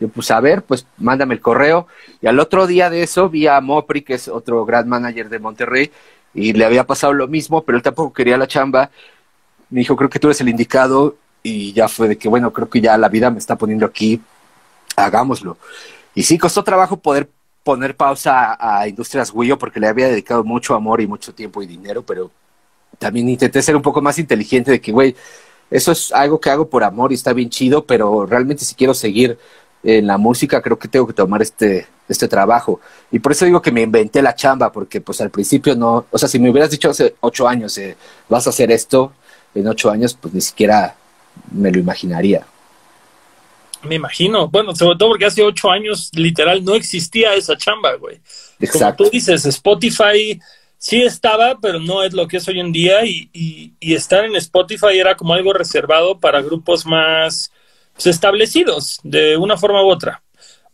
Yo, 0.00 0.08
pues 0.08 0.32
a 0.32 0.40
ver, 0.40 0.64
pues 0.64 0.84
mándame 0.96 1.34
el 1.34 1.40
correo. 1.40 1.86
Y 2.20 2.26
al 2.26 2.40
otro 2.40 2.66
día 2.66 2.90
de 2.90 3.04
eso 3.04 3.28
vi 3.28 3.46
a 3.46 3.60
Mopri, 3.60 4.02
que 4.02 4.14
es 4.14 4.26
otro 4.26 4.64
gran 4.64 4.88
manager 4.88 5.28
de 5.28 5.38
Monterrey, 5.38 5.92
y 6.34 6.54
le 6.54 6.64
había 6.64 6.84
pasado 6.84 7.12
lo 7.12 7.28
mismo, 7.28 7.62
pero 7.62 7.78
él 7.78 7.84
tampoco 7.84 8.12
quería 8.12 8.36
la 8.36 8.48
chamba. 8.48 8.90
Me 9.70 9.78
dijo, 9.78 9.94
creo 9.94 10.10
que 10.10 10.18
tú 10.18 10.26
eres 10.26 10.40
el 10.40 10.48
indicado, 10.48 11.16
y 11.46 11.72
ya 11.72 11.86
fue 11.86 12.08
de 12.08 12.18
que, 12.18 12.28
bueno, 12.28 12.52
creo 12.52 12.68
que 12.68 12.80
ya 12.80 12.98
la 12.98 13.08
vida 13.08 13.30
me 13.30 13.38
está 13.38 13.56
poniendo 13.56 13.86
aquí, 13.86 14.20
hagámoslo. 14.96 15.56
Y 16.14 16.24
sí, 16.24 16.38
costó 16.38 16.64
trabajo 16.64 16.96
poder 16.96 17.30
poner 17.62 17.96
pausa 17.96 18.56
a, 18.58 18.88
Industrias 18.88 19.32
Guillo 19.32 19.56
porque 19.56 19.78
le 19.78 19.86
había 19.86 20.08
dedicado 20.08 20.42
mucho 20.42 20.74
amor 20.74 21.00
y 21.00 21.06
mucho 21.06 21.32
tiempo 21.32 21.62
y 21.62 21.66
dinero, 21.66 22.02
pero 22.04 22.32
también 22.98 23.28
intenté 23.28 23.62
ser 23.62 23.76
un 23.76 23.82
poco 23.82 24.02
más 24.02 24.18
inteligente 24.18 24.72
de 24.72 24.80
que, 24.80 24.90
güey, 24.90 25.14
eso 25.70 25.92
es 25.92 26.12
algo 26.12 26.40
que 26.40 26.50
hago 26.50 26.68
por 26.68 26.82
amor 26.82 27.12
y 27.12 27.14
está 27.14 27.32
bien 27.32 27.50
chido, 27.50 27.84
pero 27.84 28.26
realmente 28.26 28.64
si 28.64 28.74
quiero 28.74 28.94
seguir 28.94 29.38
en 29.84 30.06
la 30.06 30.18
música, 30.18 30.60
creo 30.60 30.78
que 30.78 30.88
tengo 30.88 31.06
que 31.06 31.12
tomar 31.12 31.42
este, 31.42 31.86
este 32.08 32.26
trabajo. 32.26 32.80
Y 33.12 33.20
por 33.20 33.32
eso 33.32 33.44
digo 33.44 33.62
que 33.62 33.70
me 33.70 33.82
inventé 33.82 34.20
la 34.20 34.34
chamba, 34.34 34.72
porque 34.72 35.00
pues 35.00 35.20
al 35.20 35.30
principio 35.30 35.76
no, 35.76 36.06
o 36.10 36.18
sea, 36.18 36.28
si 36.28 36.40
me 36.40 36.50
hubieras 36.50 36.70
dicho 36.70 36.90
hace 36.90 37.14
ocho 37.20 37.46
años, 37.46 37.78
eh, 37.78 37.96
vas 38.28 38.48
a 38.48 38.50
hacer 38.50 38.72
esto 38.72 39.12
en 39.54 39.68
ocho 39.68 39.90
años, 39.90 40.18
pues 40.20 40.34
ni 40.34 40.40
siquiera 40.40 40.96
me 41.52 41.70
lo 41.70 41.78
imaginaría. 41.78 42.46
Me 43.82 43.96
imagino. 43.96 44.48
Bueno, 44.48 44.74
sobre 44.74 44.98
todo 44.98 45.10
porque 45.10 45.26
hace 45.26 45.42
ocho 45.42 45.70
años 45.70 46.10
literal 46.14 46.64
no 46.64 46.74
existía 46.74 47.34
esa 47.34 47.56
chamba, 47.56 47.94
güey. 47.94 48.20
Exacto. 48.58 49.04
Como 49.04 49.10
tú 49.10 49.16
dices, 49.16 49.44
Spotify 49.46 50.40
sí 50.78 51.02
estaba, 51.02 51.58
pero 51.60 51.80
no 51.80 52.02
es 52.02 52.12
lo 52.12 52.28
que 52.28 52.38
es 52.38 52.48
hoy 52.48 52.60
en 52.60 52.72
día 52.72 53.04
y, 53.04 53.30
y, 53.32 53.94
estar 53.94 54.24
en 54.24 54.36
Spotify 54.36 54.98
era 54.98 55.16
como 55.16 55.34
algo 55.34 55.52
reservado 55.52 56.18
para 56.18 56.42
grupos 56.42 56.84
más 56.86 57.50
pues, 57.94 58.06
establecidos 58.06 59.00
de 59.02 59.36
una 59.36 59.56
forma 59.56 59.82
u 59.82 59.88
otra. 59.88 60.22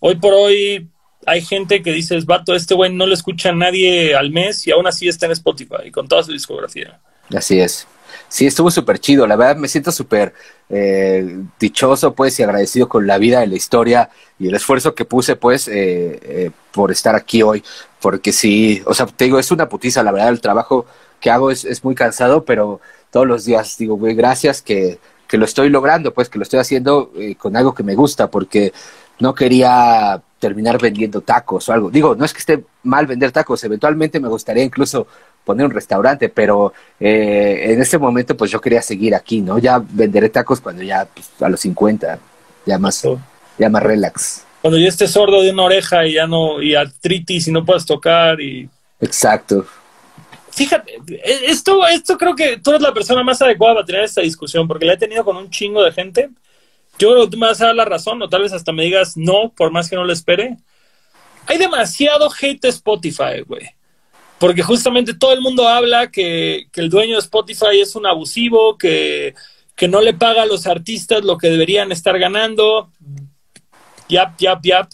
Hoy 0.01 0.17
por 0.17 0.35
hoy 0.35 0.89
hay 1.27 1.43
gente 1.43 1.83
que 1.83 1.93
dices, 1.93 2.27
vato, 2.27 2.55
este 2.55 2.75
güey 2.75 2.93
no 2.93 3.07
le 3.07 3.15
escucha 3.15 3.51
a 3.51 3.55
nadie 3.55 4.15
al 4.15 4.31
mes 4.31 4.67
y 4.67 4.73
aún 4.73 4.87
así 4.87 5.09
está 5.09 5.27
en 5.27 5.33
Spotify 5.33 5.91
con 5.93 6.09
toda 6.09 6.23
su 6.23 6.33
discografía. 6.33 7.01
Así 7.35 7.61
es. 7.61 7.87
Sí, 8.33 8.47
estuvo 8.47 8.71
súper 8.71 8.99
chido. 8.99 9.27
La 9.27 9.37
verdad 9.37 9.57
me 9.57 9.69
siento 9.69 9.93
súper 9.93 10.33
eh, 10.71 11.43
dichoso, 11.61 12.15
pues, 12.15 12.41
y 12.41 12.43
agradecido 12.43 12.89
con 12.89 13.07
la 13.07 13.19
vida 13.19 13.45
y 13.45 13.47
la 13.47 13.57
historia 13.57 14.09
y 14.39 14.49
el 14.49 14.55
esfuerzo 14.55 14.95
que 14.95 15.05
puse, 15.05 15.37
pues, 15.37 15.69
eh, 15.69 16.19
eh, 16.23 16.51
por 16.73 16.91
estar 16.91 17.15
aquí 17.15 17.43
hoy. 17.43 17.63
Porque 18.01 18.33
sí, 18.33 18.83
o 18.87 18.95
sea, 18.95 19.05
te 19.05 19.27
digo, 19.27 19.39
es 19.39 19.51
una 19.51 19.69
putiza, 19.69 20.03
la 20.03 20.13
verdad, 20.13 20.31
el 20.31 20.41
trabajo 20.41 20.87
que 21.21 21.31
hago 21.31 21.51
es, 21.51 21.67
es 21.67 21.85
muy 21.85 21.95
cansado, 21.95 22.47
pero 22.47 22.81
todos 23.11 23.27
los 23.27 23.45
días 23.45 23.77
digo, 23.77 23.97
güey, 23.97 24.15
gracias 24.15 24.63
que, 24.63 24.99
que 25.29 25.37
lo 25.37 25.45
estoy 25.45 25.69
logrando, 25.69 26.15
pues, 26.15 26.31
que 26.31 26.39
lo 26.39 26.45
estoy 26.45 26.61
haciendo 26.61 27.13
con 27.37 27.55
algo 27.55 27.75
que 27.75 27.83
me 27.83 27.95
gusta, 27.95 28.31
porque 28.31 28.73
no 29.19 29.35
quería 29.35 30.23
terminar 30.39 30.81
vendiendo 30.81 31.21
tacos 31.21 31.69
o 31.69 31.73
algo. 31.75 31.91
Digo, 31.91 32.15
no 32.15 32.25
es 32.25 32.33
que 32.33 32.39
esté 32.39 32.65
mal 32.83 33.07
vender 33.07 33.31
tacos, 33.31 33.63
eventualmente 33.63 34.21
me 34.21 34.29
gustaría 34.29 34.65
incluso 34.65 35.07
poner 35.45 35.67
un 35.67 35.73
restaurante, 35.73 36.29
pero 36.29 36.73
eh, 37.01 37.73
en 37.73 37.81
ese 37.81 37.99
momento 37.99 38.37
pues 38.37 38.51
yo 38.51 38.61
quería 38.61 38.83
seguir 38.83 39.15
aquí, 39.15 39.41
¿no? 39.41 39.59
Ya 39.59 39.83
venderé 39.91 40.29
tacos 40.29 40.61
cuando 40.61 40.83
ya 40.83 41.07
pues, 41.07 41.31
a 41.41 41.49
los 41.49 41.61
50, 41.61 42.19
ya 42.67 42.79
más, 42.79 43.03
ya 43.59 43.69
más 43.69 43.83
relax. 43.83 44.45
Cuando 44.61 44.79
ya 44.79 44.89
estés 44.89 45.11
sordo 45.11 45.43
de 45.43 45.51
una 45.51 45.65
oreja 45.65 46.07
y 46.07 46.15
ya 46.15 46.27
no, 46.27 46.63
y 46.63 46.75
artritis 46.75 47.49
y 47.49 47.53
no 47.53 47.65
puedas 47.65 47.85
tocar 47.85 48.41
y... 48.41 48.69
Exacto. 49.01 49.67
Fíjate, 50.51 50.93
e, 51.09 51.47
esto, 51.47 51.87
esto 51.89 52.17
creo 52.17 52.37
que 52.37 52.59
tú 52.59 52.71
eres 52.71 52.83
la 52.83 52.95
persona 52.95 53.25
más 53.25 53.43
adecuada 53.43 53.75
para 53.75 53.87
tener 53.87 54.05
esta 54.05 54.21
discusión, 54.21 54.69
porque 54.69 54.85
la 54.85 54.93
he 54.93 54.99
tenido 54.99 55.25
con 55.25 55.37
un 55.37 55.51
chingo 55.51 55.83
de 55.83 55.93
gente. 55.93 56.31
Yo 56.99 57.11
creo 57.11 57.25
que 57.25 57.31
tú 57.33 57.39
me 57.39 57.47
vas 57.47 57.61
a 57.61 57.67
dar 57.67 57.75
la 57.75 57.85
razón, 57.85 58.23
o 58.23 58.29
tal 58.29 58.43
vez 58.43 58.53
hasta 58.53 58.71
me 58.71 58.85
digas 58.85 59.17
no, 59.17 59.53
por 59.57 59.73
más 59.73 59.89
que 59.89 59.97
no 59.97 60.05
lo 60.05 60.13
espere. 60.13 60.57
Hay 61.47 61.59
demasiado 61.59 62.31
hate 62.41 62.67
Spotify, 62.67 63.41
güey 63.45 63.75
porque 64.43 64.65
justamente 64.65 65.15
todo 65.15 65.33
el 65.33 65.41
mundo 65.41 65.69
habla 65.69 66.11
que, 66.11 66.67
el 66.75 66.91
dueño 66.91 67.13
de 67.13 67.21
Spotify 67.21 67.81
es 67.81 67.95
un 67.95 68.07
abusivo, 68.07 68.77
que, 68.77 69.37
no 69.89 70.01
le 70.01 70.15
paga 70.15 70.43
a 70.43 70.47
los 70.47 70.67
artistas 70.67 71.23
lo 71.23 71.39
que 71.39 71.49
deberían 71.49 71.93
estar 71.93 72.19
ganando. 72.19 72.91
Yap, 74.09 74.37
yap, 74.39 74.65
yap. 74.65 74.91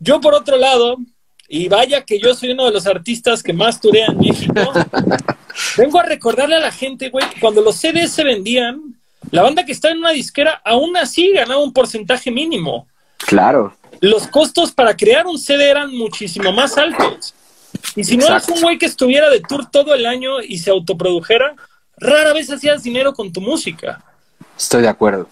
Yo, 0.00 0.20
por 0.20 0.34
otro 0.34 0.56
lado, 0.56 0.96
y 1.48 1.68
vaya 1.68 2.04
que 2.04 2.18
yo 2.18 2.34
soy 2.34 2.50
uno 2.50 2.64
de 2.64 2.72
los 2.72 2.84
artistas 2.88 3.44
que 3.44 3.52
más 3.52 3.80
turea 3.80 4.08
en 4.08 4.18
México, 4.18 4.54
vengo 5.78 6.00
a 6.00 6.02
recordarle 6.02 6.56
a 6.56 6.60
la 6.60 6.72
gente, 6.72 7.10
güey, 7.10 7.30
que 7.30 7.38
cuando 7.38 7.62
los 7.62 7.76
CDs 7.76 8.10
se 8.10 8.24
vendían, 8.24 8.98
la 9.30 9.42
banda 9.42 9.64
que 9.64 9.70
está 9.70 9.90
en 9.92 9.98
una 9.98 10.10
disquera 10.10 10.60
aún 10.64 10.96
así 10.96 11.30
ganaba 11.30 11.62
un 11.62 11.72
porcentaje 11.72 12.28
mínimo. 12.28 12.88
Claro. 13.18 13.76
Los 14.00 14.26
costos 14.26 14.72
para 14.72 14.96
crear 14.96 15.28
un 15.28 15.38
CD 15.38 15.70
eran 15.70 15.96
muchísimo 15.96 16.50
más 16.50 16.76
altos. 16.76 17.34
Y 17.96 18.04
si 18.04 18.16
no 18.16 18.26
eras 18.26 18.48
un 18.48 18.60
güey 18.60 18.78
que 18.78 18.86
estuviera 18.86 19.30
de 19.30 19.40
tour 19.40 19.70
todo 19.70 19.94
el 19.94 20.06
año 20.06 20.40
y 20.42 20.58
se 20.58 20.70
autoprodujera, 20.70 21.54
rara 21.96 22.32
vez 22.32 22.50
hacías 22.50 22.82
dinero 22.82 23.12
con 23.12 23.32
tu 23.32 23.40
música. 23.40 24.02
Estoy 24.56 24.82
de 24.82 24.88
acuerdo. 24.88 25.28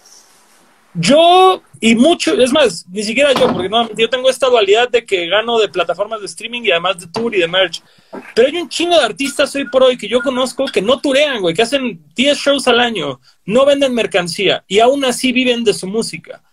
Yo, 0.95 1.63
y 1.79 1.95
mucho, 1.95 2.39
es 2.39 2.51
más, 2.51 2.85
ni 2.87 3.01
siquiera 3.03 3.33
yo, 3.33 3.51
porque 3.51 3.67
no, 3.67 3.89
yo 3.95 4.07
tengo 4.09 4.29
esta 4.29 4.47
dualidad 4.47 4.89
de 4.89 5.03
que 5.03 5.25
gano 5.25 5.57
de 5.57 5.67
plataformas 5.67 6.19
de 6.19 6.27
streaming 6.27 6.61
y 6.61 6.71
además 6.71 6.99
de 6.99 7.07
tour 7.07 7.33
y 7.33 7.39
de 7.39 7.47
merch. 7.47 7.81
Pero 8.35 8.47
hay 8.47 8.57
un 8.57 8.69
chingo 8.69 8.95
de 8.95 9.03
artistas 9.03 9.55
hoy 9.55 9.67
por 9.67 9.81
hoy 9.81 9.97
que 9.97 10.07
yo 10.07 10.21
conozco 10.21 10.65
que 10.65 10.83
no 10.83 10.99
turean, 10.99 11.41
güey, 11.41 11.55
que 11.55 11.63
hacen 11.63 11.99
10 12.15 12.37
shows 12.37 12.67
al 12.67 12.79
año, 12.79 13.19
no 13.43 13.65
venden 13.65 13.93
mercancía 13.95 14.63
y 14.67 14.79
aún 14.79 15.03
así 15.03 15.31
viven 15.31 15.63
de 15.63 15.73
su 15.73 15.87
música. 15.87 16.43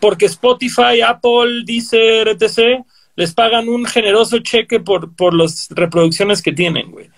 porque 0.00 0.26
Spotify, 0.26 1.00
Apple, 1.04 1.64
Deezer, 1.64 2.28
etc., 2.28 2.84
les 3.18 3.34
pagan 3.34 3.68
un 3.68 3.84
generoso 3.84 4.38
cheque 4.38 4.78
por, 4.78 5.16
por 5.16 5.34
las 5.34 5.66
reproducciones 5.70 6.40
que 6.40 6.52
tienen, 6.52 6.92
güey. 6.92 7.10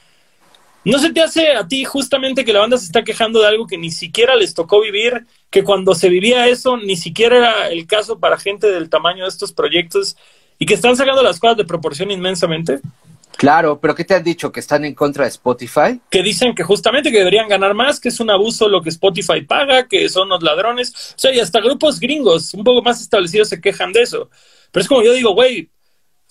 ¿No 0.82 0.98
se 0.98 1.12
te 1.12 1.20
hace 1.20 1.52
a 1.52 1.68
ti 1.68 1.84
justamente 1.84 2.42
que 2.42 2.54
la 2.54 2.60
banda 2.60 2.78
se 2.78 2.86
está 2.86 3.04
quejando 3.04 3.38
de 3.38 3.48
algo 3.48 3.66
que 3.66 3.76
ni 3.76 3.90
siquiera 3.90 4.34
les 4.34 4.54
tocó 4.54 4.80
vivir, 4.80 5.26
que 5.50 5.62
cuando 5.62 5.94
se 5.94 6.08
vivía 6.08 6.48
eso 6.48 6.78
ni 6.78 6.96
siquiera 6.96 7.36
era 7.36 7.68
el 7.68 7.86
caso 7.86 8.18
para 8.18 8.38
gente 8.38 8.66
del 8.68 8.88
tamaño 8.88 9.24
de 9.24 9.28
estos 9.28 9.52
proyectos 9.52 10.16
y 10.58 10.64
que 10.64 10.72
están 10.72 10.96
sacando 10.96 11.22
las 11.22 11.38
cosas 11.38 11.58
de 11.58 11.66
proporción 11.66 12.10
inmensamente? 12.10 12.80
Claro, 13.36 13.78
pero 13.78 13.94
¿qué 13.94 14.06
te 14.06 14.14
han 14.14 14.24
dicho? 14.24 14.50
¿Que 14.50 14.60
están 14.60 14.86
en 14.86 14.94
contra 14.94 15.24
de 15.24 15.28
Spotify? 15.28 16.00
Que 16.08 16.22
dicen 16.22 16.54
que 16.54 16.62
justamente 16.62 17.12
que 17.12 17.18
deberían 17.18 17.46
ganar 17.46 17.74
más, 17.74 18.00
que 18.00 18.08
es 18.08 18.20
un 18.20 18.30
abuso 18.30 18.70
lo 18.70 18.80
que 18.80 18.88
Spotify 18.88 19.42
paga, 19.42 19.86
que 19.86 20.08
son 20.08 20.30
los 20.30 20.42
ladrones. 20.42 21.12
O 21.14 21.18
sea, 21.18 21.34
y 21.34 21.40
hasta 21.40 21.60
grupos 21.60 22.00
gringos 22.00 22.54
un 22.54 22.64
poco 22.64 22.80
más 22.80 23.02
establecidos 23.02 23.50
se 23.50 23.60
quejan 23.60 23.92
de 23.92 24.00
eso. 24.00 24.30
Pero 24.72 24.80
es 24.80 24.88
como 24.88 25.02
yo 25.02 25.12
digo, 25.12 25.34
güey, 25.34 25.68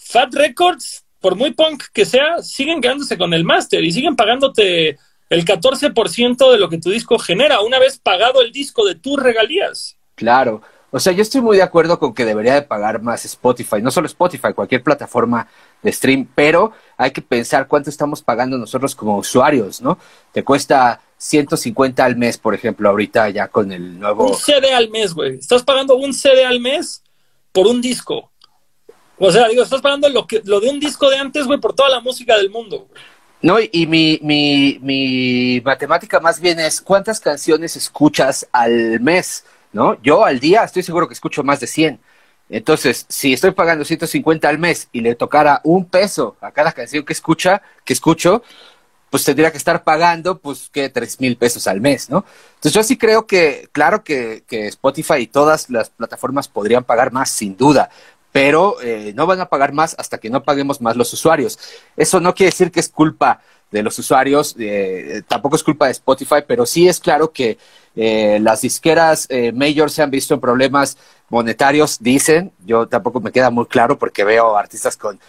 Fat 0.10 0.34
Records 0.34 1.06
por 1.20 1.36
muy 1.36 1.54
punk 1.54 1.84
que 1.94 2.04
sea, 2.04 2.42
siguen 2.42 2.82
quedándose 2.82 3.16
con 3.16 3.32
el 3.32 3.44
máster 3.44 3.84
y 3.84 3.92
siguen 3.92 4.16
pagándote 4.16 4.98
el 5.30 5.46
14% 5.46 6.52
de 6.52 6.58
lo 6.58 6.68
que 6.68 6.80
tu 6.80 6.90
disco 6.90 7.20
genera, 7.20 7.62
una 7.62 7.78
vez 7.78 8.00
pagado 8.00 8.42
el 8.42 8.52
disco 8.52 8.88
de 8.88 8.96
tus 8.96 9.22
regalías. 9.22 9.98
Claro. 10.16 10.64
O 10.90 11.00
sea, 11.00 11.14
yo 11.14 11.22
estoy 11.22 11.42
muy 11.42 11.58
de 11.58 11.62
acuerdo 11.62 12.00
con 12.00 12.16
que 12.16 12.26
debería 12.26 12.56
de 12.56 12.64
pagar 12.64 13.04
más 13.04 13.24
Spotify, 13.26 13.84
no 13.84 13.92
solo 13.92 14.08
Spotify, 14.08 14.54
cualquier 14.56 14.82
plataforma 14.82 15.48
de 15.84 15.92
stream, 15.92 16.28
pero 16.34 16.72
hay 16.98 17.12
que 17.12 17.22
pensar 17.22 17.68
cuánto 17.68 17.92
estamos 17.92 18.24
pagando 18.24 18.58
nosotros 18.58 18.96
como 18.96 19.16
usuarios, 19.16 19.80
¿no? 19.80 20.00
Te 20.32 20.44
cuesta 20.44 21.02
150 21.18 22.04
al 22.04 22.16
mes, 22.16 22.40
por 22.40 22.56
ejemplo, 22.56 22.90
ahorita 22.90 23.30
ya 23.30 23.50
con 23.50 23.72
el 23.72 24.00
nuevo... 24.00 24.30
Un 24.30 24.36
CD 24.36 24.74
al 24.74 24.90
mes, 24.90 25.14
güey. 25.14 25.36
Estás 25.36 25.62
pagando 25.62 25.98
un 25.98 26.16
CD 26.16 26.46
al 26.46 26.60
mes 26.60 27.04
por 27.52 27.68
un 27.68 27.80
disco. 27.80 28.32
O 29.20 29.32
sea, 29.32 29.48
digo, 29.50 29.64
estás 29.64 29.82
pagando 29.82 30.08
lo, 30.10 30.26
de 30.60 30.70
un 30.70 30.80
disco 30.80 31.10
de 31.10 31.18
antes, 31.18 31.46
güey, 31.46 31.60
por 31.60 31.74
toda 31.74 31.90
la 31.90 32.00
música 32.00 32.38
del 32.38 32.50
mundo. 32.50 32.88
No, 33.42 33.58
y 33.60 33.86
mi, 33.86 34.20
mi, 34.22 34.80
mi 34.82 35.62
matemática 35.62 36.20
más 36.20 36.40
bien 36.40 36.60
es 36.60 36.82
cuántas 36.82 37.20
canciones 37.20 37.76
escuchas 37.76 38.48
al 38.52 39.00
mes, 39.00 39.46
¿no? 39.72 40.02
Yo 40.02 40.26
al 40.26 40.40
día 40.40 40.64
estoy 40.64 40.84
seguro 40.84 41.08
que 41.08 41.14
escucho 41.14 41.44
más 41.44 41.60
de 41.60 41.68
100. 41.68 42.00
Entonces, 42.50 43.06
si 43.10 43.34
estoy 43.34 43.52
pagando 43.52 43.86
150 43.86 44.48
al 44.50 44.58
mes 44.58 44.90
y 44.92 45.02
le 45.02 45.16
tocara 45.16 45.62
un 45.64 45.86
peso 45.86 46.36
a 46.42 46.52
cada 46.52 46.72
canción 46.72 47.06
que 47.06 47.14
escucha, 47.14 47.62
que 47.86 47.94
escucho, 47.94 48.44
pues 49.10 49.24
tendría 49.24 49.52
que 49.52 49.58
estar 49.58 49.84
pagando, 49.84 50.40
pues, 50.40 50.70
que 50.70 50.90
tres 50.90 51.20
mil 51.20 51.38
pesos 51.38 51.68
al 51.68 51.82
mes, 51.82 52.10
¿no? 52.10 52.26
Entonces 52.56 52.74
yo 52.74 52.84
sí 52.84 52.98
creo 52.98 53.28
que, 53.28 53.70
claro 53.72 54.04
que, 54.04 54.44
que 54.48 54.68
Spotify 54.68 55.16
y 55.20 55.28
todas 55.28 55.70
las 55.70 55.90
plataformas 55.90 56.48
podrían 56.48 56.84
pagar 56.84 57.12
más, 57.12 57.30
sin 57.30 57.58
duda, 57.58 57.90
pero 58.32 58.82
eh, 58.82 59.14
no 59.16 59.26
van 59.26 59.42
a 59.42 59.50
pagar 59.50 59.74
más 59.74 59.96
hasta 59.98 60.18
que 60.18 60.30
no 60.30 60.44
paguemos 60.44 60.82
más 60.82 60.96
los 60.96 61.12
usuarios. 61.14 61.60
Eso 61.96 62.20
no 62.20 62.34
quiere 62.34 62.52
decir 62.52 62.72
que 62.72 62.80
es 62.80 62.90
culpa 62.90 63.42
de 63.72 63.84
los 63.84 64.00
usuarios, 64.00 64.56
eh, 64.58 65.22
tampoco 65.28 65.56
es 65.56 65.64
culpa 65.64 65.86
de 65.86 65.92
Spotify, 65.92 66.38
pero 66.48 66.66
sí 66.66 66.88
es 66.88 67.00
claro 67.00 67.32
que 67.32 67.60
eh, 67.96 68.40
las 68.42 68.62
disqueras 68.62 69.28
major 69.54 69.92
se 69.92 70.02
han 70.02 70.10
visto 70.10 70.34
en 70.34 70.40
problemas 70.40 70.98
monetarios, 71.30 71.98
dicen, 72.00 72.52
yo 72.66 72.88
tampoco 72.88 73.20
me 73.20 73.32
queda 73.32 73.52
muy 73.52 73.68
claro 73.68 74.00
porque 74.00 74.24
veo 74.24 74.58
artistas 74.58 74.98
con 74.98 75.20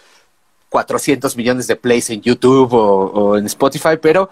400 0.70 1.36
millones 1.36 1.66
de 1.66 1.76
plays 1.76 2.08
en 2.08 2.22
YouTube 2.22 2.72
o, 2.72 3.36
en 3.36 3.44
Spotify, 3.46 3.98
pero 4.00 4.30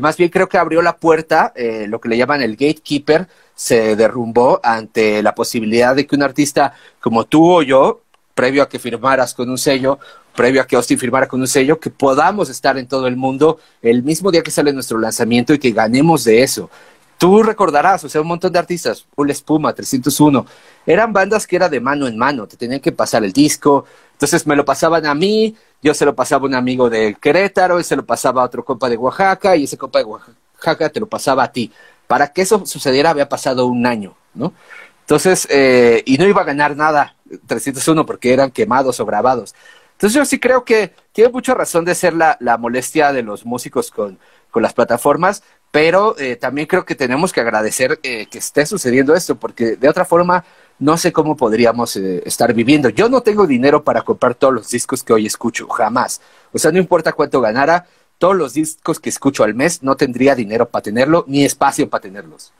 más 0.00 0.16
bien 0.16 0.30
creo 0.30 0.48
que 0.48 0.56
abrió 0.56 0.80
la 0.80 0.96
puerta, 0.96 1.52
lo 1.88 2.00
que 2.00 2.08
le 2.08 2.16
llaman 2.16 2.40
el 2.40 2.52
gatekeeper, 2.52 3.28
se 3.54 3.96
derrumbó 3.96 4.60
ante 4.62 5.22
la 5.22 5.34
posibilidad 5.34 5.94
de 5.94 6.06
que 6.06 6.16
un 6.16 6.22
artista 6.22 6.74
como 7.00 7.24
tú 7.24 7.50
o 7.50 7.62
yo, 7.62 8.00
previo 8.34 8.62
a 8.62 8.68
que 8.68 8.78
firmaras 8.78 9.34
con 9.34 9.48
un 9.48 9.58
sello, 9.58 9.98
previo 10.34 10.60
a 10.60 10.66
que 10.66 10.76
Austin 10.76 10.98
firmara 10.98 11.28
con 11.28 11.40
un 11.40 11.46
sello, 11.46 11.78
que 11.78 11.90
podamos 11.90 12.50
estar 12.50 12.76
en 12.78 12.86
todo 12.86 13.06
el 13.06 13.16
mundo 13.16 13.58
el 13.80 14.02
mismo 14.02 14.30
día 14.30 14.42
que 14.42 14.50
sale 14.50 14.72
nuestro 14.72 14.98
lanzamiento 14.98 15.54
y 15.54 15.58
que 15.58 15.70
ganemos 15.70 16.24
de 16.24 16.42
eso. 16.42 16.68
Tú 17.16 17.44
recordarás, 17.44 18.02
o 18.02 18.08
sea, 18.08 18.20
un 18.20 18.26
montón 18.26 18.52
de 18.52 18.58
artistas, 18.58 19.06
Full 19.14 19.30
Espuma, 19.30 19.72
301, 19.72 20.44
eran 20.84 21.12
bandas 21.12 21.46
que 21.46 21.56
era 21.56 21.68
de 21.68 21.80
mano 21.80 22.08
en 22.08 22.18
mano, 22.18 22.48
te 22.48 22.56
tenían 22.56 22.80
que 22.80 22.90
pasar 22.90 23.22
el 23.22 23.32
disco, 23.32 23.84
entonces 24.24 24.46
me 24.46 24.56
lo 24.56 24.64
pasaban 24.64 25.04
a 25.04 25.14
mí, 25.14 25.54
yo 25.82 25.92
se 25.92 26.06
lo 26.06 26.14
pasaba 26.14 26.44
a 26.44 26.48
un 26.48 26.54
amigo 26.54 26.88
de 26.88 27.14
Querétaro, 27.20 27.78
y 27.78 27.84
se 27.84 27.94
lo 27.94 28.06
pasaba 28.06 28.40
a 28.40 28.46
otro 28.46 28.64
compa 28.64 28.88
de 28.88 28.96
Oaxaca, 28.96 29.54
y 29.54 29.64
ese 29.64 29.76
compa 29.76 29.98
de 29.98 30.06
Oaxaca 30.06 30.88
te 30.88 30.98
lo 30.98 31.06
pasaba 31.06 31.44
a 31.44 31.52
ti. 31.52 31.70
Para 32.06 32.32
que 32.32 32.40
eso 32.40 32.64
sucediera 32.64 33.10
había 33.10 33.28
pasado 33.28 33.66
un 33.66 33.84
año, 33.84 34.14
¿no? 34.32 34.54
Entonces, 35.00 35.46
eh, 35.50 36.02
y 36.06 36.16
no 36.16 36.26
iba 36.26 36.40
a 36.40 36.44
ganar 36.44 36.74
nada 36.74 37.16
301 37.46 38.06
porque 38.06 38.32
eran 38.32 38.50
quemados 38.50 38.98
o 38.98 39.04
grabados. 39.04 39.54
Entonces 39.92 40.16
yo 40.16 40.24
sí 40.24 40.40
creo 40.40 40.64
que 40.64 40.94
tiene 41.12 41.30
mucha 41.30 41.52
razón 41.52 41.84
de 41.84 41.94
ser 41.94 42.14
la, 42.14 42.38
molestia 42.58 43.12
de 43.12 43.22
los 43.22 43.44
músicos 43.44 43.90
con, 43.90 44.18
las 44.54 44.72
plataformas, 44.72 45.42
pero 45.70 46.16
eh, 46.18 46.36
también 46.36 46.66
creo 46.66 46.86
que 46.86 46.94
tenemos 46.94 47.32
que 47.32 47.40
agradecer 47.40 47.98
eh, 48.02 48.24
que 48.26 48.38
esté 48.38 48.64
sucediendo 48.64 49.14
esto, 49.14 49.34
porque 49.34 49.76
de 49.76 49.88
otra 49.88 50.06
forma 50.06 50.44
no 50.78 50.96
sé 50.96 51.12
cómo 51.12 51.36
podríamos 51.36 51.96
estar 51.96 52.52
viviendo. 52.52 52.88
Yo 52.88 53.08
no 53.08 53.20
tengo 53.20 53.46
dinero 53.46 53.84
para 53.84 54.02
comprar 54.02 54.34
todos 54.34 54.54
los 54.54 54.70
discos 54.70 55.02
que 55.02 55.12
hoy 55.12 55.26
escucho, 55.26 55.68
jamás. 55.68 56.20
O 56.52 56.58
sea, 56.58 56.72
no 56.72 56.78
importa 56.78 57.12
cuánto 57.12 57.40
ganara, 57.40 57.86
todos 58.18 58.36
los 58.36 58.54
discos 58.54 59.00
que 59.00 59.08
escucho 59.08 59.44
al 59.44 59.54
mes 59.54 59.82
no 59.82 59.96
tendría 59.96 60.34
dinero 60.34 60.68
para 60.68 60.82
tenerlo 60.82 61.24
ni 61.28 61.44
espacio 61.44 61.88
para 61.88 62.02
tenerlos. 62.02 62.52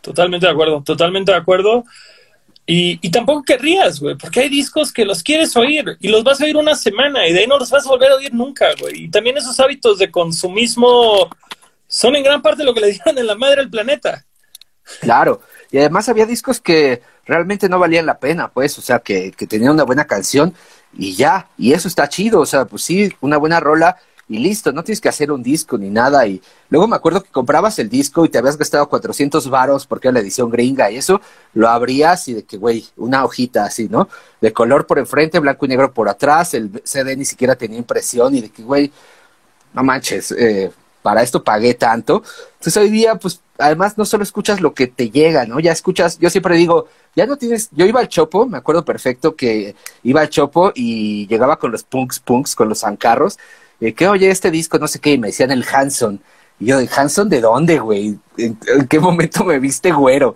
Totalmente 0.00 0.46
de 0.46 0.52
acuerdo, 0.52 0.82
totalmente 0.82 1.32
de 1.32 1.38
acuerdo. 1.38 1.84
Y, 2.66 2.98
y 3.02 3.10
tampoco 3.10 3.42
querrías, 3.42 4.00
güey, 4.00 4.16
porque 4.16 4.40
hay 4.40 4.48
discos 4.48 4.92
que 4.92 5.04
los 5.04 5.22
quieres 5.22 5.56
oír 5.56 5.96
y 6.00 6.08
los 6.08 6.22
vas 6.22 6.40
a 6.40 6.44
oír 6.44 6.56
una 6.56 6.74
semana 6.76 7.26
y 7.26 7.32
de 7.32 7.40
ahí 7.40 7.46
no 7.46 7.58
los 7.58 7.70
vas 7.70 7.84
a 7.84 7.88
volver 7.88 8.12
a 8.12 8.16
oír 8.16 8.32
nunca, 8.32 8.68
güey. 8.78 9.04
Y 9.04 9.10
también 9.10 9.36
esos 9.36 9.58
hábitos 9.58 9.98
de 9.98 10.10
consumismo 10.10 11.28
son 11.88 12.14
en 12.14 12.22
gran 12.22 12.40
parte 12.40 12.62
lo 12.62 12.72
que 12.72 12.80
le 12.80 12.92
dieron 12.92 13.18
en 13.18 13.26
la 13.26 13.34
madre 13.34 13.62
al 13.62 13.70
planeta. 13.70 14.24
Claro, 15.00 15.40
y 15.70 15.78
además 15.78 16.08
había 16.08 16.26
discos 16.26 16.60
que 16.60 17.02
realmente 17.26 17.68
no 17.68 17.78
valían 17.78 18.06
la 18.06 18.18
pena, 18.18 18.48
pues, 18.48 18.78
o 18.78 18.82
sea, 18.82 18.98
que, 19.00 19.32
que 19.32 19.46
tenían 19.46 19.72
una 19.72 19.84
buena 19.84 20.06
canción 20.06 20.54
y 20.92 21.14
ya, 21.14 21.48
y 21.56 21.72
eso 21.72 21.88
está 21.88 22.08
chido, 22.08 22.40
o 22.40 22.46
sea, 22.46 22.64
pues 22.64 22.82
sí, 22.82 23.12
una 23.20 23.36
buena 23.36 23.60
rola 23.60 23.96
y 24.30 24.38
listo, 24.38 24.72
no 24.72 24.84
tienes 24.84 25.00
que 25.00 25.08
hacer 25.08 25.32
un 25.32 25.42
disco 25.42 25.76
ni 25.76 25.90
nada. 25.90 26.24
Y 26.24 26.40
luego 26.68 26.86
me 26.86 26.94
acuerdo 26.94 27.20
que 27.20 27.30
comprabas 27.30 27.80
el 27.80 27.88
disco 27.88 28.24
y 28.24 28.28
te 28.28 28.38
habías 28.38 28.56
gastado 28.56 28.88
400 28.88 29.50
varos 29.50 29.86
porque 29.86 30.06
era 30.06 30.14
la 30.14 30.20
edición 30.20 30.50
gringa 30.50 30.88
y 30.88 30.96
eso, 30.96 31.20
lo 31.52 31.68
abrías 31.68 32.28
y 32.28 32.34
de 32.34 32.44
que, 32.44 32.56
güey, 32.56 32.86
una 32.96 33.24
hojita 33.24 33.64
así, 33.64 33.88
¿no? 33.88 34.08
De 34.40 34.52
color 34.52 34.86
por 34.86 35.00
enfrente, 35.00 35.40
blanco 35.40 35.66
y 35.66 35.68
negro 35.68 35.92
por 35.92 36.08
atrás, 36.08 36.54
el 36.54 36.80
CD 36.84 37.16
ni 37.16 37.24
siquiera 37.24 37.56
tenía 37.56 37.78
impresión 37.78 38.32
y 38.36 38.42
de 38.42 38.50
que, 38.50 38.62
güey, 38.62 38.92
no 39.74 39.82
manches, 39.82 40.30
eh, 40.30 40.70
para 41.02 41.22
esto 41.22 41.42
pagué 41.42 41.74
tanto. 41.74 42.22
Entonces 42.52 42.76
hoy 42.76 42.90
día, 42.90 43.16
pues, 43.16 43.40
además 43.60 43.96
no 43.98 44.04
solo 44.04 44.22
escuchas 44.22 44.60
lo 44.60 44.74
que 44.74 44.86
te 44.86 45.10
llega, 45.10 45.46
¿no? 45.46 45.60
Ya 45.60 45.72
escuchas, 45.72 46.18
yo 46.18 46.30
siempre 46.30 46.56
digo, 46.56 46.88
ya 47.14 47.26
no 47.26 47.36
tienes, 47.36 47.68
yo 47.72 47.86
iba 47.86 48.00
al 48.00 48.08
Chopo, 48.08 48.46
me 48.46 48.58
acuerdo 48.58 48.84
perfecto 48.84 49.36
que 49.36 49.74
iba 50.02 50.20
al 50.20 50.30
Chopo 50.30 50.72
y 50.74 51.26
llegaba 51.28 51.58
con 51.58 51.72
los 51.72 51.84
punks, 51.84 52.20
punks, 52.20 52.54
con 52.54 52.68
los 52.68 52.84
ancarros 52.84 53.38
que 53.94 54.08
oye 54.08 54.30
este 54.30 54.50
disco, 54.50 54.78
no 54.78 54.86
sé 54.86 54.98
qué, 54.98 55.12
y 55.12 55.18
me 55.18 55.28
decían 55.28 55.50
el 55.50 55.64
Hanson. 55.64 56.20
Y 56.58 56.66
yo, 56.66 56.78
¿el 56.78 56.90
Hanson 56.94 57.28
de 57.28 57.40
dónde, 57.40 57.78
güey? 57.78 58.18
¿En, 58.36 58.58
qué 58.88 59.00
momento 59.00 59.44
me 59.44 59.58
viste 59.58 59.90
güero? 59.90 60.34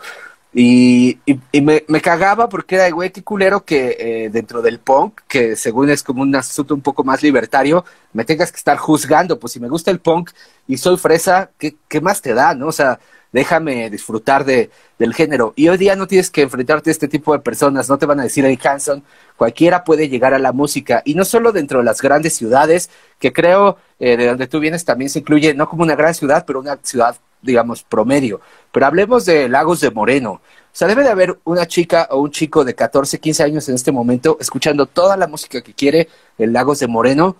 Y, 0.54 1.18
y, 1.26 1.60
me, 1.60 1.84
me, 1.88 2.00
cagaba 2.00 2.48
porque 2.48 2.76
era, 2.76 2.88
güey, 2.90 3.10
qué 3.10 3.22
culero 3.24 3.64
que 3.64 3.96
eh, 3.98 4.30
dentro 4.30 4.62
del 4.62 4.78
punk, 4.78 5.20
que 5.26 5.56
según 5.56 5.90
es 5.90 6.02
como 6.02 6.22
un 6.22 6.34
asunto 6.36 6.74
un 6.74 6.80
poco 6.80 7.02
más 7.02 7.22
libertario, 7.24 7.84
me 8.12 8.24
tengas 8.24 8.52
que 8.52 8.58
estar 8.58 8.78
juzgando. 8.78 9.38
Pues 9.38 9.52
si 9.52 9.60
me 9.60 9.68
gusta 9.68 9.90
el 9.90 9.98
punk 9.98 10.30
y 10.68 10.76
soy 10.76 10.96
fresa, 10.96 11.50
¿qué, 11.58 11.76
qué 11.88 12.00
más 12.00 12.22
te 12.22 12.34
da, 12.34 12.54
no? 12.54 12.68
O 12.68 12.72
sea, 12.72 13.00
déjame 13.34 13.90
disfrutar 13.90 14.44
de, 14.44 14.70
del 14.96 15.12
género. 15.12 15.54
Y 15.56 15.68
hoy 15.68 15.76
día 15.76 15.96
no 15.96 16.06
tienes 16.06 16.30
que 16.30 16.42
enfrentarte 16.42 16.88
a 16.88 16.92
este 16.92 17.08
tipo 17.08 17.32
de 17.32 17.40
personas, 17.40 17.90
no 17.90 17.98
te 17.98 18.06
van 18.06 18.20
a 18.20 18.22
decir, 18.22 18.44
hey 18.46 18.56
Hanson, 18.62 19.02
cualquiera 19.36 19.82
puede 19.82 20.08
llegar 20.08 20.34
a 20.34 20.38
la 20.38 20.52
música. 20.52 21.02
Y 21.04 21.16
no 21.16 21.24
solo 21.24 21.50
dentro 21.50 21.80
de 21.80 21.84
las 21.84 22.00
grandes 22.00 22.36
ciudades, 22.36 22.90
que 23.18 23.32
creo 23.32 23.76
eh, 23.98 24.16
de 24.16 24.28
donde 24.28 24.46
tú 24.46 24.60
vienes 24.60 24.84
también 24.84 25.10
se 25.10 25.18
incluye, 25.18 25.52
no 25.52 25.68
como 25.68 25.82
una 25.82 25.96
gran 25.96 26.14
ciudad, 26.14 26.44
pero 26.46 26.60
una 26.60 26.78
ciudad, 26.80 27.16
digamos, 27.42 27.82
promedio. 27.82 28.40
Pero 28.70 28.86
hablemos 28.86 29.24
de 29.24 29.48
Lagos 29.48 29.80
de 29.80 29.90
Moreno. 29.90 30.34
O 30.34 30.40
sea, 30.70 30.86
debe 30.86 31.02
de 31.02 31.10
haber 31.10 31.36
una 31.42 31.66
chica 31.66 32.06
o 32.12 32.20
un 32.20 32.30
chico 32.30 32.64
de 32.64 32.76
14, 32.76 33.18
15 33.18 33.42
años 33.42 33.68
en 33.68 33.74
este 33.74 33.90
momento 33.90 34.36
escuchando 34.40 34.86
toda 34.86 35.16
la 35.16 35.26
música 35.26 35.60
que 35.60 35.74
quiere 35.74 36.08
en 36.38 36.52
Lagos 36.52 36.78
de 36.78 36.86
Moreno 36.86 37.34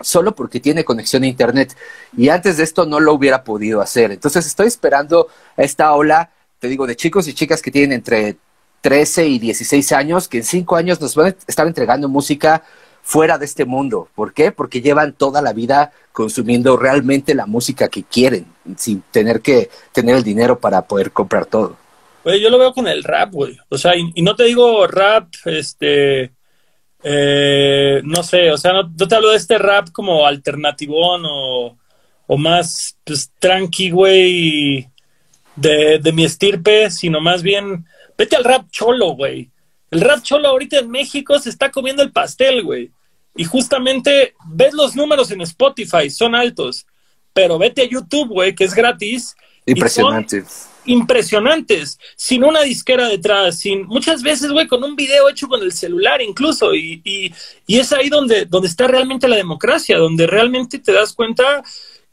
solo 0.00 0.34
porque 0.34 0.60
tiene 0.60 0.84
conexión 0.84 1.22
a 1.22 1.26
Internet. 1.26 1.76
Y 2.16 2.28
antes 2.28 2.56
de 2.56 2.64
esto 2.64 2.86
no 2.86 3.00
lo 3.00 3.14
hubiera 3.14 3.44
podido 3.44 3.80
hacer. 3.80 4.12
Entonces 4.12 4.46
estoy 4.46 4.66
esperando 4.66 5.28
esta 5.56 5.92
ola, 5.94 6.30
te 6.58 6.68
digo, 6.68 6.86
de 6.86 6.96
chicos 6.96 7.28
y 7.28 7.34
chicas 7.34 7.62
que 7.62 7.70
tienen 7.70 7.92
entre 7.92 8.36
13 8.80 9.26
y 9.26 9.38
16 9.38 9.92
años, 9.92 10.28
que 10.28 10.38
en 10.38 10.44
5 10.44 10.76
años 10.76 11.00
nos 11.00 11.14
van 11.14 11.26
a 11.26 11.36
estar 11.46 11.66
entregando 11.66 12.08
música 12.08 12.62
fuera 13.02 13.38
de 13.38 13.44
este 13.44 13.64
mundo. 13.64 14.08
¿Por 14.14 14.32
qué? 14.32 14.52
Porque 14.52 14.80
llevan 14.80 15.12
toda 15.12 15.42
la 15.42 15.52
vida 15.52 15.92
consumiendo 16.12 16.76
realmente 16.76 17.34
la 17.34 17.46
música 17.46 17.88
que 17.88 18.04
quieren, 18.04 18.46
sin 18.76 19.02
tener 19.10 19.40
que 19.40 19.70
tener 19.92 20.16
el 20.16 20.22
dinero 20.22 20.58
para 20.58 20.82
poder 20.82 21.12
comprar 21.12 21.46
todo. 21.46 21.76
Güey, 22.24 22.40
yo 22.40 22.50
lo 22.50 22.58
veo 22.58 22.72
con 22.74 22.86
el 22.86 23.02
rap, 23.02 23.32
güey. 23.32 23.58
O 23.68 23.78
sea, 23.78 23.94
y, 23.96 24.22
no 24.22 24.36
te 24.36 24.44
digo 24.44 24.86
rap, 24.86 25.28
este, 25.46 26.32
eh, 27.02 28.00
no 28.04 28.22
sé, 28.22 28.50
o 28.50 28.58
sea, 28.58 28.72
no, 28.72 28.94
te 28.94 29.14
hablo 29.14 29.30
de 29.30 29.36
este 29.36 29.58
rap 29.58 29.90
como 29.92 30.26
alternativón 30.26 31.22
o, 31.24 31.76
o 32.26 32.36
más, 32.36 32.96
pues, 33.04 33.30
tranqui, 33.38 33.90
güey, 33.90 34.88
de, 35.56 35.98
de 35.98 36.12
mi 36.12 36.24
estirpe, 36.24 36.90
sino 36.90 37.20
más 37.20 37.42
bien, 37.42 37.86
vete 38.16 38.36
al 38.36 38.44
rap 38.44 38.70
cholo, 38.70 39.12
güey. 39.12 39.50
El 39.90 40.02
rap 40.02 40.22
cholo 40.22 40.48
ahorita 40.48 40.78
en 40.78 40.90
México 40.90 41.38
se 41.38 41.50
está 41.50 41.70
comiendo 41.70 42.02
el 42.02 42.12
pastel, 42.12 42.62
güey. 42.62 42.90
Y 43.34 43.44
justamente 43.44 44.34
ves 44.46 44.74
los 44.74 44.94
números 44.94 45.30
en 45.30 45.40
Spotify, 45.40 46.10
son 46.10 46.34
altos. 46.34 46.86
Pero 47.32 47.58
vete 47.58 47.82
a 47.82 47.88
YouTube, 47.88 48.28
güey, 48.28 48.54
que 48.54 48.64
es 48.64 48.74
gratis. 48.74 49.34
Impresionante 49.66 50.44
impresionantes, 50.84 51.98
sin 52.16 52.44
una 52.44 52.62
disquera 52.62 53.08
detrás, 53.08 53.58
sin 53.58 53.86
muchas 53.86 54.22
veces, 54.22 54.50
güey, 54.50 54.66
con 54.66 54.82
un 54.82 54.96
video 54.96 55.28
hecho 55.28 55.48
con 55.48 55.62
el 55.62 55.72
celular 55.72 56.22
incluso, 56.22 56.74
y, 56.74 57.00
y, 57.04 57.32
y, 57.66 57.78
es 57.78 57.92
ahí 57.92 58.08
donde, 58.08 58.46
donde 58.46 58.68
está 58.68 58.86
realmente 58.86 59.28
la 59.28 59.36
democracia, 59.36 59.98
donde 59.98 60.26
realmente 60.26 60.78
te 60.78 60.92
das 60.92 61.12
cuenta 61.12 61.62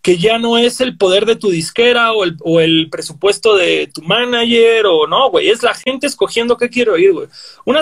que 0.01 0.17
ya 0.17 0.37
no 0.37 0.57
es 0.57 0.79
el 0.79 0.97
poder 0.97 1.25
de 1.25 1.35
tu 1.35 1.49
disquera 1.49 2.13
o 2.13 2.23
el, 2.23 2.37
o 2.41 2.61
el 2.61 2.87
presupuesto 2.89 3.57
de 3.57 3.89
tu 3.93 4.01
manager 4.03 4.85
o 4.85 5.07
no, 5.07 5.29
güey, 5.29 5.49
es 5.49 5.63
la 5.63 5.73
gente 5.73 6.07
escogiendo 6.07 6.55
qué 6.55 6.69
quiero 6.69 6.93
oír, 6.93 7.11
güey. 7.11 7.27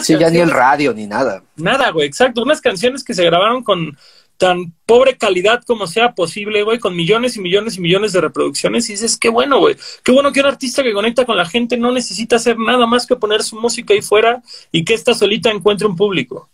sí, 0.02 0.18
ya 0.18 0.30
ni 0.30 0.40
el 0.40 0.50
radio 0.50 0.94
ni 0.94 1.06
nada. 1.06 1.44
Nada, 1.56 1.92
güey, 1.92 2.08
exacto, 2.08 2.42
unas 2.42 2.62
canciones 2.62 3.04
que 3.04 3.14
se 3.14 3.24
grabaron 3.26 3.64
con 3.64 3.96
tan 4.38 4.74
pobre 4.86 5.18
calidad 5.18 5.64
como 5.64 5.88
sea 5.88 6.14
posible, 6.14 6.64
güey, 6.64 6.80
con 6.80 6.96
millones 6.96 7.38
y 7.38 7.42
millones 7.42 7.78
y 7.78 7.82
millones 7.82 8.14
de 8.14 8.22
reproducciones 8.22 8.90
y 8.90 8.94
dices, 8.94 9.18
qué 9.18 9.30
bueno, 9.30 9.60
güey, 9.60 9.76
qué 10.04 10.12
bueno 10.12 10.32
que 10.32 10.42
un 10.42 10.48
artista 10.48 10.84
que 10.84 10.94
conecta 10.94 11.26
con 11.26 11.38
la 11.38 11.46
gente 11.46 11.78
no 11.78 11.92
necesita 11.92 12.36
hacer 12.36 12.58
nada 12.58 12.86
más 12.86 13.06
que 13.06 13.16
poner 13.16 13.44
su 13.44 13.56
música 13.56 13.94
ahí 13.94 14.02
fuera 14.02 14.42
y 14.72 14.84
que 14.84 14.94
esta 14.94 15.14
solita 15.14 15.50
encuentre 15.50 15.88
un 15.88 15.96
público. 15.96 16.50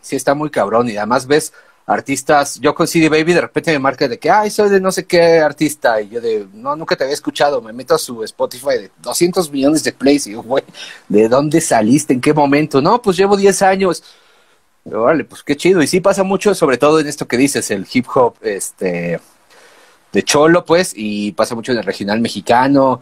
Sí, 0.00 0.16
está 0.16 0.34
muy 0.34 0.50
cabrón 0.50 0.88
y 0.88 0.96
además 0.96 1.26
ves 1.26 1.52
artistas, 1.86 2.60
yo 2.60 2.74
con 2.74 2.86
CD 2.86 3.08
Baby 3.08 3.34
de 3.34 3.40
repente 3.40 3.72
me 3.72 3.78
marca 3.80 4.06
de 4.06 4.18
que, 4.18 4.30
ay, 4.30 4.50
soy 4.50 4.68
de 4.68 4.80
no 4.80 4.92
sé 4.92 5.06
qué 5.06 5.40
artista 5.40 6.00
y 6.00 6.08
yo 6.08 6.20
de, 6.20 6.46
no, 6.54 6.76
nunca 6.76 6.94
te 6.94 7.02
había 7.02 7.14
escuchado, 7.14 7.60
me 7.60 7.72
meto 7.72 7.96
a 7.96 7.98
su 7.98 8.22
Spotify 8.22 8.78
de 8.78 8.90
200 9.02 9.50
millones 9.50 9.82
de 9.82 9.92
plays 9.92 10.26
y 10.28 10.32
yo, 10.32 10.42
güey, 10.42 10.62
¿de 11.08 11.28
dónde 11.28 11.60
saliste? 11.60 12.14
¿En 12.14 12.20
qué 12.20 12.32
momento? 12.32 12.80
No, 12.80 13.02
pues 13.02 13.16
llevo 13.16 13.36
10 13.36 13.62
años 13.62 14.04
Vale, 14.84 15.24
pues 15.24 15.42
qué 15.42 15.56
chido. 15.56 15.82
Y 15.82 15.86
sí 15.86 16.00
pasa 16.00 16.22
mucho, 16.22 16.54
sobre 16.54 16.78
todo 16.78 17.00
en 17.00 17.06
esto 17.06 17.28
que 17.28 17.36
dices, 17.36 17.70
el 17.70 17.86
hip 17.92 18.06
hop 18.14 18.36
este, 18.42 19.20
de 20.12 20.22
Cholo, 20.22 20.64
pues, 20.64 20.92
y 20.94 21.32
pasa 21.32 21.54
mucho 21.54 21.72
en 21.72 21.78
el 21.78 21.84
regional 21.84 22.20
mexicano. 22.20 23.00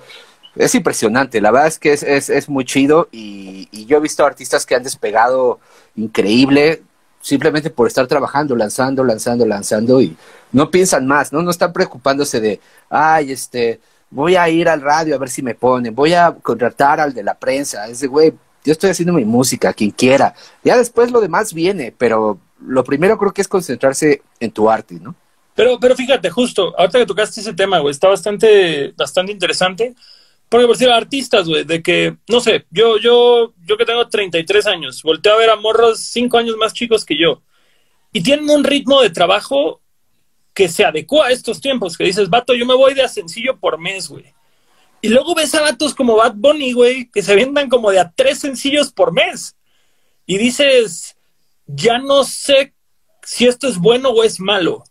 Es 0.56 0.74
impresionante, 0.74 1.40
la 1.40 1.50
verdad 1.52 1.68
es 1.68 1.78
que 1.78 1.92
es, 1.92 2.02
es, 2.02 2.30
es 2.30 2.48
muy 2.48 2.64
chido 2.64 3.08
y, 3.12 3.68
yo 3.86 3.98
he 3.98 4.00
visto 4.00 4.26
artistas 4.26 4.66
que 4.66 4.74
han 4.74 4.82
despegado 4.82 5.60
increíble 5.96 6.82
simplemente 7.20 7.70
por 7.70 7.86
estar 7.86 8.06
trabajando, 8.06 8.54
lanzando, 8.56 9.02
lanzando, 9.04 9.46
lanzando 9.46 10.00
y 10.02 10.16
no 10.52 10.70
piensan 10.70 11.06
más, 11.06 11.32
¿no? 11.32 11.42
No 11.42 11.50
están 11.50 11.72
preocupándose 11.72 12.40
de, 12.40 12.60
ay, 12.90 13.32
este, 13.32 13.80
voy 14.10 14.36
a 14.36 14.48
ir 14.48 14.68
al 14.68 14.82
radio 14.82 15.14
a 15.14 15.18
ver 15.18 15.30
si 15.30 15.42
me 15.42 15.54
ponen, 15.54 15.94
voy 15.94 16.14
a 16.14 16.34
contratar 16.42 17.00
al 17.00 17.14
de 17.14 17.22
la 17.22 17.34
prensa, 17.34 17.86
ese 17.88 18.06
güey, 18.06 18.34
yo 18.68 18.72
estoy 18.72 18.90
haciendo 18.90 19.14
mi 19.14 19.24
música, 19.24 19.72
quien 19.72 19.90
quiera. 19.90 20.34
Ya 20.62 20.76
después 20.76 21.10
lo 21.10 21.22
demás 21.22 21.54
viene, 21.54 21.90
pero 21.96 22.38
lo 22.60 22.84
primero 22.84 23.16
creo 23.16 23.32
que 23.32 23.40
es 23.40 23.48
concentrarse 23.48 24.20
en 24.40 24.50
tu 24.50 24.68
arte, 24.68 24.96
¿no? 25.00 25.14
Pero, 25.54 25.80
pero 25.80 25.96
fíjate, 25.96 26.28
justo, 26.28 26.78
ahorita 26.78 26.98
que 26.98 27.06
tocaste 27.06 27.40
ese 27.40 27.54
tema, 27.54 27.78
güey, 27.78 27.92
está 27.92 28.08
bastante, 28.08 28.92
bastante 28.94 29.32
interesante. 29.32 29.94
Porque 30.50 30.66
por 30.66 30.76
decir 30.76 30.90
artistas, 30.90 31.48
güey, 31.48 31.64
de 31.64 31.82
que, 31.82 32.16
no 32.28 32.40
sé, 32.40 32.66
yo, 32.70 32.98
yo, 32.98 33.54
yo 33.64 33.76
que 33.78 33.86
tengo 33.86 34.06
33 34.06 34.66
años, 34.66 35.02
volteo 35.02 35.32
a 35.32 35.38
ver 35.38 35.48
a 35.48 35.56
morros 35.56 36.00
5 36.00 36.36
años 36.36 36.56
más 36.58 36.74
chicos 36.74 37.06
que 37.06 37.18
yo. 37.18 37.42
Y 38.12 38.22
tienen 38.22 38.50
un 38.50 38.64
ritmo 38.64 39.00
de 39.00 39.08
trabajo 39.08 39.80
que 40.52 40.68
se 40.68 40.84
adecua 40.84 41.28
a 41.28 41.30
estos 41.30 41.60
tiempos, 41.60 41.96
que 41.96 42.04
dices, 42.04 42.28
vato, 42.28 42.54
yo 42.54 42.66
me 42.66 42.74
voy 42.74 42.92
de 42.92 43.02
a 43.02 43.08
sencillo 43.08 43.58
por 43.58 43.78
mes, 43.78 44.08
güey. 44.08 44.34
Y 45.00 45.08
luego 45.08 45.34
ves 45.34 45.54
a 45.54 45.60
vatos 45.60 45.94
como 45.94 46.16
Bad 46.16 46.34
Bunny, 46.36 46.72
güey, 46.72 47.10
que 47.10 47.22
se 47.22 47.34
vendan 47.34 47.68
como 47.68 47.90
de 47.90 48.00
a 48.00 48.12
tres 48.14 48.40
sencillos 48.40 48.92
por 48.92 49.12
mes. 49.12 49.56
Y 50.26 50.38
dices, 50.38 51.16
ya 51.66 51.98
no 51.98 52.24
sé 52.24 52.74
si 53.22 53.46
esto 53.46 53.68
es 53.68 53.78
bueno 53.78 54.10
o 54.10 54.24
es 54.24 54.40
malo. 54.40 54.84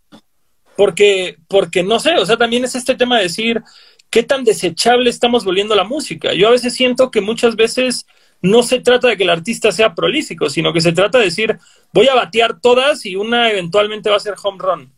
Porque, 0.76 1.38
porque 1.48 1.84
no 1.84 2.00
sé, 2.00 2.16
o 2.16 2.26
sea, 2.26 2.38
también 2.38 2.64
es 2.64 2.76
este 2.76 2.96
tema 2.96 3.18
de 3.18 3.24
decir 3.24 3.64
qué 4.10 4.24
tan 4.24 4.44
desechable 4.44 5.10
estamos 5.10 5.44
volviendo 5.44 5.76
la 5.76 5.84
música. 5.84 6.34
Yo 6.34 6.48
a 6.48 6.52
veces 6.52 6.74
siento 6.74 7.12
que 7.12 7.20
muchas 7.20 7.56
veces 7.56 8.06
no 8.42 8.64
se 8.64 8.80
trata 8.80 9.08
de 9.08 9.18
que 9.18 9.24
el 9.24 9.30
artista 9.30 9.72
sea 9.72 9.96
prolífico, 9.96 10.50
sino 10.50 10.72
que 10.72 10.82
se 10.82 10.92
trata 10.92 11.18
de 11.18 11.26
decir, 11.26 11.58
voy 11.94 12.08
a 12.08 12.16
batear 12.16 12.60
todas 12.60 13.06
y 13.06 13.16
una 13.16 13.50
eventualmente 13.50 14.10
va 14.10 14.18
a 14.18 14.22
ser 14.22 14.36
home 14.42 14.58
run. 14.60 14.94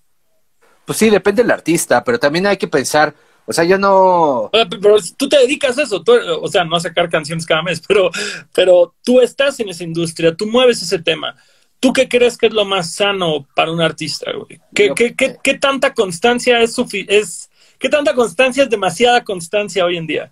Pues 0.85 0.97
sí, 0.97 1.09
depende 1.09 1.43
del 1.43 1.51
artista, 1.51 2.03
pero 2.03 2.19
también 2.19 2.47
hay 2.47 2.57
que 2.57 2.67
pensar, 2.67 3.15
o 3.45 3.53
sea, 3.53 3.63
yo 3.63 3.77
no... 3.77 4.49
Pero, 4.51 4.97
tú 5.17 5.27
te 5.27 5.37
dedicas 5.37 5.77
a 5.77 5.83
eso, 5.83 6.03
o 6.41 6.47
sea, 6.47 6.63
no 6.63 6.75
a 6.75 6.79
sacar 6.79 7.09
canciones 7.09 7.45
cada 7.45 7.61
mes, 7.61 7.81
pero, 7.87 8.11
pero 8.53 8.93
tú 9.03 9.21
estás 9.21 9.59
en 9.59 9.69
esa 9.69 9.83
industria, 9.83 10.35
tú 10.35 10.45
mueves 10.47 10.81
ese 10.81 10.99
tema. 10.99 11.35
¿Tú 11.79 11.93
qué 11.93 12.09
crees 12.09 12.37
que 12.37 12.47
es 12.47 12.53
lo 12.53 12.65
más 12.65 12.93
sano 12.93 13.47
para 13.55 13.71
un 13.71 13.81
artista, 13.81 14.31
güey? 14.33 14.59
¿Qué, 14.75 14.91
qué, 14.95 15.15
qué, 15.15 15.37
qué 15.41 15.53
tanta 15.57 15.93
constancia 15.93 16.61
es, 16.61 16.75
es... 17.07 17.49
¿Qué 17.79 17.87
tanta 17.87 18.13
constancia 18.13 18.63
es 18.63 18.69
demasiada 18.69 19.23
constancia 19.23 19.85
hoy 19.85 19.97
en 19.97 20.05
día? 20.05 20.29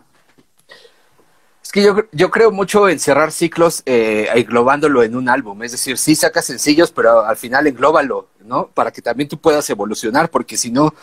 Es 1.67 1.71
que 1.73 1.83
yo, 1.83 1.97
yo 2.13 2.31
creo 2.31 2.49
mucho 2.49 2.87
en 2.87 2.97
cerrar 2.97 3.33
ciclos 3.33 3.83
eh, 3.85 4.29
englobándolo 4.35 5.03
en 5.03 5.17
un 5.17 5.27
álbum. 5.27 5.63
Es 5.63 5.73
decir, 5.73 5.97
sí 5.97 6.15
sacas 6.15 6.45
sencillos, 6.45 6.91
pero 6.91 7.25
al 7.25 7.35
final 7.35 7.67
englóbalo, 7.67 8.29
¿no? 8.45 8.67
Para 8.67 8.89
que 8.89 9.01
también 9.01 9.27
tú 9.27 9.37
puedas 9.37 9.69
evolucionar, 9.69 10.29
porque 10.29 10.55
si 10.55 10.71
no, 10.71 10.93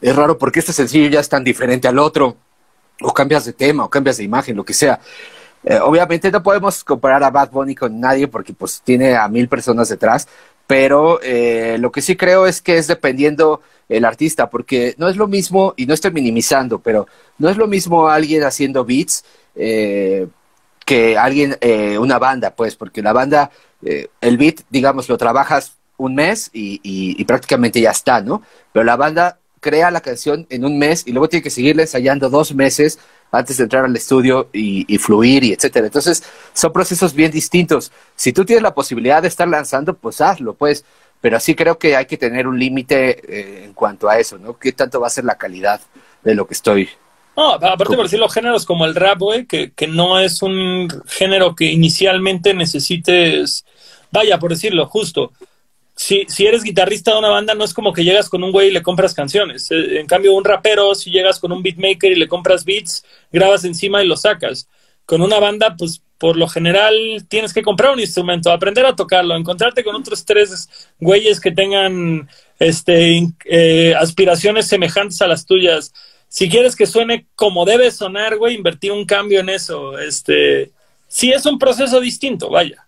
es 0.00 0.16
raro 0.16 0.36
porque 0.38 0.60
este 0.60 0.72
sencillo 0.72 1.08
ya 1.08 1.20
es 1.20 1.28
tan 1.28 1.44
diferente 1.44 1.88
al 1.88 1.98
otro, 1.98 2.36
o 3.00 3.12
cambias 3.12 3.44
de 3.44 3.52
tema, 3.52 3.84
o 3.84 3.90
cambias 3.90 4.16
de 4.16 4.24
imagen, 4.24 4.56
lo 4.56 4.64
que 4.64 4.74
sea. 4.74 5.00
Eh, 5.64 5.78
obviamente 5.80 6.30
no 6.30 6.42
podemos 6.42 6.84
comparar 6.84 7.22
a 7.24 7.30
Bad 7.30 7.50
Bunny 7.50 7.74
con 7.74 7.98
nadie 7.98 8.28
porque 8.28 8.52
pues 8.52 8.80
tiene 8.84 9.16
a 9.16 9.26
mil 9.28 9.48
personas 9.48 9.88
detrás, 9.88 10.28
pero 10.66 11.20
eh, 11.22 11.76
lo 11.78 11.90
que 11.90 12.02
sí 12.02 12.16
creo 12.16 12.46
es 12.46 12.60
que 12.60 12.76
es 12.78 12.86
dependiendo 12.86 13.60
el 13.88 14.04
artista, 14.04 14.50
porque 14.50 14.94
no 14.98 15.08
es 15.08 15.16
lo 15.16 15.28
mismo, 15.28 15.74
y 15.76 15.86
no 15.86 15.94
estoy 15.94 16.10
minimizando, 16.10 16.80
pero 16.80 17.06
no 17.38 17.48
es 17.48 17.56
lo 17.56 17.68
mismo 17.68 18.08
alguien 18.08 18.42
haciendo 18.42 18.84
beats 18.84 19.24
eh, 19.54 20.26
que 20.84 21.18
alguien, 21.18 21.56
una 21.98 22.18
banda, 22.18 22.54
pues, 22.54 22.76
porque 22.76 23.02
la 23.02 23.12
banda, 23.12 23.50
el 23.82 24.36
beat, 24.38 24.60
digamos, 24.70 25.08
lo 25.08 25.18
trabajas 25.18 25.78
un 25.96 26.14
mes 26.14 26.48
y, 26.52 26.80
y 26.84 27.24
prácticamente 27.24 27.80
ya 27.80 27.90
está, 27.90 28.20
¿no? 28.20 28.42
Pero 28.72 28.84
la 28.84 28.94
banda 28.94 29.40
crea 29.66 29.90
la 29.90 30.00
canción 30.00 30.46
en 30.48 30.64
un 30.64 30.78
mes 30.78 31.02
y 31.08 31.10
luego 31.10 31.28
tiene 31.28 31.42
que 31.42 31.50
seguirle 31.50 31.82
ensayando 31.82 32.30
dos 32.30 32.54
meses 32.54 33.00
antes 33.32 33.56
de 33.56 33.64
entrar 33.64 33.84
al 33.84 33.96
estudio 33.96 34.48
y, 34.52 34.96
fluir 34.98 35.42
y 35.42 35.52
etcétera. 35.52 35.86
Entonces, 35.86 36.22
son 36.52 36.72
procesos 36.72 37.12
bien 37.12 37.32
distintos. 37.32 37.90
Si 38.14 38.32
tú 38.32 38.44
tienes 38.44 38.62
la 38.62 38.72
posibilidad 38.72 39.20
de 39.20 39.26
estar 39.26 39.48
lanzando, 39.48 39.94
pues 39.94 40.20
hazlo, 40.20 40.54
pues. 40.54 40.84
Pero 41.20 41.40
sí 41.40 41.56
creo 41.56 41.80
que 41.80 41.96
hay 41.96 42.06
que 42.06 42.16
tener 42.16 42.46
un 42.46 42.60
límite 42.60 43.18
eh, 43.28 43.64
en 43.64 43.72
cuanto 43.72 44.08
a 44.08 44.20
eso, 44.20 44.38
¿no? 44.38 44.56
¿Qué 44.56 44.70
tanto 44.70 45.00
va 45.00 45.08
a 45.08 45.10
ser 45.10 45.24
la 45.24 45.36
calidad 45.36 45.80
de 46.22 46.36
lo 46.36 46.46
que 46.46 46.54
estoy? 46.54 46.88
No, 47.36 47.54
aparte 47.54 47.96
por 47.96 48.04
decirlo, 48.04 48.28
géneros 48.28 48.64
como 48.64 48.84
el 48.84 48.94
rap, 48.94 49.18
güey, 49.18 49.46
que, 49.46 49.72
que 49.72 49.88
no 49.88 50.20
es 50.20 50.42
un 50.42 50.86
género 51.08 51.56
que 51.56 51.64
inicialmente 51.64 52.54
necesites, 52.54 53.64
vaya, 54.12 54.38
por 54.38 54.50
decirlo, 54.50 54.86
justo, 54.86 55.32
si, 55.96 56.26
si 56.28 56.46
eres 56.46 56.62
guitarrista 56.62 57.12
de 57.12 57.18
una 57.18 57.30
banda, 57.30 57.54
no 57.54 57.64
es 57.64 57.72
como 57.72 57.94
que 57.94 58.04
llegas 58.04 58.28
con 58.28 58.44
un 58.44 58.52
güey 58.52 58.68
y 58.68 58.70
le 58.70 58.82
compras 58.82 59.14
canciones. 59.14 59.70
Eh, 59.70 59.98
en 59.98 60.06
cambio, 60.06 60.34
un 60.34 60.44
rapero, 60.44 60.94
si 60.94 61.10
llegas 61.10 61.40
con 61.40 61.52
un 61.52 61.62
beatmaker 61.62 62.12
y 62.12 62.16
le 62.16 62.28
compras 62.28 62.66
beats, 62.66 63.02
grabas 63.32 63.64
encima 63.64 64.04
y 64.04 64.06
lo 64.06 64.16
sacas. 64.16 64.68
Con 65.06 65.22
una 65.22 65.40
banda, 65.40 65.74
pues 65.76 66.02
por 66.18 66.36
lo 66.36 66.48
general 66.48 66.94
tienes 67.28 67.54
que 67.54 67.62
comprar 67.62 67.92
un 67.92 68.00
instrumento, 68.00 68.52
aprender 68.52 68.84
a 68.84 68.94
tocarlo, 68.94 69.36
encontrarte 69.36 69.82
con 69.84 69.96
otros 69.96 70.24
tres 70.26 70.68
güeyes 71.00 71.40
que 71.40 71.50
tengan 71.52 72.28
este, 72.58 73.26
eh, 73.46 73.94
aspiraciones 73.98 74.68
semejantes 74.68 75.22
a 75.22 75.26
las 75.26 75.46
tuyas. 75.46 75.94
Si 76.28 76.50
quieres 76.50 76.76
que 76.76 76.86
suene 76.86 77.26
como 77.34 77.64
debe 77.64 77.90
sonar, 77.90 78.36
güey, 78.36 78.54
invertir 78.54 78.92
un 78.92 79.06
cambio 79.06 79.40
en 79.40 79.48
eso. 79.48 79.98
Este, 79.98 80.72
sí 81.08 81.32
es 81.32 81.46
un 81.46 81.58
proceso 81.58 82.00
distinto, 82.00 82.50
vaya. 82.50 82.86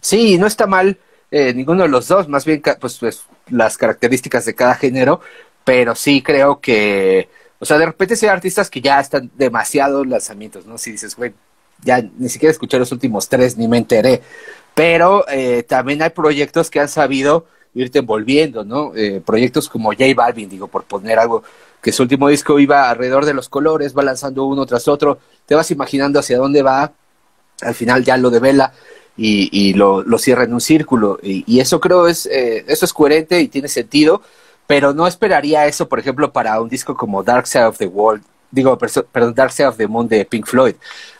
Sí, 0.00 0.38
no 0.38 0.46
está 0.46 0.66
mal 0.66 0.96
eh, 1.30 1.52
ninguno 1.54 1.82
de 1.82 1.88
los 1.88 2.08
dos, 2.08 2.28
más 2.28 2.44
bien 2.44 2.62
pues, 2.80 2.98
pues 2.98 3.22
las 3.50 3.76
características 3.76 4.44
de 4.44 4.54
cada 4.54 4.74
género, 4.74 5.20
pero 5.64 5.94
sí 5.94 6.22
creo 6.22 6.60
que, 6.60 7.28
o 7.58 7.66
sea, 7.66 7.78
de 7.78 7.86
repente 7.86 8.14
hay 8.20 8.28
artistas 8.28 8.70
que 8.70 8.80
ya 8.80 9.00
están 9.00 9.30
demasiados 9.36 10.06
lanzamientos, 10.06 10.66
¿no? 10.66 10.78
Si 10.78 10.92
dices, 10.92 11.16
güey, 11.16 11.34
ya 11.82 12.02
ni 12.18 12.28
siquiera 12.28 12.50
escuché 12.50 12.78
los 12.78 12.92
últimos 12.92 13.28
tres, 13.28 13.56
ni 13.56 13.68
me 13.68 13.78
enteré, 13.78 14.22
pero 14.74 15.28
eh, 15.28 15.64
también 15.64 16.02
hay 16.02 16.10
proyectos 16.10 16.70
que 16.70 16.80
han 16.80 16.88
sabido 16.88 17.46
irte 17.74 17.98
envolviendo, 17.98 18.64
¿no? 18.64 18.92
Eh, 18.96 19.20
proyectos 19.24 19.68
como 19.68 19.90
J 19.90 20.04
Balvin, 20.16 20.48
digo, 20.48 20.68
por 20.68 20.84
poner 20.84 21.18
algo, 21.18 21.42
que 21.82 21.92
su 21.92 22.02
último 22.02 22.28
disco 22.28 22.58
iba 22.58 22.88
alrededor 22.88 23.24
de 23.24 23.34
los 23.34 23.48
colores, 23.48 23.96
va 23.96 24.02
lanzando 24.02 24.44
uno 24.44 24.66
tras 24.66 24.88
otro, 24.88 25.18
te 25.46 25.54
vas 25.54 25.70
imaginando 25.70 26.18
hacia 26.18 26.38
dónde 26.38 26.62
va, 26.62 26.92
al 27.60 27.74
final 27.74 28.04
ya 28.04 28.16
lo 28.16 28.30
devela 28.30 28.72
y, 29.18 29.50
y 29.52 29.74
lo, 29.74 30.02
lo, 30.04 30.16
cierra 30.16 30.44
en 30.44 30.54
un 30.54 30.60
círculo. 30.60 31.18
Y, 31.22 31.60
eso 31.60 31.80
creo 31.80 32.06
es, 32.06 32.24
eh, 32.26 32.64
eso 32.68 32.84
es 32.84 32.92
coherente 32.92 33.40
y 33.40 33.48
tiene 33.48 33.68
sentido, 33.68 34.22
pero 34.66 34.94
no 34.94 35.06
esperaría 35.06 35.66
eso, 35.66 35.88
por 35.88 35.98
ejemplo, 35.98 36.32
para 36.32 36.60
un 36.60 36.68
disco 36.68 36.96
como 36.96 37.24
Dark 37.24 37.46
Side 37.48 37.64
of 37.64 37.78
the 37.78 37.86
World, 37.86 38.22
digo, 38.50 38.78
perdón, 38.78 39.34
Dark 39.34 39.52
Side 39.52 39.66
of 39.66 39.76
the 39.76 39.88
Moon 39.88 40.08
de 40.08 40.24
Pink 40.24 40.46
Floyd, 40.46 40.76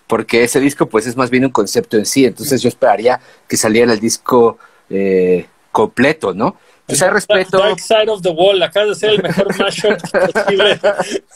porque 0.06 0.44
ese 0.44 0.60
disco 0.60 0.86
pues 0.86 1.06
es 1.06 1.16
más 1.16 1.28
bien 1.28 1.44
un 1.44 1.50
concepto 1.50 1.96
en 1.96 2.06
sí, 2.06 2.24
entonces 2.24 2.62
yo 2.62 2.68
esperaría 2.68 3.20
que 3.48 3.56
saliera 3.56 3.92
el 3.92 4.00
disco 4.00 4.58
eh, 4.88 5.46
completo, 5.72 6.32
¿no? 6.32 6.56
Pues 6.86 7.02
hay 7.02 7.10
respeto. 7.10 7.58
Dark 7.58 7.80
Side 7.80 8.08
of 8.08 8.22
the 8.22 8.30
Wall, 8.30 8.62
acaba 8.62 8.86
de 8.86 8.94
ser 8.94 9.10
el 9.10 9.22
mejor 9.22 9.58
mashup 9.58 10.00
posible. 10.32 10.80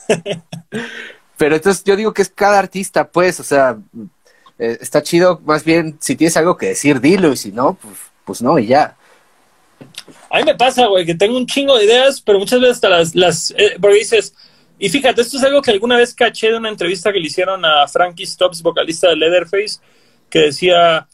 Pero 1.36 1.56
entonces 1.56 1.82
yo 1.84 1.96
digo 1.96 2.14
que 2.14 2.22
es 2.22 2.30
cada 2.30 2.58
artista, 2.58 3.08
pues, 3.08 3.40
o 3.40 3.42
sea, 3.42 3.76
eh, 4.58 4.78
está 4.80 5.02
chido, 5.02 5.40
más 5.44 5.64
bien, 5.64 5.96
si 6.00 6.16
tienes 6.16 6.36
algo 6.36 6.56
que 6.56 6.66
decir, 6.66 7.00
dilo, 7.00 7.32
y 7.32 7.36
si 7.36 7.52
no, 7.52 7.74
pues, 7.74 7.94
pues 8.24 8.42
no, 8.42 8.58
y 8.58 8.66
ya. 8.66 8.96
A 10.30 10.38
mí 10.38 10.44
me 10.44 10.54
pasa, 10.54 10.86
güey, 10.86 11.04
que 11.04 11.14
tengo 11.14 11.36
un 11.36 11.46
chingo 11.46 11.76
de 11.76 11.84
ideas, 11.84 12.20
pero 12.20 12.38
muchas 12.38 12.60
veces 12.60 12.76
hasta 12.76 12.88
las, 12.88 13.14
las 13.14 13.50
eh, 13.56 13.76
porque 13.80 13.98
dices, 13.98 14.34
y 14.78 14.88
fíjate, 14.88 15.22
esto 15.22 15.36
es 15.36 15.44
algo 15.44 15.62
que 15.62 15.70
alguna 15.70 15.96
vez 15.96 16.14
caché 16.14 16.48
de 16.48 16.56
una 16.56 16.68
entrevista 16.68 17.12
que 17.12 17.20
le 17.20 17.26
hicieron 17.26 17.64
a 17.64 17.86
Frankie 17.86 18.26
Stops, 18.26 18.62
vocalista 18.62 19.08
de 19.08 19.16
Leatherface, 19.16 19.80
que 20.28 20.40
decía, 20.40 21.06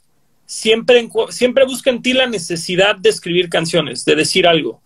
siempre, 0.47 1.09
siempre 1.31 1.65
busca 1.67 1.91
en 1.91 2.01
ti 2.01 2.15
la 2.15 2.27
necesidad 2.27 2.97
de 2.97 3.11
escribir 3.11 3.49
canciones, 3.51 4.05
de 4.05 4.17
decir 4.17 4.47
algo. 4.47 4.81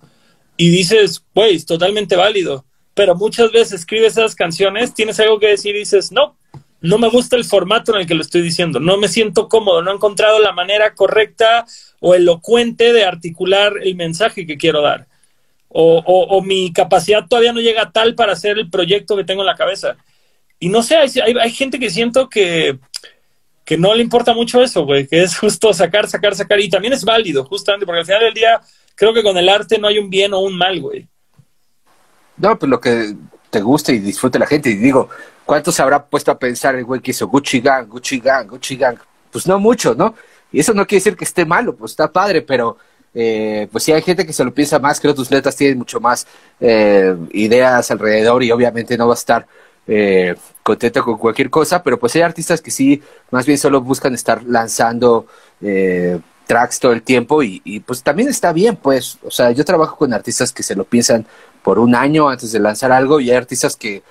Y 0.56 0.70
dices, 0.70 1.22
güey, 1.34 1.54
es 1.54 1.66
totalmente 1.66 2.16
válido. 2.16 2.64
Pero 2.94 3.14
muchas 3.14 3.52
veces 3.52 3.80
escribes 3.80 4.12
esas 4.12 4.34
canciones, 4.34 4.92
tienes 4.92 5.18
algo 5.20 5.38
que 5.38 5.46
decir 5.46 5.76
y 5.76 5.80
dices, 5.80 6.10
no, 6.12 6.36
no 6.82 6.98
me 6.98 7.08
gusta 7.08 7.36
el 7.36 7.44
formato 7.44 7.94
en 7.94 8.00
el 8.00 8.06
que 8.06 8.14
lo 8.14 8.22
estoy 8.22 8.42
diciendo, 8.42 8.80
no 8.80 8.96
me 8.96 9.08
siento 9.08 9.48
cómodo, 9.48 9.82
no 9.82 9.90
he 9.90 9.94
encontrado 9.94 10.38
la 10.40 10.52
manera 10.52 10.94
correcta 10.94 11.64
o 12.00 12.14
elocuente 12.14 12.92
de 12.92 13.04
articular 13.04 13.74
el 13.82 13.94
mensaje 13.94 14.46
que 14.46 14.56
quiero 14.58 14.82
dar. 14.82 15.06
O, 15.74 16.02
o, 16.04 16.42
mi 16.42 16.70
capacidad 16.70 17.26
todavía 17.26 17.54
no 17.54 17.60
llega 17.60 17.92
tal 17.92 18.14
para 18.14 18.34
hacer 18.34 18.58
el 18.58 18.68
proyecto 18.68 19.16
que 19.16 19.24
tengo 19.24 19.40
en 19.40 19.46
la 19.46 19.56
cabeza. 19.56 19.96
Y 20.58 20.68
no 20.68 20.82
sé, 20.82 20.96
hay, 20.96 21.10
hay 21.18 21.50
gente 21.50 21.78
que 21.78 21.88
siento 21.88 22.28
que 22.28 22.78
que 23.64 23.78
no 23.78 23.94
le 23.94 24.02
importa 24.02 24.34
mucho 24.34 24.62
eso, 24.62 24.84
güey, 24.84 25.06
que 25.06 25.22
es 25.22 25.38
justo 25.38 25.72
sacar, 25.72 26.08
sacar, 26.08 26.34
sacar. 26.34 26.60
Y 26.60 26.68
también 26.68 26.92
es 26.92 27.04
válido, 27.04 27.44
justamente, 27.44 27.86
porque 27.86 28.00
al 28.00 28.06
final 28.06 28.20
del 28.20 28.34
día 28.34 28.60
creo 28.94 29.14
que 29.14 29.22
con 29.22 29.36
el 29.36 29.48
arte 29.48 29.78
no 29.78 29.88
hay 29.88 29.98
un 29.98 30.10
bien 30.10 30.34
o 30.34 30.40
un 30.40 30.56
mal, 30.56 30.80
güey. 30.80 31.06
No, 32.36 32.58
pues 32.58 32.68
lo 32.68 32.80
que 32.80 33.14
te 33.50 33.60
guste 33.60 33.92
y 33.92 33.98
disfrute 33.98 34.38
la 34.38 34.46
gente. 34.46 34.70
Y 34.70 34.74
digo, 34.74 35.08
¿cuánto 35.44 35.72
se 35.72 35.82
habrá 35.82 36.04
puesto 36.04 36.30
a 36.30 36.38
pensar 36.38 36.74
el 36.74 36.84
güey 36.84 37.00
que 37.00 37.10
hizo 37.10 37.28
Gucci 37.28 37.60
Gang, 37.60 37.88
Gucci 37.88 38.20
Gang, 38.20 38.48
Gucci 38.48 38.76
Gang? 38.76 38.96
Pues 39.30 39.46
no 39.46 39.58
mucho, 39.58 39.94
¿no? 39.94 40.14
Y 40.50 40.60
eso 40.60 40.74
no 40.74 40.86
quiere 40.86 41.00
decir 41.00 41.16
que 41.16 41.24
esté 41.24 41.44
malo, 41.44 41.74
pues 41.74 41.92
está 41.92 42.10
padre, 42.10 42.42
pero 42.42 42.76
eh, 43.14 43.68
pues 43.72 43.84
sí 43.84 43.92
hay 43.92 44.02
gente 44.02 44.26
que 44.26 44.32
se 44.32 44.44
lo 44.44 44.52
piensa 44.52 44.78
más, 44.78 45.00
creo 45.00 45.12
que 45.12 45.16
tus 45.16 45.30
letras 45.30 45.56
tienen 45.56 45.78
mucho 45.78 46.00
más 46.00 46.26
eh, 46.60 47.16
ideas 47.32 47.90
alrededor 47.90 48.42
y 48.42 48.52
obviamente 48.52 48.96
no 48.96 49.06
va 49.06 49.14
a 49.14 49.16
estar 49.16 49.46
eh, 49.86 50.36
contento 50.62 51.02
con 51.04 51.18
cualquier 51.18 51.50
cosa, 51.50 51.82
pero 51.82 51.98
pues 51.98 52.14
hay 52.14 52.22
artistas 52.22 52.60
que 52.60 52.70
sí, 52.70 53.02
más 53.30 53.46
bien 53.46 53.58
solo 53.58 53.80
buscan 53.80 54.14
estar 54.14 54.42
lanzando 54.44 55.26
eh, 55.60 56.20
tracks 56.46 56.78
todo 56.78 56.92
el 56.92 57.02
tiempo 57.02 57.42
y, 57.42 57.80
pues 57.80 58.02
también 58.02 58.28
está 58.28 58.52
bien, 58.52 58.76
pues, 58.76 59.18
o 59.22 59.30
sea, 59.30 59.50
yo 59.50 59.64
trabajo 59.64 59.96
con 59.96 60.12
artistas 60.12 60.52
que 60.52 60.62
se 60.62 60.76
lo 60.76 60.84
piensan 60.84 61.26
por 61.62 61.78
un 61.78 61.94
año 61.94 62.28
antes 62.28 62.52
de 62.52 62.58
lanzar 62.60 62.92
algo 62.92 63.20
y 63.20 63.30
hay 63.30 63.36
artistas 63.36 63.76
que 63.76 64.02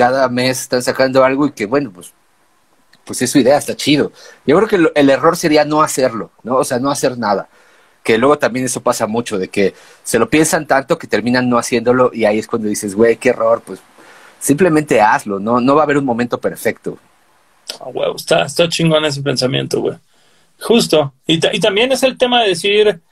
cada 0.00 0.30
mes 0.30 0.62
están 0.62 0.82
sacando 0.82 1.22
algo 1.22 1.44
y 1.44 1.52
que 1.52 1.66
bueno, 1.66 1.92
pues 1.92 2.14
pues 3.04 3.20
es 3.20 3.30
su 3.30 3.38
idea, 3.38 3.58
está 3.58 3.76
chido. 3.76 4.12
Yo 4.46 4.56
creo 4.56 4.66
que 4.66 4.90
el 4.98 5.10
error 5.10 5.36
sería 5.36 5.66
no 5.66 5.82
hacerlo, 5.82 6.30
¿no? 6.42 6.56
O 6.56 6.64
sea, 6.64 6.78
no 6.78 6.90
hacer 6.90 7.18
nada. 7.18 7.50
Que 8.02 8.16
luego 8.16 8.38
también 8.38 8.64
eso 8.64 8.80
pasa 8.80 9.06
mucho, 9.06 9.36
de 9.36 9.48
que 9.48 9.74
se 10.02 10.18
lo 10.18 10.30
piensan 10.30 10.66
tanto 10.66 10.96
que 10.96 11.06
terminan 11.06 11.50
no 11.50 11.58
haciéndolo 11.58 12.12
y 12.14 12.24
ahí 12.24 12.38
es 12.38 12.46
cuando 12.46 12.66
dices, 12.66 12.94
güey, 12.94 13.18
qué 13.18 13.28
error, 13.28 13.62
pues 13.66 13.80
simplemente 14.38 15.02
hazlo, 15.02 15.38
no, 15.38 15.60
no 15.60 15.74
va 15.74 15.82
a 15.82 15.84
haber 15.84 15.98
un 15.98 16.06
momento 16.06 16.38
perfecto. 16.40 16.96
Está, 18.16 18.44
está 18.44 18.70
chingón 18.70 19.04
ese 19.04 19.20
pensamiento, 19.20 19.82
güey. 19.82 19.98
Justo. 20.60 21.12
Y, 21.26 21.34
y 21.54 21.60
también 21.60 21.92
es 21.92 22.02
el 22.02 22.16
tema 22.16 22.40
de 22.42 22.48
decir, 22.48 23.02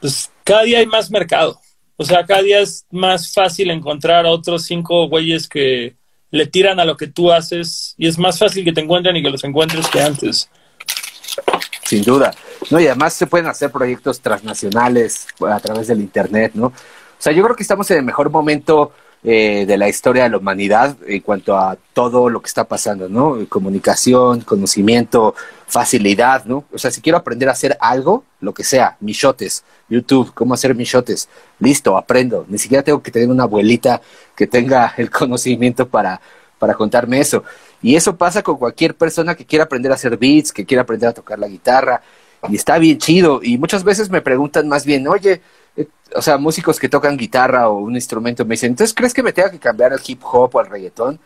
pues 0.00 0.32
cada 0.42 0.62
día 0.62 0.78
hay 0.80 0.86
más 0.86 1.12
mercado. 1.12 1.60
O 1.96 2.04
sea, 2.04 2.24
cada 2.26 2.42
día 2.42 2.60
es 2.60 2.86
más 2.90 3.32
fácil 3.32 3.70
encontrar 3.70 4.26
otros 4.26 4.64
cinco 4.64 5.08
güeyes 5.08 5.48
que 5.48 5.96
le 6.30 6.46
tiran 6.46 6.78
a 6.78 6.84
lo 6.84 6.96
que 6.96 7.06
tú 7.06 7.32
haces 7.32 7.94
y 7.96 8.06
es 8.06 8.18
más 8.18 8.38
fácil 8.38 8.64
que 8.64 8.72
te 8.72 8.80
encuentren 8.80 9.16
y 9.16 9.22
que 9.22 9.30
los 9.30 9.44
encuentres 9.44 9.86
que 9.88 10.02
antes. 10.02 10.50
Sin 11.84 12.02
duda. 12.02 12.34
No, 12.70 12.80
y 12.80 12.86
además 12.86 13.14
se 13.14 13.26
pueden 13.26 13.46
hacer 13.46 13.70
proyectos 13.70 14.20
transnacionales 14.20 15.26
a 15.48 15.60
través 15.60 15.86
del 15.86 16.00
Internet, 16.00 16.52
¿no? 16.54 16.66
O 16.66 16.72
sea, 17.18 17.32
yo 17.32 17.42
creo 17.42 17.56
que 17.56 17.62
estamos 17.62 17.90
en 17.90 17.98
el 17.98 18.04
mejor 18.04 18.28
momento 18.28 18.92
eh, 19.28 19.66
de 19.66 19.76
la 19.76 19.88
historia 19.88 20.22
de 20.22 20.28
la 20.30 20.38
humanidad 20.38 20.96
en 21.04 21.20
cuanto 21.20 21.56
a 21.56 21.76
todo 21.92 22.30
lo 22.30 22.40
que 22.40 22.46
está 22.46 22.62
pasando, 22.62 23.08
¿no? 23.08 23.36
Comunicación, 23.48 24.42
conocimiento, 24.42 25.34
facilidad, 25.66 26.44
¿no? 26.44 26.62
O 26.72 26.78
sea, 26.78 26.92
si 26.92 27.00
quiero 27.00 27.18
aprender 27.18 27.48
a 27.48 27.52
hacer 27.52 27.76
algo, 27.80 28.22
lo 28.38 28.54
que 28.54 28.62
sea, 28.62 28.96
michotes, 29.00 29.64
YouTube, 29.88 30.32
cómo 30.32 30.54
hacer 30.54 30.76
michotes, 30.76 31.28
listo, 31.58 31.96
aprendo. 31.96 32.46
Ni 32.48 32.56
siquiera 32.56 32.84
tengo 32.84 33.02
que 33.02 33.10
tener 33.10 33.28
una 33.28 33.42
abuelita 33.42 34.00
que 34.36 34.46
tenga 34.46 34.94
el 34.96 35.10
conocimiento 35.10 35.88
para, 35.88 36.20
para 36.60 36.74
contarme 36.74 37.18
eso. 37.18 37.42
Y 37.82 37.96
eso 37.96 38.16
pasa 38.16 38.44
con 38.44 38.58
cualquier 38.58 38.94
persona 38.94 39.34
que 39.34 39.44
quiera 39.44 39.64
aprender 39.64 39.90
a 39.90 39.96
hacer 39.96 40.16
beats, 40.16 40.52
que 40.52 40.64
quiera 40.64 40.82
aprender 40.82 41.08
a 41.08 41.14
tocar 41.14 41.36
la 41.36 41.48
guitarra. 41.48 42.00
Y 42.48 42.54
está 42.54 42.78
bien 42.78 42.98
chido. 42.98 43.40
Y 43.42 43.58
muchas 43.58 43.82
veces 43.82 44.08
me 44.08 44.22
preguntan 44.22 44.68
más 44.68 44.86
bien, 44.86 45.08
oye, 45.08 45.40
o 46.14 46.22
sea, 46.22 46.38
músicos 46.38 46.78
que 46.78 46.88
tocan 46.88 47.16
guitarra 47.16 47.68
o 47.68 47.78
un 47.78 47.94
instrumento 47.94 48.44
me 48.44 48.54
dicen, 48.54 48.70
entonces, 48.70 48.94
¿crees 48.94 49.12
que 49.12 49.22
me 49.22 49.32
tenga 49.32 49.50
que 49.50 49.58
cambiar 49.58 49.92
al 49.92 50.00
hip 50.06 50.22
hop 50.24 50.54
o 50.54 50.60
al 50.60 50.66
reggaetón? 50.66 51.18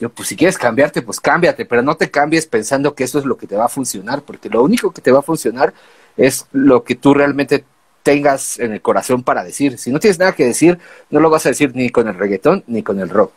Yo, 0.00 0.08
pues 0.08 0.28
si 0.28 0.36
quieres 0.36 0.58
cambiarte, 0.58 1.02
pues 1.02 1.20
cámbiate, 1.20 1.66
pero 1.66 1.82
no 1.82 1.96
te 1.96 2.10
cambies 2.10 2.46
pensando 2.46 2.94
que 2.94 3.04
eso 3.04 3.18
es 3.18 3.24
lo 3.24 3.36
que 3.36 3.46
te 3.46 3.56
va 3.56 3.66
a 3.66 3.68
funcionar, 3.68 4.22
porque 4.22 4.48
lo 4.48 4.62
único 4.62 4.92
que 4.92 5.02
te 5.02 5.12
va 5.12 5.20
a 5.20 5.22
funcionar 5.22 5.72
es 6.16 6.46
lo 6.52 6.82
que 6.84 6.94
tú 6.94 7.14
realmente 7.14 7.64
tengas 8.02 8.58
en 8.58 8.72
el 8.72 8.82
corazón 8.82 9.22
para 9.22 9.44
decir. 9.44 9.78
Si 9.78 9.90
no 9.90 10.00
tienes 10.00 10.18
nada 10.18 10.32
que 10.32 10.44
decir, 10.44 10.78
no 11.10 11.20
lo 11.20 11.30
vas 11.30 11.46
a 11.46 11.50
decir 11.50 11.72
ni 11.74 11.90
con 11.90 12.08
el 12.08 12.14
reggaetón 12.14 12.64
ni 12.66 12.82
con 12.82 13.00
el 13.00 13.08
rock. 13.08 13.32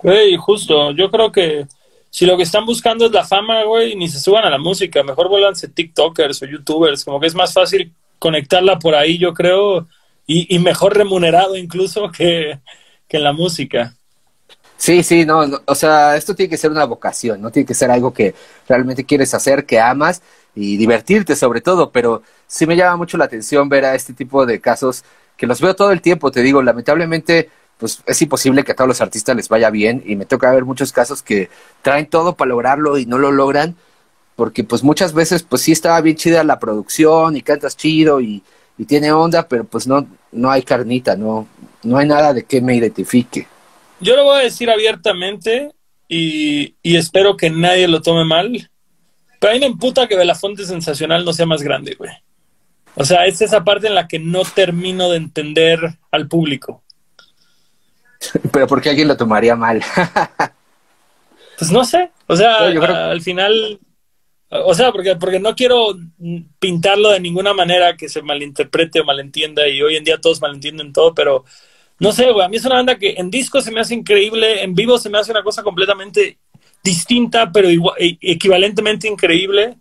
Güey, 0.00 0.36
justo, 0.36 0.92
yo 0.92 1.10
creo 1.10 1.30
que 1.30 1.66
si 2.10 2.26
lo 2.26 2.36
que 2.36 2.42
están 2.42 2.66
buscando 2.66 3.06
es 3.06 3.12
la 3.12 3.24
fama, 3.24 3.64
güey, 3.64 3.94
ni 3.94 4.08
se 4.08 4.20
suban 4.20 4.44
a 4.44 4.50
la 4.50 4.58
música, 4.58 5.02
mejor 5.02 5.28
vuélvanse 5.28 5.68
TikTokers 5.68 6.42
o 6.42 6.46
YouTubers, 6.46 7.04
como 7.04 7.20
que 7.20 7.26
es 7.26 7.34
más 7.34 7.52
fácil 7.52 7.92
conectarla 8.22 8.78
por 8.78 8.94
ahí, 8.94 9.18
yo 9.18 9.34
creo, 9.34 9.88
y, 10.28 10.56
mejor 10.60 10.96
remunerado 10.96 11.56
incluso 11.56 12.08
que, 12.16 12.60
que 13.08 13.18
la 13.18 13.32
música. 13.32 13.96
Sí, 14.76 15.02
sí, 15.02 15.26
no, 15.26 15.42
o 15.64 15.74
sea, 15.74 16.16
esto 16.16 16.32
tiene 16.36 16.48
que 16.48 16.56
ser 16.56 16.70
una 16.70 16.84
vocación, 16.84 17.40
no 17.40 17.50
tiene 17.50 17.66
que 17.66 17.74
ser 17.74 17.90
algo 17.90 18.14
que 18.14 18.36
realmente 18.68 19.04
quieres 19.04 19.34
hacer, 19.34 19.66
que 19.66 19.80
amas 19.80 20.22
y 20.54 20.76
divertirte 20.76 21.34
sobre 21.34 21.60
todo, 21.62 21.90
pero 21.90 22.22
sí 22.46 22.64
me 22.64 22.76
llama 22.76 22.96
mucho 22.96 23.16
la 23.16 23.24
atención 23.24 23.68
ver 23.68 23.86
a 23.86 23.96
este 23.96 24.12
tipo 24.12 24.46
de 24.46 24.60
casos 24.60 25.04
que 25.36 25.48
los 25.48 25.60
veo 25.60 25.74
todo 25.74 25.90
el 25.90 26.00
tiempo, 26.00 26.30
te 26.30 26.42
digo, 26.42 26.62
lamentablemente 26.62 27.50
pues 27.78 28.02
es 28.06 28.22
imposible 28.22 28.62
que 28.62 28.70
a 28.70 28.76
todos 28.76 28.86
los 28.86 29.00
artistas 29.00 29.34
les 29.34 29.48
vaya 29.48 29.68
bien 29.70 30.00
y 30.06 30.14
me 30.14 30.26
toca 30.26 30.52
ver 30.52 30.64
muchos 30.64 30.92
casos 30.92 31.22
que 31.22 31.50
traen 31.82 32.06
todo 32.06 32.36
para 32.36 32.50
lograrlo 32.50 32.98
y 32.98 33.06
no 33.06 33.18
lo 33.18 33.32
logran 33.32 33.74
porque 34.36 34.64
pues 34.64 34.82
muchas 34.82 35.12
veces 35.12 35.42
pues 35.42 35.62
sí 35.62 35.72
estaba 35.72 36.00
bien 36.00 36.16
chida 36.16 36.44
la 36.44 36.58
producción 36.58 37.36
y 37.36 37.42
cantas 37.42 37.76
chido 37.76 38.20
y, 38.20 38.42
tiene 38.88 39.12
onda, 39.12 39.46
pero 39.46 39.62
pues 39.62 39.86
no, 39.86 40.04
no 40.32 40.50
hay 40.50 40.62
carnita, 40.62 41.14
no, 41.14 41.46
no 41.84 41.98
hay 41.98 42.08
nada 42.08 42.34
de 42.34 42.42
que 42.42 42.60
me 42.60 42.74
identifique. 42.74 43.46
Yo 44.00 44.16
lo 44.16 44.24
voy 44.24 44.40
a 44.40 44.42
decir 44.42 44.68
abiertamente 44.68 45.70
y, 46.08 46.74
espero 46.82 47.36
que 47.36 47.48
nadie 47.48 47.86
lo 47.86 48.02
tome 48.02 48.24
mal, 48.24 48.68
pero 49.38 49.52
a 49.52 49.54
mí 49.54 49.60
me 49.60 49.66
emputa 49.66 50.08
que 50.08 50.16
Belafonte 50.16 50.64
Sensacional 50.64 51.24
no 51.24 51.32
sea 51.32 51.46
más 51.46 51.62
grande, 51.62 51.94
güey. 51.94 52.10
O 52.96 53.04
sea, 53.04 53.24
es 53.26 53.40
esa 53.40 53.62
parte 53.62 53.86
en 53.86 53.94
la 53.94 54.08
que 54.08 54.18
no 54.18 54.42
termino 54.42 55.08
de 55.10 55.18
entender 55.18 55.78
al 56.10 56.26
público. 56.26 56.82
Pero 58.52 58.66
¿por 58.66 58.82
qué 58.82 58.90
alguien 58.90 59.08
lo 59.08 59.16
tomaría 59.16 59.54
mal? 59.54 59.82
pues 61.58 61.70
no 61.70 61.84
sé. 61.84 62.10
O 62.26 62.36
sea, 62.36 62.58
al 62.58 63.20
final 63.20 63.78
o 64.52 64.74
sea, 64.74 64.92
porque, 64.92 65.16
porque 65.16 65.40
no 65.40 65.54
quiero 65.54 65.96
pintarlo 66.58 67.10
de 67.10 67.20
ninguna 67.20 67.54
manera 67.54 67.96
que 67.96 68.08
se 68.08 68.20
malinterprete 68.20 69.00
o 69.00 69.04
malentienda 69.04 69.66
y 69.66 69.80
hoy 69.80 69.96
en 69.96 70.04
día 70.04 70.20
todos 70.20 70.42
malentienden 70.42 70.92
todo, 70.92 71.14
pero 71.14 71.44
no 71.98 72.12
sé, 72.12 72.30
güey, 72.30 72.44
a 72.44 72.48
mí 72.48 72.56
es 72.56 72.64
una 72.64 72.74
banda 72.74 72.98
que 72.98 73.14
en 73.16 73.30
disco 73.30 73.62
se 73.62 73.70
me 73.70 73.80
hace 73.80 73.94
increíble, 73.94 74.62
en 74.62 74.74
vivo 74.74 74.98
se 74.98 75.08
me 75.08 75.18
hace 75.18 75.30
una 75.30 75.42
cosa 75.42 75.62
completamente 75.62 76.38
distinta, 76.84 77.50
pero 77.50 77.70
igual, 77.70 77.96
e, 77.98 78.18
equivalentemente 78.20 79.08
increíble. 79.08 79.76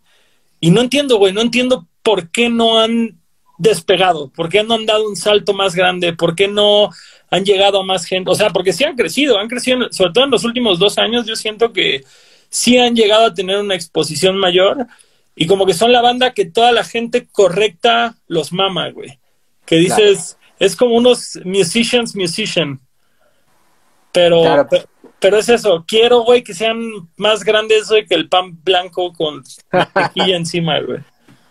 Y 0.60 0.72
no 0.72 0.82
entiendo, 0.82 1.18
güey, 1.18 1.34
no 1.34 1.42
entiendo 1.42 1.88
por 2.04 2.30
qué 2.30 2.48
no 2.50 2.80
han 2.80 3.20
despegado, 3.58 4.32
por 4.32 4.50
qué 4.50 4.64
no 4.64 4.76
han 4.76 4.86
dado 4.86 5.08
un 5.08 5.16
salto 5.16 5.54
más 5.54 5.76
grande, 5.76 6.14
por 6.14 6.36
qué 6.36 6.48
no 6.48 6.90
han 7.30 7.44
llegado 7.44 7.82
a 7.82 7.86
más 7.86 8.06
gente, 8.06 8.30
o 8.32 8.36
sea, 8.36 8.50
porque 8.52 8.74
sí 8.74 8.84
han 8.84 8.96
crecido, 8.96 9.38
han 9.38 9.48
crecido, 9.50 9.92
sobre 9.92 10.14
todo 10.14 10.24
en 10.26 10.32
los 10.32 10.44
últimos 10.44 10.80
dos 10.80 10.98
años, 10.98 11.26
yo 11.26 11.36
siento 11.36 11.74
que 11.74 12.04
sí 12.52 12.78
han 12.78 12.96
llegado 12.96 13.26
a 13.26 13.34
tener 13.34 13.58
una 13.58 13.74
exposición 13.74 14.38
mayor 14.38 14.86
y 15.36 15.48
como 15.48 15.66
que 15.66 15.74
son 15.74 15.92
la 15.92 16.02
banda 16.02 16.34
que 16.34 16.46
toda 16.46 16.72
la 16.72 16.84
gente 16.84 17.28
correcta 17.32 18.16
los 18.28 18.52
mama, 18.52 18.90
güey. 18.92 19.20
Que 19.66 19.78
dices, 19.78 20.38
es 20.60 20.76
como 20.76 20.96
unos 20.96 21.40
musicians, 21.46 22.16
musician. 22.16 22.80
Pero, 24.12 24.68
pero, 25.20 25.38
es 25.38 25.48
eso, 25.48 25.86
quiero, 25.88 26.24
güey, 26.24 26.44
que 26.44 26.54
sean 26.54 26.78
más 27.16 27.46
grandes, 27.46 27.88
güey, 27.88 28.06
que 28.06 28.16
el 28.16 28.28
pan 28.28 28.62
blanco 28.62 29.14
con 29.14 29.42
tequilla 29.94 30.36
encima, 30.36 30.80
güey. 30.82 31.00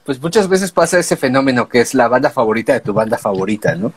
Pues 0.04 0.20
muchas 0.20 0.48
veces 0.48 0.70
pasa 0.70 0.98
ese 0.98 1.16
fenómeno 1.16 1.68
que 1.68 1.80
es 1.80 1.94
la 1.94 2.08
banda 2.08 2.30
favorita 2.30 2.74
de 2.74 2.80
tu 2.80 2.92
banda 2.92 3.16
favorita, 3.16 3.74
¿no? 3.74 3.94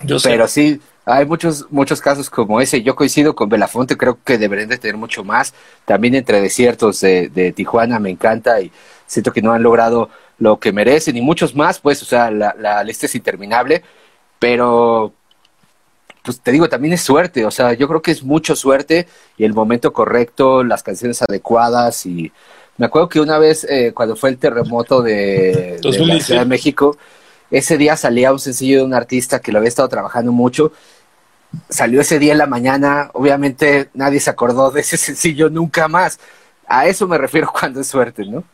Yo 0.00 0.18
sé. 0.18 0.30
Pero 0.30 0.48
sí, 0.48 0.80
hay 1.06 1.24
muchos, 1.24 1.66
muchos 1.70 2.00
casos 2.00 2.28
como 2.28 2.60
ese. 2.60 2.82
Yo 2.82 2.96
coincido 2.96 3.34
con 3.36 3.48
Belafonte, 3.48 3.96
creo 3.96 4.18
que 4.24 4.38
deberían 4.38 4.68
de 4.68 4.76
tener 4.76 4.96
mucho 4.96 5.22
más. 5.22 5.54
También 5.84 6.16
entre 6.16 6.40
desiertos 6.40 7.00
de, 7.00 7.28
de 7.28 7.52
Tijuana 7.52 8.00
me 8.00 8.10
encanta 8.10 8.60
y 8.60 8.72
siento 9.06 9.32
que 9.32 9.40
no 9.40 9.52
han 9.52 9.62
logrado 9.62 10.10
lo 10.38 10.58
que 10.58 10.72
merecen 10.72 11.16
y 11.16 11.20
muchos 11.22 11.54
más, 11.54 11.78
pues, 11.78 12.02
o 12.02 12.04
sea, 12.04 12.30
la, 12.30 12.54
la 12.58 12.82
lista 12.82 13.06
es 13.06 13.14
interminable, 13.14 13.82
pero 14.38 15.12
pues 16.22 16.40
te 16.40 16.50
digo, 16.50 16.68
también 16.68 16.92
es 16.92 17.02
suerte, 17.02 17.46
o 17.46 17.52
sea, 17.52 17.72
yo 17.74 17.86
creo 17.86 18.02
que 18.02 18.10
es 18.10 18.24
mucho 18.24 18.56
suerte 18.56 19.06
y 19.38 19.44
el 19.44 19.54
momento 19.54 19.92
correcto, 19.92 20.64
las 20.64 20.82
canciones 20.82 21.22
adecuadas 21.22 22.04
y 22.04 22.32
me 22.78 22.86
acuerdo 22.86 23.08
que 23.08 23.20
una 23.20 23.38
vez 23.38 23.64
eh, 23.70 23.92
cuando 23.94 24.16
fue 24.16 24.30
el 24.30 24.38
terremoto 24.38 25.02
de, 25.02 25.78
de 25.80 26.06
la 26.06 26.20
Ciudad 26.20 26.40
de 26.40 26.46
México, 26.46 26.98
ese 27.50 27.78
día 27.78 27.96
salía 27.96 28.32
un 28.32 28.38
sencillo 28.38 28.78
de 28.78 28.84
un 28.84 28.94
artista 28.94 29.38
que 29.38 29.52
lo 29.52 29.58
había 29.58 29.68
estado 29.68 29.88
trabajando 29.88 30.32
mucho. 30.32 30.72
Salió 31.68 32.00
ese 32.00 32.18
día 32.18 32.32
en 32.32 32.38
la 32.38 32.46
mañana, 32.46 33.10
obviamente 33.12 33.90
nadie 33.94 34.20
se 34.20 34.30
acordó 34.30 34.70
de 34.70 34.80
ese 34.80 34.96
sencillo 34.96 35.50
nunca 35.50 35.88
más. 35.88 36.18
A 36.66 36.86
eso 36.86 37.06
me 37.06 37.18
refiero 37.18 37.50
cuando 37.58 37.80
es 37.80 37.86
suerte, 37.86 38.24
¿no? 38.24 38.44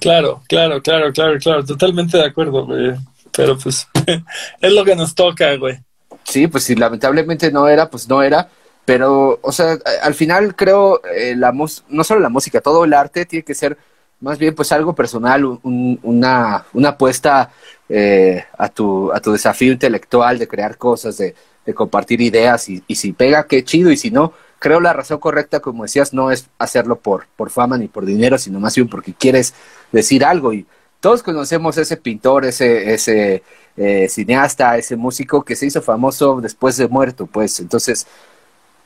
Claro, 0.00 0.42
claro, 0.48 0.82
claro, 0.82 1.12
claro, 1.12 1.38
claro, 1.38 1.64
totalmente 1.64 2.16
de 2.18 2.26
acuerdo, 2.26 2.66
güey. 2.66 2.94
Pero 3.34 3.56
pues 3.58 3.88
es 4.60 4.72
lo 4.72 4.84
que 4.84 4.96
nos 4.96 5.14
toca, 5.14 5.56
güey. 5.56 5.78
Sí, 6.24 6.46
pues 6.46 6.64
si 6.64 6.74
lamentablemente 6.74 7.50
no 7.50 7.68
era, 7.68 7.88
pues 7.88 8.08
no 8.08 8.22
era. 8.22 8.48
Pero, 8.84 9.38
o 9.42 9.52
sea, 9.52 9.78
al 10.02 10.14
final 10.14 10.56
creo, 10.56 11.00
eh, 11.04 11.34
la 11.36 11.52
no 11.52 12.04
solo 12.04 12.20
la 12.20 12.28
música, 12.28 12.60
todo 12.60 12.84
el 12.84 12.94
arte 12.94 13.26
tiene 13.26 13.44
que 13.44 13.54
ser 13.54 13.78
más 14.22 14.38
bien 14.38 14.54
pues 14.54 14.70
algo 14.72 14.94
personal, 14.94 15.44
una, 15.64 16.64
una 16.72 16.88
apuesta 16.90 17.50
eh, 17.88 18.44
a, 18.56 18.68
tu, 18.68 19.12
a 19.12 19.20
tu 19.20 19.32
desafío 19.32 19.72
intelectual 19.72 20.38
de 20.38 20.48
crear 20.48 20.78
cosas, 20.78 21.18
de, 21.18 21.34
compartir 21.74 22.20
ideas 22.20 22.68
y, 22.68 22.82
y, 22.86 22.96
si 22.96 23.12
pega, 23.12 23.46
qué 23.46 23.64
chido 23.64 23.90
y 23.90 23.96
si 23.96 24.10
no, 24.10 24.32
creo 24.58 24.80
la 24.80 24.92
razón 24.92 25.18
correcta, 25.18 25.60
como 25.60 25.84
decías, 25.84 26.12
no 26.12 26.30
es 26.30 26.48
hacerlo 26.58 26.96
por, 26.96 27.26
por 27.36 27.50
fama 27.50 27.78
ni 27.78 27.88
por 27.88 28.04
dinero, 28.04 28.38
sino 28.38 28.60
más 28.60 28.74
bien 28.74 28.88
porque 28.88 29.12
quieres 29.12 29.54
decir 29.92 30.24
algo 30.24 30.52
y 30.52 30.66
todos 31.00 31.22
conocemos 31.22 31.76
ese 31.78 31.96
pintor, 31.96 32.44
ese, 32.44 32.94
ese 32.94 33.42
eh, 33.76 34.08
cineasta, 34.08 34.78
ese 34.78 34.94
músico 34.94 35.44
que 35.44 35.56
se 35.56 35.66
hizo 35.66 35.82
famoso 35.82 36.40
después 36.40 36.76
de 36.76 36.86
muerto, 36.86 37.26
pues 37.26 37.58
entonces 37.58 38.06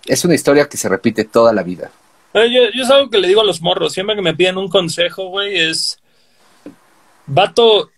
es 0.07 0.25
una 0.25 0.35
historia 0.35 0.67
que 0.67 0.79
se 0.79 0.89
repite 0.89 1.25
toda 1.25 1.53
la 1.53 1.63
vida. 1.63 1.91
Eh, 2.33 2.51
yo, 2.51 2.71
yo 2.75 2.85
es 2.85 2.91
algo 2.91 3.11
que 3.11 3.19
le 3.19 3.29
digo 3.29 3.43
a 3.43 3.45
los 3.45 3.61
morros, 3.61 3.93
siempre 3.93 4.17
que 4.17 4.23
me 4.23 4.35
piden 4.35 4.57
un 4.57 4.69
consejo, 4.69 5.29
güey, 5.29 5.59
es, 5.59 5.99
vato, 7.27 7.91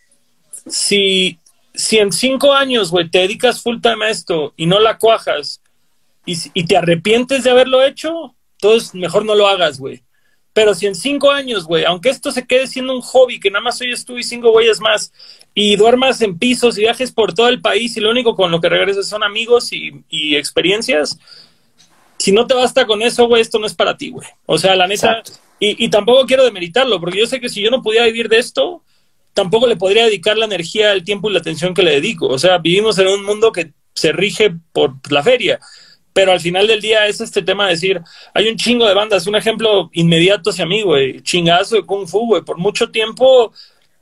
si, 0.67 1.39
si 1.79 1.99
en 1.99 2.11
cinco 2.11 2.53
años, 2.53 2.91
güey, 2.91 3.09
te 3.09 3.21
dedicas 3.21 3.63
full 3.63 3.81
time 3.81 4.05
a 4.05 4.11
esto 4.11 4.53
y 4.57 4.67
no 4.67 4.81
la 4.81 4.99
cuajas 4.99 5.63
y, 6.27 6.37
y 6.53 6.67
te 6.67 6.77
arrepientes 6.77 7.45
de 7.45 7.51
haberlo 7.51 7.85
hecho, 7.85 8.35
entonces 8.55 8.97
mejor 8.97 9.25
no 9.25 9.37
lo 9.37 9.47
hagas, 9.47 9.79
güey. 9.79 10.03
Pero 10.53 10.75
si 10.75 10.89
en 10.89 10.97
cinco 10.97 11.31
años, 11.31 11.67
güey, 11.67 11.85
aunque 11.85 12.09
esto 12.09 12.33
se 12.33 12.49
quede 12.49 12.67
siendo 12.67 12.93
un 12.97 13.01
hobby, 13.01 13.39
que 13.39 13.49
nada 13.53 13.63
más 13.63 13.81
oyes 13.81 14.05
tú 14.05 14.19
y 14.19 14.25
cinco 14.25 14.51
güeyes 14.51 14.81
más, 14.81 15.13
y 15.55 15.77
duermas 15.77 16.21
en 16.21 16.37
pisos 16.37 16.77
y 16.77 16.81
viajes 16.81 17.13
por 17.13 17.33
todo 17.33 17.49
el 17.49 17.61
país 17.61 17.97
y 17.97 18.01
lo 18.01 18.11
único 18.11 18.35
con 18.35 18.51
lo 18.51 18.61
que 18.61 18.69
regresas 18.69 19.09
son 19.09 19.23
amigos 19.23 19.73
y, 19.73 20.03
y 20.09 20.35
experiencias, 20.35 21.17
si 22.17 22.33
no 22.33 22.49
te 22.49 22.55
basta 22.55 22.87
con 22.89 23.03
eso, 23.03 23.29
güey, 23.29 23.41
esto 23.41 23.61
no 23.61 23.67
es 23.67 23.75
para 23.75 23.97
ti, 23.97 24.11
güey. 24.11 24.27
O 24.47 24.59
sea, 24.59 24.75
la 24.75 24.89
neta, 24.89 25.23
y, 25.61 25.85
y, 25.85 25.89
tampoco 25.91 26.27
quiero 26.27 26.45
demeritarlo, 26.45 26.99
porque 26.99 27.21
yo 27.21 27.27
sé 27.29 27.39
que 27.39 27.49
si 27.49 27.63
yo 27.63 27.71
no 27.71 27.83
pudiera 27.83 28.07
vivir 28.07 28.29
de 28.29 28.39
esto, 28.39 28.83
tampoco 29.39 29.69
le 29.69 29.77
podría 29.77 30.07
dedicar 30.07 30.37
la 30.37 30.47
energía, 30.47 30.93
el 30.93 31.05
tiempo 31.05 31.31
y 31.31 31.33
la 31.33 31.39
atención 31.39 31.73
que 31.73 31.85
le 31.85 31.93
dedico. 31.93 32.27
O 32.27 32.41
sea, 32.41 32.59
vivimos 32.59 32.99
en 32.99 33.07
un 33.07 33.25
mundo 33.25 33.53
que 33.53 33.73
se 33.95 34.11
rige 34.11 34.53
por 34.73 34.95
la 35.13 35.23
feria. 35.23 35.61
Pero 36.13 36.33
al 36.33 36.41
final 36.41 36.67
del 36.67 36.81
día 36.81 37.07
es 37.07 37.21
este 37.21 37.43
tema 37.43 37.67
de 37.67 37.75
decir, 37.75 38.01
hay 38.35 38.49
un 38.49 38.57
chingo 38.57 38.85
de 38.89 38.95
bandas, 38.95 39.29
un 39.29 39.37
ejemplo 39.37 39.91
inmediato 39.93 40.51
hacia 40.51 40.67
mí, 40.67 40.83
güey, 40.83 41.21
chingazo 41.21 41.77
de 41.77 41.83
Kung 41.83 42.09
Fu, 42.09 42.27
güey, 42.27 42.43
por 42.43 42.59
mucho 42.59 42.91
tiempo 42.91 43.53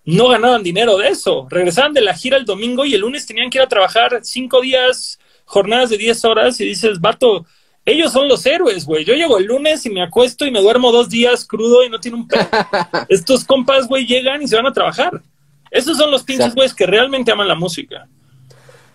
no 0.07 0.29
ganaban 0.29 0.63
dinero 0.63 0.97
de 0.97 1.09
eso. 1.09 1.47
Regresaban 1.51 1.93
de 1.93 2.01
la 2.01 2.15
gira 2.15 2.39
el 2.39 2.47
domingo 2.47 2.87
y 2.87 2.95
el 2.95 3.03
lunes 3.03 3.27
tenían 3.27 3.51
que 3.51 3.59
ir 3.59 3.63
a 3.63 3.69
trabajar 3.69 4.21
cinco 4.23 4.63
días, 4.63 5.19
jornadas 5.45 5.91
de 5.91 5.99
diez 5.99 6.25
horas 6.25 6.59
y 6.63 6.65
dices, 6.65 6.99
vato, 6.99 7.45
ellos 7.87 8.13
son 8.13 8.29
los 8.29 8.45
héroes, 8.45 8.85
güey. 8.85 9.05
Yo 9.05 9.15
llego 9.15 9.39
el 9.39 9.47
lunes 9.47 9.87
y 9.87 9.91
me 9.91 10.03
acuesto 10.03 10.45
y 10.45 10.51
me 10.51 10.61
duermo 10.61 10.91
dos 10.91 11.09
días 11.09 11.47
crudo 11.47 11.85
y 11.85 11.89
no 11.89 12.01
tiene 12.01 12.19
un 12.19 12.27
pedo. 12.27 12.49
Estos 13.09 13.45
compas, 13.45 13.87
güey, 13.87 14.05
llegan 14.05 14.43
y 14.43 14.49
se 14.49 14.57
van 14.57 14.67
a 14.67 14.73
trabajar. 14.73 15.23
Esos 15.71 15.97
son 15.97 16.11
los 16.11 16.25
pinches 16.25 16.53
güeyes 16.55 16.75
que 16.75 16.85
realmente 16.85 17.31
aman 17.31 17.47
la 17.47 17.55
música. 17.55 18.09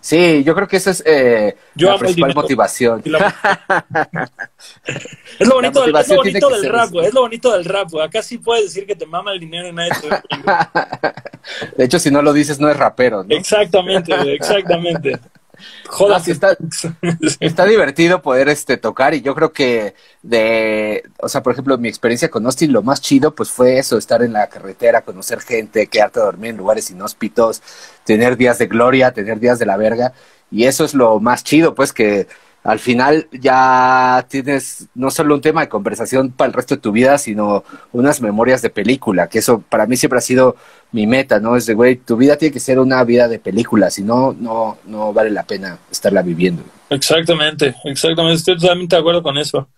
Sí, 0.02 0.42
yo 0.42 0.54
creo 0.56 0.66
que 0.66 0.76
esa 0.76 0.90
es 0.90 1.02
eh, 1.06 1.56
la 1.76 1.96
principal 1.96 2.34
motivación. 2.34 3.02
es 3.04 3.12
lo 5.46 5.54
bonito, 5.54 5.80
del, 5.80 5.92
rap, 6.68 6.90
güey. 6.90 7.06
Es 7.06 7.14
lo 7.14 7.20
bonito 7.20 7.52
del 7.52 7.64
rap, 7.64 7.88
güey. 7.88 8.04
Acá 8.04 8.20
sí 8.20 8.38
puedes 8.38 8.64
decir 8.64 8.84
que 8.84 8.96
te 8.96 9.06
mama 9.06 9.32
el 9.32 9.38
dinero 9.38 9.68
y 9.68 9.72
nadie 9.72 9.92
te 10.02 10.08
De 11.76 11.84
hecho, 11.84 12.00
si 12.00 12.10
no 12.10 12.20
lo 12.20 12.32
dices, 12.32 12.58
no 12.58 12.68
es 12.68 12.76
rapero, 12.76 13.22
¿no? 13.22 13.34
Exactamente, 13.34 14.14
güey, 14.16 14.34
exactamente. 14.34 15.20
Joder, 15.88 16.20
está, 16.26 16.56
está 17.40 17.64
divertido 17.64 18.22
poder 18.22 18.48
este 18.48 18.76
tocar 18.76 19.14
y 19.14 19.22
yo 19.22 19.34
creo 19.34 19.52
que 19.52 19.94
de, 20.22 21.02
o 21.18 21.28
sea, 21.28 21.42
por 21.42 21.52
ejemplo, 21.52 21.78
mi 21.78 21.88
experiencia 21.88 22.30
con 22.30 22.46
Austin, 22.46 22.72
lo 22.72 22.82
más 22.82 23.00
chido 23.00 23.34
pues 23.34 23.50
fue 23.50 23.78
eso, 23.78 23.98
estar 23.98 24.22
en 24.22 24.32
la 24.32 24.48
carretera, 24.48 25.02
conocer 25.02 25.40
gente, 25.40 25.86
quedarte 25.86 26.20
a 26.20 26.24
dormir 26.24 26.50
en 26.50 26.56
lugares 26.56 26.90
inhóspitos, 26.90 27.62
tener 28.04 28.36
días 28.36 28.58
de 28.58 28.66
gloria, 28.66 29.12
tener 29.12 29.40
días 29.40 29.58
de 29.58 29.66
la 29.66 29.76
verga 29.76 30.12
y 30.50 30.64
eso 30.64 30.84
es 30.84 30.94
lo 30.94 31.18
más 31.18 31.44
chido, 31.44 31.74
pues 31.74 31.92
que 31.92 32.26
al 32.64 32.78
final 32.78 33.28
ya 33.32 34.24
tienes 34.28 34.86
no 34.94 35.10
solo 35.10 35.34
un 35.34 35.40
tema 35.40 35.62
de 35.62 35.68
conversación 35.68 36.30
para 36.30 36.46
el 36.46 36.52
resto 36.52 36.76
de 36.76 36.80
tu 36.80 36.92
vida, 36.92 37.18
sino 37.18 37.64
unas 37.90 38.20
memorias 38.20 38.62
de 38.62 38.70
película, 38.70 39.28
que 39.28 39.40
eso 39.40 39.62
para 39.68 39.86
mí 39.86 39.96
siempre 39.96 40.18
ha 40.18 40.22
sido 40.22 40.56
mi 40.92 41.06
meta, 41.06 41.40
¿no? 41.40 41.56
Es 41.56 41.66
de, 41.66 41.74
güey, 41.74 41.96
tu 41.96 42.16
vida 42.16 42.36
tiene 42.36 42.52
que 42.52 42.60
ser 42.60 42.78
una 42.78 43.02
vida 43.02 43.26
de 43.26 43.38
película, 43.38 43.90
si 43.90 44.02
no, 44.02 44.36
no, 44.38 44.78
no 44.84 45.12
vale 45.12 45.30
la 45.30 45.42
pena 45.42 45.78
estarla 45.90 46.22
viviendo. 46.22 46.62
Exactamente, 46.90 47.74
exactamente, 47.84 48.36
estoy 48.36 48.58
totalmente 48.58 48.94
de 48.94 49.00
acuerdo 49.00 49.22
con 49.22 49.38
eso. 49.38 49.68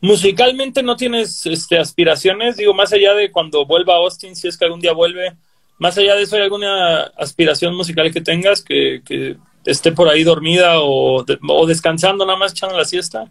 Musicalmente 0.00 0.82
no 0.82 0.96
tienes 0.96 1.46
este, 1.46 1.78
aspiraciones, 1.78 2.56
digo, 2.56 2.74
más 2.74 2.92
allá 2.92 3.14
de 3.14 3.30
cuando 3.30 3.64
vuelva 3.64 3.94
a 3.94 3.98
Austin, 3.98 4.34
si 4.34 4.48
es 4.48 4.58
que 4.58 4.64
algún 4.64 4.80
día 4.80 4.92
vuelve, 4.92 5.32
más 5.78 5.96
allá 5.96 6.16
de 6.16 6.22
eso, 6.22 6.36
¿hay 6.36 6.42
alguna 6.42 7.02
aspiración 7.16 7.74
musical 7.76 8.12
que 8.12 8.20
tengas 8.20 8.60
que, 8.60 9.02
que 9.06 9.36
esté 9.64 9.92
por 9.92 10.08
ahí 10.08 10.24
dormida 10.24 10.80
o, 10.80 11.24
o 11.24 11.66
descansando 11.66 12.26
nada 12.26 12.38
más 12.38 12.52
echando 12.52 12.76
la 12.76 12.84
siesta? 12.84 13.28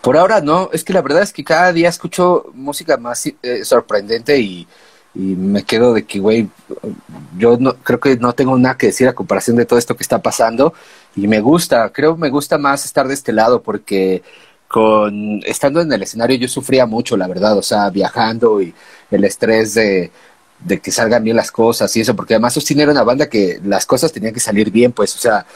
Por 0.00 0.16
ahora 0.16 0.40
no, 0.40 0.70
es 0.72 0.82
que 0.82 0.92
la 0.92 1.02
verdad 1.02 1.22
es 1.22 1.32
que 1.32 1.44
cada 1.44 1.72
día 1.72 1.88
escucho 1.88 2.46
música 2.54 2.96
más 2.96 3.26
eh, 3.26 3.64
sorprendente 3.64 4.38
y, 4.38 4.66
y, 5.14 5.20
me 5.36 5.62
quedo 5.62 5.94
de 5.94 6.04
que, 6.04 6.18
güey, 6.18 6.48
yo 7.38 7.56
no, 7.58 7.74
creo 7.76 8.00
que 8.00 8.16
no 8.16 8.32
tengo 8.32 8.58
nada 8.58 8.76
que 8.76 8.88
decir 8.88 9.08
a 9.08 9.14
comparación 9.14 9.56
de 9.56 9.66
todo 9.66 9.78
esto 9.78 9.96
que 9.96 10.02
está 10.02 10.20
pasando 10.20 10.74
y 11.16 11.26
me 11.28 11.40
gusta, 11.40 11.90
creo 11.90 12.16
me 12.16 12.30
gusta 12.30 12.58
más 12.58 12.84
estar 12.84 13.06
de 13.06 13.14
este 13.14 13.32
lado 13.32 13.62
porque 13.62 14.22
con 14.68 15.40
estando 15.44 15.80
en 15.80 15.92
el 15.92 16.02
escenario 16.02 16.36
yo 16.36 16.48
sufría 16.48 16.86
mucho, 16.86 17.16
la 17.16 17.28
verdad, 17.28 17.56
o 17.56 17.62
sea, 17.62 17.90
viajando 17.90 18.60
y 18.60 18.74
el 19.10 19.24
estrés 19.24 19.74
de, 19.74 20.10
de 20.60 20.80
que 20.80 20.90
salgan 20.90 21.22
bien 21.22 21.36
las 21.36 21.50
cosas 21.50 21.94
y 21.96 22.00
eso, 22.00 22.16
porque 22.16 22.34
además 22.34 22.56
Austin 22.56 22.80
era 22.80 22.92
una 22.92 23.04
banda 23.04 23.28
que 23.28 23.60
las 23.64 23.86
cosas 23.86 24.12
tenían 24.12 24.34
que 24.34 24.40
salir 24.40 24.70
bien, 24.70 24.92
pues, 24.92 25.14
o 25.14 25.18
sea, 25.18 25.46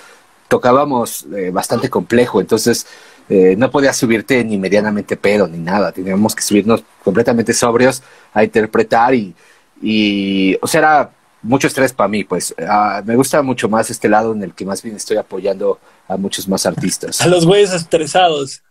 tocábamos 0.48 1.26
eh, 1.36 1.50
bastante 1.50 1.90
complejo, 1.90 2.40
entonces 2.40 2.86
eh, 3.28 3.54
no 3.56 3.70
podías 3.70 3.96
subirte 3.96 4.42
ni 4.44 4.58
medianamente 4.58 5.16
pedo 5.16 5.46
ni 5.46 5.58
nada, 5.58 5.92
teníamos 5.92 6.34
que 6.34 6.42
subirnos 6.42 6.82
completamente 7.04 7.52
sobrios 7.52 8.02
a 8.32 8.44
interpretar 8.44 9.14
y, 9.14 9.34
y 9.82 10.56
o 10.62 10.66
sea, 10.66 10.78
era 10.78 11.10
mucho 11.42 11.66
estrés 11.66 11.92
para 11.92 12.08
mí, 12.08 12.24
pues 12.24 12.54
uh, 12.58 13.04
me 13.04 13.16
gusta 13.16 13.42
mucho 13.42 13.68
más 13.68 13.90
este 13.90 14.08
lado 14.08 14.32
en 14.32 14.42
el 14.42 14.54
que 14.54 14.64
más 14.64 14.82
bien 14.82 14.96
estoy 14.96 15.16
apoyando 15.16 15.78
a 16.08 16.16
muchos 16.16 16.48
más 16.48 16.66
artistas. 16.66 17.20
A 17.20 17.26
los 17.26 17.46
güeyes 17.46 17.72
estresados. 17.72 18.62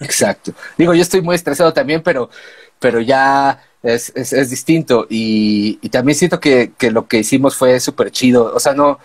Exacto. 0.00 0.52
Digo, 0.78 0.94
yo 0.94 1.02
estoy 1.02 1.20
muy 1.20 1.34
estresado 1.34 1.72
también, 1.72 2.02
pero, 2.02 2.30
pero 2.78 3.00
ya 3.00 3.60
es, 3.82 4.12
es, 4.14 4.50
distinto. 4.50 5.06
Y, 5.08 5.78
y, 5.82 5.88
también 5.88 6.16
siento 6.16 6.40
que, 6.40 6.72
que, 6.76 6.90
lo 6.90 7.06
que 7.06 7.18
hicimos 7.18 7.56
fue 7.56 7.78
súper 7.80 8.10
chido. 8.10 8.52
O 8.54 8.60
sea, 8.60 8.74
no, 8.74 8.98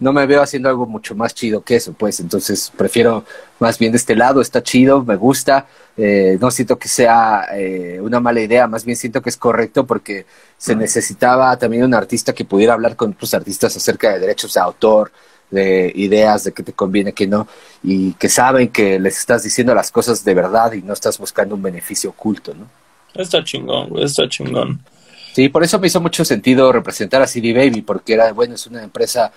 no 0.00 0.12
me 0.12 0.26
veo 0.26 0.42
haciendo 0.42 0.68
algo 0.68 0.86
mucho 0.86 1.14
más 1.14 1.34
chido 1.34 1.62
que 1.62 1.76
eso, 1.76 1.92
pues 1.92 2.20
entonces 2.20 2.72
prefiero 2.76 3.24
más 3.60 3.78
bien 3.78 3.92
de 3.92 3.98
este 3.98 4.16
lado, 4.16 4.40
está 4.40 4.62
chido, 4.62 5.04
me 5.04 5.16
gusta, 5.16 5.66
eh, 5.96 6.36
no 6.40 6.50
siento 6.50 6.78
que 6.78 6.88
sea 6.88 7.46
eh, 7.52 8.00
una 8.00 8.20
mala 8.20 8.40
idea, 8.40 8.66
más 8.66 8.84
bien 8.84 8.96
siento 8.96 9.22
que 9.22 9.30
es 9.30 9.36
correcto 9.36 9.86
porque 9.86 10.26
se 10.58 10.74
necesitaba 10.74 11.56
también 11.56 11.84
un 11.84 11.94
artista 11.94 12.32
que 12.32 12.44
pudiera 12.44 12.74
hablar 12.74 12.96
con 12.96 13.12
otros 13.12 13.34
artistas 13.34 13.76
acerca 13.76 14.12
de 14.12 14.18
derechos 14.18 14.54
de 14.54 14.60
autor, 14.60 15.12
de 15.50 15.92
ideas, 15.94 16.44
de 16.44 16.52
qué 16.52 16.62
te 16.62 16.72
conviene, 16.72 17.12
qué 17.12 17.26
no, 17.26 17.46
y 17.82 18.14
que 18.14 18.28
saben 18.28 18.68
que 18.70 18.98
les 18.98 19.18
estás 19.18 19.44
diciendo 19.44 19.74
las 19.74 19.92
cosas 19.92 20.24
de 20.24 20.34
verdad 20.34 20.72
y 20.72 20.82
no 20.82 20.92
estás 20.92 21.18
buscando 21.18 21.54
un 21.54 21.62
beneficio 21.62 22.10
oculto, 22.10 22.52
¿no? 22.54 22.66
Está 23.14 23.44
chingón, 23.44 23.96
está 23.98 24.28
chingón. 24.28 24.80
Sí, 25.34 25.48
por 25.48 25.62
eso 25.62 25.78
me 25.78 25.86
hizo 25.86 26.00
mucho 26.00 26.24
sentido 26.24 26.72
representar 26.72 27.22
a 27.22 27.26
CD 27.26 27.52
Baby, 27.52 27.82
porque 27.82 28.14
era, 28.14 28.32
bueno, 28.32 28.54
es 28.54 28.66
una 28.66 28.82
empresa 28.82 29.32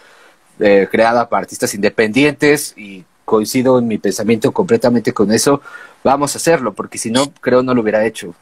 eh, 0.59 0.88
creada 0.89 1.27
para 1.27 1.41
artistas 1.41 1.73
independientes 1.73 2.73
y 2.77 3.03
coincido 3.25 3.79
en 3.79 3.88
mi 3.88 3.97
pensamiento 3.97 4.51
completamente 4.51 5.13
con 5.13 5.31
eso. 5.31 5.61
Vamos 6.03 6.35
a 6.35 6.38
hacerlo, 6.38 6.73
porque 6.73 6.97
si 6.97 7.11
no, 7.11 7.31
creo 7.41 7.63
no 7.63 7.73
lo 7.73 7.81
hubiera 7.81 8.05
hecho. 8.05 8.34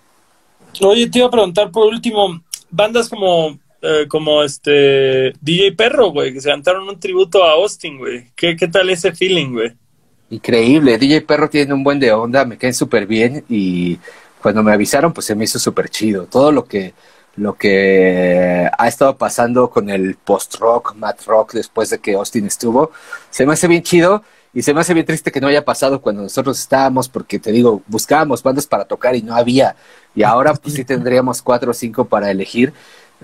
Oye, 0.81 1.09
te 1.09 1.19
iba 1.19 1.27
a 1.27 1.31
preguntar 1.31 1.71
por 1.71 1.87
último, 1.87 2.41
bandas 2.69 3.09
como 3.09 3.57
eh, 3.81 4.07
como 4.07 4.41
este 4.41 5.33
DJ 5.41 5.73
Perro, 5.73 6.11
güey, 6.11 6.33
que 6.33 6.41
se 6.41 6.49
cantaron 6.49 6.89
un 6.89 6.99
tributo 6.99 7.43
a 7.43 7.51
Austin, 7.51 7.99
güey. 7.99 8.31
¿Qué, 8.35 8.55
¿Qué 8.55 8.67
tal 8.67 8.89
ese 8.89 9.11
feeling, 9.11 9.51
güey? 9.51 9.73
Increíble, 10.31 10.97
DJ 10.97 11.21
Perro 11.21 11.49
tiene 11.49 11.71
un 11.71 11.83
buen 11.83 11.99
de 11.99 12.11
onda, 12.11 12.45
me 12.45 12.57
caen 12.57 12.73
súper 12.73 13.05
bien 13.05 13.45
y 13.47 13.99
cuando 14.41 14.63
me 14.63 14.73
avisaron 14.73 15.13
pues 15.13 15.27
se 15.27 15.35
me 15.35 15.43
hizo 15.43 15.59
súper 15.59 15.89
chido. 15.89 16.25
Todo 16.25 16.51
lo 16.51 16.65
que 16.65 16.93
lo 17.37 17.55
que 17.55 18.69
ha 18.77 18.87
estado 18.87 19.17
pasando 19.17 19.69
con 19.69 19.89
el 19.89 20.15
post-rock, 20.15 20.95
mat 20.95 21.19
rock, 21.25 21.53
después 21.53 21.89
de 21.89 21.99
que 21.99 22.13
Austin 22.13 22.45
estuvo. 22.45 22.91
Se 23.29 23.45
me 23.45 23.53
hace 23.53 23.67
bien 23.67 23.83
chido 23.83 24.23
y 24.53 24.61
se 24.61 24.73
me 24.73 24.79
hace 24.79 24.93
bien 24.93 25.05
triste 25.05 25.31
que 25.31 25.41
no 25.41 25.47
haya 25.47 25.65
pasado 25.65 26.01
cuando 26.01 26.21
nosotros 26.21 26.57
estábamos, 26.57 27.09
porque 27.09 27.39
te 27.39 27.51
digo, 27.51 27.81
buscábamos 27.87 28.41
bandas 28.41 28.65
para 28.65 28.85
tocar 28.85 29.15
y 29.15 29.21
no 29.21 29.35
había. 29.35 29.75
Y 30.15 30.23
ahora 30.23 30.53
pues 30.53 30.75
sí 30.75 30.85
tendríamos 30.85 31.41
cuatro 31.41 31.71
o 31.71 31.73
cinco 31.73 32.05
para 32.05 32.31
elegir, 32.31 32.73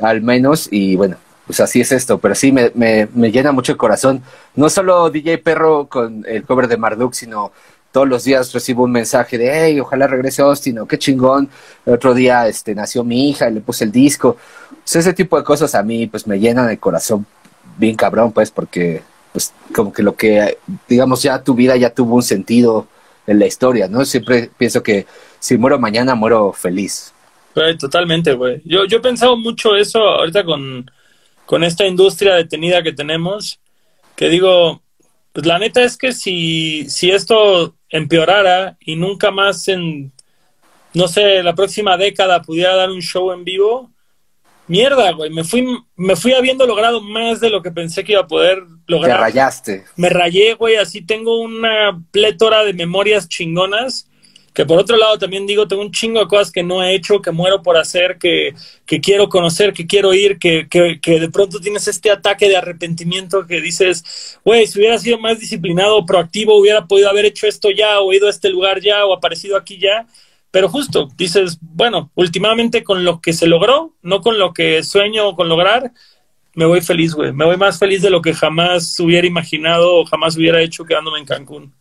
al 0.02 0.22
menos, 0.22 0.68
y 0.72 0.98
bueno, 0.98 1.16
pues 1.48 1.62
así 1.62 1.80
es 1.80 1.92
esto, 1.94 2.18
pero 2.18 2.36
sí 2.36 2.52
me, 2.52 2.72
me, 2.76 3.08
me 3.14 3.32
llena 3.32 3.54
mucho 3.54 3.72
el 3.72 3.78
corazón. 3.78 4.22
No 4.56 4.70
solo 4.70 5.10
DJ 5.10 5.38
Perro 5.38 5.88
con 5.88 6.26
el 6.28 6.44
cover 6.44 6.68
de 6.68 6.78
Marduk, 6.78 7.14
sino 7.14 7.54
todos 7.92 8.08
los 8.08 8.24
días 8.24 8.52
recibo 8.54 8.84
un 8.84 8.92
mensaje 8.92 9.38
de, 9.38 9.52
hey, 9.52 9.80
ojalá 9.80 10.08
regrese 10.08 10.42
Austin, 10.42 10.80
o 10.80 10.88
qué 10.88 10.98
chingón. 10.98 11.50
El 11.86 11.94
otro 11.94 12.14
día 12.14 12.48
este, 12.48 12.74
nació 12.74 13.04
mi 13.04 13.30
hija 13.30 13.50
y 13.50 13.54
le 13.54 13.62
puse 13.62 13.84
el 13.84 13.92
disco. 13.92 14.38
ese 14.86 15.14
tipo 15.14 15.38
de 15.38 15.44
cosas 15.44 15.76
a 15.76 15.84
mí 15.84 16.08
pues 16.08 16.26
me 16.26 16.40
llenan 16.40 16.70
el 16.70 16.80
corazón 16.80 17.26
bien 17.78 17.96
cabrón, 17.96 18.32
pues, 18.32 18.52
porque 18.52 19.02
pues 19.34 19.54
como 19.74 19.94
que 19.94 20.04
lo 20.04 20.16
que, 20.16 20.58
digamos, 20.88 21.24
ya 21.24 21.42
tu 21.44 21.54
vida 21.54 21.76
ya 21.78 21.94
tuvo 21.94 22.16
un 22.16 22.24
sentido 22.24 22.88
en 23.28 23.40
la 23.40 23.46
historia, 23.46 23.88
¿no? 23.88 24.04
Siempre 24.04 24.50
pienso 24.58 24.84
que 24.84 25.06
si 25.40 25.58
muero 25.58 25.80
mañana, 25.80 26.16
muero 26.16 26.52
feliz. 26.52 27.14
totalmente, 27.80 28.34
güey. 28.34 28.62
Yo, 28.66 28.86
yo 28.86 28.98
he 28.98 29.02
pensado 29.02 29.38
mucho 29.38 29.76
eso 29.76 30.00
ahorita 30.00 30.44
con, 30.44 30.90
con 31.46 31.64
esta 31.64 31.86
industria 31.86 32.36
detenida 32.36 32.84
que 32.84 32.92
tenemos, 32.92 33.60
que 34.16 34.28
digo, 34.28 34.82
pues 35.32 35.46
la 35.46 35.60
neta 35.60 35.82
es 35.82 35.98
que 35.98 36.12
si, 36.12 36.90
si 36.90 37.12
esto 37.12 37.74
empeorara 37.92 38.78
y 38.80 38.96
nunca 38.96 39.30
más 39.32 39.68
en, 39.68 40.12
no 40.94 41.08
sé, 41.08 41.44
la 41.44 41.54
próxima 41.54 41.98
década 41.98 42.42
pudiera 42.42 42.76
dar 42.76 42.90
un 42.90 43.02
show 43.02 43.32
en 43.32 43.44
vivo, 43.44 43.92
mierda, 44.68 45.12
güey, 45.12 45.30
me 45.30 45.44
fui, 45.44 45.68
me 45.96 46.16
fui 46.16 46.34
habiendo 46.34 46.66
logrado 46.66 47.02
más 47.02 47.40
de 47.40 47.50
lo 47.50 47.62
que 47.62 47.72
pensé 47.72 48.04
que 48.04 48.14
iba 48.14 48.22
a 48.22 48.28
poder 48.28 48.64
lograr. 48.88 49.18
Te 49.18 49.22
rayaste. 49.22 49.86
Me 49.98 50.10
rayé, 50.10 50.54
güey, 50.56 50.78
así 50.78 51.02
tengo 51.02 51.42
una 51.42 52.02
plétora 52.12 52.64
de 52.64 52.74
memorias 52.74 53.28
chingonas 53.28 54.10
que 54.54 54.66
por 54.66 54.80
otro 54.80 54.98
lado 54.98 55.18
también 55.18 55.48
digo, 55.48 55.68
tengo 55.68 55.82
un 55.82 55.92
chingo 55.92 56.20
de 56.20 56.28
cosas 56.28 56.52
que 56.52 56.64
no 56.64 56.84
he 56.84 56.94
hecho, 56.94 57.22
que 57.22 57.32
muero 57.32 57.62
por 57.62 57.78
hacer, 57.78 58.18
que, 58.18 58.54
que 58.86 59.00
quiero 59.00 59.30
conocer, 59.30 59.74
que 59.74 59.88
quiero 59.88 60.14
ir, 60.14 60.40
que, 60.40 60.68
que, 60.70 61.00
que, 61.02 61.20
de 61.20 61.30
pronto 61.30 61.60
tienes 61.60 61.88
este 61.88 62.12
ataque 62.12 62.50
de 62.50 62.58
arrepentimiento 62.58 63.48
que 63.48 63.62
dices, 63.62 64.40
güey, 64.44 64.68
si 64.68 64.80
hubiera 64.80 64.98
sido 64.98 65.18
más 65.18 65.40
disciplinado 65.40 66.06
proactivo, 66.06 66.60
hubiera 66.60 66.86
podido 66.86 67.10
haber 67.10 67.26
hecho 67.26 67.48
esto 67.48 67.70
ya, 67.72 68.02
o 68.02 68.12
ido 68.14 68.28
a 68.28 68.32
este 68.32 68.50
lugar 68.50 68.82
ya, 68.82 69.06
o 69.06 69.14
aparecido 69.14 69.56
aquí 69.56 69.78
ya. 69.78 70.06
Pero 70.52 70.68
justo, 70.68 71.08
dices, 71.16 71.58
bueno, 71.62 72.12
últimamente 72.16 72.84
con 72.84 73.06
lo 73.06 73.22
que 73.22 73.32
se 73.32 73.48
logró, 73.48 73.96
no 74.02 74.20
con 74.20 74.38
lo 74.38 74.54
que 74.54 74.84
sueño 74.84 75.34
con 75.36 75.48
lograr, 75.48 75.94
me 76.54 76.66
voy 76.66 76.82
feliz, 76.82 77.14
güey. 77.14 77.32
Me 77.32 77.46
voy 77.46 77.56
más 77.58 77.80
feliz 77.80 78.02
de 78.02 78.10
lo 78.10 78.22
que 78.22 78.34
jamás 78.34 79.00
hubiera 79.00 79.26
imaginado 79.26 79.96
o 79.96 80.06
jamás 80.06 80.36
hubiera 80.36 80.62
hecho 80.62 80.84
quedándome 80.84 81.20
en 81.20 81.26
Cancún. 81.26 81.74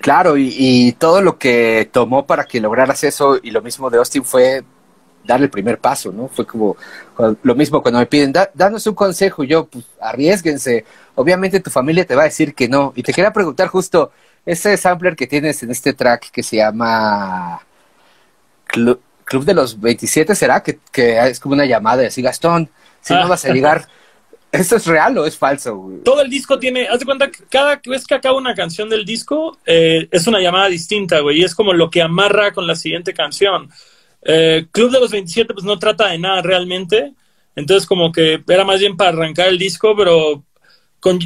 Claro, 0.00 0.36
y, 0.36 0.92
todo 0.98 1.20
lo 1.22 1.38
que 1.38 1.88
tomó 1.92 2.26
para 2.26 2.44
que 2.44 2.60
lograras 2.60 3.02
eso, 3.04 3.38
y 3.42 3.50
lo 3.50 3.62
mismo 3.62 3.90
de 3.90 3.98
Austin 3.98 4.24
fue 4.24 4.64
dar 5.24 5.42
el 5.42 5.50
primer 5.50 5.78
paso, 5.78 6.12
¿no? 6.12 6.28
Fue 6.28 6.46
como 6.46 6.76
lo 7.42 7.54
mismo 7.54 7.82
cuando 7.82 7.98
me 8.00 8.06
piden, 8.06 8.32
danos 8.54 8.86
un 8.86 8.94
consejo, 8.94 9.44
yo, 9.44 9.66
pues 9.66 9.84
arriesguense. 10.00 10.84
Obviamente 11.16 11.60
tu 11.60 11.70
familia 11.70 12.06
te 12.06 12.14
va 12.14 12.22
a 12.22 12.26
decir 12.26 12.54
que 12.54 12.68
no. 12.68 12.92
Y 12.96 13.02
te 13.02 13.12
quería 13.12 13.32
preguntar 13.32 13.68
justo, 13.68 14.12
ese 14.46 14.76
sampler 14.76 15.16
que 15.16 15.26
tienes 15.26 15.62
en 15.62 15.70
este 15.70 15.92
track 15.92 16.30
que 16.30 16.42
se 16.42 16.56
llama 16.56 17.60
Club, 18.66 19.00
de 19.44 19.54
los 19.54 19.78
27, 19.78 20.34
¿será? 20.34 20.62
Que, 20.62 20.78
que 20.90 21.18
es 21.28 21.40
como 21.40 21.54
una 21.54 21.66
llamada 21.66 22.04
y 22.04 22.06
así, 22.06 22.22
Gastón, 22.22 22.70
si 23.02 23.12
no 23.14 23.24
ah. 23.24 23.26
vas 23.26 23.44
a 23.44 23.52
llegar 23.52 23.88
¿Esto 24.50 24.76
es 24.76 24.86
real 24.86 25.18
o 25.18 25.26
es 25.26 25.36
falso? 25.36 25.76
Güey? 25.76 26.02
Todo 26.02 26.22
el 26.22 26.30
disco 26.30 26.58
tiene, 26.58 26.88
haz 26.88 27.00
de 27.00 27.04
cuenta 27.04 27.30
que 27.30 27.44
cada 27.50 27.80
vez 27.84 28.06
que 28.06 28.14
acaba 28.14 28.38
una 28.38 28.54
canción 28.54 28.88
del 28.88 29.04
disco 29.04 29.58
eh, 29.66 30.08
es 30.10 30.26
una 30.26 30.40
llamada 30.40 30.68
distinta, 30.68 31.20
güey, 31.20 31.40
y 31.40 31.44
es 31.44 31.54
como 31.54 31.72
lo 31.72 31.90
que 31.90 32.00
amarra 32.00 32.52
con 32.52 32.66
la 32.66 32.74
siguiente 32.74 33.12
canción. 33.12 33.68
Eh, 34.22 34.66
Club 34.72 34.90
de 34.90 35.00
los 35.00 35.10
27 35.10 35.52
pues 35.52 35.64
no 35.64 35.78
trata 35.78 36.08
de 36.08 36.18
nada 36.18 36.40
realmente, 36.42 37.12
entonces 37.56 37.86
como 37.86 38.10
que 38.10 38.42
era 38.48 38.64
más 38.64 38.80
bien 38.80 38.96
para 38.96 39.10
arrancar 39.10 39.48
el 39.48 39.58
disco, 39.58 39.94
pero 39.96 40.44
con 41.00 41.20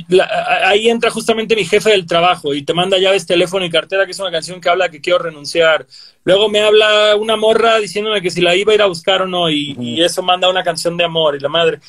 ahí 0.67 0.91
entra 0.91 1.11
justamente 1.11 1.57
mi 1.57 1.65
jefe 1.65 1.91
del 1.91 2.07
trabajo 2.07 2.53
y 2.53 2.63
te 2.63 2.75
manda 2.75 2.99
llaves, 2.99 3.27
teléfono 3.27 3.65
y 3.65 3.71
cartera, 3.71 4.05
que 4.05 4.13
es 4.13 4.21
una 4.21 4.31
canción 4.31 4.61
que 4.61 4.69
habla 4.69 4.91
que 4.91 5.01
quiero 5.01 5.19
renunciar. 5.21 5.87
Luego 6.25 6.51
me 6.51 6.61
habla 6.61 7.17
una 7.17 7.37
morra 7.37 7.79
diciéndome 7.79 8.21
que 8.21 8.31
si 8.31 8.43
la 8.43 8.55
iba 8.55 8.73
a 8.73 8.75
ir 8.75 8.83
a 8.83 8.87
buscar 8.87 9.23
o 9.23 9.27
no, 9.27 9.49
y, 9.49 9.75
y 9.81 10.03
eso 10.03 10.23
manda 10.23 10.51
una 10.51 10.63
canción 10.63 10.97
de 10.97 11.05
amor 11.05 11.37
y 11.37 11.41
la 11.41 11.49
madre. 11.49 11.81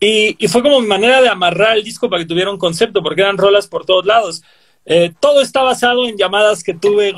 Y, 0.00 0.48
fue 0.48 0.62
como 0.62 0.80
mi 0.80 0.86
manera 0.86 1.20
de 1.20 1.28
amarrar 1.28 1.76
el 1.76 1.84
disco 1.84 2.08
para 2.08 2.22
que 2.22 2.28
tuviera 2.28 2.50
un 2.50 2.58
concepto, 2.58 3.02
porque 3.02 3.20
eran 3.20 3.36
rolas 3.36 3.66
por 3.66 3.84
todos 3.84 4.06
lados. 4.06 4.42
Eh, 4.86 5.12
todo 5.20 5.42
está 5.42 5.62
basado 5.62 6.08
en 6.08 6.16
llamadas 6.16 6.64
que 6.64 6.72
tuve, 6.72 7.14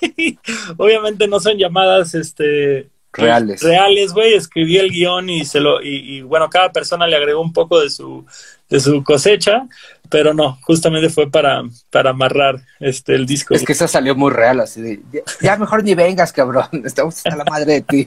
Obviamente 0.76 1.26
no 1.26 1.40
son 1.40 1.56
llamadas 1.56 2.14
este, 2.14 2.90
reales. 3.12 3.62
Reales, 3.62 4.12
güey. 4.12 4.34
Escribí 4.34 4.76
el 4.76 4.90
guion 4.90 5.30
y 5.30 5.46
se 5.46 5.60
lo, 5.60 5.82
y, 5.82 6.20
bueno, 6.20 6.50
cada 6.50 6.70
persona 6.70 7.06
le 7.06 7.16
agregó 7.16 7.40
un 7.40 7.54
poco 7.54 7.80
de 7.80 7.88
su, 7.88 8.26
de 8.68 8.80
su 8.80 9.02
cosecha, 9.02 9.66
pero 10.10 10.34
no, 10.34 10.58
justamente 10.62 11.08
fue 11.08 11.30
para, 11.30 11.62
para 11.90 12.10
amarrar 12.10 12.60
este 12.80 13.14
el 13.14 13.26
disco. 13.26 13.54
Es 13.54 13.64
que 13.64 13.72
eso 13.72 13.88
salió 13.88 14.14
muy 14.14 14.30
real, 14.30 14.60
así 14.60 14.80
de, 14.80 15.00
ya, 15.40 15.56
mejor 15.56 15.84
ni 15.84 15.94
vengas, 15.94 16.32
cabrón, 16.32 16.66
estamos 16.84 17.24
a 17.26 17.36
la 17.36 17.44
madre 17.44 17.74
de 17.74 17.80
ti. 17.82 18.06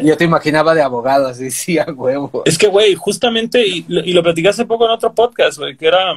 Y, 0.00 0.06
yo 0.06 0.16
te 0.16 0.24
imaginaba 0.24 0.74
de 0.74 0.82
abogado, 0.82 1.26
así, 1.26 1.50
sí, 1.50 1.78
a 1.78 1.84
huevo. 1.84 2.42
Es 2.44 2.56
que, 2.56 2.68
güey, 2.68 2.94
justamente, 2.94 3.66
y, 3.66 3.84
y 3.88 4.12
lo 4.12 4.22
platicé 4.22 4.48
hace 4.48 4.64
poco 4.64 4.86
en 4.86 4.92
otro 4.92 5.12
podcast, 5.12 5.58
güey, 5.58 5.76
que 5.76 5.88
era 5.88 6.14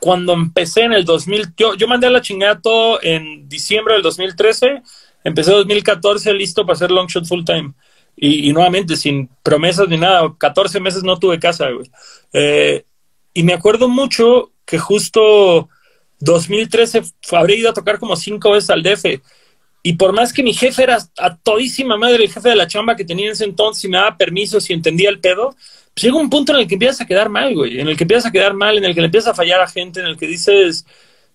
cuando 0.00 0.32
empecé 0.32 0.82
en 0.82 0.94
el 0.94 1.04
2000, 1.04 1.54
yo, 1.56 1.74
yo 1.74 1.86
mandé 1.86 2.06
a 2.06 2.10
la 2.10 2.22
chingada 2.22 2.58
todo 2.60 2.98
en 3.02 3.48
diciembre 3.48 3.94
del 3.94 4.02
2013, 4.02 4.82
empecé 5.22 5.52
2014 5.52 6.32
listo 6.32 6.64
para 6.64 6.74
hacer 6.74 6.90
long 6.90 7.06
shot 7.06 7.26
full 7.26 7.44
time. 7.44 7.74
Y, 8.22 8.52
nuevamente, 8.52 8.96
sin 8.96 9.30
promesas 9.42 9.88
ni 9.88 9.96
nada, 9.96 10.34
14 10.36 10.78
meses 10.78 11.02
no 11.02 11.18
tuve 11.18 11.38
casa, 11.38 11.70
güey. 11.70 11.90
Eh, 12.34 12.84
y 13.34 13.42
me 13.42 13.52
acuerdo 13.52 13.88
mucho 13.88 14.52
que 14.64 14.78
justo 14.78 15.68
2013 16.20 17.02
habría 17.32 17.56
ido 17.56 17.70
a 17.70 17.74
tocar 17.74 17.98
como 17.98 18.16
cinco 18.16 18.52
veces 18.52 18.70
al 18.70 18.82
DF. 18.82 19.20
Y 19.82 19.94
por 19.94 20.12
más 20.12 20.32
que 20.32 20.42
mi 20.42 20.52
jefe 20.52 20.82
era 20.82 20.98
a 21.18 21.36
todísima 21.36 21.96
madre, 21.96 22.24
el 22.24 22.32
jefe 22.32 22.50
de 22.50 22.56
la 22.56 22.66
chamba 22.66 22.96
que 22.96 23.04
tenía 23.04 23.26
en 23.26 23.32
ese 23.32 23.44
entonces, 23.44 23.84
y 23.84 23.88
me 23.88 23.96
daba 23.96 24.16
permiso, 24.16 24.60
si 24.60 24.74
entendía 24.74 25.08
el 25.08 25.20
pedo, 25.20 25.56
pues 25.94 26.04
llega 26.04 26.16
un 26.16 26.28
punto 26.28 26.52
en 26.52 26.60
el 26.60 26.68
que 26.68 26.74
empiezas 26.74 27.00
a 27.00 27.06
quedar 27.06 27.30
mal, 27.30 27.54
güey. 27.54 27.80
En 27.80 27.88
el 27.88 27.96
que 27.96 28.04
empiezas 28.04 28.26
a 28.26 28.32
quedar 28.32 28.52
mal, 28.54 28.76
en 28.76 28.84
el 28.84 28.94
que 28.94 29.00
le 29.00 29.06
empiezas 29.06 29.32
a 29.32 29.34
fallar 29.34 29.60
a 29.60 29.68
gente, 29.68 30.00
en 30.00 30.06
el 30.06 30.18
que 30.18 30.26
dices, 30.26 30.84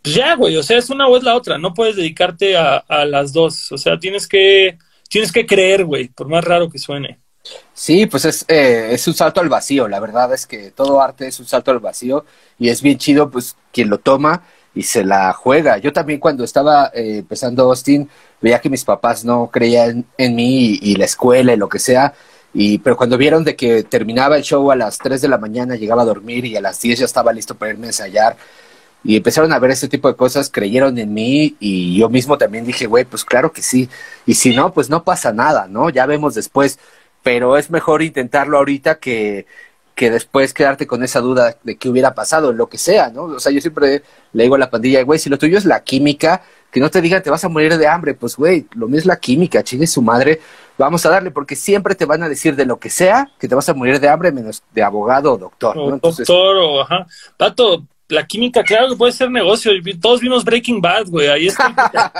pues 0.03 0.13
ya, 0.13 0.35
güey, 0.35 0.55
o 0.57 0.63
sea, 0.63 0.77
es 0.77 0.89
una 0.91 1.07
o 1.07 1.17
es 1.17 1.23
la 1.23 1.35
otra. 1.35 1.57
No 1.57 1.73
puedes 1.73 1.95
dedicarte 1.95 2.55
a, 2.55 2.77
a 2.77 3.05
las 3.05 3.33
dos. 3.33 3.71
O 3.71 3.77
sea, 3.77 3.97
tienes 3.97 4.27
que 4.27 4.77
tienes 5.09 5.31
que 5.31 5.45
creer, 5.45 5.85
güey, 5.85 6.09
por 6.09 6.27
más 6.27 6.43
raro 6.43 6.69
que 6.69 6.79
suene. 6.79 7.19
Sí, 7.73 8.05
pues 8.05 8.25
es, 8.25 8.45
eh, 8.47 8.89
es 8.91 9.07
un 9.07 9.13
salto 9.13 9.41
al 9.41 9.49
vacío, 9.49 9.87
la 9.87 9.99
verdad 9.99 10.33
es 10.33 10.47
que 10.47 10.71
todo 10.71 11.01
arte 11.01 11.27
es 11.27 11.39
un 11.39 11.45
salto 11.45 11.71
al 11.71 11.79
vacío 11.79 12.25
y 12.57 12.69
es 12.69 12.81
bien 12.81 12.97
chido 12.97 13.29
pues 13.29 13.55
quien 13.71 13.89
lo 13.89 13.99
toma 13.99 14.43
y 14.73 14.83
se 14.83 15.03
la 15.03 15.33
juega. 15.33 15.77
Yo 15.77 15.93
también 15.93 16.19
cuando 16.19 16.43
estaba 16.43 16.91
eh, 16.93 17.19
empezando 17.19 17.63
Austin 17.63 18.09
veía 18.41 18.59
que 18.59 18.69
mis 18.69 18.83
papás 18.83 19.25
no 19.25 19.49
creían 19.51 20.05
en 20.17 20.35
mí 20.35 20.79
y, 20.81 20.95
la 20.95 21.05
escuela 21.05 21.53
y 21.53 21.57
lo 21.57 21.69
que 21.69 21.79
sea 21.79 22.13
Y, 22.53 22.79
pero 22.79 22.97
cuando 22.97 23.17
vieron 23.17 23.43
de 23.43 23.55
que 23.55 23.83
terminaba 23.83 24.37
el 24.37 24.43
show 24.43 24.71
a 24.71 24.75
las 24.75 24.97
3 24.97 25.21
de 25.21 25.27
la 25.27 25.37
mañana, 25.37 25.75
llegaba 25.75 26.03
a 26.03 26.05
dormir 26.05 26.45
y 26.45 26.55
a 26.55 26.61
las 26.61 26.79
10 26.81 26.99
ya 26.99 27.05
estaba 27.05 27.33
listo 27.33 27.55
para 27.55 27.71
irme 27.71 27.87
a 27.87 27.89
ensayar, 27.89 28.37
y 29.05 29.17
empezaron 29.17 29.53
a 29.53 29.59
ver 29.59 29.71
ese 29.71 29.87
tipo 29.87 30.07
de 30.07 30.15
cosas, 30.15 30.49
creyeron 30.51 30.97
en 30.97 31.13
mí 31.13 31.55
y 31.59 31.95
yo 31.97 32.09
mismo 32.09 32.39
también 32.39 32.65
dije, 32.65 32.87
güey, 32.87 33.05
pues 33.05 33.23
claro 33.23 33.51
que 33.51 33.61
sí. 33.61 33.87
Y 34.25 34.33
si 34.33 34.55
no, 34.55 34.73
pues 34.73 34.89
no 34.89 35.03
pasa 35.03 35.31
nada, 35.31 35.67
¿no? 35.69 35.91
Ya 35.91 36.07
vemos 36.07 36.33
después, 36.33 36.79
pero 37.25 37.57
es 37.57 37.71
mejor 37.71 38.03
intentarlo 38.03 38.59
ahorita 38.59 38.99
que, 38.99 39.47
que 39.95 40.11
después 40.11 40.53
quedarte 40.53 40.85
con 40.85 41.03
esa 41.03 41.21
duda 41.21 41.57
de 41.63 41.75
qué 41.75 41.89
hubiera 41.89 42.13
pasado, 42.13 42.53
lo 42.53 42.69
que 42.69 42.77
sea, 42.77 43.09
¿no? 43.09 43.23
O 43.23 43.39
sea, 43.39 43.51
yo 43.51 43.59
siempre 43.59 44.03
le 44.31 44.43
digo 44.43 44.53
a 44.53 44.59
la 44.59 44.69
pandilla, 44.69 45.01
güey, 45.01 45.17
si 45.17 45.27
lo 45.27 45.39
tuyo 45.39 45.57
es 45.57 45.65
la 45.65 45.83
química, 45.83 46.43
que 46.69 46.79
no 46.79 46.91
te 46.91 47.01
digan 47.01 47.23
te 47.23 47.31
vas 47.31 47.43
a 47.43 47.49
morir 47.49 47.75
de 47.79 47.87
hambre, 47.87 48.13
pues 48.13 48.35
güey, 48.35 48.67
lo 48.75 48.87
mío 48.87 48.99
es 48.99 49.07
la 49.07 49.15
química, 49.15 49.63
chingue 49.63 49.87
su 49.87 50.03
madre, 50.03 50.39
vamos 50.77 51.03
a 51.07 51.09
darle, 51.09 51.31
porque 51.31 51.55
siempre 51.55 51.95
te 51.95 52.05
van 52.05 52.21
a 52.21 52.29
decir 52.29 52.55
de 52.55 52.67
lo 52.67 52.77
que 52.77 52.91
sea 52.91 53.31
que 53.39 53.47
te 53.47 53.55
vas 53.55 53.67
a 53.69 53.73
morir 53.73 53.99
de 53.99 54.07
hambre 54.07 54.31
menos 54.31 54.61
de 54.71 54.83
abogado 54.83 55.33
o 55.33 55.37
doctor, 55.39 55.75
¿no? 55.77 55.97
doctor 55.97 56.57
o, 56.57 56.81
ajá. 56.81 57.07
Pato, 57.37 57.87
la 58.07 58.25
química, 58.25 58.63
claro 58.63 58.89
que 58.89 58.95
puede 58.95 59.11
ser 59.11 59.31
negocio. 59.31 59.71
Todos 60.01 60.21
vimos 60.21 60.43
Breaking 60.43 60.81
Bad, 60.81 61.07
güey. 61.07 61.27
Ahí 61.27 61.47
está. 61.47 61.73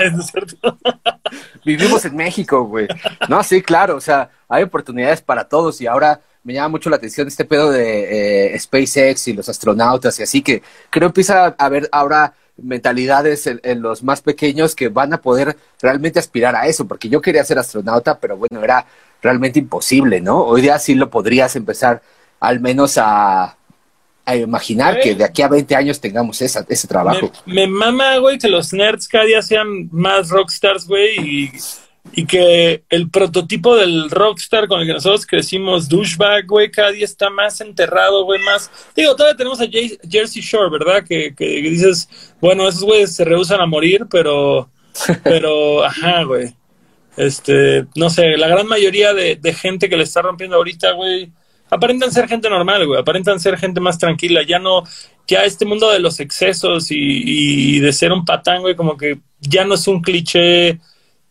Vivimos 1.66 2.06
en 2.06 2.16
México, 2.16 2.64
güey. 2.64 2.88
No, 3.30 3.44
sí, 3.44 3.62
claro. 3.62 3.96
O 3.96 4.02
sea, 4.02 4.30
hay 4.48 4.64
oportunidades 4.64 5.22
para 5.22 5.48
todos 5.48 5.80
y 5.82 5.88
ahora 5.88 6.20
me 6.44 6.54
llama 6.54 6.70
mucho 6.70 6.90
la 6.90 6.96
atención 6.96 7.28
este 7.28 7.46
pedo 7.46 7.72
de 7.72 8.54
eh, 8.54 8.60
SpaceX 8.60 9.28
y 9.28 9.34
los 9.34 9.50
astronautas 9.50 10.20
y 10.20 10.24
así 10.24 10.44
que 10.44 10.62
creo 10.92 11.08
que 11.08 11.22
empieza 11.22 11.46
a 11.46 11.56
haber 11.58 11.90
ahora 11.92 12.36
mentalidades 12.58 13.48
en, 13.48 13.60
en, 13.64 13.82
los 13.82 14.04
más 14.04 14.22
pequeños 14.22 14.76
que 14.76 14.90
van 14.90 15.12
a 15.12 15.22
poder 15.22 15.58
realmente 15.82 16.20
aspirar 16.20 16.56
a 16.56 16.68
eso, 16.68 16.88
porque 16.88 17.10
yo 17.10 17.20
quería 17.20 17.44
ser 17.44 17.58
astronauta, 17.58 18.20
pero 18.20 18.38
bueno, 18.38 18.64
era 18.64 18.86
realmente 19.22 19.60
imposible, 19.60 20.22
¿no? 20.22 20.44
Hoy 20.44 20.62
día 20.62 20.78
sí 20.78 20.94
lo 20.94 21.10
podrías 21.10 21.56
empezar 21.56 22.02
al 22.40 22.60
menos 22.60 22.98
a, 22.98 23.58
a 24.26 24.36
imaginar 24.36 25.00
que 25.00 25.14
de 25.14 25.24
aquí 25.24 25.42
a 25.44 25.48
20 25.48 25.76
años 25.76 26.02
tengamos 26.02 26.42
esa, 26.42 26.66
ese 26.68 26.88
trabajo. 26.88 27.32
Me, 27.46 27.68
mama, 27.68 28.18
güey, 28.18 28.40
que 28.40 28.50
los 28.50 28.74
nerds 28.74 29.08
cada 29.08 29.26
día 29.26 29.42
sean 29.42 29.88
más 29.92 30.30
rockstars, 30.30 30.88
güey, 30.88 31.20
y, 31.20 31.52
y, 32.14 32.26
que 32.26 32.84
el 32.90 33.10
prototipo 33.12 33.76
del 33.76 34.10
rockstar 34.10 34.68
con 34.68 34.82
el 34.82 34.88
que 34.88 34.94
nosotros 34.94 35.28
crecimos, 35.28 35.88
douchebag, 35.88 36.48
güey, 36.48 36.72
cada 36.72 36.92
día 36.92 37.06
está 37.06 37.30
más 37.30 37.62
enterrado, 37.62 38.26
güey, 38.26 38.42
más... 38.42 38.72
Digo, 38.96 39.16
todavía 39.16 39.38
tenemos 39.38 39.62
a 39.62 39.68
Jersey 39.68 40.42
Shore, 40.42 40.72
¿verdad? 40.72 41.04
Que, 41.08 41.36
que, 41.36 41.46
dices, 41.46 42.10
bueno, 42.42 42.68
esos 42.68 42.84
güeyes 42.84 43.16
se 43.16 43.26
rehusan 43.26 43.62
a 43.62 43.66
morir, 43.66 44.08
pero... 44.10 44.70
Pero, 45.26 45.84
ajá, 45.84 46.24
güey. 46.24 46.56
Este, 47.18 47.86
no 47.96 48.10
sé, 48.10 48.38
la 48.38 48.48
gran 48.48 48.66
mayoría 48.66 49.14
de, 49.14 49.36
de 49.36 49.54
gente 49.54 49.90
que 49.90 49.98
le 49.98 50.04
está 50.04 50.22
rompiendo 50.22 50.56
ahorita, 50.56 50.94
güey 50.94 51.34
aparentan 51.70 52.12
ser 52.12 52.28
gente 52.28 52.50
normal, 52.50 52.86
güey, 52.88 53.00
aparentan 53.00 53.40
ser 53.40 53.58
gente 53.58 53.80
más 53.80 53.98
tranquila, 53.98 54.42
ya 54.48 54.60
no, 54.60 54.84
ya 55.28 55.44
este 55.44 55.66
mundo 55.66 55.92
de 55.92 56.00
los 56.00 56.20
excesos 56.20 56.88
y, 56.90 57.80
de 57.80 57.94
ser 57.94 58.12
un 58.12 58.26
patán, 58.26 58.62
güey, 58.62 58.76
como 58.76 58.98
que 58.98 59.20
ya 59.40 59.66
no 59.66 59.76
es 59.76 59.88
un 59.88 60.02
cliché 60.02 60.80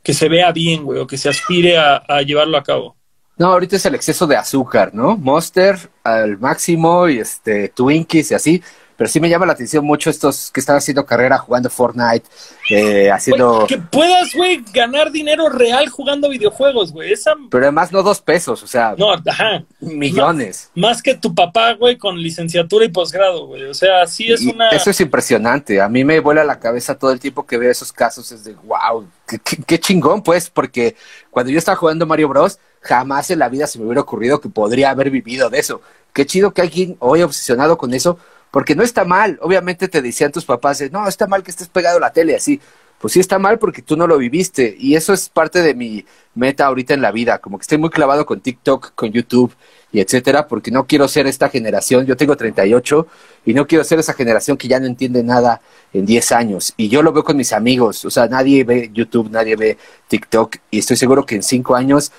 que 0.03 0.15
se 0.15 0.29
vea 0.29 0.53
bien, 0.53 0.85
güey, 0.85 1.01
o 1.01 1.07
que 1.07 1.17
se 1.17 1.29
aspire 1.29 1.79
a 1.79 2.23
llevarlo 2.23 2.57
a 2.59 2.63
cabo. 2.63 2.97
No, 3.37 3.49
ahorita 3.49 3.77
es 3.77 3.87
el 3.87 3.97
exceso 3.97 4.27
de 4.27 4.37
azúcar, 4.37 4.95
¿no? 4.95 5.17
Monster 5.17 5.77
al 6.05 6.39
máximo 6.39 7.09
y 7.09 7.19
este 7.19 7.69
Twinkies 7.69 8.31
y 8.31 8.35
así 8.35 8.63
pero 8.97 9.09
sí 9.09 9.21
me 9.21 9.29
llama 9.29 9.47
la 9.47 9.55
atención 9.55 9.85
mucho 9.85 10.09
estos 10.09 10.51
que 10.53 10.61
están 10.61 10.77
haciendo 10.77 11.05
carrera 11.05 11.39
jugando 11.39 11.69
Fortnite, 11.69 12.27
eh, 12.71 13.11
haciendo... 13.11 13.67
que 13.67 13.79
puedas, 13.79 14.33
güey, 14.35 14.65
ganar 14.73 15.11
dinero 15.11 15.49
real 15.49 15.89
jugando 15.89 16.29
videojuegos, 16.29 16.93
güey. 16.93 17.13
Esa... 17.13 17.35
Pero 17.51 17.65
además 17.65 17.91
no 17.93 18.03
dos 18.03 18.21
pesos, 18.21 18.63
o 18.63 18.67
sea... 18.67 18.95
No, 18.97 19.13
ajá. 19.13 19.65
Millones. 19.81 20.71
Más, 20.75 21.03
que 21.03 21.15
tu 21.15 21.35
papá, 21.35 21.73
güey, 21.73 21.99
con 21.99 22.19
licenciatura 22.19 22.85
y 22.85 22.89
posgrado, 22.89 23.47
güey. 23.47 23.65
O 23.65 23.75
sea, 23.75 24.07
sí 24.07 24.31
es 24.31 24.43
una... 24.43 24.69
Eso 24.69 24.91
es 24.91 25.01
impresionante. 25.01 25.81
A 25.81 25.89
mí 25.89 26.05
me 26.05 26.21
vuela 26.21 26.45
la 26.45 26.61
cabeza 26.61 26.97
todo 26.97 27.11
el 27.11 27.21
tiempo 27.21 27.47
que 27.47 27.59
veo 27.59 27.71
esos 27.71 27.93
casos. 27.93 28.31
Es 28.31 28.45
de, 28.45 28.55
wow, 28.65 29.07
qué, 29.27 29.39
qué 29.67 29.81
chingón, 29.81 30.23
pues, 30.23 30.51
porque 30.51 30.95
cuando 31.31 31.51
yo 31.51 31.59
estaba 31.59 31.77
jugando 31.77 32.07
Mario 32.07 32.29
Bros., 32.29 32.59
jamás 32.81 33.31
en 33.31 33.39
la 33.39 33.49
vida 33.49 33.67
se 33.67 33.79
me 33.79 33.87
hubiera 33.87 34.03
ocurrido 34.03 34.41
que 34.41 34.49
podría 34.49 34.91
haber 34.91 35.11
vivido 35.11 35.51
de 35.51 35.59
eso. 35.59 35.81
Qué 36.13 36.27
chido 36.27 36.53
que 36.53 36.63
alguien 36.63 36.97
hoy 37.01 37.23
obsesionado 37.23 37.77
con 37.77 37.93
eso 37.93 38.19
porque 38.55 38.77
no 38.77 38.85
está 38.85 39.05
mal. 39.05 39.37
Obviamente 39.43 39.89
te 39.89 40.01
decían 40.01 40.31
tus 40.31 40.45
papás, 40.45 40.81
no, 40.93 41.09
está 41.09 41.27
mal 41.27 41.43
que 41.43 41.51
estés 41.51 41.67
pegado 41.67 41.97
a 41.97 42.01
la 42.01 42.13
tele 42.13 42.37
así. 42.37 42.61
Pues 43.01 43.15
sí 43.15 43.19
está 43.19 43.37
mal 43.37 43.59
porque 43.59 43.83
tú 43.83 43.97
no 43.97 44.07
lo 44.07 44.17
viviste. 44.17 44.77
Y 44.79 44.95
eso 44.95 45.13
es 45.13 45.29
parte 45.29 45.61
de 45.61 45.75
mi 45.75 46.05
meta 46.37 46.67
ahorita 46.67 46.95
en 46.95 47.03
la 47.03 47.11
vida. 47.11 47.39
Como 47.39 47.59
que 47.59 47.63
estoy 47.63 47.79
muy 47.79 47.91
clavado 47.91 48.25
con 48.25 48.41
TikTok, 48.41 48.93
con 48.95 49.11
YouTube 49.11 49.53
y 49.91 49.99
etcétera, 49.99 50.47
porque 50.47 50.71
no 50.71 50.87
quiero 50.87 51.09
ser 51.09 51.27
esta 51.27 51.49
generación. 51.49 52.07
Yo 52.07 52.17
tengo 52.17 52.37
38 52.37 53.09
y 53.45 53.55
no 53.55 53.67
quiero 53.67 53.83
ser 53.83 53.99
esa 53.99 54.15
generación 54.15 54.57
que 54.57 54.69
ya 54.69 54.79
no 54.79 54.87
entiende 54.87 55.25
nada 55.25 55.61
en 55.93 56.07
10 56.07 56.31
años. 56.31 56.75
Y 56.77 56.89
yo 56.89 57.03
lo 57.03 57.13
veo 57.13 57.25
con 57.25 57.37
mis 57.37 57.53
amigos. 57.53 58.05
O 58.05 58.11
sea, 58.11 58.29
nadie 58.29 58.63
ve 58.63 58.89
YouTube, 58.95 59.33
nadie 59.33 59.57
ve 59.57 59.79
TikTok. 60.07 60.59
Y 60.71 60.79
estoy 60.79 60.97
seguro 60.97 61.27
que 61.27 61.35
en 61.35 61.43
5 61.43 61.75
años 61.75 62.13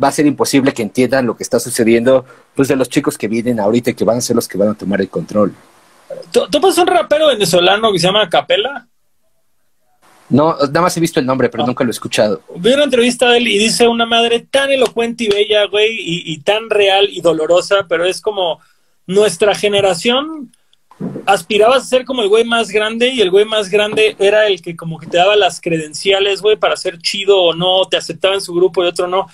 va 0.00 0.06
a 0.06 0.12
ser 0.12 0.26
imposible 0.26 0.72
que 0.72 0.82
entiendan 0.82 1.26
lo 1.26 1.36
que 1.36 1.42
está 1.42 1.58
sucediendo 1.58 2.24
pues 2.54 2.68
de 2.68 2.76
los 2.76 2.88
chicos 2.88 3.18
que 3.18 3.26
vienen 3.26 3.58
ahorita 3.58 3.90
y 3.90 3.94
que 3.94 4.04
van 4.04 4.18
a 4.18 4.20
ser 4.20 4.36
los 4.36 4.46
que 4.46 4.58
van 4.58 4.68
a 4.68 4.74
tomar 4.74 5.00
el 5.00 5.08
control. 5.08 5.52
¿Topas 6.30 6.78
un 6.78 6.86
rapero 6.86 7.28
venezolano 7.28 7.92
que 7.92 7.98
se 7.98 8.06
llama 8.06 8.28
Capela? 8.28 8.86
No, 10.32 10.56
nada 10.56 10.80
más 10.80 10.96
he 10.96 11.00
visto 11.00 11.20
el 11.20 11.26
nombre, 11.26 11.50
pero 11.50 11.66
nunca 11.66 11.84
lo 11.84 11.90
he 11.90 11.92
escuchado. 11.92 12.40
Vi 12.56 12.72
una 12.72 12.84
entrevista 12.84 13.28
de 13.28 13.36
él 13.36 13.48
y 13.48 13.58
dice 13.58 13.86
una 13.86 14.06
madre 14.06 14.40
tan 14.50 14.70
elocuente 14.70 15.24
y 15.24 15.28
bella, 15.28 15.66
güey, 15.66 15.94
y, 15.98 16.38
tan 16.38 16.70
real 16.70 17.08
y 17.10 17.20
dolorosa, 17.20 17.86
pero 17.86 18.06
es 18.06 18.22
como 18.22 18.58
nuestra 19.06 19.54
generación 19.54 20.50
aspiraba 21.26 21.76
a 21.76 21.80
ser 21.80 22.04
como 22.04 22.22
el 22.22 22.28
güey 22.28 22.44
más 22.44 22.70
grande 22.70 23.08
y 23.08 23.20
el 23.20 23.30
güey 23.30 23.44
más 23.44 23.68
grande 23.68 24.16
era 24.18 24.46
el 24.46 24.62
que 24.62 24.74
como 24.74 24.98
que 24.98 25.06
te 25.06 25.18
daba 25.18 25.36
las 25.36 25.60
credenciales, 25.60 26.40
güey, 26.40 26.56
para 26.56 26.76
ser 26.76 26.98
chido 26.98 27.42
o 27.42 27.54
no, 27.54 27.84
te 27.86 27.98
aceptaba 27.98 28.34
en 28.34 28.40
su 28.40 28.54
grupo 28.54 28.82
y 28.82 28.86
otro 28.86 29.08
no. 29.08 29.26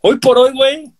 Hoy 0.00 0.18
por 0.18 0.36
hoy, 0.36 0.52
güey, 0.52 0.90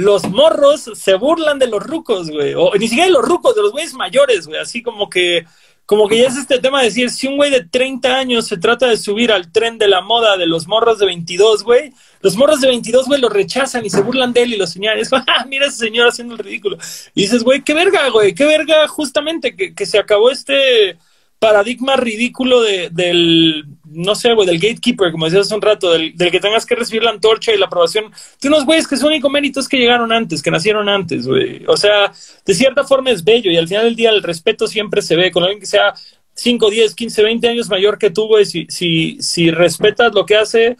los 0.00 0.28
morros 0.30 0.90
se 0.94 1.14
burlan 1.14 1.58
de 1.58 1.66
los 1.66 1.82
rucos, 1.82 2.30
güey. 2.30 2.54
O 2.54 2.72
ni 2.74 2.88
siquiera 2.88 3.06
de 3.06 3.12
los 3.12 3.24
rucos, 3.24 3.54
de 3.54 3.62
los 3.62 3.72
güeyes 3.72 3.92
mayores, 3.92 4.46
güey. 4.46 4.58
Así 4.58 4.82
como 4.82 5.10
que, 5.10 5.44
como 5.84 6.08
que 6.08 6.16
ya 6.18 6.28
es 6.28 6.38
este 6.38 6.58
tema 6.58 6.78
de 6.78 6.86
decir, 6.86 7.10
si 7.10 7.26
un 7.26 7.36
güey 7.36 7.50
de 7.50 7.64
30 7.64 8.16
años 8.16 8.46
se 8.46 8.56
trata 8.56 8.86
de 8.86 8.96
subir 8.96 9.30
al 9.30 9.52
tren 9.52 9.76
de 9.76 9.88
la 9.88 10.00
moda 10.00 10.38
de 10.38 10.46
los 10.46 10.66
morros 10.66 10.98
de 10.98 11.06
22, 11.06 11.64
güey, 11.64 11.92
los 12.22 12.34
morros 12.36 12.62
de 12.62 12.68
22, 12.68 13.08
güey, 13.08 13.20
lo 13.20 13.28
rechazan 13.28 13.84
y 13.84 13.90
se 13.90 14.00
burlan 14.00 14.32
de 14.32 14.42
él 14.42 14.54
y 14.54 14.56
lo 14.56 14.66
señalan. 14.66 15.00
Es, 15.00 15.12
ah, 15.12 15.44
mira 15.46 15.66
ese 15.66 15.76
señor 15.76 16.08
haciendo 16.08 16.32
el 16.32 16.38
ridículo. 16.38 16.78
Y 17.14 17.22
dices, 17.22 17.44
güey, 17.44 17.62
qué 17.62 17.74
verga, 17.74 18.08
güey, 18.08 18.34
qué 18.34 18.46
verga 18.46 18.88
justamente 18.88 19.54
que, 19.54 19.74
que 19.74 19.84
se 19.84 19.98
acabó 19.98 20.30
este 20.30 20.96
paradigma 21.38 21.96
ridículo 21.96 22.62
de, 22.62 22.88
del, 22.90 23.66
no 23.92 24.14
sé, 24.14 24.32
güey, 24.34 24.46
del 24.46 24.58
gatekeeper, 24.58 25.10
como 25.10 25.24
decías 25.24 25.46
hace 25.46 25.54
un 25.54 25.62
rato, 25.62 25.90
del, 25.90 26.16
del, 26.16 26.30
que 26.30 26.40
tengas 26.40 26.64
que 26.64 26.76
recibir 26.76 27.02
la 27.02 27.10
antorcha 27.10 27.52
y 27.52 27.58
la 27.58 27.66
aprobación 27.66 28.12
de 28.40 28.48
unos 28.48 28.64
güeyes 28.64 28.86
que 28.86 28.96
su 28.96 29.06
único 29.06 29.28
mérito 29.28 29.60
es 29.60 29.68
que 29.68 29.78
llegaron 29.78 30.12
antes, 30.12 30.42
que 30.42 30.50
nacieron 30.50 30.88
antes, 30.88 31.26
güey. 31.26 31.64
O 31.66 31.76
sea, 31.76 32.12
de 32.44 32.54
cierta 32.54 32.84
forma 32.84 33.10
es 33.10 33.24
bello 33.24 33.50
y 33.50 33.56
al 33.56 33.68
final 33.68 33.84
del 33.84 33.96
día 33.96 34.10
el 34.10 34.22
respeto 34.22 34.66
siempre 34.66 35.02
se 35.02 35.16
ve 35.16 35.30
con 35.30 35.42
alguien 35.42 35.60
que 35.60 35.66
sea 35.66 35.94
5, 36.34 36.70
10, 36.70 36.94
15, 36.94 37.22
20 37.22 37.48
años 37.48 37.68
mayor 37.68 37.98
que 37.98 38.10
tú, 38.10 38.26
güey. 38.26 38.46
Si, 38.46 38.66
si, 38.68 39.20
si 39.20 39.50
respetas 39.50 40.14
lo 40.14 40.24
que 40.24 40.36
hace, 40.36 40.76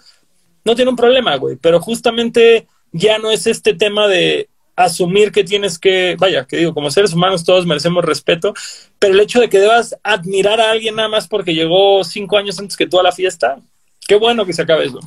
no 0.64 0.74
tiene 0.74 0.90
un 0.90 0.96
problema, 0.96 1.36
güey. 1.36 1.56
Pero 1.56 1.80
justamente 1.80 2.66
ya 2.92 3.18
no 3.18 3.30
es 3.30 3.46
este 3.46 3.74
tema 3.74 4.08
de 4.08 4.48
asumir 4.85 5.32
que 5.32 5.44
tienes 5.44 5.78
que, 5.78 6.16
vaya, 6.19 6.44
que 6.47 6.57
digo, 6.57 6.74
como 6.74 6.90
seres 6.90 7.12
humanos 7.12 7.44
todos 7.44 7.66
merecemos 7.66 8.05
respeto, 8.05 8.55
pero 8.98 9.15
el 9.15 9.20
hecho 9.20 9.40
de 9.40 9.48
que 9.48 9.59
debas 9.59 9.97
admirar 10.02 10.61
a 10.61 10.70
alguien 10.70 10.97
nada 10.97 11.09
más 11.09 11.28
porque 11.28 11.55
llegó 11.55 12.05
cinco 12.05 12.36
años 12.36 12.59
antes 12.59 12.77
que 12.77 12.86
tú 12.86 12.98
a 12.98 13.02
la 13.02 13.12
fiesta, 13.12 13.59
qué 14.07 14.16
bueno 14.16 14.44
que 14.44 14.52
se 14.52 14.62
acabe 14.62 14.86
eso. 14.86 15.01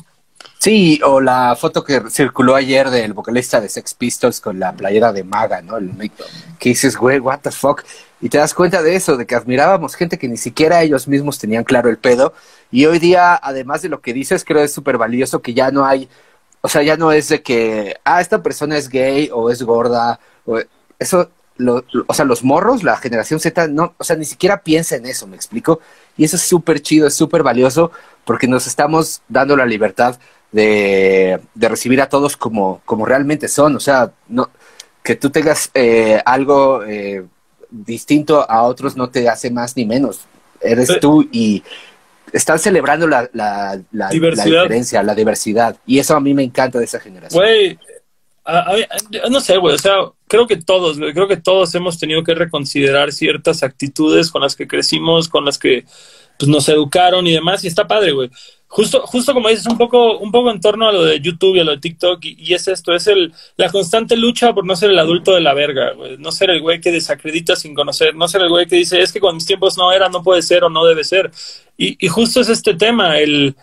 Sí, 0.60 1.00
o 1.04 1.20
la 1.20 1.58
foto 1.58 1.84
que 1.84 2.04
circuló 2.10 2.56
ayer 2.56 2.90
del 2.90 3.14
vocalista 3.14 3.60
de 3.60 3.68
Sex 3.68 3.94
Pistols 3.94 4.40
con 4.40 4.60
la 4.60 4.72
playera 4.72 5.12
de 5.12 5.24
Maga, 5.24 5.62
¿no? 5.62 5.78
El, 5.78 5.91
que 6.58 6.70
dices, 6.70 6.95
güey, 6.95 7.20
what 7.20 7.41
the 7.41 7.52
fuck. 7.52 7.84
Y 8.22 8.30
te 8.30 8.38
das 8.38 8.54
cuenta 8.54 8.82
de 8.82 8.95
eso, 8.95 9.18
de 9.18 9.26
que 9.26 9.36
admirábamos 9.36 9.95
gente 9.95 10.18
que 10.18 10.30
ni 10.30 10.38
siquiera 10.38 10.82
ellos 10.82 11.10
mismos 11.10 11.38
tenían 11.38 11.66
claro 11.66 11.90
el 11.90 11.98
pedo. 11.98 12.34
Y 12.72 12.86
hoy 12.86 13.00
día, 13.00 13.36
además 13.36 13.82
de 13.82 13.90
lo 13.90 14.00
que 14.00 14.14
dices, 14.14 14.45
creo 14.45 14.64
es 14.64 14.72
súper 14.72 14.98
valioso 14.98 15.41
que 15.41 15.54
ya 15.54 15.70
no 15.70 15.86
hay 15.86 16.08
o 16.65 16.69
sea, 16.69 16.81
ya 16.81 16.95
no 16.95 17.11
es 17.11 17.27
de 17.27 17.44
que, 17.44 17.98
ah, 18.06 18.22
esta 18.22 18.41
persona 18.41 18.77
es 18.77 18.88
gay 18.88 19.30
o 19.34 19.49
es 19.49 19.61
gorda. 19.64 20.22
O, 20.45 20.60
eso, 20.98 21.30
lo, 21.57 21.84
o 22.07 22.14
sea, 22.14 22.23
los 22.23 22.41
morros, 22.41 22.84
la 22.84 22.95
generación 22.95 23.41
Z, 23.41 23.68
no, 23.68 23.94
o 23.98 24.03
sea, 24.06 24.15
ni 24.15 24.23
siquiera 24.23 24.61
piensa 24.61 24.95
en 24.95 25.06
eso, 25.06 25.27
¿me 25.27 25.35
explico? 25.35 25.81
Y 26.15 26.23
eso 26.23 26.38
es 26.38 26.44
súper 26.44 26.81
chido, 26.81 27.07
es 27.07 27.15
súper 27.15 27.44
valioso 27.44 27.91
porque 28.23 28.48
nos 28.48 28.65
estamos 28.65 29.22
dando 29.27 29.57
la 29.57 29.65
libertad 29.65 30.18
de, 30.53 31.41
de, 31.53 31.68
recibir 31.68 32.02
a 32.02 32.07
todos 32.07 32.38
como, 32.38 32.81
como 32.85 33.06
realmente 33.06 33.49
son. 33.49 33.76
O 33.76 33.81
sea, 33.81 34.14
no, 34.30 34.49
que 35.03 35.18
tú 35.18 35.31
tengas 35.31 35.69
eh, 35.73 36.22
algo 36.26 36.85
eh, 36.85 37.26
distinto 37.69 38.49
a 38.49 38.64
otros 38.64 38.95
no 38.95 39.10
te 39.10 39.27
hace 39.27 39.52
más 39.52 39.76
ni 39.76 39.85
menos. 39.85 40.22
Eres 40.61 40.98
tú 41.02 41.27
y 41.30 41.61
están 42.34 42.60
celebrando 42.60 43.07
la, 43.07 43.30
la, 43.31 43.80
la, 43.91 44.10
diferencia, 44.10 45.03
la 45.03 45.15
diversidad. 45.15 45.77
Y 45.85 45.99
eso 45.99 46.15
a 46.15 46.19
mí 46.19 46.34
me 46.34 46.43
encanta 46.43 46.80
de 46.80 46.85
esa 46.85 46.99
generación. 46.99 47.41
Güey, 47.41 47.77
no 49.30 49.39
sé, 49.39 49.57
güey, 49.57 49.76
o 49.76 49.77
sea, 49.77 49.93
creo 50.27 50.47
que 50.47 50.57
todos, 50.57 50.97
creo 50.97 51.27
que 51.27 51.38
todos 51.38 51.73
hemos 51.76 51.97
tenido 51.99 52.23
que 52.23 52.34
reconsiderar 52.34 53.11
ciertas 53.11 53.64
actitudes 53.64 54.31
con 54.31 54.41
las 54.41 54.55
que 54.55 54.68
crecimos, 54.68 55.30
con 55.30 55.45
las 55.45 55.57
que 55.57 55.85
pues, 56.38 56.49
nos 56.49 56.68
educaron 56.69 57.26
y 57.27 57.34
demás, 57.34 57.64
y 57.64 57.68
está 57.68 57.88
padre, 57.88 58.11
güey. 58.11 58.30
Justo, 58.68 59.01
justo 59.05 59.35
como 59.35 59.49
dices, 59.49 59.68
un 59.68 59.77
poco, 59.77 60.18
un 60.18 60.31
poco 60.31 60.49
en 60.49 60.60
torno 60.60 60.88
a 60.88 60.91
lo 60.91 61.03
de 61.05 61.19
YouTube 61.19 61.55
y 61.55 61.60
a 61.60 61.64
lo 61.64 61.73
de 61.73 61.77
TikTok, 61.77 62.19
y, 62.26 62.53
es 62.53 62.68
esto, 62.68 62.93
es 62.95 63.05
el, 63.05 63.31
la 63.55 63.69
constante 63.69 64.18
lucha 64.18 64.51
por 64.51 64.65
no 64.65 64.76
ser 64.76 64.89
el 64.89 64.97
adulto 64.97 65.34
de 65.35 65.41
la 65.41 65.53
verga, 65.53 65.93
güey. 65.93 66.18
No 66.18 66.31
ser 66.31 66.49
el 66.49 66.61
güey 66.61 66.81
que 66.81 66.91
desacredita 66.91 67.55
sin 67.55 67.76
conocer, 67.76 68.15
no 68.15 68.27
ser 68.27 68.41
el 68.41 68.49
güey 68.49 68.65
que 68.65 68.77
dice, 68.77 68.99
es 69.01 69.11
que 69.11 69.19
con 69.19 69.35
mis 69.35 69.45
tiempos 69.45 69.77
no 69.77 69.91
era, 69.91 70.10
no 70.10 70.23
puede 70.23 70.41
ser 70.41 70.64
o 70.64 70.69
no 70.69 70.85
debe 70.85 71.03
ser. 71.03 71.30
Y, 71.77 72.03
y 72.03 72.07
justo 72.07 72.41
es 72.41 72.49
este 72.49 72.73
tema, 72.73 73.19
el, 73.19 73.55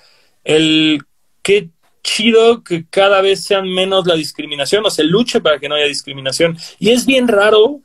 el 0.44 1.02
qué 1.42 1.70
chido 2.02 2.62
que 2.62 2.86
cada 2.88 3.20
vez 3.20 3.44
sean 3.44 3.68
menos 3.68 4.06
la 4.06 4.14
discriminación 4.14 4.84
o 4.86 4.90
se 4.90 5.05
luche 5.05 5.40
para 5.40 5.59
que 5.59 5.68
no 5.68 5.74
haya 5.74 5.86
discriminación. 5.86 6.56
Y 6.78 6.90
es 6.90 7.05
bien 7.05 7.28
raro 7.28 7.80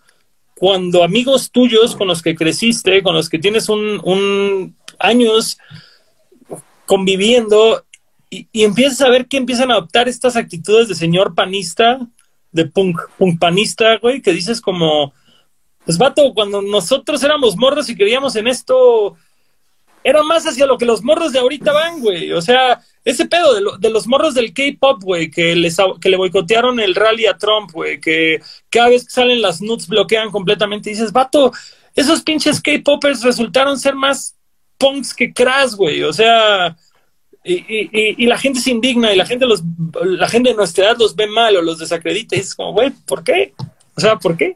cuando 0.55 1.03
amigos 1.03 1.51
tuyos 1.51 1.95
con 1.95 2.07
los 2.07 2.21
que 2.21 2.35
creciste, 2.35 3.03
con 3.03 3.13
los 3.13 3.29
que 3.29 3.39
tienes 3.39 3.69
un, 3.69 4.75
años 4.99 5.57
conviviendo 6.85 7.83
y, 8.29 8.47
empiezas 8.53 9.01
a 9.01 9.09
ver 9.09 9.27
que 9.27 9.37
empiezan 9.37 9.69
a 9.69 9.75
adoptar 9.75 10.07
estas 10.07 10.35
actitudes 10.35 10.87
de 10.87 10.95
señor 10.95 11.35
panista, 11.35 11.99
de 12.51 12.65
punk, 12.65 12.99
punk 13.17 13.39
panista, 13.39 13.97
güey, 13.97 14.21
que 14.21 14.31
dices 14.31 14.61
como, 14.61 15.13
pues 15.85 15.97
vato, 15.97 16.33
cuando 16.33 16.61
nosotros 16.61 17.21
éramos 17.23 17.57
morros 17.57 17.89
y 17.89 17.95
queríamos 17.95 18.35
en 18.35 18.47
esto, 18.47 19.15
era 20.05 20.21
más 20.21 20.45
hacia 20.45 20.67
lo 20.67 20.77
que 20.77 20.85
los 20.85 21.03
morros 21.03 21.33
de 21.33 21.39
ahorita 21.39 21.73
van, 21.73 21.99
güey. 21.99 22.31
O 22.31 22.39
sea, 22.39 22.79
ese 23.03 23.25
pedo 23.25 23.55
de, 23.79 23.89
los 23.89 24.05
morros 24.05 24.35
del 24.35 24.53
K-pop, 24.53 25.01
güey, 25.01 25.31
que, 25.31 25.55
les, 25.55 25.77
que 25.99 26.09
le 26.09 26.17
boicotearon 26.17 26.79
el 26.79 26.93
rally 26.93 27.25
a 27.25 27.35
Trump, 27.35 27.71
güey, 27.71 27.99
que 27.99 28.39
cada 28.69 28.89
vez 28.89 29.03
que 29.03 29.09
salen 29.09 29.41
las 29.41 29.63
nuts 29.63 29.87
bloquean 29.87 30.29
completamente. 30.29 30.91
Y 30.91 30.93
dices, 30.93 31.11
vato, 31.11 31.51
esos 31.95 32.21
pinches 32.21 32.61
K-popers 32.61 33.23
resultaron 33.23 33.79
ser 33.79 33.95
más 33.95 34.35
punks 34.77 35.11
que 35.11 35.33
crash, 35.33 35.71
güey. 35.71 36.03
O 36.03 36.13
sea, 36.13 36.77
y, 37.43 38.27
la 38.27 38.37
gente 38.37 38.59
se 38.59 38.69
indigna 38.69 39.11
y 39.11 39.17
la 39.17 39.25
gente, 39.25 39.47
los, 39.47 39.63
la 40.03 40.27
gente 40.27 40.49
de 40.49 40.55
nuestra 40.55 40.85
edad 40.85 40.97
los 40.99 41.15
ve 41.15 41.25
mal 41.25 41.57
o 41.57 41.63
los 41.63 41.79
desacredita. 41.79 42.35
Y 42.35 42.41
es 42.41 42.53
como, 42.53 42.73
güey, 42.73 42.91
¿por 43.07 43.23
qué? 43.23 43.55
O 43.95 44.01
sea, 44.01 44.17
¿por 44.17 44.37
qué? 44.37 44.55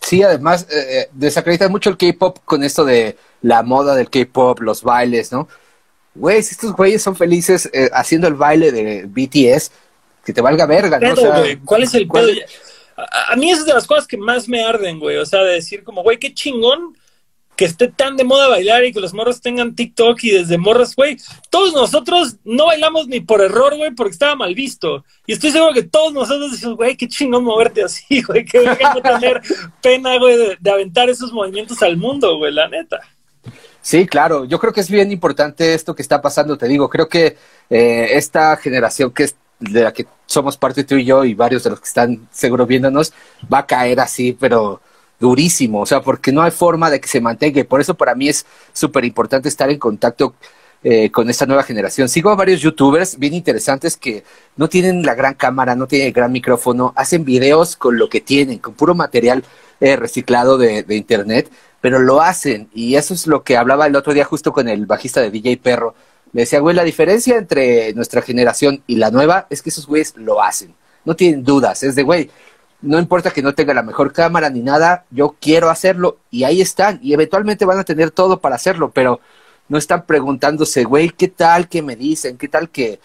Sí, 0.00 0.22
además, 0.22 0.66
eh, 0.70 0.86
eh 0.88 1.08
desacreditan 1.12 1.70
mucho 1.70 1.90
el 1.90 1.96
K-pop 1.96 2.38
con 2.44 2.64
esto 2.64 2.84
de 2.84 3.16
la 3.42 3.62
moda 3.62 3.94
del 3.94 4.10
K-pop, 4.10 4.60
los 4.60 4.82
bailes, 4.82 5.32
¿no? 5.32 5.48
güey, 6.14 6.42
si 6.42 6.52
estos 6.52 6.74
güeyes 6.74 7.02
son 7.02 7.16
felices 7.16 7.68
eh, 7.72 7.88
haciendo 7.92 8.26
el 8.28 8.34
baile 8.34 8.72
de 8.72 9.04
BTS, 9.06 9.70
que 10.24 10.32
te 10.32 10.40
valga 10.40 10.66
verga, 10.66 10.98
¿no? 10.98 11.14
¿Cuál 11.64 11.84
es 11.84 11.94
el 11.94 12.08
pedo? 12.08 12.28
A, 13.28 13.34
mí 13.36 13.50
es 13.50 13.64
de 13.64 13.72
las 13.72 13.86
cosas 13.86 14.06
que 14.06 14.18
más 14.18 14.46
me 14.46 14.62
arden, 14.62 14.98
güey. 14.98 15.16
O 15.16 15.24
sea, 15.24 15.42
de 15.42 15.54
decir 15.54 15.82
como, 15.82 16.02
güey, 16.02 16.18
qué 16.18 16.34
chingón 16.34 16.94
que 17.60 17.66
esté 17.66 17.88
tan 17.88 18.16
de 18.16 18.24
moda 18.24 18.48
bailar 18.48 18.86
y 18.86 18.90
que 18.90 19.00
los 19.00 19.12
morros 19.12 19.42
tengan 19.42 19.74
TikTok 19.74 20.18
y 20.24 20.30
desde 20.30 20.56
morros, 20.56 20.96
güey. 20.96 21.18
Todos 21.50 21.74
nosotros 21.74 22.36
no 22.42 22.64
bailamos 22.64 23.06
ni 23.06 23.20
por 23.20 23.42
error, 23.42 23.76
güey, 23.76 23.90
porque 23.90 24.12
estaba 24.12 24.34
mal 24.34 24.54
visto. 24.54 25.04
Y 25.26 25.34
estoy 25.34 25.50
seguro 25.50 25.74
que 25.74 25.82
todos 25.82 26.10
nosotros 26.14 26.52
decimos, 26.52 26.76
güey, 26.76 26.96
qué 26.96 27.06
chingón 27.06 27.44
moverte 27.44 27.82
así, 27.84 28.22
güey. 28.26 28.46
Que 28.46 28.64
no 28.64 29.02
tener 29.02 29.42
pena, 29.82 30.18
güey, 30.18 30.56
de 30.58 30.70
aventar 30.70 31.10
esos 31.10 31.34
movimientos 31.34 31.82
al 31.82 31.98
mundo, 31.98 32.38
güey, 32.38 32.50
la 32.50 32.66
neta. 32.66 32.98
Sí, 33.82 34.06
claro. 34.06 34.46
Yo 34.46 34.58
creo 34.58 34.72
que 34.72 34.80
es 34.80 34.88
bien 34.88 35.12
importante 35.12 35.74
esto 35.74 35.94
que 35.94 36.00
está 36.00 36.22
pasando. 36.22 36.56
Te 36.56 36.66
digo, 36.66 36.88
creo 36.88 37.10
que 37.10 37.36
eh, 37.68 38.08
esta 38.12 38.56
generación 38.56 39.10
que 39.10 39.24
es 39.24 39.36
de 39.58 39.82
la 39.82 39.92
que 39.92 40.06
somos 40.24 40.56
parte 40.56 40.84
tú 40.84 40.94
y 40.94 41.04
yo 41.04 41.26
y 41.26 41.34
varios 41.34 41.62
de 41.62 41.68
los 41.68 41.80
que 41.80 41.88
están 41.88 42.26
seguro 42.30 42.64
viéndonos 42.64 43.12
va 43.52 43.58
a 43.58 43.66
caer 43.66 44.00
así, 44.00 44.32
pero 44.32 44.80
durísimo. 45.20 45.80
O 45.80 45.86
sea, 45.86 46.00
porque 46.00 46.32
no 46.32 46.42
hay 46.42 46.50
forma 46.50 46.90
de 46.90 47.00
que 47.00 47.08
se 47.08 47.20
mantenga. 47.20 47.62
Por 47.64 47.80
eso 47.80 47.94
para 47.94 48.14
mí 48.14 48.28
es 48.28 48.46
súper 48.72 49.04
importante 49.04 49.48
estar 49.48 49.70
en 49.70 49.78
contacto 49.78 50.34
eh, 50.82 51.10
con 51.10 51.28
esta 51.30 51.46
nueva 51.46 51.62
generación. 51.62 52.08
Sigo 52.08 52.30
a 52.30 52.36
varios 52.36 52.60
youtubers 52.60 53.18
bien 53.18 53.34
interesantes 53.34 53.96
que 53.96 54.24
no 54.56 54.68
tienen 54.68 55.04
la 55.04 55.14
gran 55.14 55.34
cámara, 55.34 55.76
no 55.76 55.86
tienen 55.86 56.08
el 56.08 56.14
gran 56.14 56.32
micrófono, 56.32 56.92
hacen 56.96 57.24
videos 57.24 57.76
con 57.76 57.98
lo 57.98 58.08
que 58.08 58.20
tienen, 58.20 58.58
con 58.58 58.74
puro 58.74 58.94
material 58.94 59.44
eh, 59.80 59.96
reciclado 59.96 60.58
de, 60.58 60.82
de 60.82 60.96
internet 60.96 61.50
pero 61.80 61.98
lo 61.98 62.20
hacen. 62.20 62.68
Y 62.74 62.96
eso 62.96 63.14
es 63.14 63.26
lo 63.26 63.42
que 63.42 63.56
hablaba 63.56 63.86
el 63.86 63.96
otro 63.96 64.12
día 64.12 64.24
justo 64.24 64.52
con 64.52 64.68
el 64.68 64.86
bajista 64.86 65.20
de 65.20 65.30
DJ 65.30 65.58
Perro. 65.58 65.94
Me 66.32 66.42
decía, 66.42 66.60
güey, 66.60 66.76
la 66.76 66.84
diferencia 66.84 67.36
entre 67.36 67.92
nuestra 67.94 68.22
generación 68.22 68.82
y 68.86 68.96
la 68.96 69.10
nueva 69.10 69.46
es 69.50 69.62
que 69.62 69.70
esos 69.70 69.86
güeyes 69.86 70.14
lo 70.16 70.42
hacen. 70.42 70.74
No 71.04 71.16
tienen 71.16 71.42
dudas. 71.44 71.82
Es 71.82 71.94
de, 71.94 72.02
güey, 72.02 72.30
no 72.82 72.98
importa 72.98 73.30
que 73.30 73.42
no 73.42 73.54
tenga 73.54 73.74
la 73.74 73.82
mejor 73.82 74.12
cámara 74.12 74.50
ni 74.50 74.60
nada, 74.60 75.04
yo 75.10 75.36
quiero 75.40 75.70
hacerlo. 75.70 76.18
Y 76.30 76.44
ahí 76.44 76.60
están. 76.60 76.98
Y 77.02 77.12
eventualmente 77.12 77.64
van 77.64 77.78
a 77.78 77.84
tener 77.84 78.10
todo 78.10 78.40
para 78.40 78.56
hacerlo, 78.56 78.90
pero 78.90 79.20
no 79.68 79.78
están 79.78 80.06
preguntándose, 80.06 80.84
güey, 80.84 81.10
¿qué 81.10 81.28
tal 81.28 81.68
que 81.68 81.82
me 81.82 81.96
dicen? 81.96 82.36
¿Qué 82.36 82.48
tal 82.48 82.70
que 82.70 83.00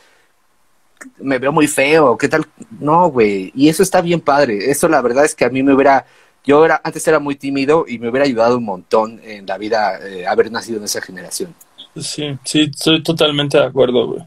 me 1.19 1.37
veo 1.37 1.51
muy 1.51 1.67
feo? 1.67 2.17
¿Qué 2.17 2.27
tal? 2.27 2.45
No, 2.79 3.09
güey. 3.09 3.51
Y 3.55 3.69
eso 3.69 3.83
está 3.83 4.01
bien 4.01 4.21
padre. 4.21 4.71
Eso 4.71 4.87
la 4.87 5.01
verdad 5.01 5.25
es 5.25 5.35
que 5.35 5.45
a 5.45 5.49
mí 5.49 5.61
me 5.61 5.73
hubiera 5.73 6.05
yo 6.45 6.63
era, 6.63 6.79
antes 6.83 7.07
era 7.07 7.19
muy 7.19 7.35
tímido 7.35 7.85
y 7.87 7.97
me 7.97 8.09
hubiera 8.09 8.25
ayudado 8.25 8.57
un 8.57 8.65
montón 8.65 9.19
en 9.23 9.47
la 9.47 9.57
vida 9.57 9.99
eh, 10.07 10.27
haber 10.27 10.51
nacido 10.51 10.77
en 10.77 10.83
esa 10.85 11.01
generación. 11.01 11.53
Sí, 11.97 12.37
sí, 12.43 12.69
estoy 12.71 13.01
totalmente 13.01 13.57
de 13.57 13.65
acuerdo, 13.65 14.07
güey. 14.07 14.21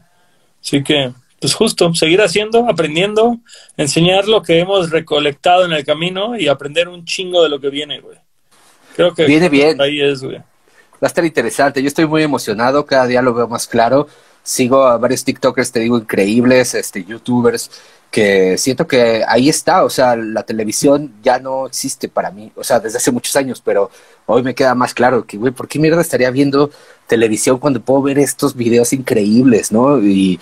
Así 0.61 0.83
que, 0.83 1.13
pues 1.39 1.53
justo, 1.53 1.93
seguir 1.93 2.21
haciendo, 2.21 2.69
aprendiendo, 2.69 3.37
enseñar 3.77 4.27
lo 4.27 4.41
que 4.41 4.59
hemos 4.59 4.89
recolectado 4.89 5.65
en 5.65 5.71
el 5.71 5.85
camino 5.85 6.37
y 6.37 6.47
aprender 6.47 6.87
un 6.87 7.05
chingo 7.05 7.43
de 7.43 7.49
lo 7.49 7.59
que 7.59 7.69
viene, 7.69 8.01
güey. 8.01 8.17
Creo 8.95 9.13
que 9.13 9.25
viene 9.25 9.49
bien. 9.49 9.79
Ahí 9.81 10.01
es, 10.01 10.21
güey. 10.21 10.37
Va 10.37 11.05
a 11.05 11.07
estar 11.07 11.23
interesante. 11.23 11.81
Yo 11.81 11.87
estoy 11.87 12.05
muy 12.05 12.23
emocionado, 12.23 12.85
cada 12.85 13.07
día 13.07 13.21
lo 13.21 13.33
veo 13.33 13.47
más 13.47 13.67
claro. 13.67 14.07
Sigo 14.43 14.83
a 14.83 14.97
varios 14.97 15.23
TikTokers, 15.23 15.71
te 15.71 15.79
digo, 15.79 15.97
increíbles, 15.97 16.73
este, 16.73 17.03
YouTubers, 17.03 17.71
que 18.11 18.57
siento 18.57 18.87
que 18.87 19.23
ahí 19.27 19.49
está, 19.49 19.83
o 19.83 19.89
sea, 19.89 20.15
la 20.15 20.43
televisión 20.43 21.13
ya 21.21 21.39
no 21.39 21.67
existe 21.67 22.09
para 22.09 22.31
mí, 22.31 22.51
o 22.55 22.63
sea, 22.63 22.79
desde 22.79 22.97
hace 22.97 23.11
muchos 23.11 23.35
años, 23.35 23.61
pero 23.63 23.91
hoy 24.25 24.41
me 24.41 24.55
queda 24.55 24.73
más 24.73 24.93
claro 24.93 25.25
que, 25.25 25.37
güey, 25.37 25.53
¿por 25.53 25.67
qué 25.67 25.77
mierda 25.77 26.01
estaría 26.01 26.31
viendo 26.31 26.71
televisión 27.05 27.59
cuando 27.59 27.81
puedo 27.81 28.01
ver 28.01 28.17
estos 28.17 28.55
videos 28.55 28.93
increíbles, 28.93 29.71
¿no? 29.71 29.99
Y, 29.99 30.39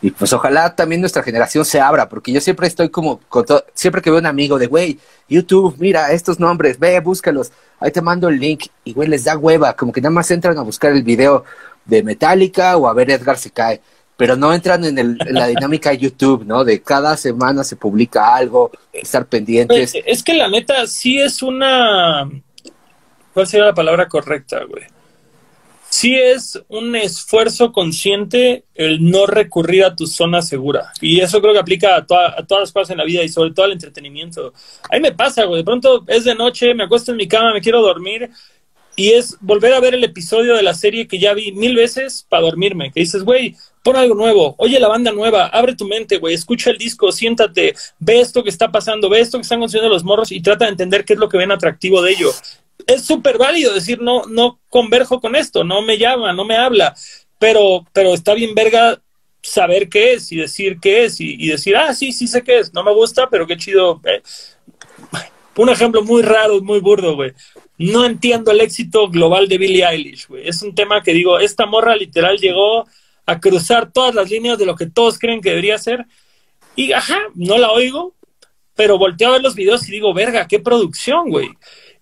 y 0.00 0.10
pues 0.10 0.32
ojalá 0.32 0.74
también 0.76 1.00
nuestra 1.00 1.22
generación 1.22 1.64
se 1.64 1.80
abra, 1.80 2.08
porque 2.08 2.32
yo 2.32 2.40
siempre 2.40 2.66
estoy 2.66 2.88
como, 2.88 3.18
con 3.28 3.44
siempre 3.74 4.00
que 4.00 4.10
veo 4.10 4.20
un 4.20 4.26
amigo 4.26 4.58
de, 4.58 4.66
güey, 4.66 4.98
YouTube, 5.28 5.76
mira 5.78 6.12
estos 6.12 6.38
nombres, 6.38 6.78
ve, 6.78 6.98
búscalos, 7.00 7.52
ahí 7.80 7.90
te 7.90 8.00
mando 8.00 8.28
el 8.28 8.38
link, 8.38 8.66
y 8.84 8.92
güey, 8.92 9.08
les 9.08 9.24
da 9.24 9.36
hueva, 9.36 9.74
como 9.74 9.92
que 9.92 10.00
nada 10.00 10.12
más 10.12 10.30
entran 10.30 10.56
a 10.58 10.62
buscar 10.62 10.92
el 10.92 11.02
video 11.02 11.44
de 11.84 12.02
Metallica 12.02 12.76
o 12.76 12.86
a 12.86 12.94
ver 12.94 13.10
Edgar 13.10 13.38
se 13.38 13.50
cae 13.50 13.80
pero 14.18 14.34
no 14.34 14.52
entran 14.52 14.84
en, 14.84 14.98
el, 14.98 15.16
la 15.30 15.46
dinámica 15.46 15.90
de 15.90 15.98
YouTube, 15.98 16.44
¿no? 16.44 16.64
De 16.64 16.82
cada 16.82 17.16
semana 17.16 17.62
se 17.62 17.76
publica 17.76 18.34
algo, 18.34 18.72
estar 18.92 19.24
pendientes. 19.26 19.94
Es 20.04 20.24
que 20.24 20.34
la 20.34 20.48
neta 20.48 20.84
sí 20.88 21.20
es 21.20 21.40
una... 21.40 22.28
¿Cuál 23.32 23.46
sería 23.46 23.66
la 23.66 23.74
palabra 23.74 24.08
correcta, 24.08 24.64
güey? 24.64 24.82
Sí 25.90 26.14
es 26.14 26.62
un 26.68 26.94
esfuerzo 26.96 27.72
consciente 27.72 28.64
el 28.74 29.10
no 29.10 29.26
recurrir 29.26 29.84
a 29.84 29.96
tu 29.96 30.06
zona 30.06 30.42
segura. 30.42 30.92
Y 31.00 31.20
eso 31.20 31.40
creo 31.40 31.54
que 31.54 31.60
aplica 31.60 31.96
a, 31.96 31.98
a 31.98 32.46
todas 32.46 32.60
las 32.60 32.72
cosas 32.72 32.90
en 32.90 32.98
la 32.98 33.04
vida 33.04 33.22
y 33.22 33.28
sobre 33.28 33.52
todo 33.52 33.66
al 33.66 33.72
entretenimiento. 33.72 34.52
A 34.90 34.98
me 34.98 35.12
pasa, 35.12 35.44
güey. 35.44 35.60
De 35.60 35.64
pronto 35.64 36.04
es 36.06 36.24
de 36.24 36.34
noche, 36.34 36.74
me 36.74 36.84
acuesto 36.84 37.12
en 37.12 37.16
mi 37.16 37.26
cama, 37.26 37.52
me 37.54 37.60
quiero 37.60 37.80
dormir 37.80 38.30
y 38.98 39.12
es 39.12 39.36
volver 39.40 39.74
a 39.74 39.80
ver 39.80 39.94
el 39.94 40.02
episodio 40.02 40.56
de 40.56 40.62
la 40.64 40.74
serie 40.74 41.06
que 41.06 41.20
ya 41.20 41.32
vi 41.32 41.52
mil 41.52 41.76
veces 41.76 42.26
para 42.28 42.42
dormirme. 42.42 42.90
Que 42.90 42.98
dices, 42.98 43.22
güey, 43.22 43.54
pon 43.84 43.94
algo 43.94 44.16
nuevo, 44.16 44.56
oye 44.58 44.80
la 44.80 44.88
banda 44.88 45.12
nueva, 45.12 45.46
abre 45.46 45.76
tu 45.76 45.86
mente, 45.86 46.18
güey, 46.18 46.34
escucha 46.34 46.70
el 46.70 46.78
disco, 46.78 47.12
siéntate, 47.12 47.76
ve 48.00 48.20
esto 48.20 48.42
que 48.42 48.50
está 48.50 48.72
pasando, 48.72 49.08
ve 49.08 49.20
esto 49.20 49.38
que 49.38 49.42
están 49.42 49.60
consiguiendo 49.60 49.88
los 49.88 50.02
morros 50.02 50.32
y 50.32 50.40
trata 50.40 50.64
de 50.64 50.72
entender 50.72 51.04
qué 51.04 51.12
es 51.12 51.18
lo 51.20 51.28
que 51.28 51.38
ven 51.38 51.52
atractivo 51.52 52.02
de 52.02 52.10
ello. 52.10 52.32
Es 52.88 53.04
súper 53.04 53.36
válido 53.36 53.74
decir, 53.74 54.00
no, 54.00 54.24
no 54.24 54.60
converjo 54.70 55.20
con 55.20 55.36
esto, 55.36 55.62
no 55.62 55.82
me 55.82 55.98
llama, 55.98 56.32
no 56.32 56.46
me 56.46 56.56
habla, 56.56 56.96
pero, 57.38 57.86
pero 57.92 58.14
está 58.14 58.32
bien 58.32 58.54
verga 58.54 58.98
saber 59.42 59.90
qué 59.90 60.14
es 60.14 60.32
y 60.32 60.36
decir 60.36 60.78
qué 60.80 61.04
es 61.04 61.20
y, 61.20 61.46
decir, 61.48 61.76
ah, 61.76 61.94
sí, 61.94 62.12
sí 62.12 62.26
sé 62.26 62.42
qué 62.42 62.60
es, 62.60 62.72
no 62.72 62.82
me 62.82 62.92
gusta, 62.94 63.28
pero 63.28 63.46
qué 63.46 63.58
chido. 63.58 64.00
Eh. 64.04 64.22
Un 65.56 65.68
ejemplo 65.68 66.02
muy 66.02 66.22
raro, 66.22 66.62
muy 66.62 66.80
burdo, 66.80 67.14
güey. 67.14 67.34
No 67.76 68.06
entiendo 68.06 68.52
el 68.52 68.60
éxito 68.62 69.08
global 69.08 69.48
de 69.48 69.58
Billie 69.58 69.84
Eilish, 69.84 70.26
güey. 70.26 70.48
Es 70.48 70.62
un 70.62 70.74
tema 70.74 71.02
que 71.02 71.12
digo, 71.12 71.38
esta 71.38 71.66
morra 71.66 71.94
literal 71.94 72.38
llegó 72.38 72.86
a 73.26 73.38
cruzar 73.38 73.92
todas 73.92 74.14
las 74.14 74.30
líneas 74.30 74.56
de 74.56 74.64
lo 74.64 74.76
que 74.76 74.86
todos 74.86 75.18
creen 75.18 75.42
que 75.42 75.50
debería 75.50 75.76
ser. 75.76 76.06
Y, 76.74 76.92
ajá, 76.92 77.18
no 77.34 77.58
la 77.58 77.70
oigo, 77.70 78.14
pero 78.74 78.96
volteo 78.96 79.28
a 79.28 79.32
ver 79.32 79.42
los 79.42 79.56
videos 79.56 79.86
y 79.88 79.92
digo, 79.92 80.14
verga, 80.14 80.46
qué 80.46 80.60
producción, 80.60 81.28
güey. 81.28 81.50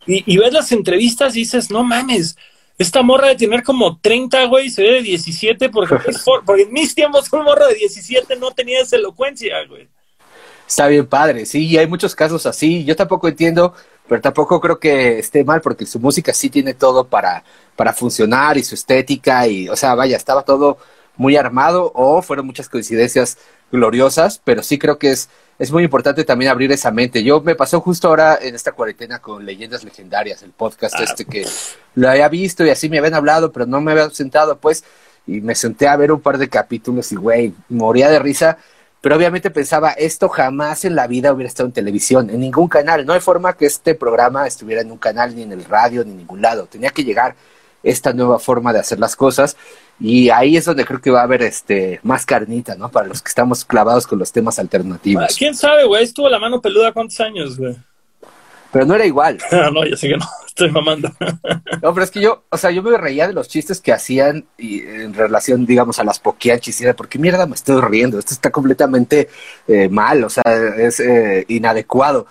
Y, 0.06 0.38
ves 0.38 0.52
las 0.52 0.70
entrevistas 0.70 1.34
y 1.34 1.40
dices, 1.40 1.70
no 1.70 1.82
mames, 1.82 2.36
esta 2.78 3.02
morra 3.02 3.28
de 3.28 3.36
tener 3.36 3.62
como 3.62 3.98
30, 3.98 4.44
güey, 4.44 4.70
se 4.70 4.82
ve 4.82 4.92
de 4.92 5.02
17, 5.02 5.68
porque, 5.70 5.96
porque 6.44 6.62
en 6.62 6.72
mis 6.72 6.94
tiempos 6.94 7.32
un 7.32 7.44
morro 7.44 7.66
de 7.66 7.74
17 7.74 8.36
no 8.36 8.52
tenía 8.52 8.80
esa 8.80 8.96
elocuencia, 8.96 9.54
güey. 9.68 9.88
está 10.66 10.86
bien 10.86 11.06
padre, 11.06 11.44
sí, 11.44 11.66
y 11.66 11.78
hay 11.78 11.86
muchos 11.86 12.14
casos 12.14 12.46
así. 12.46 12.84
Yo 12.84 12.94
tampoco 12.94 13.26
entiendo, 13.26 13.74
pero 14.08 14.20
tampoco 14.20 14.60
creo 14.60 14.78
que 14.78 15.18
esté 15.18 15.42
mal, 15.42 15.60
porque 15.60 15.86
su 15.86 15.98
música 15.98 16.32
sí 16.32 16.50
tiene 16.50 16.74
todo 16.74 17.08
para, 17.08 17.42
para 17.74 17.92
funcionar 17.92 18.56
y 18.58 18.62
su 18.62 18.74
estética, 18.76 19.48
y, 19.48 19.68
o 19.68 19.74
sea, 19.74 19.94
vaya, 19.94 20.16
estaba 20.16 20.42
todo 20.42 20.78
muy 21.16 21.36
armado, 21.36 21.90
o 21.94 22.22
fueron 22.22 22.46
muchas 22.46 22.68
coincidencias 22.68 23.38
gloriosas, 23.72 24.40
pero 24.44 24.62
sí 24.62 24.78
creo 24.78 24.98
que 24.98 25.10
es, 25.10 25.28
es 25.58 25.72
muy 25.72 25.84
importante 25.84 26.24
también 26.24 26.50
abrir 26.50 26.70
esa 26.72 26.90
mente. 26.90 27.22
Yo 27.22 27.40
me 27.40 27.54
pasó 27.54 27.80
justo 27.80 28.08
ahora 28.08 28.38
en 28.40 28.54
esta 28.54 28.72
cuarentena 28.72 29.18
con 29.20 29.44
Leyendas 29.44 29.84
Legendarias, 29.84 30.42
el 30.42 30.50
podcast 30.50 30.94
Ah. 30.98 31.04
este 31.04 31.24
que 31.24 31.46
lo 31.94 32.08
había 32.08 32.28
visto 32.28 32.64
y 32.64 32.70
así 32.70 32.88
me 32.88 32.98
habían 32.98 33.14
hablado, 33.14 33.52
pero 33.52 33.66
no 33.66 33.80
me 33.80 33.92
había 33.92 34.10
sentado, 34.10 34.58
pues, 34.58 34.84
y 35.26 35.40
me 35.40 35.54
senté 35.54 35.88
a 35.88 35.96
ver 35.96 36.12
un 36.12 36.20
par 36.20 36.38
de 36.38 36.48
capítulos 36.48 37.10
y, 37.12 37.16
güey, 37.16 37.52
moría 37.68 38.08
de 38.08 38.18
risa. 38.18 38.58
Pero 39.00 39.16
obviamente 39.16 39.50
pensaba, 39.50 39.90
esto 39.92 40.28
jamás 40.28 40.84
en 40.84 40.96
la 40.96 41.06
vida 41.06 41.32
hubiera 41.32 41.48
estado 41.48 41.68
en 41.68 41.72
televisión, 41.72 42.28
en 42.30 42.40
ningún 42.40 42.66
canal. 42.68 43.06
No 43.06 43.12
hay 43.12 43.20
forma 43.20 43.56
que 43.56 43.66
este 43.66 43.94
programa 43.94 44.46
estuviera 44.46 44.82
en 44.82 44.90
un 44.90 44.98
canal, 44.98 45.34
ni 45.36 45.42
en 45.42 45.52
el 45.52 45.64
radio, 45.64 46.04
ni 46.04 46.12
en 46.12 46.16
ningún 46.16 46.42
lado. 46.42 46.66
Tenía 46.66 46.90
que 46.90 47.04
llegar 47.04 47.36
esta 47.86 48.12
nueva 48.12 48.38
forma 48.38 48.72
de 48.72 48.80
hacer 48.80 48.98
las 48.98 49.16
cosas. 49.16 49.56
Y 49.98 50.28
ahí 50.28 50.56
es 50.56 50.64
donde 50.64 50.84
creo 50.84 51.00
que 51.00 51.10
va 51.10 51.20
a 51.20 51.24
haber 51.24 51.42
este 51.42 52.00
más 52.02 52.26
carnita, 52.26 52.74
¿no? 52.74 52.90
Para 52.90 53.06
los 53.06 53.22
que 53.22 53.28
estamos 53.28 53.64
clavados 53.64 54.06
con 54.06 54.18
los 54.18 54.32
temas 54.32 54.58
Ah, 54.58 54.62
alternativos. 54.62 55.36
¿Quién 55.38 55.54
sabe, 55.54 55.84
güey? 55.84 56.04
Estuvo 56.04 56.28
la 56.28 56.38
mano 56.38 56.60
peluda 56.60 56.92
cuántos 56.92 57.18
años, 57.20 57.56
güey. 57.56 57.76
Pero 58.72 58.84
no 58.84 58.94
era 58.94 59.06
igual. 59.06 59.38
no, 59.72 59.86
ya 59.86 59.96
sé 59.96 60.08
que 60.08 60.16
no, 60.16 60.26
estoy 60.46 60.70
mamando. 60.70 61.10
No, 61.82 61.92
pero 61.92 62.04
es 62.04 62.10
que 62.10 62.20
yo, 62.20 62.44
o 62.48 62.56
sea, 62.56 62.70
yo 62.70 62.82
me 62.82 62.96
reía 62.96 63.28
de 63.28 63.34
los 63.34 63.48
chistes 63.48 63.80
que 63.80 63.92
hacían 63.92 64.46
y 64.56 64.80
en 64.80 65.14
relación, 65.14 65.66
digamos, 65.66 65.98
a 65.98 66.04
las 66.04 66.18
poquianchis. 66.18 66.80
Y 66.80 66.84
era, 66.84 66.96
¿por 66.96 67.06
qué 67.06 67.18
mierda 67.18 67.46
me 67.46 67.54
estoy 67.54 67.80
riendo? 67.80 68.18
Esto 68.18 68.34
está 68.34 68.50
completamente 68.50 69.28
eh, 69.68 69.88
mal, 69.88 70.24
o 70.24 70.30
sea, 70.30 70.42
es 70.78 70.98
eh, 71.00 71.44
inadecuado. 71.48 72.26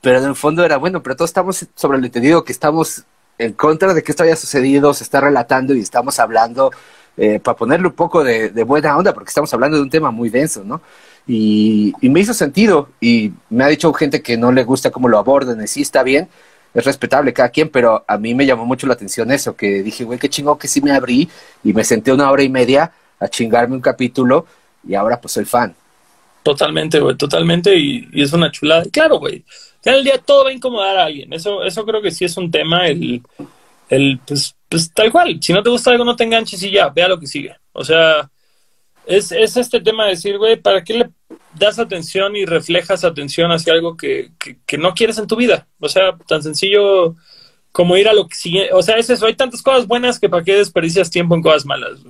Pero 0.00 0.18
en 0.18 0.24
el 0.24 0.36
fondo 0.36 0.64
era, 0.64 0.76
bueno, 0.76 1.02
pero 1.02 1.16
todos 1.16 1.30
estamos 1.30 1.66
sobre 1.74 1.98
el 1.98 2.04
entendido 2.04 2.44
que 2.44 2.52
estamos 2.52 3.04
en 3.44 3.52
contra 3.54 3.94
de 3.94 4.02
que 4.02 4.12
esto 4.12 4.22
haya 4.22 4.36
sucedido, 4.36 4.94
se 4.94 5.04
está 5.04 5.20
relatando 5.20 5.74
y 5.74 5.80
estamos 5.80 6.18
hablando 6.18 6.70
eh, 7.16 7.40
para 7.40 7.56
ponerle 7.56 7.88
un 7.88 7.92
poco 7.92 8.24
de, 8.24 8.50
buena 8.64 8.96
onda, 8.96 9.12
porque 9.12 9.28
estamos 9.28 9.52
hablando 9.52 9.76
de 9.76 9.82
un 9.82 9.90
tema 9.90 10.10
muy 10.10 10.30
denso, 10.30 10.64
¿no? 10.64 10.80
Y, 11.26 11.92
me 12.02 12.20
hizo 12.20 12.34
sentido 12.34 12.88
y 13.00 13.32
me 13.50 13.64
ha 13.64 13.68
dicho 13.68 13.92
gente 13.92 14.22
que 14.22 14.36
no 14.36 14.50
le 14.50 14.64
gusta 14.64 14.90
cómo 14.90 15.08
lo 15.08 15.18
abordan 15.18 15.62
y 15.62 15.66
sí 15.66 15.82
está 15.82 16.02
bien, 16.02 16.28
es 16.74 16.84
respetable 16.84 17.32
cada 17.32 17.50
quien, 17.50 17.68
pero 17.68 18.04
a 18.08 18.16
mí 18.16 18.34
me 18.34 18.46
llamó 18.46 18.64
mucho 18.64 18.86
la 18.86 18.94
atención 18.94 19.30
eso, 19.30 19.54
que 19.54 19.82
dije, 19.82 20.04
güey, 20.04 20.18
qué 20.18 20.28
chingón 20.30 20.58
que 20.58 20.68
sí 20.68 20.80
me 20.80 20.92
abrí 20.92 21.28
y 21.62 21.72
me 21.72 21.84
senté 21.84 22.12
una 22.12 22.30
hora 22.30 22.42
y 22.42 22.48
media 22.48 22.92
a 23.20 23.28
chingarme 23.28 23.74
un 23.74 23.82
capítulo 23.82 24.46
y 24.86 24.94
ahora 24.94 25.20
pues 25.20 25.32
soy 25.32 25.44
fan. 25.44 25.74
Totalmente, 26.42 26.98
güey, 26.98 27.16
totalmente, 27.16 27.76
y, 27.76 28.08
y 28.12 28.22
es 28.22 28.32
una 28.32 28.50
chulada. 28.50 28.84
Claro, 28.90 29.18
güey, 29.18 29.44
ya 29.84 29.92
el 29.92 30.04
día 30.04 30.18
todo 30.18 30.44
va 30.44 30.50
a 30.50 30.54
incomodar 30.54 30.96
a 30.96 31.04
alguien. 31.04 31.32
Eso, 31.32 31.64
eso 31.64 31.84
creo 31.84 32.00
que 32.00 32.10
sí 32.10 32.24
es 32.24 32.36
un 32.36 32.50
tema, 32.50 32.86
el, 32.86 33.22
el 33.88 34.20
pues, 34.26 34.54
pues 34.68 34.92
tal 34.92 35.10
cual. 35.10 35.38
Si 35.42 35.52
no 35.52 35.62
te 35.62 35.70
gusta 35.70 35.90
algo, 35.90 36.04
no 36.04 36.16
te 36.16 36.24
enganches 36.24 36.62
y 36.62 36.70
ya, 36.70 36.88
vea 36.88 37.08
lo 37.08 37.18
que 37.18 37.26
sigue. 37.26 37.56
O 37.72 37.84
sea, 37.84 38.30
es, 39.06 39.32
es 39.32 39.56
este 39.56 39.80
tema 39.80 40.04
de 40.04 40.10
decir, 40.10 40.38
güey, 40.38 40.56
¿para 40.56 40.84
qué 40.84 40.94
le 40.94 41.10
das 41.54 41.78
atención 41.78 42.36
y 42.36 42.44
reflejas 42.44 43.04
atención 43.04 43.50
hacia 43.50 43.72
algo 43.72 43.96
que, 43.96 44.30
que, 44.66 44.78
no 44.78 44.94
quieres 44.94 45.18
en 45.18 45.26
tu 45.26 45.36
vida? 45.36 45.66
O 45.80 45.88
sea, 45.88 46.16
tan 46.26 46.42
sencillo 46.42 47.16
como 47.72 47.96
ir 47.96 48.08
a 48.08 48.14
lo 48.14 48.28
que 48.28 48.36
sigue. 48.36 48.72
O 48.72 48.82
sea, 48.82 48.96
es 48.96 49.10
eso, 49.10 49.26
hay 49.26 49.34
tantas 49.34 49.62
cosas 49.62 49.86
buenas 49.86 50.20
que 50.20 50.28
para 50.28 50.44
qué 50.44 50.54
desperdicias 50.56 51.10
tiempo 51.10 51.34
en 51.34 51.42
cosas 51.42 51.66
malas. 51.66 52.00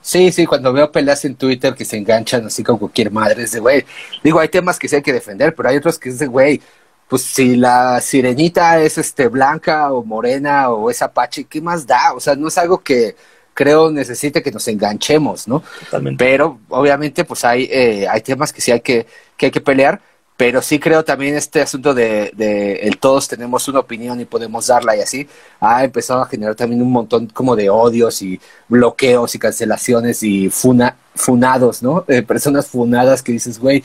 Sí, 0.00 0.32
sí, 0.32 0.44
cuando 0.44 0.70
veo 0.72 0.92
peleas 0.92 1.24
en 1.24 1.34
Twitter 1.34 1.74
que 1.74 1.86
se 1.86 1.96
enganchan 1.96 2.44
así 2.44 2.62
con 2.62 2.76
cualquier 2.76 3.10
madre, 3.10 3.44
es 3.44 3.52
de 3.52 3.60
güey. 3.60 3.84
Digo, 4.22 4.38
hay 4.38 4.48
temas 4.48 4.78
que 4.78 4.86
sí 4.86 4.96
hay 4.96 5.02
que 5.02 5.14
defender, 5.14 5.54
pero 5.54 5.70
hay 5.70 5.78
otros 5.78 5.98
que 5.98 6.10
es 6.10 6.18
de 6.18 6.26
güey. 6.26 6.60
Pues 7.08 7.22
si 7.22 7.56
la 7.56 8.00
sirenita 8.00 8.80
es 8.80 8.98
este 8.98 9.28
blanca 9.28 9.92
o 9.92 10.04
morena 10.04 10.70
o 10.70 10.90
es 10.90 11.02
apache, 11.02 11.44
¿qué 11.44 11.60
más 11.60 11.86
da? 11.86 12.14
O 12.14 12.20
sea, 12.20 12.34
no 12.34 12.48
es 12.48 12.58
algo 12.58 12.82
que 12.82 13.14
creo 13.54 13.90
necesite 13.90 14.42
que 14.42 14.50
nos 14.50 14.66
enganchemos, 14.68 15.48
¿no? 15.48 15.62
Totalmente. 15.84 16.22
Pero 16.22 16.58
obviamente 16.68 17.24
pues 17.24 17.44
hay, 17.44 17.68
eh, 17.70 18.06
hay 18.08 18.20
temas 18.20 18.52
que 18.52 18.60
sí 18.60 18.72
hay 18.72 18.80
que, 18.80 19.06
que 19.36 19.46
hay 19.46 19.52
que 19.52 19.60
pelear, 19.60 20.00
pero 20.36 20.60
sí 20.60 20.80
creo 20.80 21.04
también 21.04 21.36
este 21.36 21.62
asunto 21.62 21.94
de, 21.94 22.32
de 22.34 22.74
el 22.82 22.98
todos 22.98 23.28
tenemos 23.28 23.68
una 23.68 23.78
opinión 23.78 24.20
y 24.20 24.24
podemos 24.24 24.66
darla 24.66 24.96
y 24.96 25.00
así, 25.00 25.28
ha 25.60 25.84
empezado 25.84 26.22
a 26.22 26.26
generar 26.26 26.56
también 26.56 26.82
un 26.82 26.90
montón 26.90 27.28
como 27.28 27.54
de 27.54 27.70
odios 27.70 28.20
y 28.20 28.40
bloqueos 28.68 29.34
y 29.34 29.38
cancelaciones 29.38 30.22
y 30.24 30.50
funa, 30.50 30.96
funados, 31.14 31.82
¿no? 31.82 32.04
Eh, 32.08 32.22
personas 32.22 32.66
funadas 32.66 33.22
que 33.22 33.30
dices, 33.30 33.60
güey, 33.60 33.84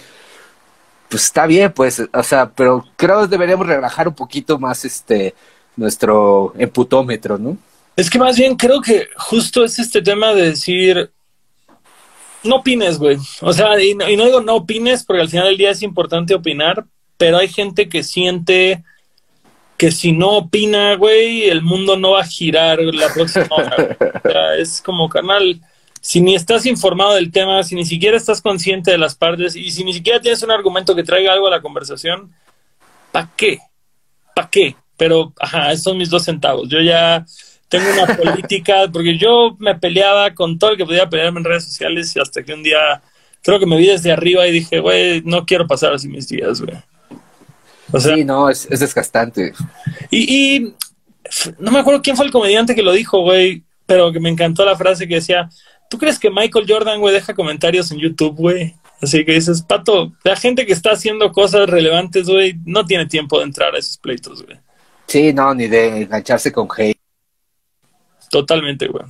pues 1.10 1.26
está 1.26 1.48
bien, 1.48 1.72
pues, 1.74 2.02
o 2.14 2.24
sea, 2.24 2.52
pero 2.52 2.86
creo 2.96 3.22
que 3.22 3.28
deberíamos 3.28 3.66
relajar 3.66 4.08
un 4.08 4.16
poquito 4.16 4.60
más 4.60 4.86
este 4.86 5.34
nuestro 5.76 6.54
emputómetro, 6.58 7.38
¿no? 7.38 7.58
Es 7.96 8.10
que 8.10 8.20
más 8.20 8.38
bien 8.38 8.56
creo 8.56 8.82
que 8.82 9.08
justo 9.18 9.64
es 9.64 9.80
este 9.80 10.02
tema 10.02 10.34
de 10.34 10.50
decir, 10.50 11.12
no 12.44 12.58
opines, 12.58 12.98
güey. 12.98 13.18
O 13.42 13.54
sea, 13.54 13.82
y 13.82 13.96
no, 13.96 14.10
y 14.10 14.16
no 14.16 14.26
digo 14.26 14.42
no 14.42 14.56
opines 14.58 15.04
porque 15.04 15.22
al 15.22 15.30
final 15.30 15.48
del 15.48 15.58
día 15.58 15.72
es 15.72 15.82
importante 15.82 16.34
opinar, 16.34 16.86
pero 17.18 17.38
hay 17.38 17.48
gente 17.48 17.90
que 17.90 18.04
siente 18.04 18.84
que 19.78 19.92
si 19.92 20.12
no 20.12 20.38
opina, 20.38 20.96
güey, 20.96 21.50
el 21.50 21.62
mundo 21.62 21.98
no 21.98 22.12
va 22.12 22.22
a 22.22 22.26
girar 22.26 22.80
la 22.80 23.12
próxima 23.14 23.48
hora. 23.50 23.98
O 24.24 24.30
sea, 24.30 24.56
es 24.56 24.82
como, 24.82 25.08
canal, 25.08 25.62
si 26.02 26.22
ni 26.22 26.36
estás 26.36 26.66
informado 26.66 27.16
del 27.16 27.32
tema, 27.32 27.64
si 27.64 27.76
ni 27.76 27.86
siquiera 27.86 28.18
estás 28.18 28.42
consciente 28.42 28.92
de 28.92 28.98
las 28.98 29.16
partes 29.16 29.56
y 29.56 29.72
si 29.72 29.84
ni 29.84 29.94
siquiera 29.94 30.20
tienes 30.20 30.42
un 30.44 30.52
argumento 30.52 30.96
que 30.96 31.04
traiga 31.04 31.34
algo 31.34 31.48
a 31.48 31.52
la 31.52 31.62
conversación, 31.62 32.34
¿para 33.12 33.30
qué? 33.36 33.60
¿Para 34.36 34.50
qué? 34.50 34.76
Pero, 34.98 35.34
ajá, 35.40 35.72
esos 35.72 35.84
son 35.84 35.98
mis 35.98 36.10
dos 36.10 36.24
centavos. 36.24 36.70
Yo 36.70 36.82
ya 36.82 37.26
tengo 37.68 37.86
una 37.92 38.18
política, 38.18 38.90
porque 38.92 39.18
yo 39.18 39.56
me 39.60 39.76
peleaba 39.76 40.34
con 40.34 40.58
todo 40.58 40.72
el 40.72 40.78
que 40.78 40.86
podía 40.86 41.10
pelearme 41.10 41.40
en 41.40 41.46
redes 41.46 41.66
sociales 41.66 42.16
y 42.16 42.20
hasta 42.20 42.44
que 42.44 42.54
un 42.54 42.64
día 42.64 43.02
creo 43.42 43.60
que 43.60 43.66
me 43.66 43.78
vi 43.78 43.88
desde 43.88 44.12
arriba 44.12 44.48
y 44.48 44.52
dije, 44.52 44.80
güey, 44.80 45.22
no 45.24 45.46
quiero 45.46 45.68
pasar 45.68 45.94
así 45.94 46.08
mis 46.08 46.28
días, 46.28 46.62
güey. 46.62 46.78
O 47.92 48.00
sea, 48.00 48.16
sí, 48.16 48.24
no, 48.24 48.50
es, 48.50 48.68
es 48.70 48.80
desgastante. 48.82 49.54
y, 50.12 50.56
y 50.58 50.74
no 51.58 51.72
me 51.72 51.80
acuerdo 51.80 52.02
quién 52.02 52.16
fue 52.16 52.26
el 52.26 52.32
comediante 52.32 52.76
que 52.76 52.84
lo 52.84 52.92
dijo, 52.92 53.22
güey, 53.22 53.64
pero 53.86 54.12
que 54.12 54.20
me 54.20 54.30
encantó 54.30 54.66
la 54.66 54.76
frase 54.76 55.08
que 55.08 55.16
decía, 55.16 55.50
¿tú 55.90 56.00
crees 56.00 56.20
que 56.20 56.32
Michael 56.32 56.68
Jordan, 56.70 57.02
güey, 57.02 57.14
deja 57.14 57.36
comentarios 57.36 57.92
en 57.92 58.00
YouTube, 58.00 58.36
güey? 58.38 58.76
Así 59.02 59.26
que 59.26 59.34
dices, 59.34 59.64
Pato, 59.64 60.14
la 60.24 60.38
gente 60.38 60.66
que 60.68 60.74
está 60.74 60.92
haciendo 60.92 61.32
cosas 61.34 61.70
relevantes, 61.70 62.28
güey, 62.30 62.56
no 62.66 62.86
tiene 62.86 63.08
tiempo 63.08 63.40
de 63.40 63.46
entrar 63.46 63.76
a 63.76 63.80
esos 63.80 63.98
pleitos, 63.98 64.44
güey. 64.46 64.60
Sí, 65.08 65.34
no, 65.34 65.54
ni 65.54 65.68
de 65.68 66.04
engancharse 66.04 66.52
con 66.54 66.68
hate. 66.78 66.98
Totalmente, 68.30 68.88
güey. 68.88 69.06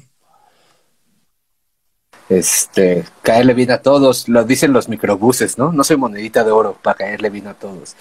Este, 2.30 3.06
caerle 3.24 3.56
bien 3.56 3.72
a 3.72 3.82
todos, 3.82 4.30
lo 4.30 4.44
dicen 4.44 4.72
los 4.72 4.88
microbuses, 4.88 5.58
¿no? 5.58 5.72
No 5.72 5.84
soy 5.84 5.98
monedita 5.98 6.44
de 6.44 6.52
oro 6.52 6.78
para 6.82 6.96
caerle 6.96 7.32
bien 7.32 7.48
a 7.48 7.56
todos. 7.56 7.96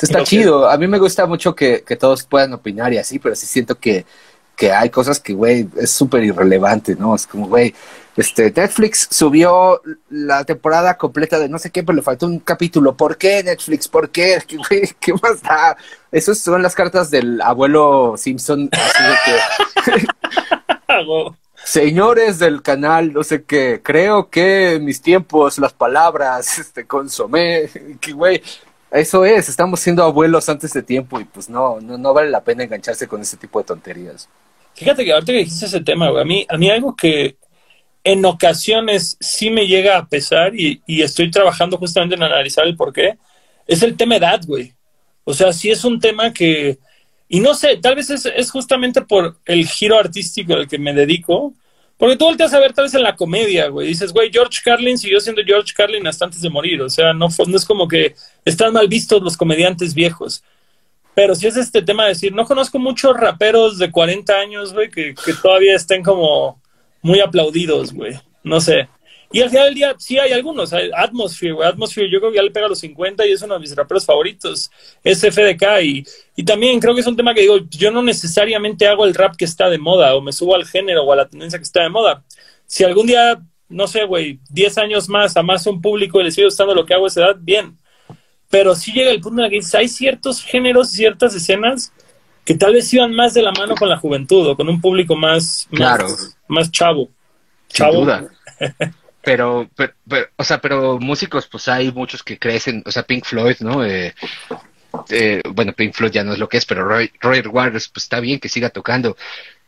Está 0.00 0.20
Ok. 0.20 0.24
chido, 0.24 0.68
a 0.68 0.76
mí 0.78 0.88
me 0.88 0.98
gusta 0.98 1.26
mucho 1.26 1.54
que, 1.54 1.84
que 1.84 1.96
todos 1.96 2.24
puedan 2.24 2.52
opinar 2.54 2.92
y 2.92 2.98
así, 2.98 3.20
pero 3.20 3.36
sí 3.36 3.46
siento 3.46 3.78
que, 3.78 4.04
que 4.56 4.72
hay 4.72 4.90
cosas 4.90 5.20
que, 5.20 5.32
güey, 5.34 5.68
es 5.76 5.90
súper 5.92 6.24
irrelevante, 6.24 6.96
¿no? 6.96 7.14
Es 7.14 7.26
como, 7.26 7.46
güey, 7.48 7.72
este, 8.16 8.52
Netflix 8.54 9.08
subió 9.10 9.80
la 10.10 10.44
temporada 10.44 10.96
completa 10.96 11.38
de 11.38 11.48
no 11.48 11.58
sé 11.58 11.70
qué, 11.70 11.82
pero 11.82 11.96
le 11.96 12.02
faltó 12.02 12.26
un 12.26 12.40
capítulo. 12.40 12.96
¿Por 12.96 13.16
qué 13.16 13.42
Netflix? 13.42 13.88
¿Por 13.88 14.10
qué? 14.10 14.38
¿Qué, 14.46 14.56
güey, 14.56 14.82
¿qué 15.00 15.14
más 15.14 15.42
da? 15.42 15.76
Esas 16.10 16.38
son 16.38 16.62
las 16.62 16.74
cartas 16.74 17.10
del 17.10 17.40
abuelo 17.40 18.14
Simpson, 18.16 18.68
así 18.72 19.02
de 19.02 19.14
que... 19.24 19.40
Señores 21.64 22.40
del 22.40 22.60
canal, 22.60 23.12
no 23.12 23.22
sé 23.22 23.44
qué, 23.44 23.80
creo 23.82 24.28
que 24.28 24.74
en 24.74 24.84
mis 24.84 25.00
tiempos 25.00 25.58
las 25.58 25.72
palabras, 25.72 26.58
este, 26.58 26.86
consomé, 26.86 27.70
que 28.00 28.12
güey, 28.12 28.42
eso 28.90 29.24
es, 29.24 29.48
estamos 29.48 29.78
siendo 29.78 30.02
abuelos 30.02 30.48
antes 30.48 30.72
de 30.72 30.82
tiempo 30.82 31.20
y 31.20 31.24
pues 31.24 31.48
no, 31.48 31.80
no, 31.80 31.96
no 31.96 32.12
vale 32.12 32.30
la 32.30 32.42
pena 32.42 32.64
engancharse 32.64 33.06
con 33.06 33.22
ese 33.22 33.36
tipo 33.36 33.60
de 33.60 33.64
tonterías. 33.64 34.28
Fíjate 34.74 35.04
que 35.04 35.12
ahorita 35.12 35.32
que 35.32 35.38
dijiste 35.38 35.66
ese 35.66 35.80
tema, 35.80 36.10
güey, 36.10 36.22
a 36.22 36.24
mí, 36.24 36.44
a 36.48 36.56
mí 36.56 36.68
algo 36.68 36.96
que 36.96 37.36
en 38.04 38.24
ocasiones 38.24 39.16
sí 39.20 39.50
me 39.50 39.66
llega 39.66 39.96
a 39.96 40.06
pesar 40.06 40.54
y, 40.54 40.82
estoy 40.86 41.30
trabajando 41.30 41.76
justamente 41.76 42.14
en 42.14 42.22
analizar 42.22 42.66
el 42.66 42.76
por 42.76 42.92
qué, 42.92 43.16
es 43.66 43.82
el 43.82 43.96
tema 43.96 44.16
edad, 44.16 44.40
güey. 44.46 44.72
O 45.24 45.32
sea, 45.34 45.52
sí 45.52 45.70
es 45.70 45.84
un 45.84 46.00
tema 46.00 46.32
que, 46.32 46.78
y 47.28 47.40
no 47.40 47.54
sé, 47.54 47.76
tal 47.76 47.94
vez 47.94 48.10
es, 48.10 48.50
justamente 48.50 49.02
por 49.02 49.38
el 49.44 49.66
giro 49.66 49.98
artístico 49.98 50.54
al 50.54 50.66
que 50.68 50.78
me 50.78 50.92
dedico, 50.92 51.54
porque 51.96 52.16
tú 52.16 52.24
volteas 52.24 52.52
a 52.52 52.58
ver 52.58 52.72
tal 52.72 52.86
vez 52.86 52.94
en 52.94 53.04
la 53.04 53.14
comedia, 53.14 53.68
güey, 53.68 53.86
dices, 53.86 54.12
güey, 54.12 54.32
George 54.32 54.60
Carlin 54.64 54.98
siguió 54.98 55.20
siendo 55.20 55.42
George 55.44 55.72
Carlin 55.72 56.06
hasta 56.06 56.24
antes 56.24 56.40
de 56.40 56.50
morir, 56.50 56.82
o 56.82 56.90
sea, 56.90 57.12
no, 57.12 57.28
no 57.46 57.56
es 57.56 57.64
como 57.64 57.86
que 57.86 58.16
están 58.44 58.72
mal 58.72 58.88
vistos 58.88 59.22
los 59.22 59.36
comediantes 59.36 59.94
viejos. 59.94 60.42
Pero 61.14 61.34
si 61.34 61.46
es 61.46 61.56
este 61.58 61.82
tema 61.82 62.04
de 62.04 62.10
decir, 62.10 62.32
no 62.32 62.46
conozco 62.46 62.78
muchos 62.78 63.14
raperos 63.14 63.78
de 63.78 63.90
40 63.90 64.32
años, 64.32 64.72
güey, 64.72 64.90
que 64.90 65.14
todavía 65.42 65.76
estén 65.76 66.02
como 66.02 66.61
muy 67.02 67.20
aplaudidos, 67.20 67.92
güey. 67.92 68.18
No 68.42 68.60
sé. 68.60 68.88
Y 69.32 69.40
al 69.40 69.48
final 69.48 69.66
del 69.66 69.74
día 69.74 69.94
sí 69.98 70.18
hay 70.18 70.32
algunos, 70.32 70.74
Atmosphere, 70.74 71.52
güey, 71.52 71.66
Atmosphere 71.66 72.10
yo 72.10 72.20
creo 72.20 72.30
que 72.30 72.36
ya 72.36 72.42
le 72.42 72.50
pega 72.50 72.66
a 72.66 72.68
los 72.68 72.80
50 72.80 73.26
y 73.26 73.32
es 73.32 73.40
uno 73.40 73.54
de 73.54 73.60
mis 73.60 73.74
raperos 73.74 74.04
favoritos, 74.04 74.70
es 75.02 75.20
FDK 75.20 75.82
y, 75.82 76.04
y 76.36 76.44
también 76.44 76.78
creo 76.78 76.94
que 76.94 77.00
es 77.00 77.06
un 77.06 77.16
tema 77.16 77.32
que 77.32 77.40
digo, 77.40 77.56
yo 77.70 77.90
no 77.90 78.02
necesariamente 78.02 78.86
hago 78.86 79.06
el 79.06 79.14
rap 79.14 79.34
que 79.34 79.46
está 79.46 79.70
de 79.70 79.78
moda 79.78 80.14
o 80.14 80.20
me 80.20 80.32
subo 80.32 80.54
al 80.54 80.66
género 80.66 81.04
o 81.04 81.12
a 81.12 81.16
la 81.16 81.28
tendencia 81.28 81.58
que 81.58 81.64
está 81.64 81.82
de 81.82 81.88
moda. 81.88 82.22
Si 82.66 82.84
algún 82.84 83.06
día, 83.06 83.40
no 83.70 83.86
sé, 83.86 84.04
güey, 84.04 84.38
10 84.50 84.76
años 84.76 85.08
más, 85.08 85.34
a 85.34 85.42
más 85.42 85.66
un 85.66 85.80
público 85.80 86.20
y 86.20 86.24
le 86.24 86.30
sigue 86.30 86.46
gustando 86.46 86.74
lo 86.74 86.84
que 86.84 86.92
hago 86.92 87.06
a 87.06 87.08
esa 87.08 87.20
edad, 87.22 87.36
bien. 87.40 87.78
Pero 88.50 88.74
sí 88.74 88.92
llega 88.92 89.10
el 89.10 89.22
punto 89.22 89.42
en 89.42 89.50
el 89.50 89.60
que 89.62 89.76
hay 89.78 89.88
ciertos 89.88 90.42
géneros 90.42 90.92
y 90.92 90.96
ciertas 90.96 91.34
escenas 91.34 91.90
que 92.44 92.54
tal 92.56 92.72
vez 92.74 92.92
iban 92.92 93.14
más 93.14 93.34
de 93.34 93.42
la 93.42 93.52
mano 93.52 93.74
con 93.76 93.88
la 93.88 93.96
juventud 93.98 94.48
o 94.48 94.56
con 94.56 94.68
un 94.68 94.80
público 94.80 95.14
más, 95.16 95.68
Claro. 95.70 96.04
más, 96.04 96.36
más 96.48 96.70
chavo. 96.70 97.08
Sin 97.68 97.86
Chavo. 97.86 98.00
duda. 98.00 98.28
Pero, 99.24 99.68
pero, 99.76 99.92
pero, 100.08 100.26
o 100.34 100.42
sea, 100.42 100.60
pero 100.60 100.98
músicos, 100.98 101.46
pues 101.46 101.68
hay 101.68 101.92
muchos 101.92 102.24
que 102.24 102.40
crecen, 102.40 102.82
o 102.84 102.90
sea, 102.90 103.04
Pink 103.04 103.24
Floyd, 103.24 103.54
¿no? 103.60 103.84
Eh, 103.84 104.12
eh, 105.10 105.40
bueno, 105.48 105.72
Pink 105.74 105.94
Floyd 105.94 106.10
ya 106.10 106.24
no 106.24 106.32
es 106.32 106.40
lo 106.40 106.48
que 106.48 106.56
es, 106.56 106.66
pero 106.66 106.84
Roy, 106.84 107.08
Roy 107.20 107.38
Waters, 107.40 107.88
pues 107.88 108.02
está 108.02 108.18
bien 108.18 108.40
que 108.40 108.48
siga 108.48 108.70
tocando. 108.70 109.16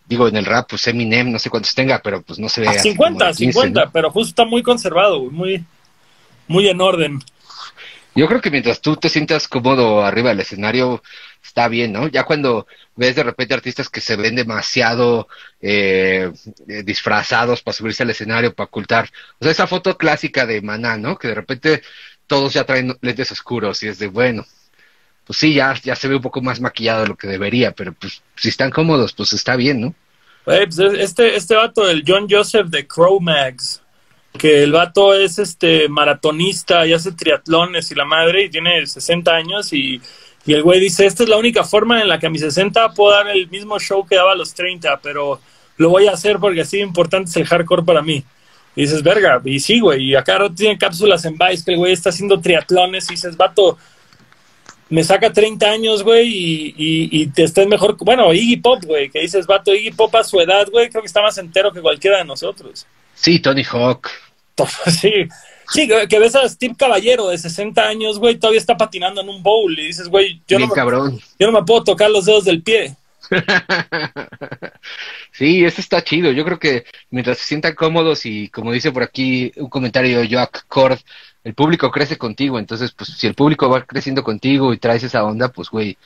Digo, 0.06 0.26
en 0.26 0.36
el 0.36 0.44
rap, 0.44 0.68
pues 0.70 0.84
Eminem, 0.88 1.30
no 1.30 1.38
sé 1.38 1.50
cuántos 1.50 1.72
tenga, 1.72 2.00
pero 2.02 2.20
pues 2.22 2.40
no 2.40 2.48
se 2.48 2.62
ve. 2.62 2.66
A 2.66 2.70
así 2.72 2.90
50, 2.90 3.12
como 3.12 3.18
de 3.30 3.36
15, 3.36 3.52
50, 3.52 3.84
¿no? 3.84 3.90
pero 3.92 4.10
justo 4.10 4.30
está 4.30 4.44
muy 4.44 4.64
conservado, 4.64 5.30
muy, 5.30 5.64
muy 6.48 6.66
en 6.68 6.80
orden. 6.80 7.20
Yo 8.14 8.28
creo 8.28 8.40
que 8.40 8.50
mientras 8.50 8.80
tú 8.80 8.96
te 8.96 9.08
sientas 9.08 9.48
cómodo 9.48 10.04
arriba 10.04 10.30
del 10.30 10.40
escenario, 10.40 11.02
está 11.42 11.68
bien, 11.68 11.92
¿no? 11.92 12.06
Ya 12.08 12.22
cuando 12.24 12.66
ves 12.94 13.16
de 13.16 13.24
repente 13.24 13.54
artistas 13.54 13.88
que 13.88 14.00
se 14.00 14.14
ven 14.16 14.36
demasiado 14.36 15.26
eh, 15.60 16.30
eh, 16.68 16.82
disfrazados 16.84 17.62
para 17.62 17.76
subirse 17.76 18.04
al 18.04 18.10
escenario, 18.10 18.54
para 18.54 18.66
ocultar. 18.66 19.10
O 19.40 19.44
sea, 19.44 19.52
esa 19.52 19.66
foto 19.66 19.96
clásica 19.98 20.46
de 20.46 20.62
Maná, 20.62 20.96
¿no? 20.96 21.18
Que 21.18 21.28
de 21.28 21.34
repente 21.34 21.82
todos 22.26 22.52
ya 22.52 22.64
traen 22.64 22.96
lentes 23.00 23.32
oscuros 23.32 23.82
y 23.82 23.88
es 23.88 23.98
de, 23.98 24.06
bueno, 24.06 24.46
pues 25.26 25.38
sí, 25.38 25.54
ya, 25.54 25.74
ya 25.82 25.96
se 25.96 26.08
ve 26.08 26.16
un 26.16 26.22
poco 26.22 26.40
más 26.40 26.60
maquillado 26.60 27.02
de 27.02 27.08
lo 27.08 27.16
que 27.16 27.26
debería, 27.26 27.72
pero 27.72 27.92
pues 27.94 28.22
si 28.36 28.48
están 28.48 28.70
cómodos, 28.70 29.12
pues 29.12 29.32
está 29.32 29.56
bien, 29.56 29.80
¿no? 29.80 29.94
Pues, 30.44 30.78
este, 30.78 31.36
este 31.36 31.54
vato, 31.54 31.88
el 31.88 32.04
John 32.06 32.26
Joseph 32.28 32.66
de 32.66 32.86
Crow 32.86 33.18
Mags, 33.20 33.82
que 34.38 34.62
el 34.62 34.72
vato 34.72 35.14
es 35.14 35.38
este 35.38 35.88
maratonista 35.88 36.86
y 36.86 36.92
hace 36.92 37.12
triatlones 37.12 37.90
y 37.90 37.94
la 37.94 38.04
madre 38.04 38.44
y 38.44 38.50
tiene 38.50 38.84
60 38.86 39.32
años 39.32 39.72
y, 39.72 40.00
y 40.44 40.52
el 40.52 40.62
güey 40.62 40.80
dice, 40.80 41.06
esta 41.06 41.22
es 41.22 41.28
la 41.28 41.36
única 41.36 41.64
forma 41.64 42.00
en 42.00 42.08
la 42.08 42.18
que 42.18 42.26
a 42.26 42.30
mis 42.30 42.40
60 42.40 42.92
puedo 42.94 43.12
dar 43.12 43.28
el 43.28 43.48
mismo 43.48 43.78
show 43.78 44.04
que 44.06 44.16
daba 44.16 44.32
a 44.32 44.36
los 44.36 44.52
30, 44.52 45.00
pero 45.02 45.40
lo 45.76 45.88
voy 45.88 46.06
a 46.06 46.12
hacer 46.12 46.38
porque 46.38 46.62
así 46.62 46.80
importante 46.80 47.30
es 47.30 47.36
el 47.36 47.46
hardcore 47.46 47.84
para 47.84 48.02
mí. 48.02 48.24
Y 48.76 48.82
dices, 48.82 49.04
verga, 49.04 49.40
y 49.44 49.60
sí, 49.60 49.78
güey, 49.78 50.02
y 50.02 50.14
acá 50.16 50.38
tiene 50.54 50.76
cápsulas 50.76 51.24
en 51.24 51.38
Vice 51.38 51.64
que 51.64 51.70
el 51.70 51.76
güey 51.76 51.92
está 51.92 52.10
haciendo 52.10 52.40
triatlones 52.40 53.08
y 53.08 53.14
dices, 53.14 53.36
vato, 53.36 53.78
me 54.90 55.04
saca 55.04 55.32
30 55.32 55.70
años, 55.70 56.02
güey, 56.02 56.26
y, 56.28 56.74
y, 56.76 57.22
y 57.22 57.26
te 57.28 57.44
estés 57.44 57.68
mejor. 57.68 57.96
Bueno, 57.98 58.34
Iggy 58.34 58.56
Pop, 58.56 58.82
güey, 58.84 59.10
que 59.10 59.20
dices, 59.20 59.46
vato, 59.46 59.72
Iggy 59.72 59.92
Pop 59.92 60.12
a 60.16 60.24
su 60.24 60.40
edad, 60.40 60.66
güey, 60.72 60.90
creo 60.90 61.02
que 61.02 61.06
está 61.06 61.22
más 61.22 61.38
entero 61.38 61.72
que 61.72 61.80
cualquiera 61.80 62.18
de 62.18 62.24
nosotros. 62.24 62.84
Sí, 63.14 63.38
Tony 63.38 63.62
Hawk. 63.62 64.10
Sí, 64.86 65.28
sí, 65.72 65.88
que, 65.88 66.18
ves 66.18 66.36
a 66.36 66.48
Steve 66.48 66.74
Caballero 66.78 67.28
de 67.28 67.38
60 67.38 67.82
años, 67.82 68.18
güey, 68.18 68.36
todavía 68.38 68.60
está 68.60 68.76
patinando 68.76 69.20
en 69.20 69.28
un 69.28 69.42
bowl 69.42 69.76
y 69.78 69.86
dices, 69.86 70.08
güey, 70.08 70.40
yo, 70.46 70.58
no 70.58 70.68
me, 70.68 70.72
cabrón. 70.74 71.18
yo 71.38 71.50
no 71.50 71.58
me 71.58 71.66
puedo 71.66 71.84
tocar 71.84 72.10
los 72.10 72.26
dedos 72.26 72.44
del 72.44 72.62
pie. 72.62 72.94
Sí, 75.32 75.64
este 75.64 75.80
está 75.80 76.04
chido. 76.04 76.30
Yo 76.30 76.44
creo 76.44 76.60
que 76.60 76.84
mientras 77.10 77.38
se 77.38 77.46
sientan 77.46 77.74
cómodos 77.74 78.24
y 78.24 78.48
como 78.50 78.70
dice 78.70 78.92
por 78.92 79.02
aquí 79.02 79.52
un 79.56 79.68
comentario 79.68 80.20
de 80.20 80.28
Joak 80.28 80.66
Cord, 80.68 81.00
el 81.42 81.54
público 81.54 81.90
crece 81.90 82.16
contigo. 82.16 82.58
Entonces, 82.60 82.92
pues 82.92 83.10
si 83.10 83.26
el 83.26 83.34
público 83.34 83.68
va 83.68 83.84
creciendo 83.84 84.22
contigo 84.22 84.72
y 84.72 84.78
traes 84.78 85.02
esa 85.02 85.24
onda, 85.24 85.48
pues 85.48 85.70
güey, 85.70 85.98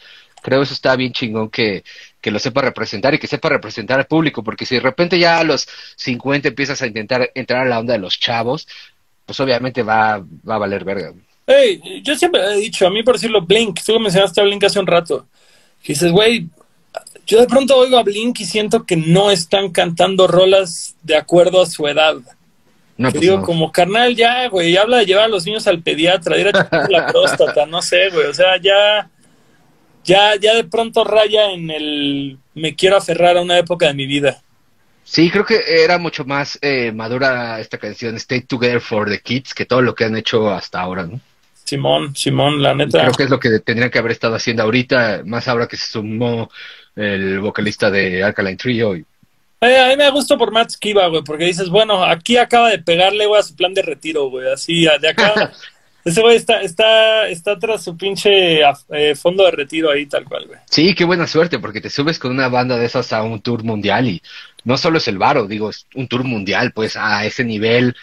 creo 0.42 0.62
eso 0.62 0.72
está 0.72 0.96
bien 0.96 1.12
chingón 1.12 1.50
que, 1.50 1.84
que 2.20 2.30
lo 2.30 2.38
sepa 2.38 2.62
representar 2.62 3.14
y 3.14 3.18
que 3.18 3.26
sepa 3.26 3.48
representar 3.48 3.98
al 3.98 4.06
público. 4.06 4.42
Porque 4.42 4.66
si 4.66 4.76
de 4.76 4.80
repente 4.80 5.18
ya 5.18 5.38
a 5.38 5.44
los 5.44 5.68
50 5.96 6.48
empiezas 6.48 6.82
a 6.82 6.86
intentar 6.86 7.30
entrar 7.34 7.66
a 7.66 7.68
la 7.68 7.78
onda 7.78 7.92
de 7.92 8.00
los 8.00 8.18
chavos, 8.18 8.66
pues 9.24 9.38
obviamente 9.40 9.82
va, 9.82 10.18
va 10.48 10.54
a 10.54 10.58
valer 10.58 10.84
verga. 10.84 11.12
Hey, 11.46 12.02
yo 12.02 12.14
siempre 12.14 12.42
he 12.44 12.56
dicho, 12.56 12.86
a 12.86 12.90
mí 12.90 13.02
por 13.02 13.14
decirlo, 13.14 13.40
Blink, 13.40 13.80
tú 13.82 13.98
mencionaste 13.98 14.40
a 14.40 14.44
Blink 14.44 14.64
hace 14.64 14.78
un 14.78 14.86
rato, 14.86 15.26
que 15.82 15.94
dices, 15.94 16.12
güey, 16.12 16.46
yo 17.26 17.40
de 17.40 17.46
pronto 17.46 17.74
oigo 17.74 17.96
a 17.96 18.02
Blink 18.02 18.40
y 18.40 18.44
siento 18.44 18.84
que 18.84 18.96
no 18.96 19.30
están 19.30 19.70
cantando 19.70 20.26
rolas 20.26 20.94
de 21.02 21.16
acuerdo 21.16 21.62
a 21.62 21.66
su 21.66 21.88
edad. 21.88 22.16
No, 22.98 23.10
pues 23.10 23.20
digo, 23.22 23.38
no. 23.38 23.44
como 23.44 23.72
carnal, 23.72 24.14
ya, 24.14 24.48
güey, 24.48 24.76
habla 24.76 24.98
de 24.98 25.06
llevar 25.06 25.24
a 25.24 25.28
los 25.28 25.46
niños 25.46 25.66
al 25.66 25.80
pediatra, 25.80 26.36
de 26.36 26.42
ir 26.42 26.48
a 26.48 26.86
la 26.90 27.06
próstata, 27.06 27.64
no 27.64 27.80
sé, 27.80 28.10
güey, 28.10 28.26
o 28.26 28.34
sea, 28.34 28.56
ya, 28.60 29.08
ya, 30.09 30.36
ya 30.36 30.55
de 30.55 30.64
pronto 30.64 31.05
raya 31.05 31.52
en 31.52 31.70
el 31.70 32.39
me 32.55 32.74
quiero 32.74 32.97
aferrar 32.97 33.36
a 33.36 33.43
una 33.43 33.59
época 33.59 33.86
de 33.86 33.94
mi 33.94 34.06
vida. 34.06 34.40
Sí, 35.05 35.30
creo 35.30 35.44
que 35.44 35.60
era 35.85 35.98
mucho 35.98 36.24
más 36.24 36.59
eh, 36.60 36.93
madura 36.93 37.60
esta 37.60 37.78
canción, 37.78 38.16
Stay 38.16 38.43
Together 38.43 38.80
for 38.80 39.09
the 39.09 39.20
Kids, 39.20 39.55
que 39.55 39.66
todo 39.66 39.82
lo 39.82 39.94
que 39.94 40.05
han 40.05 40.16
hecho 40.16 40.51
hasta 40.51 40.80
ahora, 40.80 41.06
¿no? 41.06 41.20
Simón, 41.64 42.16
Simón, 42.16 42.62
la 42.62 42.74
neta. 42.74 43.01
Creo 43.01 43.12
que 43.12 43.22
es 43.24 43.30
lo 43.30 43.39
que 43.39 43.60
tendrían 43.60 43.90
que 43.90 43.98
haber 43.98 44.12
estado 44.12 44.35
haciendo 44.35 44.62
ahorita, 44.62 45.22
más 45.26 45.47
ahora 45.48 45.66
que 45.66 45.76
se 45.76 45.86
sumó 45.86 46.51
el 46.97 47.40
vocalista 47.40 47.90
de 47.90 48.22
Alkaline 48.22 48.56
Trio. 48.56 48.97
Y, 48.97 49.05
Eh, 49.60 49.78
a 49.78 49.89
mí 49.89 49.97
me 49.97 50.10
gusta 50.10 50.39
por 50.39 50.52
Matt 50.52 50.70
Skiba, 50.70 51.09
güey, 51.09 51.22
porque 51.22 51.44
dices, 51.44 51.68
bueno, 51.68 52.02
aquí 52.05 52.39
acaba 52.39 52.70
de 52.70 52.78
pegarle, 52.78 53.26
güey, 53.26 53.40
a 53.40 53.43
su 53.43 53.55
plan 53.55 53.74
de 53.74 53.82
retiro, 53.82 54.30
güey, 54.30 54.51
así, 54.51 54.86
de 55.01 55.09
acá. 55.09 55.52
ese 56.09 56.20
güey 56.20 56.36
está, 56.36 56.62
está, 56.62 57.28
está 57.28 57.59
tras 57.59 57.85
su 57.85 57.97
pinche 57.97 58.60
eh, 58.90 59.14
fondo 59.14 59.44
de 59.44 59.51
retiro 59.51 59.90
ahí, 59.90 60.06
tal 60.06 60.24
cual, 60.24 60.47
güey. 60.47 60.59
sí, 60.68 60.94
qué 60.94 61.05
buena 61.05 61.26
suerte, 61.26 61.59
porque 61.59 61.80
te 61.80 61.90
subes 61.90 62.18
con 62.18 62.30
una 62.30 62.48
banda 62.48 62.76
de 62.76 62.86
esas 62.86 63.12
a 63.12 63.22
un 63.22 63.40
tour 63.40 63.64
mundial 63.64 64.09
y 64.09 64.22
no 64.64 64.76
solo 64.76 64.98
es 64.98 65.09
el 65.09 65.18
varo, 65.18 65.47
digo, 65.47 65.70
es 65.70 65.86
un 65.94 66.09
tour 66.09 66.24
mundial, 66.24 66.72
pues 66.72 66.97
a 66.97 67.24
ese 67.24 67.44
nivel, 67.44 67.97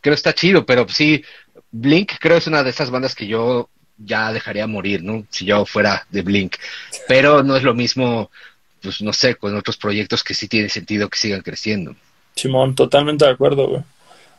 creo 0.00 0.14
está 0.14 0.34
chido, 0.34 0.64
pero 0.66 0.86
sí, 0.88 1.24
Blink 1.70 2.12
creo 2.20 2.38
es 2.38 2.46
una 2.46 2.62
de 2.62 2.70
esas 2.70 2.90
bandas 2.90 3.14
que 3.14 3.26
yo 3.26 3.68
ya 3.98 4.32
dejaría 4.32 4.66
morir, 4.66 5.02
¿no? 5.02 5.24
Si 5.30 5.44
yo 5.44 5.64
fuera 5.64 6.06
de 6.10 6.22
Blink, 6.22 6.56
pero 7.08 7.42
no 7.42 7.56
es 7.56 7.62
lo 7.62 7.74
mismo, 7.74 8.30
pues 8.82 9.00
no 9.02 9.12
sé, 9.12 9.36
con 9.36 9.56
otros 9.56 9.76
proyectos 9.76 10.24
que 10.24 10.34
sí 10.34 10.48
tiene 10.48 10.68
sentido 10.68 11.08
que 11.08 11.18
sigan 11.18 11.42
creciendo. 11.42 11.94
Simón, 12.34 12.74
totalmente 12.74 13.24
de 13.24 13.30
acuerdo, 13.30 13.68
güey. 13.68 13.82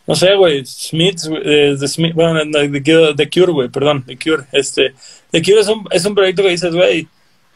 No 0.05 0.15
sé, 0.15 0.35
güey, 0.35 0.65
Smith, 0.65 1.21
eh, 1.45 1.75
The 1.79 1.87
Smith, 1.87 2.13
bueno, 2.13 2.33
no, 2.45 2.59
The, 2.59 2.83
Cure- 2.83 3.15
The 3.15 3.29
Cure, 3.29 3.51
güey, 3.53 3.69
perdón, 3.69 4.03
The 4.05 4.17
Cure, 4.17 4.43
este, 4.51 4.93
The 5.31 5.41
Cure 5.41 5.61
es 5.61 5.67
un, 5.69 5.85
es 5.91 6.03
un 6.05 6.13
proyecto 6.13 6.41
que 6.43 6.49
dices, 6.49 6.73
güey, 6.75 7.07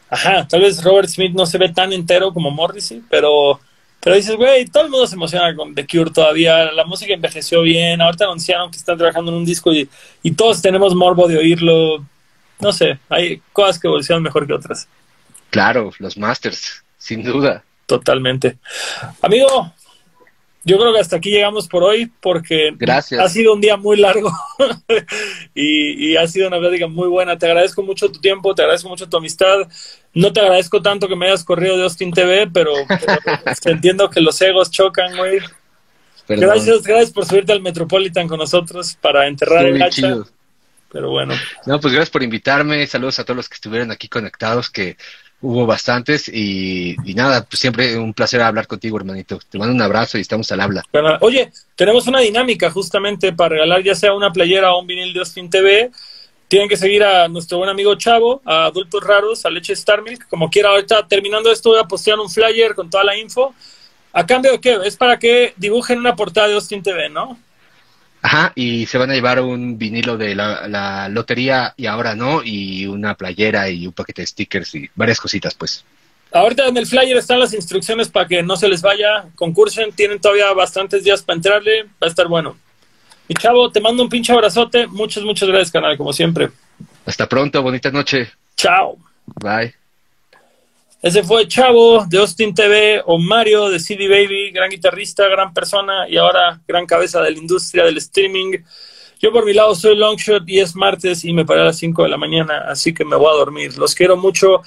ajá, 0.08 0.48
tal 0.48 0.62
vez 0.62 0.82
Robert 0.82 1.08
Smith 1.08 1.32
no 1.34 1.44
se 1.44 1.58
ve 1.58 1.68
tan 1.68 1.92
entero 1.92 2.32
como 2.32 2.50
Morrissey, 2.50 3.02
pero, 3.10 3.60
pero 4.00 4.16
dices, 4.16 4.34
güey, 4.36 4.64
todo 4.64 4.84
el 4.84 4.90
mundo 4.90 5.06
se 5.06 5.14
emociona 5.16 5.54
con 5.54 5.74
The 5.74 5.86
Cure 5.86 6.10
todavía, 6.10 6.72
la 6.72 6.84
música 6.86 7.12
envejeció 7.12 7.60
bien, 7.60 8.00
ahorita 8.00 8.24
anunciaron 8.24 8.70
que 8.70 8.78
están 8.78 8.96
trabajando 8.96 9.30
en 9.30 9.36
un 9.38 9.44
disco 9.44 9.70
y, 9.70 9.86
y 10.22 10.30
todos 10.30 10.62
tenemos 10.62 10.94
morbo 10.94 11.28
de 11.28 11.36
oírlo, 11.36 12.02
no 12.60 12.72
sé, 12.72 12.98
hay 13.10 13.42
cosas 13.52 13.78
que 13.78 13.88
evolucionan 13.88 14.22
mejor 14.22 14.46
que 14.46 14.54
otras, 14.54 14.88
Claro, 15.50 15.90
los 15.98 16.16
Masters, 16.16 16.82
sin 16.98 17.22
duda. 17.22 17.62
totalmente. 17.86 18.56
Amigo, 19.22 19.72
yo 20.68 20.78
creo 20.78 20.92
que 20.92 21.00
hasta 21.00 21.16
aquí 21.16 21.30
llegamos 21.30 21.66
por 21.66 21.82
hoy 21.82 22.12
porque 22.20 22.70
Gracias. 22.76 23.20
ha 23.20 23.28
sido 23.28 23.54
un 23.54 23.60
día 23.60 23.76
muy 23.76 23.96
largo 23.96 24.30
y, 25.54 26.10
y 26.10 26.16
ha 26.16 26.26
sido 26.28 26.48
una 26.48 26.58
plática 26.58 26.86
muy 26.86 27.08
buena. 27.08 27.38
Te 27.38 27.46
agradezco 27.46 27.82
mucho 27.82 28.10
tu 28.12 28.20
tiempo, 28.20 28.54
te 28.54 28.62
agradezco 28.62 28.88
mucho 28.88 29.08
tu 29.08 29.16
amistad. 29.16 29.66
No 30.14 30.32
te 30.32 30.40
agradezco 30.40 30.82
tanto 30.82 31.08
que 31.08 31.16
me 31.16 31.26
hayas 31.26 31.42
corrido 31.44 31.76
de 31.76 31.84
Austin 31.84 32.12
TV, 32.12 32.48
pero, 32.52 32.72
pero 32.86 33.18
entiendo 33.64 34.10
que 34.10 34.20
los 34.20 34.40
egos 34.42 34.70
chocan, 34.70 35.16
güey. 35.16 35.38
Perdón. 36.26 36.48
Gracias, 36.50 36.82
gracias 36.82 37.10
por 37.10 37.24
subirte 37.24 37.52
al 37.52 37.62
Metropolitan 37.62 38.28
con 38.28 38.38
nosotros 38.38 38.96
para 39.00 39.26
enterrar 39.26 39.64
el 39.64 39.80
hacha. 39.82 39.90
chido. 39.90 40.28
Pero 40.90 41.10
bueno, 41.10 41.34
No, 41.66 41.80
pues 41.80 41.92
gracias 41.92 42.10
por 42.10 42.22
invitarme. 42.22 42.86
Saludos 42.86 43.18
a 43.18 43.24
todos 43.24 43.36
los 43.36 43.48
que 43.48 43.54
estuvieron 43.54 43.90
aquí 43.90 44.08
conectados, 44.08 44.70
que 44.70 44.96
hubo 45.40 45.66
bastantes. 45.66 46.28
Y, 46.28 46.96
nada, 47.14 47.44
pues 47.44 47.60
siempre 47.60 47.96
un 47.96 48.14
placer 48.14 48.40
hablar 48.40 48.66
contigo, 48.66 48.96
hermanito. 48.96 49.38
Te 49.48 49.58
mando 49.58 49.74
un 49.74 49.82
abrazo 49.82 50.18
y 50.18 50.22
estamos 50.22 50.50
al 50.52 50.60
habla. 50.60 50.84
Oye, 51.20 51.52
tenemos 51.76 52.06
una 52.06 52.20
dinámica 52.20 52.70
justamente 52.70 53.32
para 53.32 53.50
regalar 53.50 53.82
ya 53.82 53.94
sea 53.94 54.14
una 54.14 54.32
playera 54.32 54.72
o 54.72 54.80
un 54.80 54.86
vinil 54.86 55.12
de 55.12 55.20
Austin 55.20 55.50
TV. 55.50 55.90
Tienen 56.48 56.68
que 56.68 56.78
seguir 56.78 57.04
a 57.04 57.28
nuestro 57.28 57.58
buen 57.58 57.68
amigo 57.68 57.94
Chavo, 57.96 58.40
a 58.44 58.66
Adultos 58.66 59.04
Raros, 59.04 59.44
a 59.44 59.50
Leche 59.50 59.74
Star 59.74 60.02
Milk, 60.02 60.26
como 60.28 60.48
quiera. 60.48 60.70
Ahorita 60.70 61.06
terminando 61.06 61.52
esto 61.52 61.70
voy 61.70 61.78
a 61.78 61.84
postear 61.84 62.18
un 62.18 62.30
flyer 62.30 62.74
con 62.74 62.88
toda 62.88 63.04
la 63.04 63.16
info. 63.16 63.54
¿A 64.14 64.24
cambio 64.24 64.52
de 64.52 64.60
qué? 64.60 64.78
Es 64.84 64.96
para 64.96 65.18
que 65.18 65.52
dibujen 65.56 65.98
una 65.98 66.16
portada 66.16 66.48
de 66.48 66.54
Austin 66.54 66.82
TV, 66.82 67.10
¿no? 67.10 67.38
Ajá, 68.20 68.52
y 68.54 68.86
se 68.86 68.98
van 68.98 69.10
a 69.10 69.14
llevar 69.14 69.40
un 69.40 69.78
vinilo 69.78 70.16
de 70.16 70.34
la, 70.34 70.66
la 70.66 71.08
lotería 71.08 71.74
y 71.76 71.86
ahora 71.86 72.14
no, 72.14 72.42
y 72.44 72.86
una 72.86 73.14
playera 73.14 73.70
y 73.70 73.86
un 73.86 73.92
paquete 73.92 74.22
de 74.22 74.26
stickers 74.26 74.74
y 74.74 74.90
varias 74.94 75.20
cositas, 75.20 75.54
pues. 75.54 75.84
Ahorita 76.32 76.66
en 76.66 76.76
el 76.76 76.86
flyer 76.86 77.16
están 77.16 77.40
las 77.40 77.54
instrucciones 77.54 78.08
para 78.08 78.26
que 78.26 78.42
no 78.42 78.56
se 78.56 78.68
les 78.68 78.82
vaya, 78.82 79.26
concursen, 79.34 79.92
tienen 79.92 80.20
todavía 80.20 80.52
bastantes 80.52 81.04
días 81.04 81.22
para 81.22 81.36
entrarle, 81.36 81.84
va 81.84 82.06
a 82.06 82.08
estar 82.08 82.26
bueno. 82.26 82.56
Y 83.28 83.34
chavo, 83.34 83.70
te 83.70 83.80
mando 83.80 84.02
un 84.02 84.08
pinche 84.08 84.32
abrazote. 84.32 84.86
Muchas, 84.86 85.22
muchas 85.22 85.48
gracias, 85.48 85.70
canal, 85.70 85.96
como 85.96 86.12
siempre. 86.12 86.50
Hasta 87.06 87.28
pronto, 87.28 87.62
bonita 87.62 87.90
noche. 87.90 88.30
Chao. 88.56 88.98
Bye. 89.40 89.74
Ese 91.00 91.22
fue 91.22 91.46
Chavo 91.46 92.04
de 92.06 92.18
Austin 92.18 92.52
TV 92.52 93.00
o 93.06 93.18
Mario 93.18 93.68
de 93.68 93.78
CD 93.78 94.08
Baby, 94.08 94.50
gran 94.50 94.68
guitarrista, 94.68 95.28
gran 95.28 95.54
persona 95.54 96.08
y 96.08 96.16
ahora 96.16 96.60
gran 96.66 96.86
cabeza 96.86 97.22
de 97.22 97.30
la 97.30 97.38
industria 97.38 97.84
del 97.84 97.98
streaming. 97.98 98.58
Yo 99.20 99.32
por 99.32 99.44
mi 99.44 99.52
lado 99.52 99.76
soy 99.76 99.96
Longshot 99.96 100.48
y 100.48 100.58
es 100.58 100.74
martes 100.74 101.24
y 101.24 101.32
me 101.32 101.44
paré 101.44 101.60
a 101.60 101.66
las 101.66 101.78
5 101.78 102.02
de 102.02 102.08
la 102.08 102.16
mañana, 102.16 102.64
así 102.68 102.92
que 102.92 103.04
me 103.04 103.14
voy 103.14 103.32
a 103.32 103.36
dormir. 103.36 103.78
Los 103.78 103.94
quiero 103.94 104.16
mucho. 104.16 104.62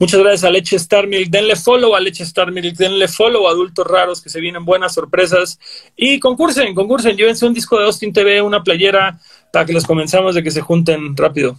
Muchas 0.00 0.20
gracias 0.20 0.44
a 0.44 0.50
Leche 0.50 0.76
Star 0.76 1.06
Milk. 1.06 1.28
Denle 1.30 1.54
follow 1.54 1.94
a 1.94 2.00
Leche 2.00 2.24
Star 2.24 2.50
Milk. 2.50 2.76
Denle 2.76 3.06
follow 3.06 3.48
a 3.48 3.50
Adultos 3.50 3.86
Raros 3.86 4.20
que 4.20 4.30
se 4.30 4.40
vienen 4.40 4.64
buenas 4.64 4.94
sorpresas. 4.94 5.58
Y 5.96 6.20
concursen, 6.20 6.74
concursen. 6.74 7.16
Llévense 7.16 7.46
un 7.46 7.54
disco 7.54 7.78
de 7.78 7.84
Austin 7.84 8.12
TV, 8.12 8.42
una 8.42 8.62
playera 8.62 9.18
para 9.52 9.64
que 9.64 9.72
los 9.72 9.84
comenzamos 9.84 10.34
de 10.34 10.42
que 10.42 10.50
se 10.50 10.60
junten 10.60 11.16
rápido. 11.16 11.56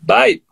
Bye. 0.00 0.42